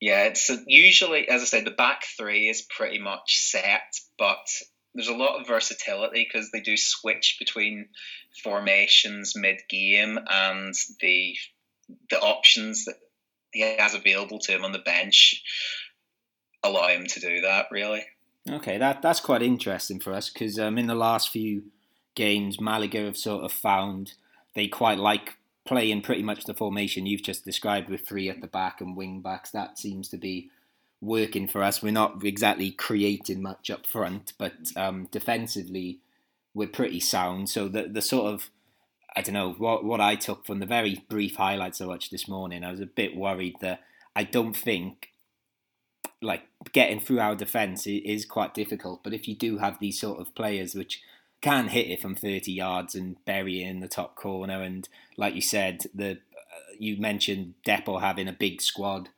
yeah, 0.00 0.24
it's 0.24 0.50
usually 0.66 1.28
as 1.28 1.42
I 1.42 1.44
said 1.44 1.64
the 1.64 1.70
back 1.70 2.02
three 2.18 2.48
is 2.48 2.62
pretty 2.62 2.98
much 2.98 3.38
set, 3.38 3.94
but 4.18 4.46
there's 4.94 5.08
a 5.08 5.14
lot 5.14 5.40
of 5.40 5.46
versatility 5.46 6.26
because 6.26 6.50
they 6.50 6.60
do 6.60 6.76
switch 6.76 7.36
between 7.38 7.88
formations 8.42 9.34
mid 9.36 9.60
game 9.68 10.18
and 10.28 10.74
the 11.00 11.36
the 12.10 12.20
options 12.20 12.86
that 12.86 12.96
he 13.52 13.60
has 13.60 13.94
available 13.94 14.38
to 14.40 14.52
him 14.52 14.64
on 14.64 14.72
the 14.72 14.78
bench 14.78 15.42
allow 16.62 16.88
him 16.88 17.06
to 17.06 17.20
do 17.20 17.42
that 17.42 17.66
really. 17.70 18.04
Okay, 18.48 18.78
that 18.78 19.02
that's 19.02 19.20
quite 19.20 19.42
interesting 19.42 20.00
for 20.00 20.12
us 20.12 20.30
because 20.30 20.58
um, 20.58 20.78
in 20.78 20.86
the 20.86 20.94
last 20.94 21.30
few 21.30 21.64
games, 22.14 22.60
Malaga 22.60 23.04
have 23.04 23.16
sort 23.16 23.44
of 23.44 23.52
found 23.52 24.12
they 24.54 24.68
quite 24.68 24.98
like 24.98 25.34
playing 25.66 26.02
pretty 26.02 26.22
much 26.22 26.44
the 26.44 26.54
formation 26.54 27.06
you've 27.06 27.22
just 27.22 27.44
described 27.44 27.88
with 27.88 28.06
three 28.06 28.28
at 28.28 28.40
the 28.40 28.46
back 28.46 28.80
and 28.80 28.96
wing 28.96 29.20
backs. 29.20 29.50
That 29.50 29.78
seems 29.78 30.08
to 30.08 30.16
be 30.16 30.50
working 31.00 31.46
for 31.46 31.62
us. 31.62 31.82
We're 31.82 31.92
not 31.92 32.24
exactly 32.24 32.70
creating 32.70 33.42
much 33.42 33.70
up 33.70 33.86
front, 33.86 34.32
but 34.38 34.54
um, 34.76 35.08
defensively, 35.10 36.00
we're 36.54 36.68
pretty 36.68 37.00
sound. 37.00 37.48
So 37.50 37.68
the 37.68 37.88
the 37.88 38.02
sort 38.02 38.32
of 38.32 38.50
I 39.14 39.22
don't 39.22 39.34
know 39.34 39.52
what 39.52 39.84
what 39.84 40.00
I 40.00 40.14
took 40.14 40.46
from 40.46 40.60
the 40.60 40.66
very 40.66 41.04
brief 41.08 41.36
highlights 41.36 41.80
I 41.80 41.86
watched 41.86 42.10
this 42.10 42.28
morning. 42.28 42.64
I 42.64 42.70
was 42.70 42.80
a 42.80 42.86
bit 42.86 43.16
worried 43.16 43.56
that 43.60 43.80
I 44.14 44.24
don't 44.24 44.56
think 44.56 45.10
like 46.22 46.44
getting 46.72 47.00
through 47.00 47.20
our 47.20 47.34
defence 47.34 47.86
is 47.86 48.24
quite 48.24 48.54
difficult. 48.54 49.02
But 49.04 49.12
if 49.12 49.28
you 49.28 49.34
do 49.34 49.58
have 49.58 49.78
these 49.78 50.00
sort 50.00 50.20
of 50.20 50.34
players 50.34 50.74
which 50.74 51.02
can 51.46 51.68
hit 51.68 51.88
it 51.88 52.00
from 52.00 52.14
30 52.14 52.50
yards 52.52 52.94
and 52.94 53.24
bury 53.24 53.62
it 53.62 53.68
in 53.68 53.80
the 53.80 53.88
top 53.88 54.16
corner, 54.16 54.62
and 54.62 54.88
like 55.16 55.34
you 55.34 55.40
said, 55.40 55.86
the 55.94 56.12
uh, 56.12 56.72
you 56.78 56.96
mentioned 56.96 57.54
Depor 57.66 58.00
having 58.00 58.28
a 58.28 58.32
big 58.32 58.60
squad 58.60 59.10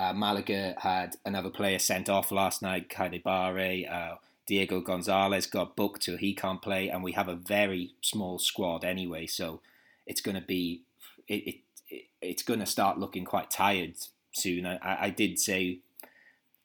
uh, 0.00 0.14
Malaga 0.14 0.74
had 0.78 1.16
another 1.26 1.50
player 1.50 1.78
sent 1.78 2.08
off 2.08 2.32
last 2.32 2.62
night, 2.62 2.88
Keidi 2.88 3.22
Bare. 3.22 3.86
Uh, 3.92 4.16
Diego 4.46 4.80
Gonzalez 4.80 5.46
got 5.46 5.76
booked, 5.76 6.04
so 6.04 6.16
he 6.16 6.32
can't 6.32 6.62
play, 6.62 6.88
and 6.88 7.04
we 7.04 7.12
have 7.12 7.28
a 7.28 7.34
very 7.34 7.92
small 8.00 8.38
squad 8.38 8.82
anyway. 8.82 9.26
So 9.26 9.60
it's 10.06 10.22
going 10.22 10.36
to 10.36 10.40
be 10.40 10.80
it, 11.28 11.34
it, 11.34 11.56
it 11.90 12.04
it's 12.22 12.42
going 12.42 12.60
to 12.60 12.66
start 12.66 12.98
looking 12.98 13.26
quite 13.26 13.50
tired 13.50 13.96
soon. 14.32 14.64
I, 14.64 14.78
I 14.82 15.10
did 15.10 15.38
say, 15.38 15.80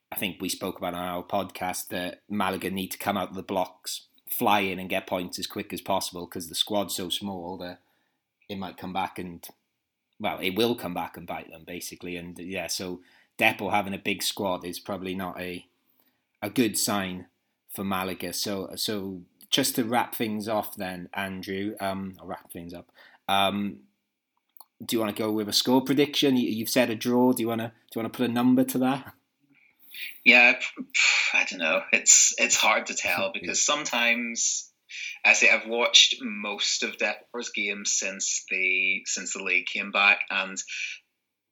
I 0.09 0.15
think 0.15 0.37
we 0.39 0.47
spoke 0.47 0.77
about 0.77 0.93
on 0.93 1.03
our 1.03 1.21
podcast 1.21 1.89
that 1.89 2.21
Malaga 2.29 2.69
need 2.69 2.91
to 2.91 2.97
come 2.97 3.17
out 3.17 3.31
of 3.31 3.35
the 3.35 3.43
blocks, 3.43 4.05
fly 4.29 4.61
in, 4.61 4.79
and 4.79 4.89
get 4.89 5.07
points 5.07 5.39
as 5.39 5.47
quick 5.47 5.73
as 5.73 5.81
possible 5.81 6.25
because 6.25 6.49
the 6.49 6.55
squad's 6.55 6.95
so 6.95 7.09
small 7.09 7.57
that 7.57 7.79
it 8.49 8.57
might 8.57 8.77
come 8.77 8.93
back 8.93 9.19
and 9.19 9.47
well, 10.19 10.39
it 10.39 10.55
will 10.55 10.75
come 10.75 10.93
back 10.93 11.17
and 11.17 11.27
bite 11.27 11.51
them 11.51 11.63
basically. 11.65 12.15
And 12.15 12.37
yeah, 12.39 12.67
so 12.67 13.01
Depor 13.37 13.71
having 13.71 13.93
a 13.93 13.99
big 13.99 14.23
squad 14.23 14.65
is 14.65 14.79
probably 14.79 15.15
not 15.15 15.39
a 15.39 15.65
a 16.41 16.49
good 16.49 16.77
sign 16.77 17.27
for 17.69 17.83
Malaga. 17.83 18.33
So 18.33 18.71
so 18.75 19.21
just 19.49 19.75
to 19.75 19.83
wrap 19.83 20.15
things 20.15 20.47
off, 20.47 20.75
then 20.75 21.09
Andrew, 21.13 21.75
um, 21.79 22.15
I'll 22.19 22.27
wrap 22.27 22.51
things 22.51 22.73
up. 22.73 22.91
Um, 23.27 23.79
do 24.83 24.95
you 24.95 24.99
want 25.01 25.15
to 25.15 25.21
go 25.21 25.31
with 25.31 25.47
a 25.47 25.53
score 25.53 25.81
prediction? 25.81 26.37
You've 26.37 26.69
said 26.69 26.89
a 26.89 26.95
draw. 26.95 27.31
Do 27.31 27.41
you 27.41 27.47
want 27.47 27.61
to 27.61 27.67
do 27.67 27.99
you 27.99 28.01
want 28.01 28.13
to 28.13 28.17
put 28.17 28.29
a 28.29 28.33
number 28.33 28.63
to 28.63 28.77
that? 28.79 29.13
Yeah, 30.23 30.59
I 31.33 31.45
don't 31.49 31.59
know. 31.59 31.81
It's 31.91 32.33
it's 32.37 32.55
hard 32.55 32.87
to 32.87 32.95
tell 32.95 33.31
because 33.33 33.65
sometimes 33.65 34.71
I 35.23 35.33
say 35.33 35.49
I've 35.49 35.67
watched 35.67 36.15
most 36.21 36.83
of 36.83 36.97
Depor's 36.97 37.49
games 37.49 37.93
since 37.97 38.45
the 38.49 39.01
since 39.05 39.33
the 39.33 39.43
league 39.43 39.65
came 39.65 39.91
back, 39.91 40.19
and 40.29 40.57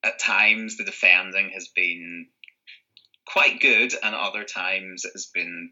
at 0.04 0.20
times 0.20 0.78
the 0.78 0.84
defending 0.84 1.52
has 1.54 1.70
been 1.76 2.28
quite 3.28 3.60
good, 3.60 3.94
and 4.04 4.16
other 4.16 4.44
times 4.44 5.06
it 5.06 5.12
has 5.14 5.30
been 5.34 5.72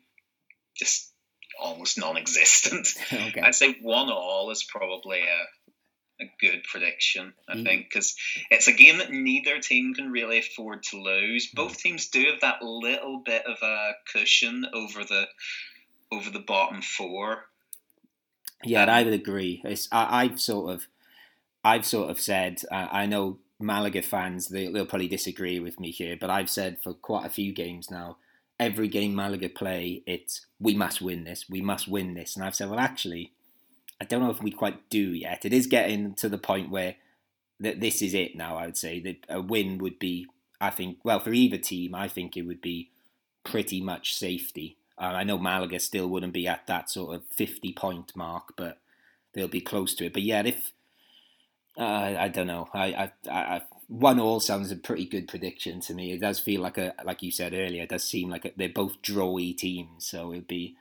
just 0.77 1.11
almost 1.59 1.99
non-existent. 1.99 2.87
okay. 3.13 3.41
I'd 3.41 3.55
say 3.55 3.77
one 3.81 4.09
all 4.09 4.49
is 4.51 4.65
probably 4.67 5.19
a, 5.19 5.60
a 6.21 6.31
good 6.39 6.63
prediction. 6.63 7.33
I 7.47 7.55
Mhm. 7.55 7.63
think 7.63 7.89
because 7.89 8.15
it's 8.49 8.67
a 8.67 8.73
game 8.73 8.99
that 8.99 9.11
neither 9.11 9.59
team 9.59 9.93
can 9.93 10.11
really 10.11 10.39
afford 10.39 10.83
to 10.83 11.01
lose. 11.01 11.47
Mm-hmm. 11.47 11.55
Both 11.55 11.77
teams 11.79 12.09
do 12.09 12.25
have 12.25 12.41
that 12.41 12.61
little 12.61 13.19
bit 13.19 13.45
of 13.45 13.57
a 13.61 13.93
cushion 14.11 14.65
over 14.73 15.03
the 15.03 15.27
over 16.11 16.29
the 16.29 16.39
bottom 16.39 16.81
four. 16.81 17.45
Yeah, 18.63 18.83
Um, 18.83 18.89
I 18.89 19.03
would 19.03 19.13
agree. 19.13 19.61
It's, 19.63 19.87
I, 19.91 20.23
I've 20.23 20.39
sort 20.39 20.73
of, 20.73 20.87
I've 21.63 21.85
sort 21.85 22.11
of 22.11 22.19
said. 22.19 22.61
Uh, 22.71 22.87
I 22.91 23.05
know 23.05 23.39
Malaga 23.59 24.01
fans 24.01 24.49
they, 24.49 24.67
they'll 24.67 24.85
probably 24.85 25.07
disagree 25.07 25.59
with 25.59 25.79
me 25.79 25.91
here, 25.91 26.17
but 26.19 26.29
I've 26.29 26.49
said 26.49 26.79
for 26.83 26.93
quite 26.93 27.25
a 27.25 27.29
few 27.29 27.53
games 27.53 27.89
now. 27.89 28.17
Every 28.59 28.87
game 28.87 29.15
Malaga 29.15 29.49
play, 29.49 30.03
it's 30.05 30.45
we 30.59 30.75
must 30.75 31.01
win 31.01 31.23
this, 31.23 31.49
we 31.49 31.61
must 31.61 31.87
win 31.87 32.13
this, 32.13 32.35
and 32.35 32.45
I've 32.45 32.55
said, 32.55 32.69
well, 32.69 32.79
actually, 32.79 33.31
I 34.01 34.05
don't 34.05 34.21
know 34.23 34.31
if 34.31 34.43
we 34.43 34.51
quite 34.51 34.89
do 34.89 35.13
yet. 35.13 35.45
It 35.45 35.53
is 35.53 35.67
getting 35.67 36.15
to 36.15 36.29
the 36.29 36.39
point 36.39 36.71
where 36.71 36.97
that 37.59 37.79
this 37.81 38.01
is 38.01 38.13
it 38.13 38.35
now. 38.35 38.57
I 38.57 38.67
would 38.67 38.77
say 38.77 38.99
that 39.01 39.25
a 39.29 39.41
win 39.41 39.77
would 39.79 39.99
be, 39.99 40.27
I 40.61 40.71
think, 40.71 40.99
well, 41.05 41.19
for 41.21 41.33
either 41.33 41.57
team, 41.59 41.95
I 41.95 42.07
think 42.09 42.37
it 42.37 42.43
would 42.43 42.61
be 42.61 42.91
pretty 43.43 43.81
much 43.81 44.15
safety. 44.15 44.77
Uh, 44.99 45.13
I 45.15 45.23
know 45.25 45.39
Malaga 45.39 45.79
still 45.79 46.07
wouldn't 46.09 46.33
be 46.33 46.47
at 46.47 46.67
that 46.67 46.89
sort 46.89 47.15
of 47.15 47.23
50 47.27 47.73
point 47.73 48.15
mark, 48.15 48.53
but 48.57 48.79
they'll 49.33 49.47
be 49.49 49.61
close 49.61 49.95
to 49.95 50.05
it. 50.07 50.13
But 50.13 50.23
yeah, 50.23 50.43
if 50.45 50.73
uh, 51.77 52.15
I 52.19 52.27
don't 52.27 52.47
know, 52.47 52.67
I, 52.73 52.93
I, 52.93 53.11
I- 53.29 53.61
one 53.87 54.21
all 54.21 54.39
sounds 54.39 54.71
a 54.71 54.77
pretty 54.77 55.03
good 55.05 55.27
prediction 55.27 55.81
to 55.81 55.93
me. 55.93 56.13
It 56.13 56.21
does 56.21 56.39
feel 56.39 56.61
like 56.61 56.77
a, 56.77 56.93
like 57.03 57.21
you 57.21 57.29
said 57.29 57.53
earlier, 57.53 57.83
it 57.83 57.89
does 57.89 58.05
seem 58.05 58.29
like 58.29 58.45
a, 58.45 58.51
they're 58.55 58.69
both 58.69 59.01
drawy 59.01 59.55
teams, 59.57 60.07
so 60.07 60.31
it'd 60.31 60.47
be 60.47 60.77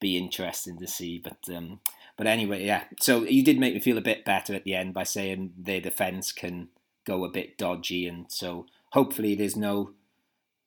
be 0.00 0.16
interesting 0.16 0.78
to 0.78 0.86
see. 0.86 1.18
But 1.18 1.38
um, 1.56 1.80
but 2.16 2.26
anyway, 2.26 2.64
yeah. 2.64 2.84
So 3.00 3.24
you 3.24 3.44
did 3.44 3.58
make 3.58 3.74
me 3.74 3.80
feel 3.80 3.98
a 3.98 4.02
bit 4.02 4.24
better 4.24 4.54
at 4.54 4.64
the 4.64 4.74
end 4.74 4.94
by 4.94 5.04
saying 5.04 5.52
their 5.58 5.80
defense 5.80 6.32
can 6.32 6.68
go 7.04 7.24
a 7.24 7.30
bit 7.30 7.58
dodgy, 7.58 8.06
and 8.06 8.30
so 8.30 8.66
hopefully 8.92 9.34
there's 9.34 9.56
no 9.56 9.92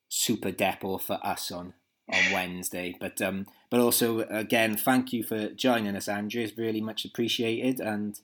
super 0.08 0.52
Depor 0.52 1.00
for 1.00 1.18
us 1.24 1.50
on 1.50 1.74
on 2.12 2.32
Wednesday. 2.32 2.94
But 2.98 3.20
um, 3.20 3.46
but 3.70 3.80
also 3.80 4.20
again, 4.20 4.76
thank 4.76 5.12
you 5.12 5.22
for 5.22 5.50
joining 5.50 5.96
us, 5.96 6.08
Andrew. 6.08 6.42
It's 6.42 6.56
really 6.56 6.80
much 6.80 7.04
appreciated, 7.04 7.80
and 7.80 8.18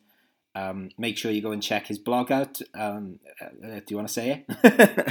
um, 0.57 0.89
make 0.97 1.19
sure 1.19 1.31
you 1.31 1.43
go 1.43 1.53
and 1.53 1.63
check 1.63 1.87
his 1.87 1.99
blog 1.99 2.33
out. 2.33 2.63
Um, 2.75 3.21
uh, 3.41 3.49
do 3.59 3.85
you 3.91 3.97
want 3.97 4.09
to 4.09 4.15
say 4.15 4.31
it? 4.31 4.47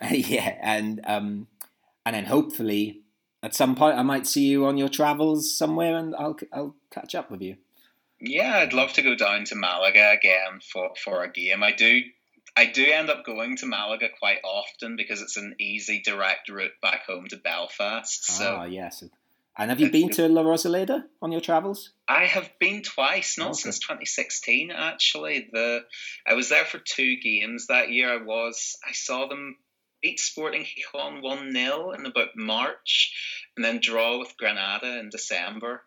yeah, 0.10 0.56
and 0.62 1.00
um, 1.04 1.46
and 2.04 2.16
then 2.16 2.24
hopefully 2.24 3.02
at 3.42 3.54
some 3.54 3.74
point 3.74 3.98
I 3.98 4.02
might 4.02 4.26
see 4.26 4.46
you 4.46 4.66
on 4.66 4.78
your 4.78 4.88
travels 4.88 5.56
somewhere, 5.56 5.96
and 5.96 6.14
I'll 6.16 6.36
I'll 6.52 6.74
catch 6.90 7.14
up 7.14 7.30
with 7.30 7.42
you. 7.42 7.56
yeah, 8.20 8.58
I'd 8.58 8.72
love 8.72 8.92
to 8.94 9.02
go 9.02 9.14
down 9.14 9.44
to 9.46 9.56
Malaga 9.56 10.10
again 10.12 10.60
for 10.72 10.90
for 11.02 11.22
a 11.22 11.30
game. 11.30 11.62
I 11.62 11.72
do. 11.72 12.02
I 12.58 12.64
do 12.64 12.86
end 12.86 13.10
up 13.10 13.22
going 13.24 13.58
to 13.58 13.66
Malaga 13.66 14.08
quite 14.18 14.38
often 14.42 14.96
because 14.96 15.20
it's 15.20 15.36
an 15.36 15.56
easy 15.60 16.00
direct 16.02 16.48
route 16.48 16.72
back 16.80 17.04
home 17.06 17.26
to 17.28 17.36
Belfast. 17.36 18.24
So 18.24 18.56
ah, 18.60 18.64
yes. 18.64 19.04
And 19.58 19.70
have 19.70 19.80
you 19.80 19.90
been 19.90 20.10
to 20.10 20.28
La 20.28 20.42
Rosaleda 20.42 21.04
on 21.22 21.32
your 21.32 21.40
travels? 21.40 21.92
I 22.06 22.26
have 22.26 22.50
been 22.58 22.82
twice, 22.82 23.38
not 23.38 23.50
Okay. 23.52 23.60
since 23.62 23.78
2016 23.78 24.70
actually. 24.70 25.48
The 25.50 25.84
I 26.26 26.34
was 26.34 26.48
there 26.50 26.64
for 26.64 26.78
two 26.78 27.16
games 27.16 27.66
that 27.68 27.90
year. 27.90 28.12
I 28.12 28.22
was 28.22 28.76
I 28.86 28.92
saw 28.92 29.26
them 29.26 29.56
beat 30.02 30.20
Sporting 30.20 30.64
Gijon 30.64 31.22
1-0 31.22 31.98
in 31.98 32.04
about 32.06 32.36
March 32.36 33.14
and 33.56 33.64
then 33.64 33.80
draw 33.80 34.18
with 34.18 34.36
Granada 34.36 34.98
in 34.98 35.08
December. 35.08 35.82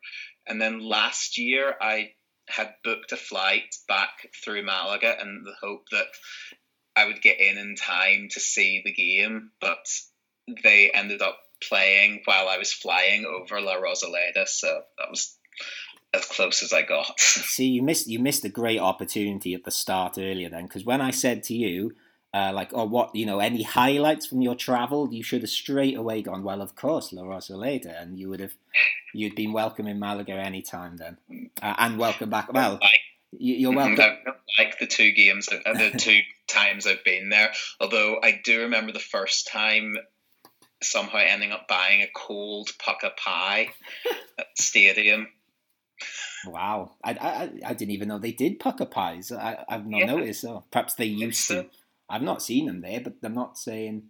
And 0.47 0.59
then 0.59 0.80
last 0.80 1.38
year 1.38 1.76
I 1.80 2.13
had 2.47 2.74
booked 2.84 3.11
a 3.11 3.17
flight 3.17 3.76
back 3.88 4.09
through 4.43 4.65
Malaga 4.65 5.15
in 5.22 5.43
the 5.45 5.53
hope 5.61 5.84
that 5.91 6.07
I 6.95 7.05
would 7.05 7.22
get 7.22 7.39
in 7.39 7.59
in 7.59 7.76
time 7.76 8.30
to 8.32 8.39
see 8.39 8.82
the 8.84 8.91
game, 8.91 9.51
but 9.61 9.86
they 10.63 10.89
ended 10.89 11.22
up 11.22 11.38
playing 11.68 12.22
while 12.26 12.47
I 12.47 12.57
was 12.57 12.72
flying 12.72 13.26
over 13.26 13.62
La 13.62 13.76
Rosaleda, 13.76 14.47
so 14.47 14.82
that 14.97 15.10
was 15.10 15.38
as 16.14 16.26
close 16.26 16.64
as 16.64 16.74
I 16.74 16.82
got. 16.82 17.20
See, 17.20 17.68
you 17.68 17.84
missed 17.84 18.07
you 18.07 18.20
missed 18.20 18.45
a 18.45 18.49
great 18.49 18.80
opportunity 18.80 19.53
at 19.53 19.64
the 19.64 19.72
start 19.72 20.18
earlier 20.18 20.49
then, 20.49 20.64
because 20.64 20.86
when 20.86 21.01
I 21.01 21.12
said 21.12 21.43
to 21.43 21.53
you, 21.53 21.93
uh, 22.34 22.51
like, 22.53 22.72
oh, 22.74 22.86
what 22.86 23.16
you 23.16 23.26
know, 23.26 23.39
any 23.39 23.64
highlights 23.64 24.26
from 24.26 24.41
your 24.41 24.55
travel, 24.55 25.12
you 25.12 25.24
should 25.24 25.41
have 25.41 25.49
straight 25.49 25.97
away 25.97 26.22
gone. 26.22 26.43
Well, 26.43 26.62
of 26.62 26.76
course, 26.76 27.12
La 27.12 27.24
Rosaleda, 27.24 28.01
and 28.01 28.18
you 28.18 28.30
would 28.30 28.39
have 28.39 28.53
you'd 29.14 29.36
been 29.36 29.53
welcome 29.53 29.88
in 29.88 29.99
Malaga 29.99 30.34
any 30.34 30.62
time 30.62 30.97
then, 30.97 31.18
uh, 31.62 31.76
and 31.78 31.97
welcome 31.97 32.30
back. 32.30 32.51
Well, 32.53 32.80
like, 32.82 33.01
you're 33.32 33.74
welcome. 33.74 33.99
I 33.99 34.18
don't 34.26 34.38
like 34.57 34.80
the 34.80 34.88
two 34.88 35.12
games, 35.12 35.49
uh, 35.49 35.74
the 35.74 35.91
two 35.97 36.20
times 36.47 36.88
I've 36.88 37.03
been 37.03 37.30
there. 37.30 37.51
Although 37.80 38.20
I 38.22 38.39
do 38.43 38.62
remember 38.62 38.91
the 38.91 38.99
first 38.99 39.47
time 39.47 39.95
somehow 40.82 41.20
ending 41.20 41.52
up 41.52 41.68
buying 41.68 42.02
a 42.02 42.10
cold 42.14 42.70
Pukka 42.80 43.16
pie 43.18 43.70
at 44.40 44.46
the 44.56 44.64
stadium. 44.64 45.28
Wow, 46.46 46.92
I, 47.04 47.12
I 47.12 47.50
I 47.70 47.74
didn't 47.74 47.92
even 47.94 48.08
know 48.08 48.18
they 48.18 48.32
did 48.32 48.60
Pukka 48.60 48.90
pies. 48.90 49.32
I 49.32 49.64
I've 49.68 49.86
not 49.86 50.00
Yeah. 50.00 50.06
noticed. 50.06 50.42
So 50.42 50.64
perhaps 50.72 50.94
they 50.96 51.06
used 51.06 51.42
so. 51.46 51.64
to. 51.64 51.70
I've 52.10 52.22
not 52.22 52.42
seen 52.42 52.66
them 52.66 52.82
there, 52.82 53.02
but 53.02 53.16
I'm 53.24 53.34
not 53.34 53.58
saying. 53.58 54.04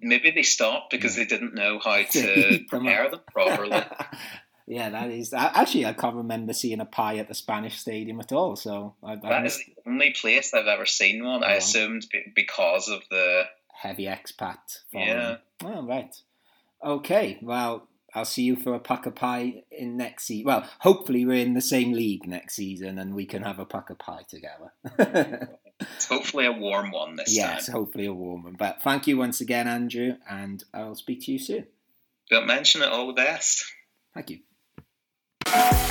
Maybe 0.00 0.30
they 0.32 0.42
stopped 0.42 0.90
because 0.90 1.16
Yeah. 1.16 1.24
they 1.24 1.28
didn't 1.28 1.54
know 1.54 1.78
how 1.78 2.02
To 2.12 2.64
prepare 2.68 3.10
them 3.10 3.20
properly. 3.32 3.80
yeah, 4.66 4.90
that 4.90 5.10
is. 5.10 5.32
Actually, 5.32 5.86
I 5.86 5.92
can't 5.94 6.16
remember 6.16 6.52
seeing 6.52 6.80
a 6.80 6.84
pie 6.84 7.16
at 7.18 7.28
the 7.28 7.34
Spanish 7.34 7.78
stadium 7.78 8.20
at 8.20 8.32
all. 8.32 8.56
So 8.56 8.94
I, 9.02 9.12
I 9.12 9.16
That 9.16 9.46
is 9.46 9.56
missed 9.56 9.66
the 9.84 9.90
only 9.90 10.10
place 10.10 10.52
I've 10.52 10.66
ever 10.66 10.84
seen 10.84 11.24
one. 11.24 11.42
I 11.44 11.54
Oh. 11.54 11.58
assumed 11.58 12.06
because 12.34 12.88
of 12.88 13.02
the 13.10 13.44
heavy 13.72 14.04
expat. 14.04 14.58
following. 14.92 15.08
Yeah. 15.08 15.36
Oh, 15.64 15.86
right. 15.86 16.14
Okay. 16.84 17.38
Well, 17.42 17.88
I'll 18.14 18.24
see 18.24 18.42
you 18.42 18.56
for 18.56 18.74
a 18.74 18.80
Pukka 18.80 19.14
pie 19.14 19.64
in 19.70 19.96
next 19.96 20.24
season. 20.24 20.46
Well, 20.46 20.68
hopefully 20.80 21.24
we're 21.26 21.44
in 21.44 21.54
the 21.54 21.60
same 21.60 21.92
league 21.92 22.26
next 22.26 22.54
season 22.54 22.98
and 22.98 23.14
we 23.14 23.26
can 23.26 23.42
have 23.42 23.58
a 23.58 23.66
Pukka 23.66 23.98
pie 23.98 24.22
together. 24.28 24.72
it's 25.80 26.06
hopefully 26.06 26.46
a 26.46 26.52
warm 26.52 26.90
one 26.90 27.16
this 27.16 27.36
yes, 27.36 27.66
time. 27.66 27.74
hopefully 27.74 28.06
a 28.06 28.14
warm 28.14 28.44
one. 28.44 28.56
But 28.58 28.82
thank 28.82 29.06
you 29.06 29.18
once 29.18 29.40
again, 29.40 29.68
Andrew, 29.68 30.14
and 30.28 30.64
I'll 30.72 30.94
speak 30.94 31.24
to 31.24 31.32
you 31.32 31.38
soon. 31.38 31.66
Don't 32.30 32.46
mention 32.46 32.82
it. 32.82 32.88
All 32.88 33.06
the 33.06 33.12
best. 33.12 33.64
Thank 34.14 34.30
you. 34.30 35.84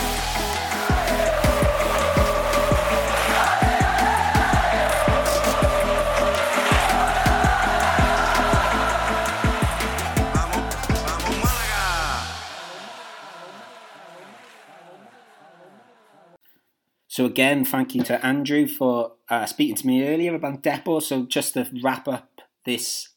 So 17.17 17.25
again, 17.25 17.65
thank 17.65 17.95
you 17.95 18.03
to 18.03 18.23
Andrew 18.23 18.67
for 18.67 19.13
uh, 19.27 19.47
speaking 19.47 19.73
to 19.73 19.87
me 19.87 20.07
earlier 20.07 20.35
about 20.35 20.61
Depor. 20.61 21.01
So 21.01 21.25
just 21.25 21.55
to 21.55 21.67
wrap 21.81 22.07
up 22.07 22.41
this 22.63 23.09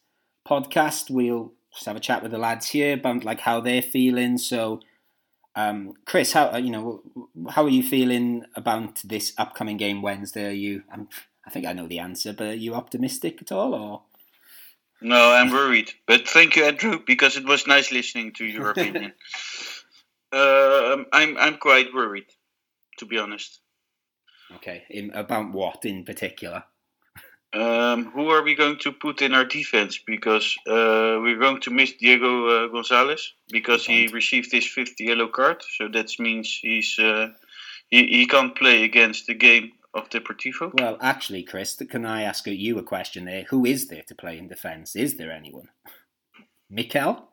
podcast, 0.48 1.10
we'll 1.10 1.52
just 1.70 1.84
have 1.84 1.96
a 1.96 2.00
chat 2.00 2.22
with 2.22 2.32
the 2.32 2.38
lads 2.38 2.70
here 2.70 2.94
about 2.94 3.24
like 3.24 3.40
how 3.40 3.60
they're 3.60 3.82
feeling. 3.82 4.38
So, 4.38 4.80
um, 5.54 5.92
Chris, 6.06 6.32
how 6.32 6.50
uh, 6.50 6.56
you 6.56 6.70
know 6.70 7.02
how 7.50 7.64
are 7.64 7.68
you 7.68 7.82
feeling 7.82 8.46
about 8.56 9.02
this 9.04 9.34
upcoming 9.36 9.76
game 9.76 10.00
Wednesday? 10.00 10.48
Are 10.48 10.62
you? 10.66 10.82
I'm, 10.90 11.06
I 11.46 11.50
think 11.50 11.66
I 11.66 11.74
know 11.74 11.86
the 11.86 11.98
answer, 11.98 12.32
but 12.32 12.46
are 12.46 12.54
you 12.54 12.72
optimistic 12.72 13.42
at 13.42 13.52
all, 13.52 13.74
or? 13.74 14.02
No, 15.02 15.30
I'm 15.30 15.50
worried. 15.50 15.92
But 16.06 16.26
thank 16.26 16.56
you, 16.56 16.64
Andrew, 16.64 17.00
because 17.06 17.36
it 17.36 17.44
was 17.44 17.66
nice 17.66 17.92
listening 17.92 18.32
to 18.36 18.46
your 18.46 18.70
opinion. 18.70 19.12
um, 20.32 21.04
I'm 21.12 21.36
I'm 21.36 21.58
quite 21.58 21.92
worried, 21.92 22.28
to 22.96 23.04
be 23.04 23.18
honest. 23.18 23.60
Okay, 24.56 24.84
in, 24.90 25.10
about 25.12 25.52
what 25.52 25.84
in 25.84 26.04
particular? 26.04 26.64
Um, 27.52 28.04
who 28.12 28.28
are 28.28 28.42
we 28.42 28.54
going 28.54 28.78
to 28.78 28.92
put 28.92 29.22
in 29.22 29.34
our 29.34 29.44
defense? 29.44 29.98
Because 29.98 30.56
uh, 30.68 31.18
we're 31.20 31.38
going 31.38 31.60
to 31.62 31.70
miss 31.70 31.92
Diego 31.94 32.46
uh, 32.46 32.68
Gonzalez 32.68 33.32
because 33.50 33.84
he 33.84 34.06
received 34.06 34.52
his 34.52 34.66
fifth 34.66 35.00
yellow 35.00 35.26
card. 35.26 35.62
So 35.76 35.88
that 35.88 36.16
means 36.20 36.58
he's 36.62 36.96
uh, 36.98 37.28
he, 37.88 38.06
he 38.06 38.26
can't 38.26 38.54
play 38.54 38.84
against 38.84 39.26
the 39.26 39.34
game 39.34 39.72
of 39.94 40.08
Deportivo. 40.10 40.72
Well, 40.74 40.96
actually, 41.00 41.42
Chris, 41.42 41.74
can 41.90 42.06
I 42.06 42.22
ask 42.22 42.46
you 42.46 42.78
a 42.78 42.84
question 42.84 43.24
there? 43.24 43.44
Who 43.50 43.66
is 43.66 43.88
there 43.88 44.04
to 44.06 44.14
play 44.14 44.38
in 44.38 44.46
defence? 44.46 44.94
Is 44.94 45.16
there 45.16 45.32
anyone? 45.32 45.68
Mikel? 46.68 47.30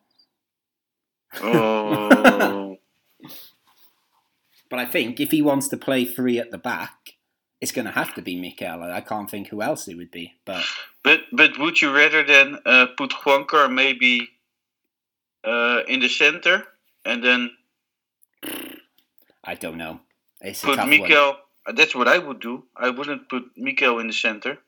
Oh, 1.43 2.66
But 4.69 4.79
I 4.79 4.85
think 4.85 5.19
if 5.19 5.31
he 5.31 5.41
wants 5.41 5.67
to 5.69 5.77
play 5.77 6.05
three 6.05 6.39
at 6.39 6.51
the 6.51 6.57
back, 6.57 7.13
it's 7.61 7.71
going 7.71 7.85
to 7.85 7.91
have 7.91 8.13
to 8.15 8.21
be 8.21 8.39
Mikel. 8.39 8.83
I 8.83 9.01
can't 9.01 9.29
think 9.29 9.47
who 9.47 9.61
else 9.61 9.87
it 9.87 9.95
would 9.95 10.11
be. 10.11 10.33
But 10.45 10.63
But 11.03 11.21
but 11.31 11.57
would 11.57 11.81
you 11.81 11.95
rather 11.95 12.23
then 12.23 12.59
uh, 12.65 12.87
put 12.97 13.11
Juankar 13.11 13.71
maybe 13.71 14.29
uh, 15.43 15.81
in 15.87 16.01
the 16.01 16.09
center 16.09 16.65
and 17.05 17.23
then 17.23 17.51
I 19.43 19.55
don't 19.55 19.77
know. 19.77 20.01
It's 20.41 20.63
put 20.63 20.75
tough 20.75 20.87
one. 20.87 21.75
That's 21.75 21.95
what 21.95 22.07
I 22.07 22.17
would 22.17 22.39
do. 22.39 22.65
I 22.75 22.89
wouldn't 22.89 23.29
put 23.29 23.43
Mikel 23.57 23.99
in 23.99 24.07
the 24.07 24.13
center. 24.13 24.59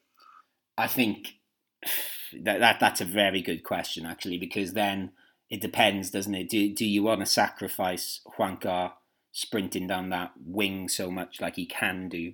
I 0.77 0.87
think 0.87 1.35
that, 2.41 2.59
that 2.59 2.79
that's 2.79 3.01
a 3.01 3.05
very 3.05 3.41
good 3.41 3.63
question 3.63 4.05
actually 4.05 4.37
because 4.37 4.73
then 4.73 5.11
it 5.49 5.61
depends, 5.61 6.09
doesn't 6.09 6.33
it? 6.33 6.49
Do 6.49 6.73
do 6.73 6.85
you 6.85 7.03
want 7.03 7.19
to 7.19 7.25
sacrifice 7.25 8.21
Juankar 8.37 8.93
sprinting 9.31 9.87
down 9.87 10.09
that 10.09 10.31
wing 10.43 10.89
so 10.89 11.09
much 11.11 11.41
like 11.41 11.55
he 11.55 11.65
can 11.65 12.09
do? 12.09 12.33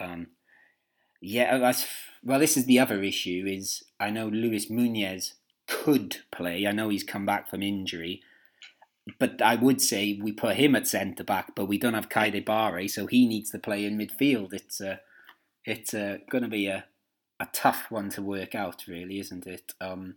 Um, 0.00 0.28
yeah, 1.20 1.58
that's, 1.58 1.86
well, 2.24 2.40
this 2.40 2.56
is 2.56 2.66
the 2.66 2.78
other 2.78 3.02
issue. 3.02 3.44
Is 3.46 3.82
I 4.00 4.10
know 4.10 4.28
Luis 4.28 4.70
Muñoz 4.70 5.34
could 5.68 6.18
play. 6.30 6.66
I 6.66 6.72
know 6.72 6.88
he's 6.88 7.04
come 7.04 7.24
back 7.26 7.48
from 7.48 7.62
injury, 7.62 8.22
but 9.18 9.40
I 9.40 9.54
would 9.56 9.80
say 9.80 10.18
we 10.20 10.32
put 10.32 10.56
him 10.56 10.74
at 10.74 10.88
centre 10.88 11.24
back, 11.24 11.54
but 11.54 11.66
we 11.66 11.78
don't 11.78 11.94
have 11.94 12.08
Keidi 12.08 12.44
Bare, 12.44 12.88
so 12.88 13.06
he 13.06 13.26
needs 13.26 13.50
to 13.50 13.58
play 13.58 13.84
in 13.84 13.98
midfield. 13.98 14.52
It's 14.52 14.80
uh, 14.80 14.96
it's 15.64 15.94
uh, 15.94 16.18
going 16.30 16.42
to 16.42 16.50
be 16.50 16.66
a 16.66 16.86
a 17.40 17.48
tough 17.52 17.90
one 17.90 18.08
to 18.10 18.22
work 18.22 18.54
out, 18.54 18.84
really, 18.86 19.18
isn't 19.18 19.46
it? 19.46 19.74
Um, 19.80 20.16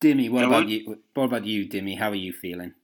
Dimmy, 0.00 0.30
what 0.30 0.44
about 0.44 0.68
you? 0.68 0.98
What 1.14 1.24
about 1.24 1.44
you, 1.44 1.68
Dimmy? 1.68 1.98
How 1.98 2.10
are 2.10 2.14
you 2.14 2.32
feeling? 2.32 2.74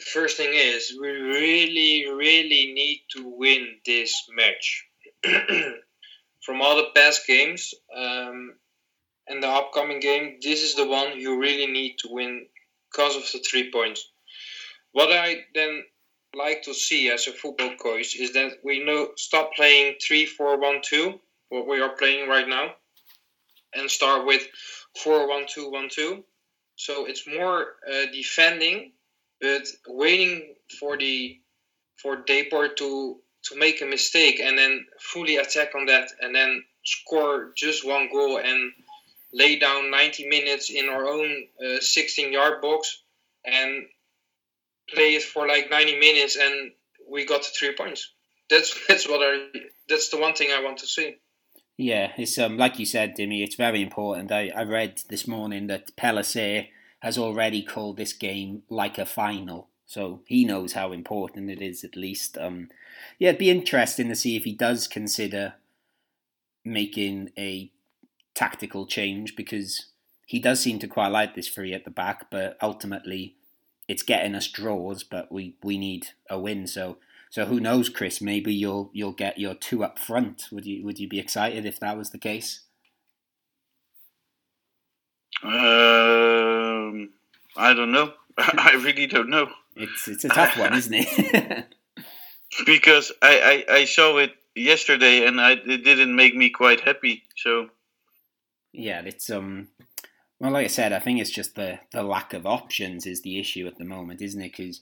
First 0.00 0.38
thing 0.38 0.50
is 0.52 0.96
we 0.98 1.08
really, 1.08 2.06
really 2.08 2.72
need 2.72 3.04
to 3.16 3.28
win 3.36 3.76
this 3.84 4.28
match. 4.34 4.86
From 6.42 6.62
all 6.62 6.76
the 6.76 6.88
past 6.94 7.26
games 7.26 7.74
um, 7.94 8.54
and 9.28 9.42
the 9.42 9.48
upcoming 9.48 10.00
game, 10.00 10.38
this 10.42 10.62
is 10.62 10.74
the 10.74 10.86
one 10.86 11.20
you 11.20 11.38
really 11.38 11.66
need 11.66 11.96
to 11.98 12.08
win 12.10 12.46
because 12.90 13.16
of 13.16 13.22
the 13.30 13.40
three 13.40 13.70
points. 13.70 14.08
What 14.92 15.12
I 15.12 15.44
then 15.54 15.84
like 16.34 16.62
to 16.62 16.74
see 16.74 17.10
as 17.10 17.26
a 17.26 17.32
football 17.32 17.76
coach 17.76 18.16
is 18.16 18.32
that 18.32 18.52
we 18.64 18.82
know 18.82 19.10
stop 19.16 19.52
playing 19.54 19.96
3 20.02 20.26
4 20.26 20.58
1 20.58 20.80
2, 20.82 21.20
what 21.50 21.68
we 21.68 21.80
are 21.80 21.96
playing 21.96 22.28
right 22.28 22.48
now, 22.48 22.70
and 23.74 23.90
start 23.90 24.26
with 24.26 24.42
4 25.02 25.28
1 25.28 25.44
2 25.46 25.70
1 25.70 25.88
2. 25.90 26.24
So 26.76 27.06
it's 27.06 27.28
more 27.28 27.66
uh, 27.86 28.06
defending 28.12 28.92
but 29.40 29.62
waiting 29.88 30.54
for 30.78 30.96
the 30.96 31.38
for 31.96 32.16
Depor 32.16 32.76
to 32.76 33.16
to 33.44 33.58
make 33.58 33.80
a 33.80 33.86
mistake 33.86 34.40
and 34.40 34.56
then 34.58 34.86
fully 35.00 35.36
attack 35.36 35.74
on 35.74 35.86
that 35.86 36.08
and 36.20 36.34
then 36.34 36.62
score 36.84 37.52
just 37.56 37.86
one 37.86 38.08
goal 38.12 38.38
and 38.38 38.72
lay 39.32 39.58
down 39.58 39.90
90 39.90 40.28
minutes 40.28 40.70
in 40.70 40.88
our 40.88 41.06
own 41.06 41.46
uh, 41.64 41.80
16 41.80 42.32
yard 42.32 42.60
box 42.60 43.02
and 43.44 43.86
play 44.92 45.14
it 45.14 45.22
for 45.22 45.46
like 45.46 45.70
90 45.70 45.98
minutes 45.98 46.36
and 46.36 46.72
we 47.10 47.24
got 47.24 47.44
three 47.44 47.74
points 47.74 48.12
that's 48.48 48.76
that's 48.88 49.08
what 49.08 49.20
i 49.22 49.46
that's 49.88 50.10
the 50.10 50.18
one 50.18 50.34
thing 50.34 50.50
i 50.52 50.62
want 50.62 50.78
to 50.78 50.86
see 50.86 51.16
Yeah, 51.80 52.12
it's 52.18 52.36
um 52.38 52.58
like 52.58 52.78
you 52.78 52.84
said, 52.84 53.16
Dimmy. 53.16 53.42
It's 53.42 53.56
very 53.56 53.80
important. 53.80 54.30
I, 54.30 54.52
I 54.54 54.64
read 54.64 55.00
this 55.08 55.26
morning 55.26 55.68
that 55.68 55.96
Pellicer 55.96 56.68
has 57.00 57.18
already 57.18 57.62
called 57.62 57.96
this 57.96 58.12
game 58.12 58.62
like 58.68 58.98
a 58.98 59.06
final, 59.06 59.68
so 59.86 60.20
he 60.26 60.44
knows 60.44 60.74
how 60.74 60.92
important 60.92 61.50
it 61.50 61.60
is. 61.60 61.82
At 61.82 61.96
least, 61.96 62.38
um, 62.38 62.68
yeah, 63.18 63.30
it'd 63.30 63.38
be 63.38 63.50
interesting 63.50 64.08
to 64.08 64.16
see 64.16 64.36
if 64.36 64.44
he 64.44 64.52
does 64.52 64.86
consider 64.86 65.54
making 66.64 67.30
a 67.38 67.70
tactical 68.34 68.86
change 68.86 69.34
because 69.34 69.86
he 70.26 70.38
does 70.38 70.60
seem 70.60 70.78
to 70.78 70.86
quite 70.86 71.08
like 71.08 71.34
this 71.34 71.48
three 71.48 71.72
at 71.74 71.84
the 71.84 71.90
back, 71.90 72.30
but 72.30 72.56
ultimately, 72.62 73.34
it's 73.88 74.02
getting 74.02 74.34
us 74.34 74.46
draws. 74.46 75.02
But 75.02 75.32
we 75.32 75.56
we 75.62 75.78
need 75.78 76.08
a 76.28 76.38
win, 76.38 76.66
so. 76.66 76.98
So 77.32 77.44
who 77.44 77.60
knows, 77.60 77.88
Chris? 77.88 78.20
Maybe 78.20 78.52
you'll 78.52 78.90
you'll 78.92 79.12
get 79.12 79.38
your 79.38 79.54
two 79.54 79.84
up 79.84 80.00
front. 80.00 80.48
Would 80.50 80.66
you 80.66 80.84
would 80.84 80.98
you 80.98 81.08
be 81.08 81.20
excited 81.20 81.64
if 81.64 81.78
that 81.78 81.96
was 81.96 82.10
the 82.10 82.18
case? 82.18 82.62
Um, 86.90 87.10
I 87.56 87.74
don't 87.74 87.92
know. 87.92 88.12
I 88.38 88.72
really 88.82 89.06
don't 89.06 89.30
know 89.30 89.50
It's 89.76 90.08
it's 90.08 90.24
a 90.24 90.28
tough 90.28 90.58
one, 90.58 90.74
isn't 90.74 90.94
it? 90.94 91.74
because 92.66 93.12
I, 93.22 93.64
I, 93.68 93.74
I 93.74 93.84
saw 93.84 94.18
it 94.18 94.32
yesterday 94.54 95.26
and 95.26 95.40
I, 95.40 95.52
it 95.52 95.84
didn't 95.84 96.14
make 96.14 96.34
me 96.34 96.50
quite 96.50 96.80
happy. 96.80 97.24
So 97.36 97.70
yeah, 98.72 99.02
it's 99.04 99.30
um. 99.30 99.68
Well, 100.38 100.52
like 100.52 100.64
I 100.64 100.68
said, 100.68 100.94
I 100.94 101.00
think 101.00 101.20
it's 101.20 101.30
just 101.30 101.54
the 101.54 101.80
the 101.92 102.02
lack 102.02 102.32
of 102.32 102.46
options 102.46 103.06
is 103.06 103.22
the 103.22 103.38
issue 103.38 103.66
at 103.66 103.78
the 103.78 103.84
moment, 103.84 104.22
isn't 104.22 104.40
it? 104.40 104.56
Because 104.56 104.80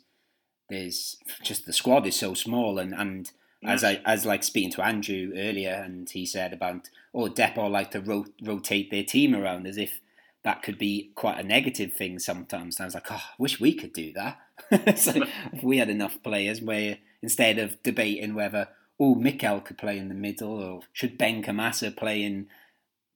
there's 0.69 1.17
just 1.43 1.67
the 1.67 1.73
squad 1.73 2.07
is 2.07 2.17
so 2.17 2.35
small, 2.35 2.79
and 2.79 2.95
and 2.95 3.31
as 3.65 3.83
I 3.83 4.01
as 4.05 4.25
like 4.25 4.45
speaking 4.45 4.71
to 4.73 4.85
Andrew 4.85 5.33
earlier, 5.35 5.83
and 5.85 6.09
he 6.09 6.27
said 6.27 6.53
about 6.53 6.91
oh, 7.15 7.29
Depor 7.29 7.71
like 7.71 7.91
to 7.93 8.01
ro- 8.01 8.27
rotate 8.43 8.91
their 8.91 9.03
team 9.03 9.35
around 9.35 9.67
as 9.67 9.79
if 9.79 10.01
that 10.49 10.63
could 10.63 10.79
be 10.79 11.11
quite 11.15 11.39
a 11.39 11.47
negative 11.47 11.93
thing 11.93 12.19
sometimes. 12.19 12.79
And 12.79 12.85
I 12.85 12.87
was 12.87 12.95
like, 12.95 13.13
oh, 13.13 13.17
I 13.17 13.35
wish 13.39 13.61
we 13.61 13.75
could 13.75 13.93
do 13.93 14.15
that. 14.15 14.39
so 14.99 15.13
if 15.53 15.63
we 15.63 15.77
had 15.77 15.91
enough 15.91 16.23
players 16.23 16.63
where 16.63 16.97
instead 17.21 17.59
of 17.59 17.83
debating 17.83 18.35
whether 18.35 18.69
oh 18.99 19.15
Mikel 19.15 19.61
could 19.61 19.77
play 19.77 19.99
in 19.99 20.09
the 20.09 20.15
middle 20.15 20.59
or 20.59 20.81
should 20.95 21.19
Benkhemassa 21.19 21.95
play 21.95 22.23
in 22.23 22.49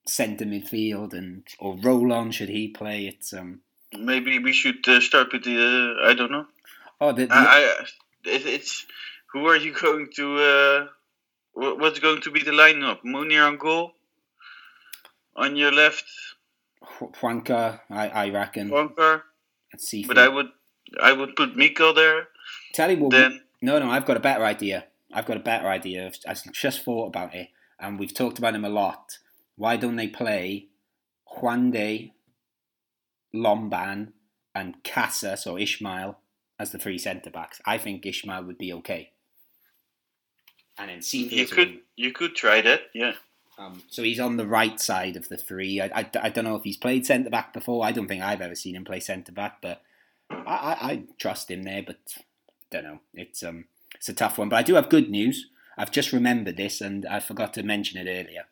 centre 0.07 0.45
midfield 0.45 1.15
and 1.15 1.45
or 1.59 1.79
Roland 1.79 2.35
should 2.35 2.51
he 2.51 2.69
play? 2.69 3.07
It's 3.07 3.33
um 3.33 3.61
maybe 3.99 4.39
we 4.39 4.53
should 4.53 4.87
uh, 4.87 5.01
start 5.01 5.33
with 5.33 5.45
the. 5.45 5.57
Uh, 5.57 6.11
I 6.11 6.13
don't 6.13 6.33
know. 6.33 6.47
oh 7.01 7.13
the, 7.13 7.25
the 7.25 7.35
I, 7.35 7.81
I 7.81 7.85
it's 8.27 8.85
who 9.33 9.47
are 9.47 9.57
you 9.57 9.73
going 9.73 10.09
to? 10.17 10.39
Uh, 10.39 10.87
what's 11.55 11.99
going 11.99 12.21
to 12.21 12.31
be 12.31 12.43
the 12.43 12.51
lineup? 12.51 12.99
Munir 13.07 13.47
on 13.47 13.57
goal. 13.57 13.93
On 15.35 15.57
your 15.57 15.73
left, 15.73 16.05
Juanca, 17.21 17.81
I, 17.91 18.09
I 18.09 18.31
reckon. 18.31 18.71
Juankar. 18.71 19.23
Let's 19.73 19.89
see. 19.89 20.05
But 20.07 20.19
I 20.19 20.29
would, 20.29 20.49
I 21.03 21.13
would 21.13 21.37
put 21.37 21.57
Miko 21.57 21.93
there. 21.93 22.29
tell 22.75 22.91
you 22.91 22.99
what. 22.99 23.11
Then 23.11 23.43
No, 23.61 23.79
no, 23.79 23.91
I've 23.91 24.07
got 24.07 24.17
a 24.17 24.21
better 24.21 24.45
idea. 24.45 24.87
I've 25.13 25.27
got 25.27 25.37
a 25.37 25.41
better 25.41 25.69
idea. 25.69 26.11
I've 26.27 26.53
just 26.53 26.83
thought 26.83 27.07
about 27.07 27.35
it, 27.35 27.49
and 27.79 27.99
we've 27.99 28.15
talked 28.15 28.39
about 28.39 28.55
him 28.55 28.65
a 28.65 28.71
lot. 28.71 29.19
Why 29.57 29.77
don't 29.77 29.97
they 29.97 30.09
play 30.09 30.69
Juande, 31.37 32.13
Lomban, 33.35 34.13
and 34.55 34.83
Casas 34.83 35.47
or 35.47 35.59
Ishmael 35.59 36.19
as 36.59 36.73
the 36.73 36.79
three 36.79 36.99
centre 36.99 37.31
backs? 37.31 37.61
I 37.67 37.79
think 37.79 38.07
Ishmael 38.07 38.45
would 38.45 38.59
be 38.59 38.73
okay. 38.75 39.11
And 40.79 40.89
then 40.89 40.97
you 40.97 41.03
Seafields 41.03 41.51
could, 41.51 41.79
you 41.97 42.13
could 42.13 42.35
try 42.35 42.63
that. 42.63 42.85
Yeah. 42.95 43.13
Um, 43.59 43.83
so 43.89 44.03
he's 44.03 44.21
on 44.21 44.37
the 44.37 44.47
right 44.47 44.81
side 44.81 45.17
of 45.17 45.29
the 45.29 45.37
three. 45.37 45.81
I, 45.81 45.87
I, 45.87 46.11
I 46.23 46.29
don't 46.31 46.45
know 46.45 46.57
if 46.57 46.65
he's 46.65 46.77
played 46.77 47.07
centre 47.07 47.31
back 47.31 47.53
before. 47.53 47.85
I 47.85 47.93
don't 47.93 48.09
think 48.09 48.23
I've 48.23 48.41
ever 48.41 48.55
seen 48.55 48.77
him 48.77 48.85
play 48.85 49.01
centre 49.01 49.33
back, 49.33 49.61
but 49.61 49.83
I, 50.31 50.37
I, 50.45 50.91
I 50.91 51.03
trust 51.19 51.51
him 51.51 51.63
there. 51.63 51.83
But 51.83 51.99
I 52.19 52.23
don't 52.71 52.85
know. 52.85 53.01
It's 53.15 53.43
um 53.43 53.67
it's 53.95 54.09
a 54.09 54.15
tough 54.15 54.39
one. 54.39 54.49
But 54.49 54.57
I 54.57 54.63
do 54.63 54.75
have 54.75 54.89
good 54.89 55.11
news. 55.11 55.49
I've 55.77 55.91
just 55.91 56.13
remembered 56.13 56.57
this, 56.57 56.81
and 56.81 57.07
I 57.07 57.21
forgot 57.21 57.55
to 57.55 57.63
mention 57.63 58.07
it 58.07 58.11
earlier. 58.11 58.45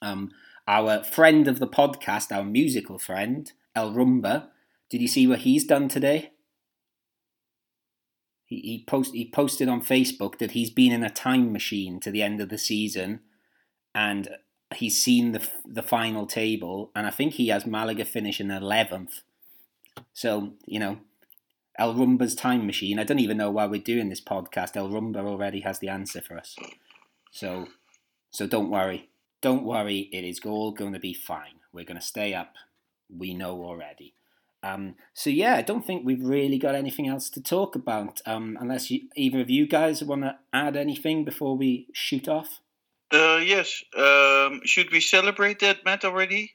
Um, 0.00 0.32
our 0.66 1.02
friend 1.02 1.48
of 1.48 1.58
the 1.58 1.66
podcast, 1.66 2.30
our 2.30 2.44
musical 2.44 2.98
friend 2.98 3.50
El 3.74 3.92
Rumba. 3.92 4.48
Did 4.90 5.00
you 5.02 5.08
see 5.08 5.26
what 5.26 5.40
he's 5.40 5.64
done 5.64 5.88
today? 5.88 6.32
He 8.44 8.60
he 8.60 8.84
post 8.86 9.14
he 9.14 9.28
posted 9.30 9.68
on 9.68 9.82
Facebook 9.82 10.38
that 10.38 10.52
he's 10.52 10.70
been 10.70 10.92
in 10.92 11.02
a 11.02 11.10
time 11.10 11.52
machine 11.52 11.98
to 12.00 12.10
the 12.10 12.22
end 12.22 12.40
of 12.40 12.50
the 12.50 12.58
season 12.58 13.20
and 13.94 14.28
he's 14.74 15.02
seen 15.02 15.32
the 15.32 15.46
the 15.64 15.82
final 15.82 16.26
table, 16.26 16.90
and 16.94 17.06
I 17.06 17.10
think 17.10 17.34
he 17.34 17.48
has 17.48 17.66
Malaga 17.66 18.04
finishing 18.04 18.50
eleventh. 18.50 19.22
So 20.12 20.52
you 20.66 20.78
know, 20.78 20.98
El 21.78 21.94
Rumba's 21.94 22.34
time 22.34 22.66
machine. 22.66 22.98
I 22.98 23.04
don't 23.04 23.20
even 23.20 23.36
know 23.36 23.50
why 23.50 23.66
we're 23.66 23.80
doing 23.80 24.08
this 24.08 24.20
podcast. 24.20 24.76
El 24.76 24.90
Rumba 24.90 25.18
already 25.18 25.60
has 25.60 25.78
the 25.78 25.88
answer 25.88 26.20
for 26.20 26.36
us. 26.36 26.56
So, 27.30 27.68
so 28.30 28.46
don't 28.46 28.70
worry, 28.70 29.08
don't 29.40 29.64
worry. 29.64 30.08
It 30.12 30.24
is 30.24 30.40
all 30.44 30.72
going 30.72 30.92
to 30.92 30.98
be 30.98 31.14
fine. 31.14 31.60
We're 31.72 31.84
going 31.84 32.00
to 32.00 32.04
stay 32.04 32.34
up. 32.34 32.54
We 33.08 33.32
know 33.32 33.62
already. 33.62 34.14
Um, 34.62 34.96
so 35.14 35.30
yeah, 35.30 35.54
I 35.54 35.62
don't 35.62 35.86
think 35.86 36.04
we've 36.04 36.24
really 36.24 36.58
got 36.58 36.74
anything 36.74 37.06
else 37.06 37.30
to 37.30 37.40
talk 37.40 37.76
about, 37.76 38.20
um, 38.26 38.58
unless 38.60 38.90
you, 38.90 39.02
either 39.14 39.40
of 39.40 39.48
you 39.48 39.68
guys 39.68 40.02
want 40.02 40.22
to 40.22 40.36
add 40.52 40.76
anything 40.76 41.24
before 41.24 41.56
we 41.56 41.86
shoot 41.92 42.26
off. 42.26 42.60
Uh, 43.12 43.40
yes. 43.44 43.82
Um, 43.96 44.60
should 44.64 44.90
we 44.92 45.00
celebrate 45.00 45.60
that, 45.60 45.84
Matt, 45.84 46.04
already? 46.04 46.52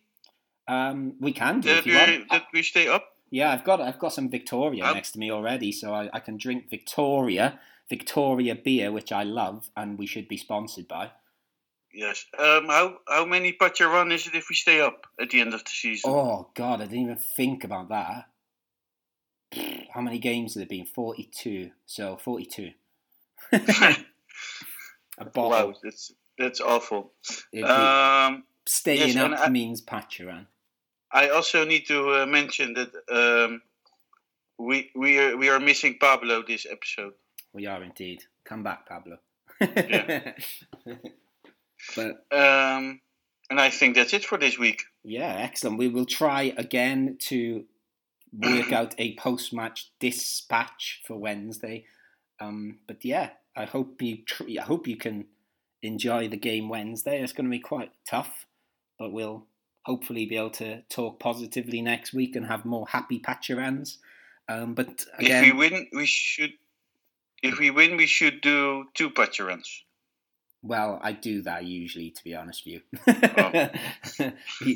Um, 0.68 1.16
we 1.20 1.34
can 1.34 1.60
do 1.62 1.70
That 1.70 1.78
if 1.80 1.86
you 1.86 1.94
we, 1.94 1.98
want. 2.00 2.30
that 2.30 2.46
we 2.54 2.64
stay 2.64 2.88
up? 2.88 3.06
Yeah, 3.32 3.52
I've 3.52 3.64
got 3.64 3.82
I've 3.82 3.98
got 4.00 4.14
some 4.14 4.30
Victoria 4.30 4.86
Oh. 4.86 4.94
next 4.94 5.12
to 5.14 5.20
me 5.20 5.32
already, 5.32 5.72
so 5.72 5.94
I, 5.94 6.10
I 6.14 6.20
can 6.20 6.38
drink 6.38 6.70
Victoria, 6.70 7.60
Victoria 7.90 8.56
beer, 8.56 8.92
which 8.92 9.12
I 9.12 9.24
love, 9.24 9.70
and 9.76 9.98
we 9.98 10.06
should 10.06 10.28
be 10.28 10.38
sponsored 10.38 10.88
by. 10.88 11.12
Yes. 11.92 12.26
Um, 12.38 12.68
how 12.68 12.98
how 13.08 13.26
many 13.26 13.52
Pacharan 13.54 14.14
is 14.14 14.28
it 14.28 14.36
if 14.36 14.50
we 14.50 14.56
stay 14.56 14.80
up 14.82 15.08
at 15.20 15.32
the 15.32 15.42
end 15.42 15.54
of 15.54 15.64
the 15.64 15.70
season? 15.72 16.12
Oh 16.12 16.50
God, 16.56 16.82
I 16.82 16.86
didn't 16.86 17.02
even 17.02 17.18
think 17.18 17.64
about 17.64 17.90
that. 17.90 18.30
How 19.94 20.02
many 20.02 20.18
games 20.18 20.54
have 20.56 20.62
there 20.62 20.68
been? 20.68 20.86
Forty-two. 20.86 21.72
So 21.86 22.18
forty-two. 22.18 22.72
A 23.52 25.26
bottle. 25.26 25.50
wow, 25.52 25.74
that's 25.84 26.12
that's 26.38 26.62
awful. 26.62 27.12
Um, 27.64 28.44
Staying 28.66 29.16
yes, 29.16 29.18
up 29.18 29.40
I- 29.40 29.50
means 29.50 29.82
Pacharan. 29.82 30.48
I 31.12 31.30
also 31.30 31.64
need 31.64 31.86
to 31.88 32.22
uh, 32.22 32.26
mention 32.26 32.74
that 32.74 32.92
um, 33.12 33.62
we 34.58 34.90
we 34.96 35.20
are 35.20 35.38
we 35.38 35.50
are 35.50 35.60
missing 35.60 35.98
Pablo 36.00 36.42
this 36.48 36.66
episode. 36.70 37.14
We 37.54 37.68
are 37.68 37.84
indeed. 37.84 38.24
Come 38.46 38.64
back, 38.64 38.88
Pablo. 38.88 39.18
Yeah. 39.62 40.32
but 41.96 42.26
Um, 42.32 43.00
and 43.50 43.60
I 43.60 43.70
think 43.70 43.96
that's 43.96 44.14
it 44.14 44.26
for 44.26 44.38
this 44.40 44.58
week. 44.58 44.84
yeah, 45.04 45.36
excellent. 45.38 45.78
We 45.78 45.88
will 45.90 46.06
try 46.06 46.54
again 46.58 47.18
to 47.30 47.66
work 48.32 48.72
out 48.80 48.96
a 48.98 49.16
post-match 49.16 49.92
dispatch 50.00 51.02
for 51.06 51.18
Wednesday. 51.18 51.86
Um, 52.40 52.80
but 52.88 53.06
yeah, 53.06 53.30
I 53.56 53.66
hope 53.66 54.02
you 54.02 54.24
tr- 54.26 54.50
I 54.60 54.64
hope 54.64 54.88
you 54.88 54.98
can 54.98 55.26
enjoy 55.84 56.30
the 56.30 56.38
game 56.38 56.70
Wednesday. 56.70 57.22
It's 57.22 57.34
going 57.34 57.46
to 57.46 57.52
be 57.52 57.60
quite 57.60 57.92
tough, 58.10 58.46
but 58.98 59.12
we'll 59.12 59.46
hopefully 59.84 60.26
be 60.26 60.38
able 60.38 60.50
to 60.50 60.82
talk 60.84 61.20
positively 61.20 61.82
next 61.82 62.14
week 62.14 62.36
and 62.36 62.48
have 62.48 62.66
more 62.66 62.88
happy 62.88 63.20
Pacharans. 63.20 63.98
Um, 64.48 64.74
but 64.74 65.06
again, 65.20 65.44
If 65.44 65.52
we 65.54 65.58
win, 65.58 65.88
we 65.94 66.06
should. 66.06 66.54
If 67.42 67.60
we 67.60 67.70
win, 67.70 67.98
we 67.98 68.08
should 68.08 68.42
do 68.42 68.86
two 68.94 69.10
Pacharans. 69.10 69.68
Well, 70.62 70.98
I 71.04 71.12
do 71.12 71.42
that 71.42 71.66
usually, 71.66 72.12
to 72.12 72.24
be 72.24 72.34
honest 72.34 72.66
with 72.66 72.76
you. 72.76 73.72
Oh. 74.18 74.32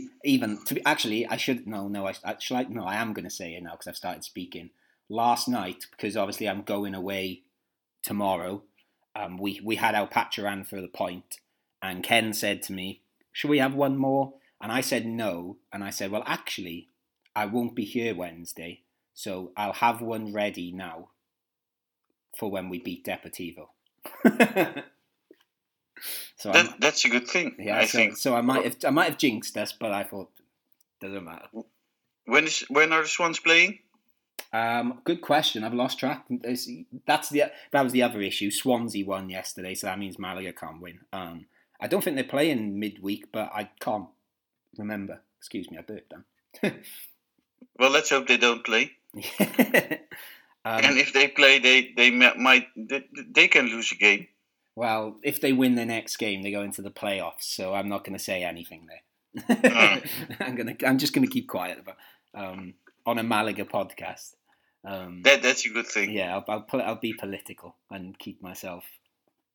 Even 0.25 0.61
to 0.65 0.75
be, 0.75 0.85
actually, 0.85 1.25
I 1.25 1.37
should 1.37 1.65
no, 1.65 1.87
no. 1.87 2.05
I, 2.05 2.13
I, 2.25 2.63
no. 2.69 2.83
I 2.83 2.95
am 2.95 3.13
going 3.13 3.23
to 3.23 3.31
say 3.31 3.53
it 3.53 3.63
now 3.63 3.71
because 3.71 3.87
I've 3.87 3.95
started 3.95 4.25
speaking. 4.25 4.71
Last 5.09 5.47
night, 5.47 5.85
because 5.91 6.17
obviously 6.17 6.49
I'm 6.49 6.63
going 6.63 6.93
away 6.93 7.43
tomorrow. 8.03 8.63
Um, 9.17 9.37
we 9.37 9.59
we 9.63 9.75
had 9.77 9.95
our 9.95 10.07
Pacharan 10.07 10.65
for 10.65 10.79
the 10.81 10.87
point, 10.87 11.37
and 11.81 12.03
Ken 12.03 12.33
said 12.33 12.61
to 12.63 12.73
me, 12.73 13.01
"Should 13.31 13.49
we 13.49 13.57
have 13.59 13.73
one 13.73 13.97
more?" 13.97 14.33
And 14.61 14.71
I 14.71 14.81
said 14.81 15.05
no, 15.05 15.57
and 15.73 15.83
I 15.83 15.89
said, 15.89 16.11
"Well, 16.11 16.23
actually, 16.25 16.89
I 17.35 17.45
won't 17.45 17.75
be 17.75 17.83
here 17.85 18.13
Wednesday, 18.15 18.83
so 19.13 19.51
I'll 19.57 19.73
have 19.73 20.01
one 20.01 20.33
ready 20.33 20.71
now 20.71 21.09
for 22.37 22.51
when 22.51 22.69
we 22.69 22.79
beat 22.79 23.05
Deportivo." 23.05 23.69
so 26.37 26.51
That 26.51 26.75
that's 26.79 27.05
a 27.05 27.09
good 27.09 27.27
thing. 27.27 27.55
yeah, 27.59 27.79
I 27.79 27.85
so, 27.85 27.97
think. 27.97 28.17
so 28.17 28.35
I 28.35 28.41
might 28.41 28.63
have 28.65 28.77
I 28.85 28.91
might 28.91 29.09
have 29.09 29.17
jinxed 29.17 29.57
us, 29.57 29.73
but 29.73 29.91
I 29.91 30.03
thought 30.03 30.29
doesn't 31.01 31.23
matter. 31.23 31.47
When 32.25 32.45
is 32.45 32.65
when 32.69 32.93
are 32.93 33.01
the 33.01 33.07
Swans 33.07 33.39
playing? 33.39 33.79
Um, 34.53 35.01
good 35.03 35.21
question. 35.21 35.63
I've 35.63 35.73
lost 35.73 35.99
track. 35.99 36.25
It's- 36.29 36.69
That's 37.05 37.29
the 37.29 37.43
that 37.71 37.83
was 37.83 37.91
the 37.93 38.03
other 38.03 38.21
issue. 38.21 38.49
Swansea 38.51 39.05
won 39.05 39.29
yesterday, 39.29 39.75
so 39.75 39.87
that 39.87 39.99
means 39.99 40.17
Malaga 40.17 40.53
can't 40.53 40.81
win. 40.81 40.99
Um, 41.13 41.45
I 41.79 41.87
don't 41.87 42.03
think 42.03 42.15
they're 42.15 42.23
playing 42.23 42.79
midweek, 42.79 43.31
but 43.31 43.51
I 43.53 43.69
can't 43.79 44.07
remember. 44.77 45.21
Excuse 45.39 45.69
me, 45.69 45.77
I 45.77 45.81
burped 45.81 46.13
then. 46.61 46.75
Well, 47.79 47.91
let's 47.91 48.09
hope 48.09 48.27
they 48.27 48.37
don't 48.37 48.63
play. 48.65 48.91
um, 49.39 50.83
and 50.83 50.97
if 50.97 51.13
they 51.13 51.27
play, 51.27 51.59
they 51.59 51.91
they 51.95 52.09
might 52.11 52.67
they, 52.75 53.03
they 53.13 53.47
can 53.47 53.67
lose 53.67 53.91
a 53.91 53.95
game. 53.95 54.27
well, 54.75 55.17
if 55.23 55.39
they 55.41 55.53
win 55.53 55.75
the 55.75 55.85
next 55.85 56.17
game, 56.17 56.41
they 56.41 56.51
go 56.51 56.61
into 56.61 56.81
the 56.81 56.89
playoffs. 56.91 57.43
So 57.43 57.73
I'm 57.73 57.87
not 57.89 58.03
going 58.03 58.17
to 58.17 58.23
say 58.23 58.43
anything 58.43 58.87
there. 58.87 59.71
Ah. 59.71 59.99
I'm 60.39 60.55
gonna. 60.55 60.75
I'm 60.85 60.97
just 60.97 61.13
going 61.13 61.25
to 61.27 61.31
keep 61.31 61.47
quiet 61.47 61.79
about 61.79 61.97
um, 62.33 62.73
on 63.07 63.17
a 63.17 63.23
Malaga 63.23 63.65
podcast. 63.65 64.35
Um, 64.85 65.21
That 65.23 65.41
that's 65.41 65.65
a 65.65 65.69
good 65.69 65.87
thing. 65.87 66.11
yeah, 66.11 66.35
I'll, 66.35 66.45
I'll, 66.71 66.81
I'll 66.81 66.99
be 66.99 67.13
political 67.13 67.75
and 67.89 68.17
keep 68.19 68.41
myself. 68.43 68.83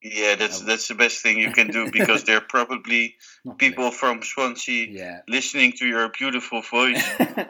Yeah, 0.02 0.34
that's 0.34 0.60
Oh. 0.60 0.66
that's 0.66 0.88
the 0.88 0.96
best 0.96 1.22
thing 1.22 1.38
you 1.38 1.52
can 1.52 1.68
do 1.68 1.90
because 1.98 2.24
there 2.24 2.38
are 2.38 2.48
probably 2.56 3.16
people 3.58 3.90
from 3.92 4.22
Swansea 4.22 4.86
Yeah. 4.90 5.20
listening 5.28 5.72
to 5.78 5.86
your 5.86 6.08
beautiful 6.08 6.60
voice, 6.62 7.02
I 7.20 7.46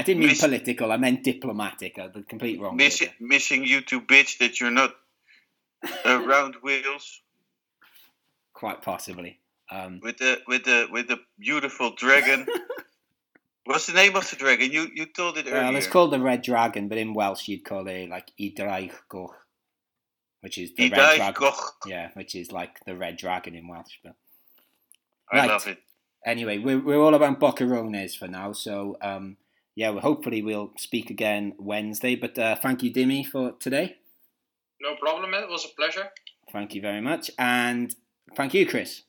I 0.00 0.02
didn't 0.02 0.20
mean 0.20 0.28
Miss- 0.28 0.40
political. 0.40 0.92
I 0.92 0.96
meant 0.96 1.24
diplomatic. 1.24 1.98
I 1.98 2.06
the 2.08 2.22
complete 2.22 2.60
wrong. 2.60 2.76
miss, 2.76 3.02
missing 3.18 3.64
you 3.64 3.80
to 3.90 4.00
bitch 4.00 4.38
that 4.38 4.60
you're 4.60 4.70
not 4.82 4.94
around 6.04 6.56
Wales 6.62 7.20
Quite 8.52 8.82
possibly. 8.82 9.38
Um, 9.70 10.00
with 10.02 10.18
the 10.18 10.40
with 10.46 10.64
the 10.64 10.86
with 10.90 11.06
the 11.08 11.18
beautiful 11.38 11.94
dragon. 11.94 12.46
What's 13.68 13.84
the 13.86 13.92
name 13.92 14.16
of 14.16 14.28
the 14.30 14.36
dragon? 14.36 14.72
You 14.72 14.88
you 14.94 15.04
told 15.04 15.36
it 15.36 15.46
earlier. 15.46 15.62
well, 15.62 15.76
it's 15.76 15.86
called 15.86 16.10
the 16.12 16.20
Red 16.20 16.40
Dragon, 16.40 16.88
but 16.88 16.96
in 16.96 17.12
Welsh 17.12 17.48
you'd 17.48 17.66
call 17.66 17.86
it 17.86 18.08
like 18.08 18.32
Y 18.40 18.54
Ddraig 18.56 18.92
Goch, 19.10 19.34
which 20.40 20.56
is 20.56 20.70
the 20.74 20.88
Red 20.88 20.98
Idai 20.98 21.16
Dragon. 21.16 21.34
Goch. 21.34 21.74
Yeah, 21.84 22.08
which 22.14 22.34
is 22.34 22.50
like 22.50 22.80
the 22.86 22.96
Red 22.96 23.18
Dragon 23.18 23.54
in 23.54 23.68
Welsh. 23.68 23.98
But 24.02 24.14
I 25.30 25.40
Right. 25.40 25.48
love 25.50 25.66
it. 25.66 25.82
anyway, 26.24 26.56
we're, 26.56 26.80
we're 26.82 26.98
all 27.02 27.14
about 27.14 27.38
Boquerones 27.38 28.16
for 28.16 28.26
now. 28.26 28.52
So 28.52 28.96
um, 29.02 29.36
yeah, 29.74 29.90
well, 29.90 30.00
hopefully 30.00 30.40
we'll 30.40 30.72
speak 30.78 31.10
again 31.10 31.52
Wednesday. 31.58 32.14
But 32.16 32.38
uh, 32.38 32.56
thank 32.56 32.82
you, 32.82 32.90
Dimmy, 32.90 33.26
for 33.26 33.52
today. 33.60 33.96
No 34.80 34.96
problem, 34.96 35.30
man. 35.30 35.42
It 35.42 35.50
was 35.50 35.66
a 35.66 35.74
pleasure. 35.76 36.08
Thank 36.50 36.74
you 36.74 36.80
very 36.80 37.02
much, 37.02 37.30
and 37.38 37.94
thank 38.34 38.54
you, 38.54 38.66
Chris. 38.66 39.02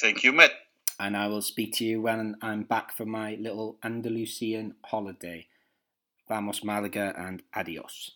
Thank 0.00 0.22
you, 0.22 0.32
Matt. 0.32 0.50
And 0.98 1.16
I 1.16 1.26
will 1.26 1.42
speak 1.42 1.74
to 1.74 1.84
you 1.84 2.02
when 2.02 2.36
I'm 2.40 2.62
back 2.62 2.96
from 2.96 3.10
my 3.10 3.36
little 3.40 3.78
Andalusian 3.82 4.74
holiday. 4.84 5.48
Vamos 6.28 6.62
Malaga 6.62 7.12
and 7.18 7.42
adios. 7.54 8.12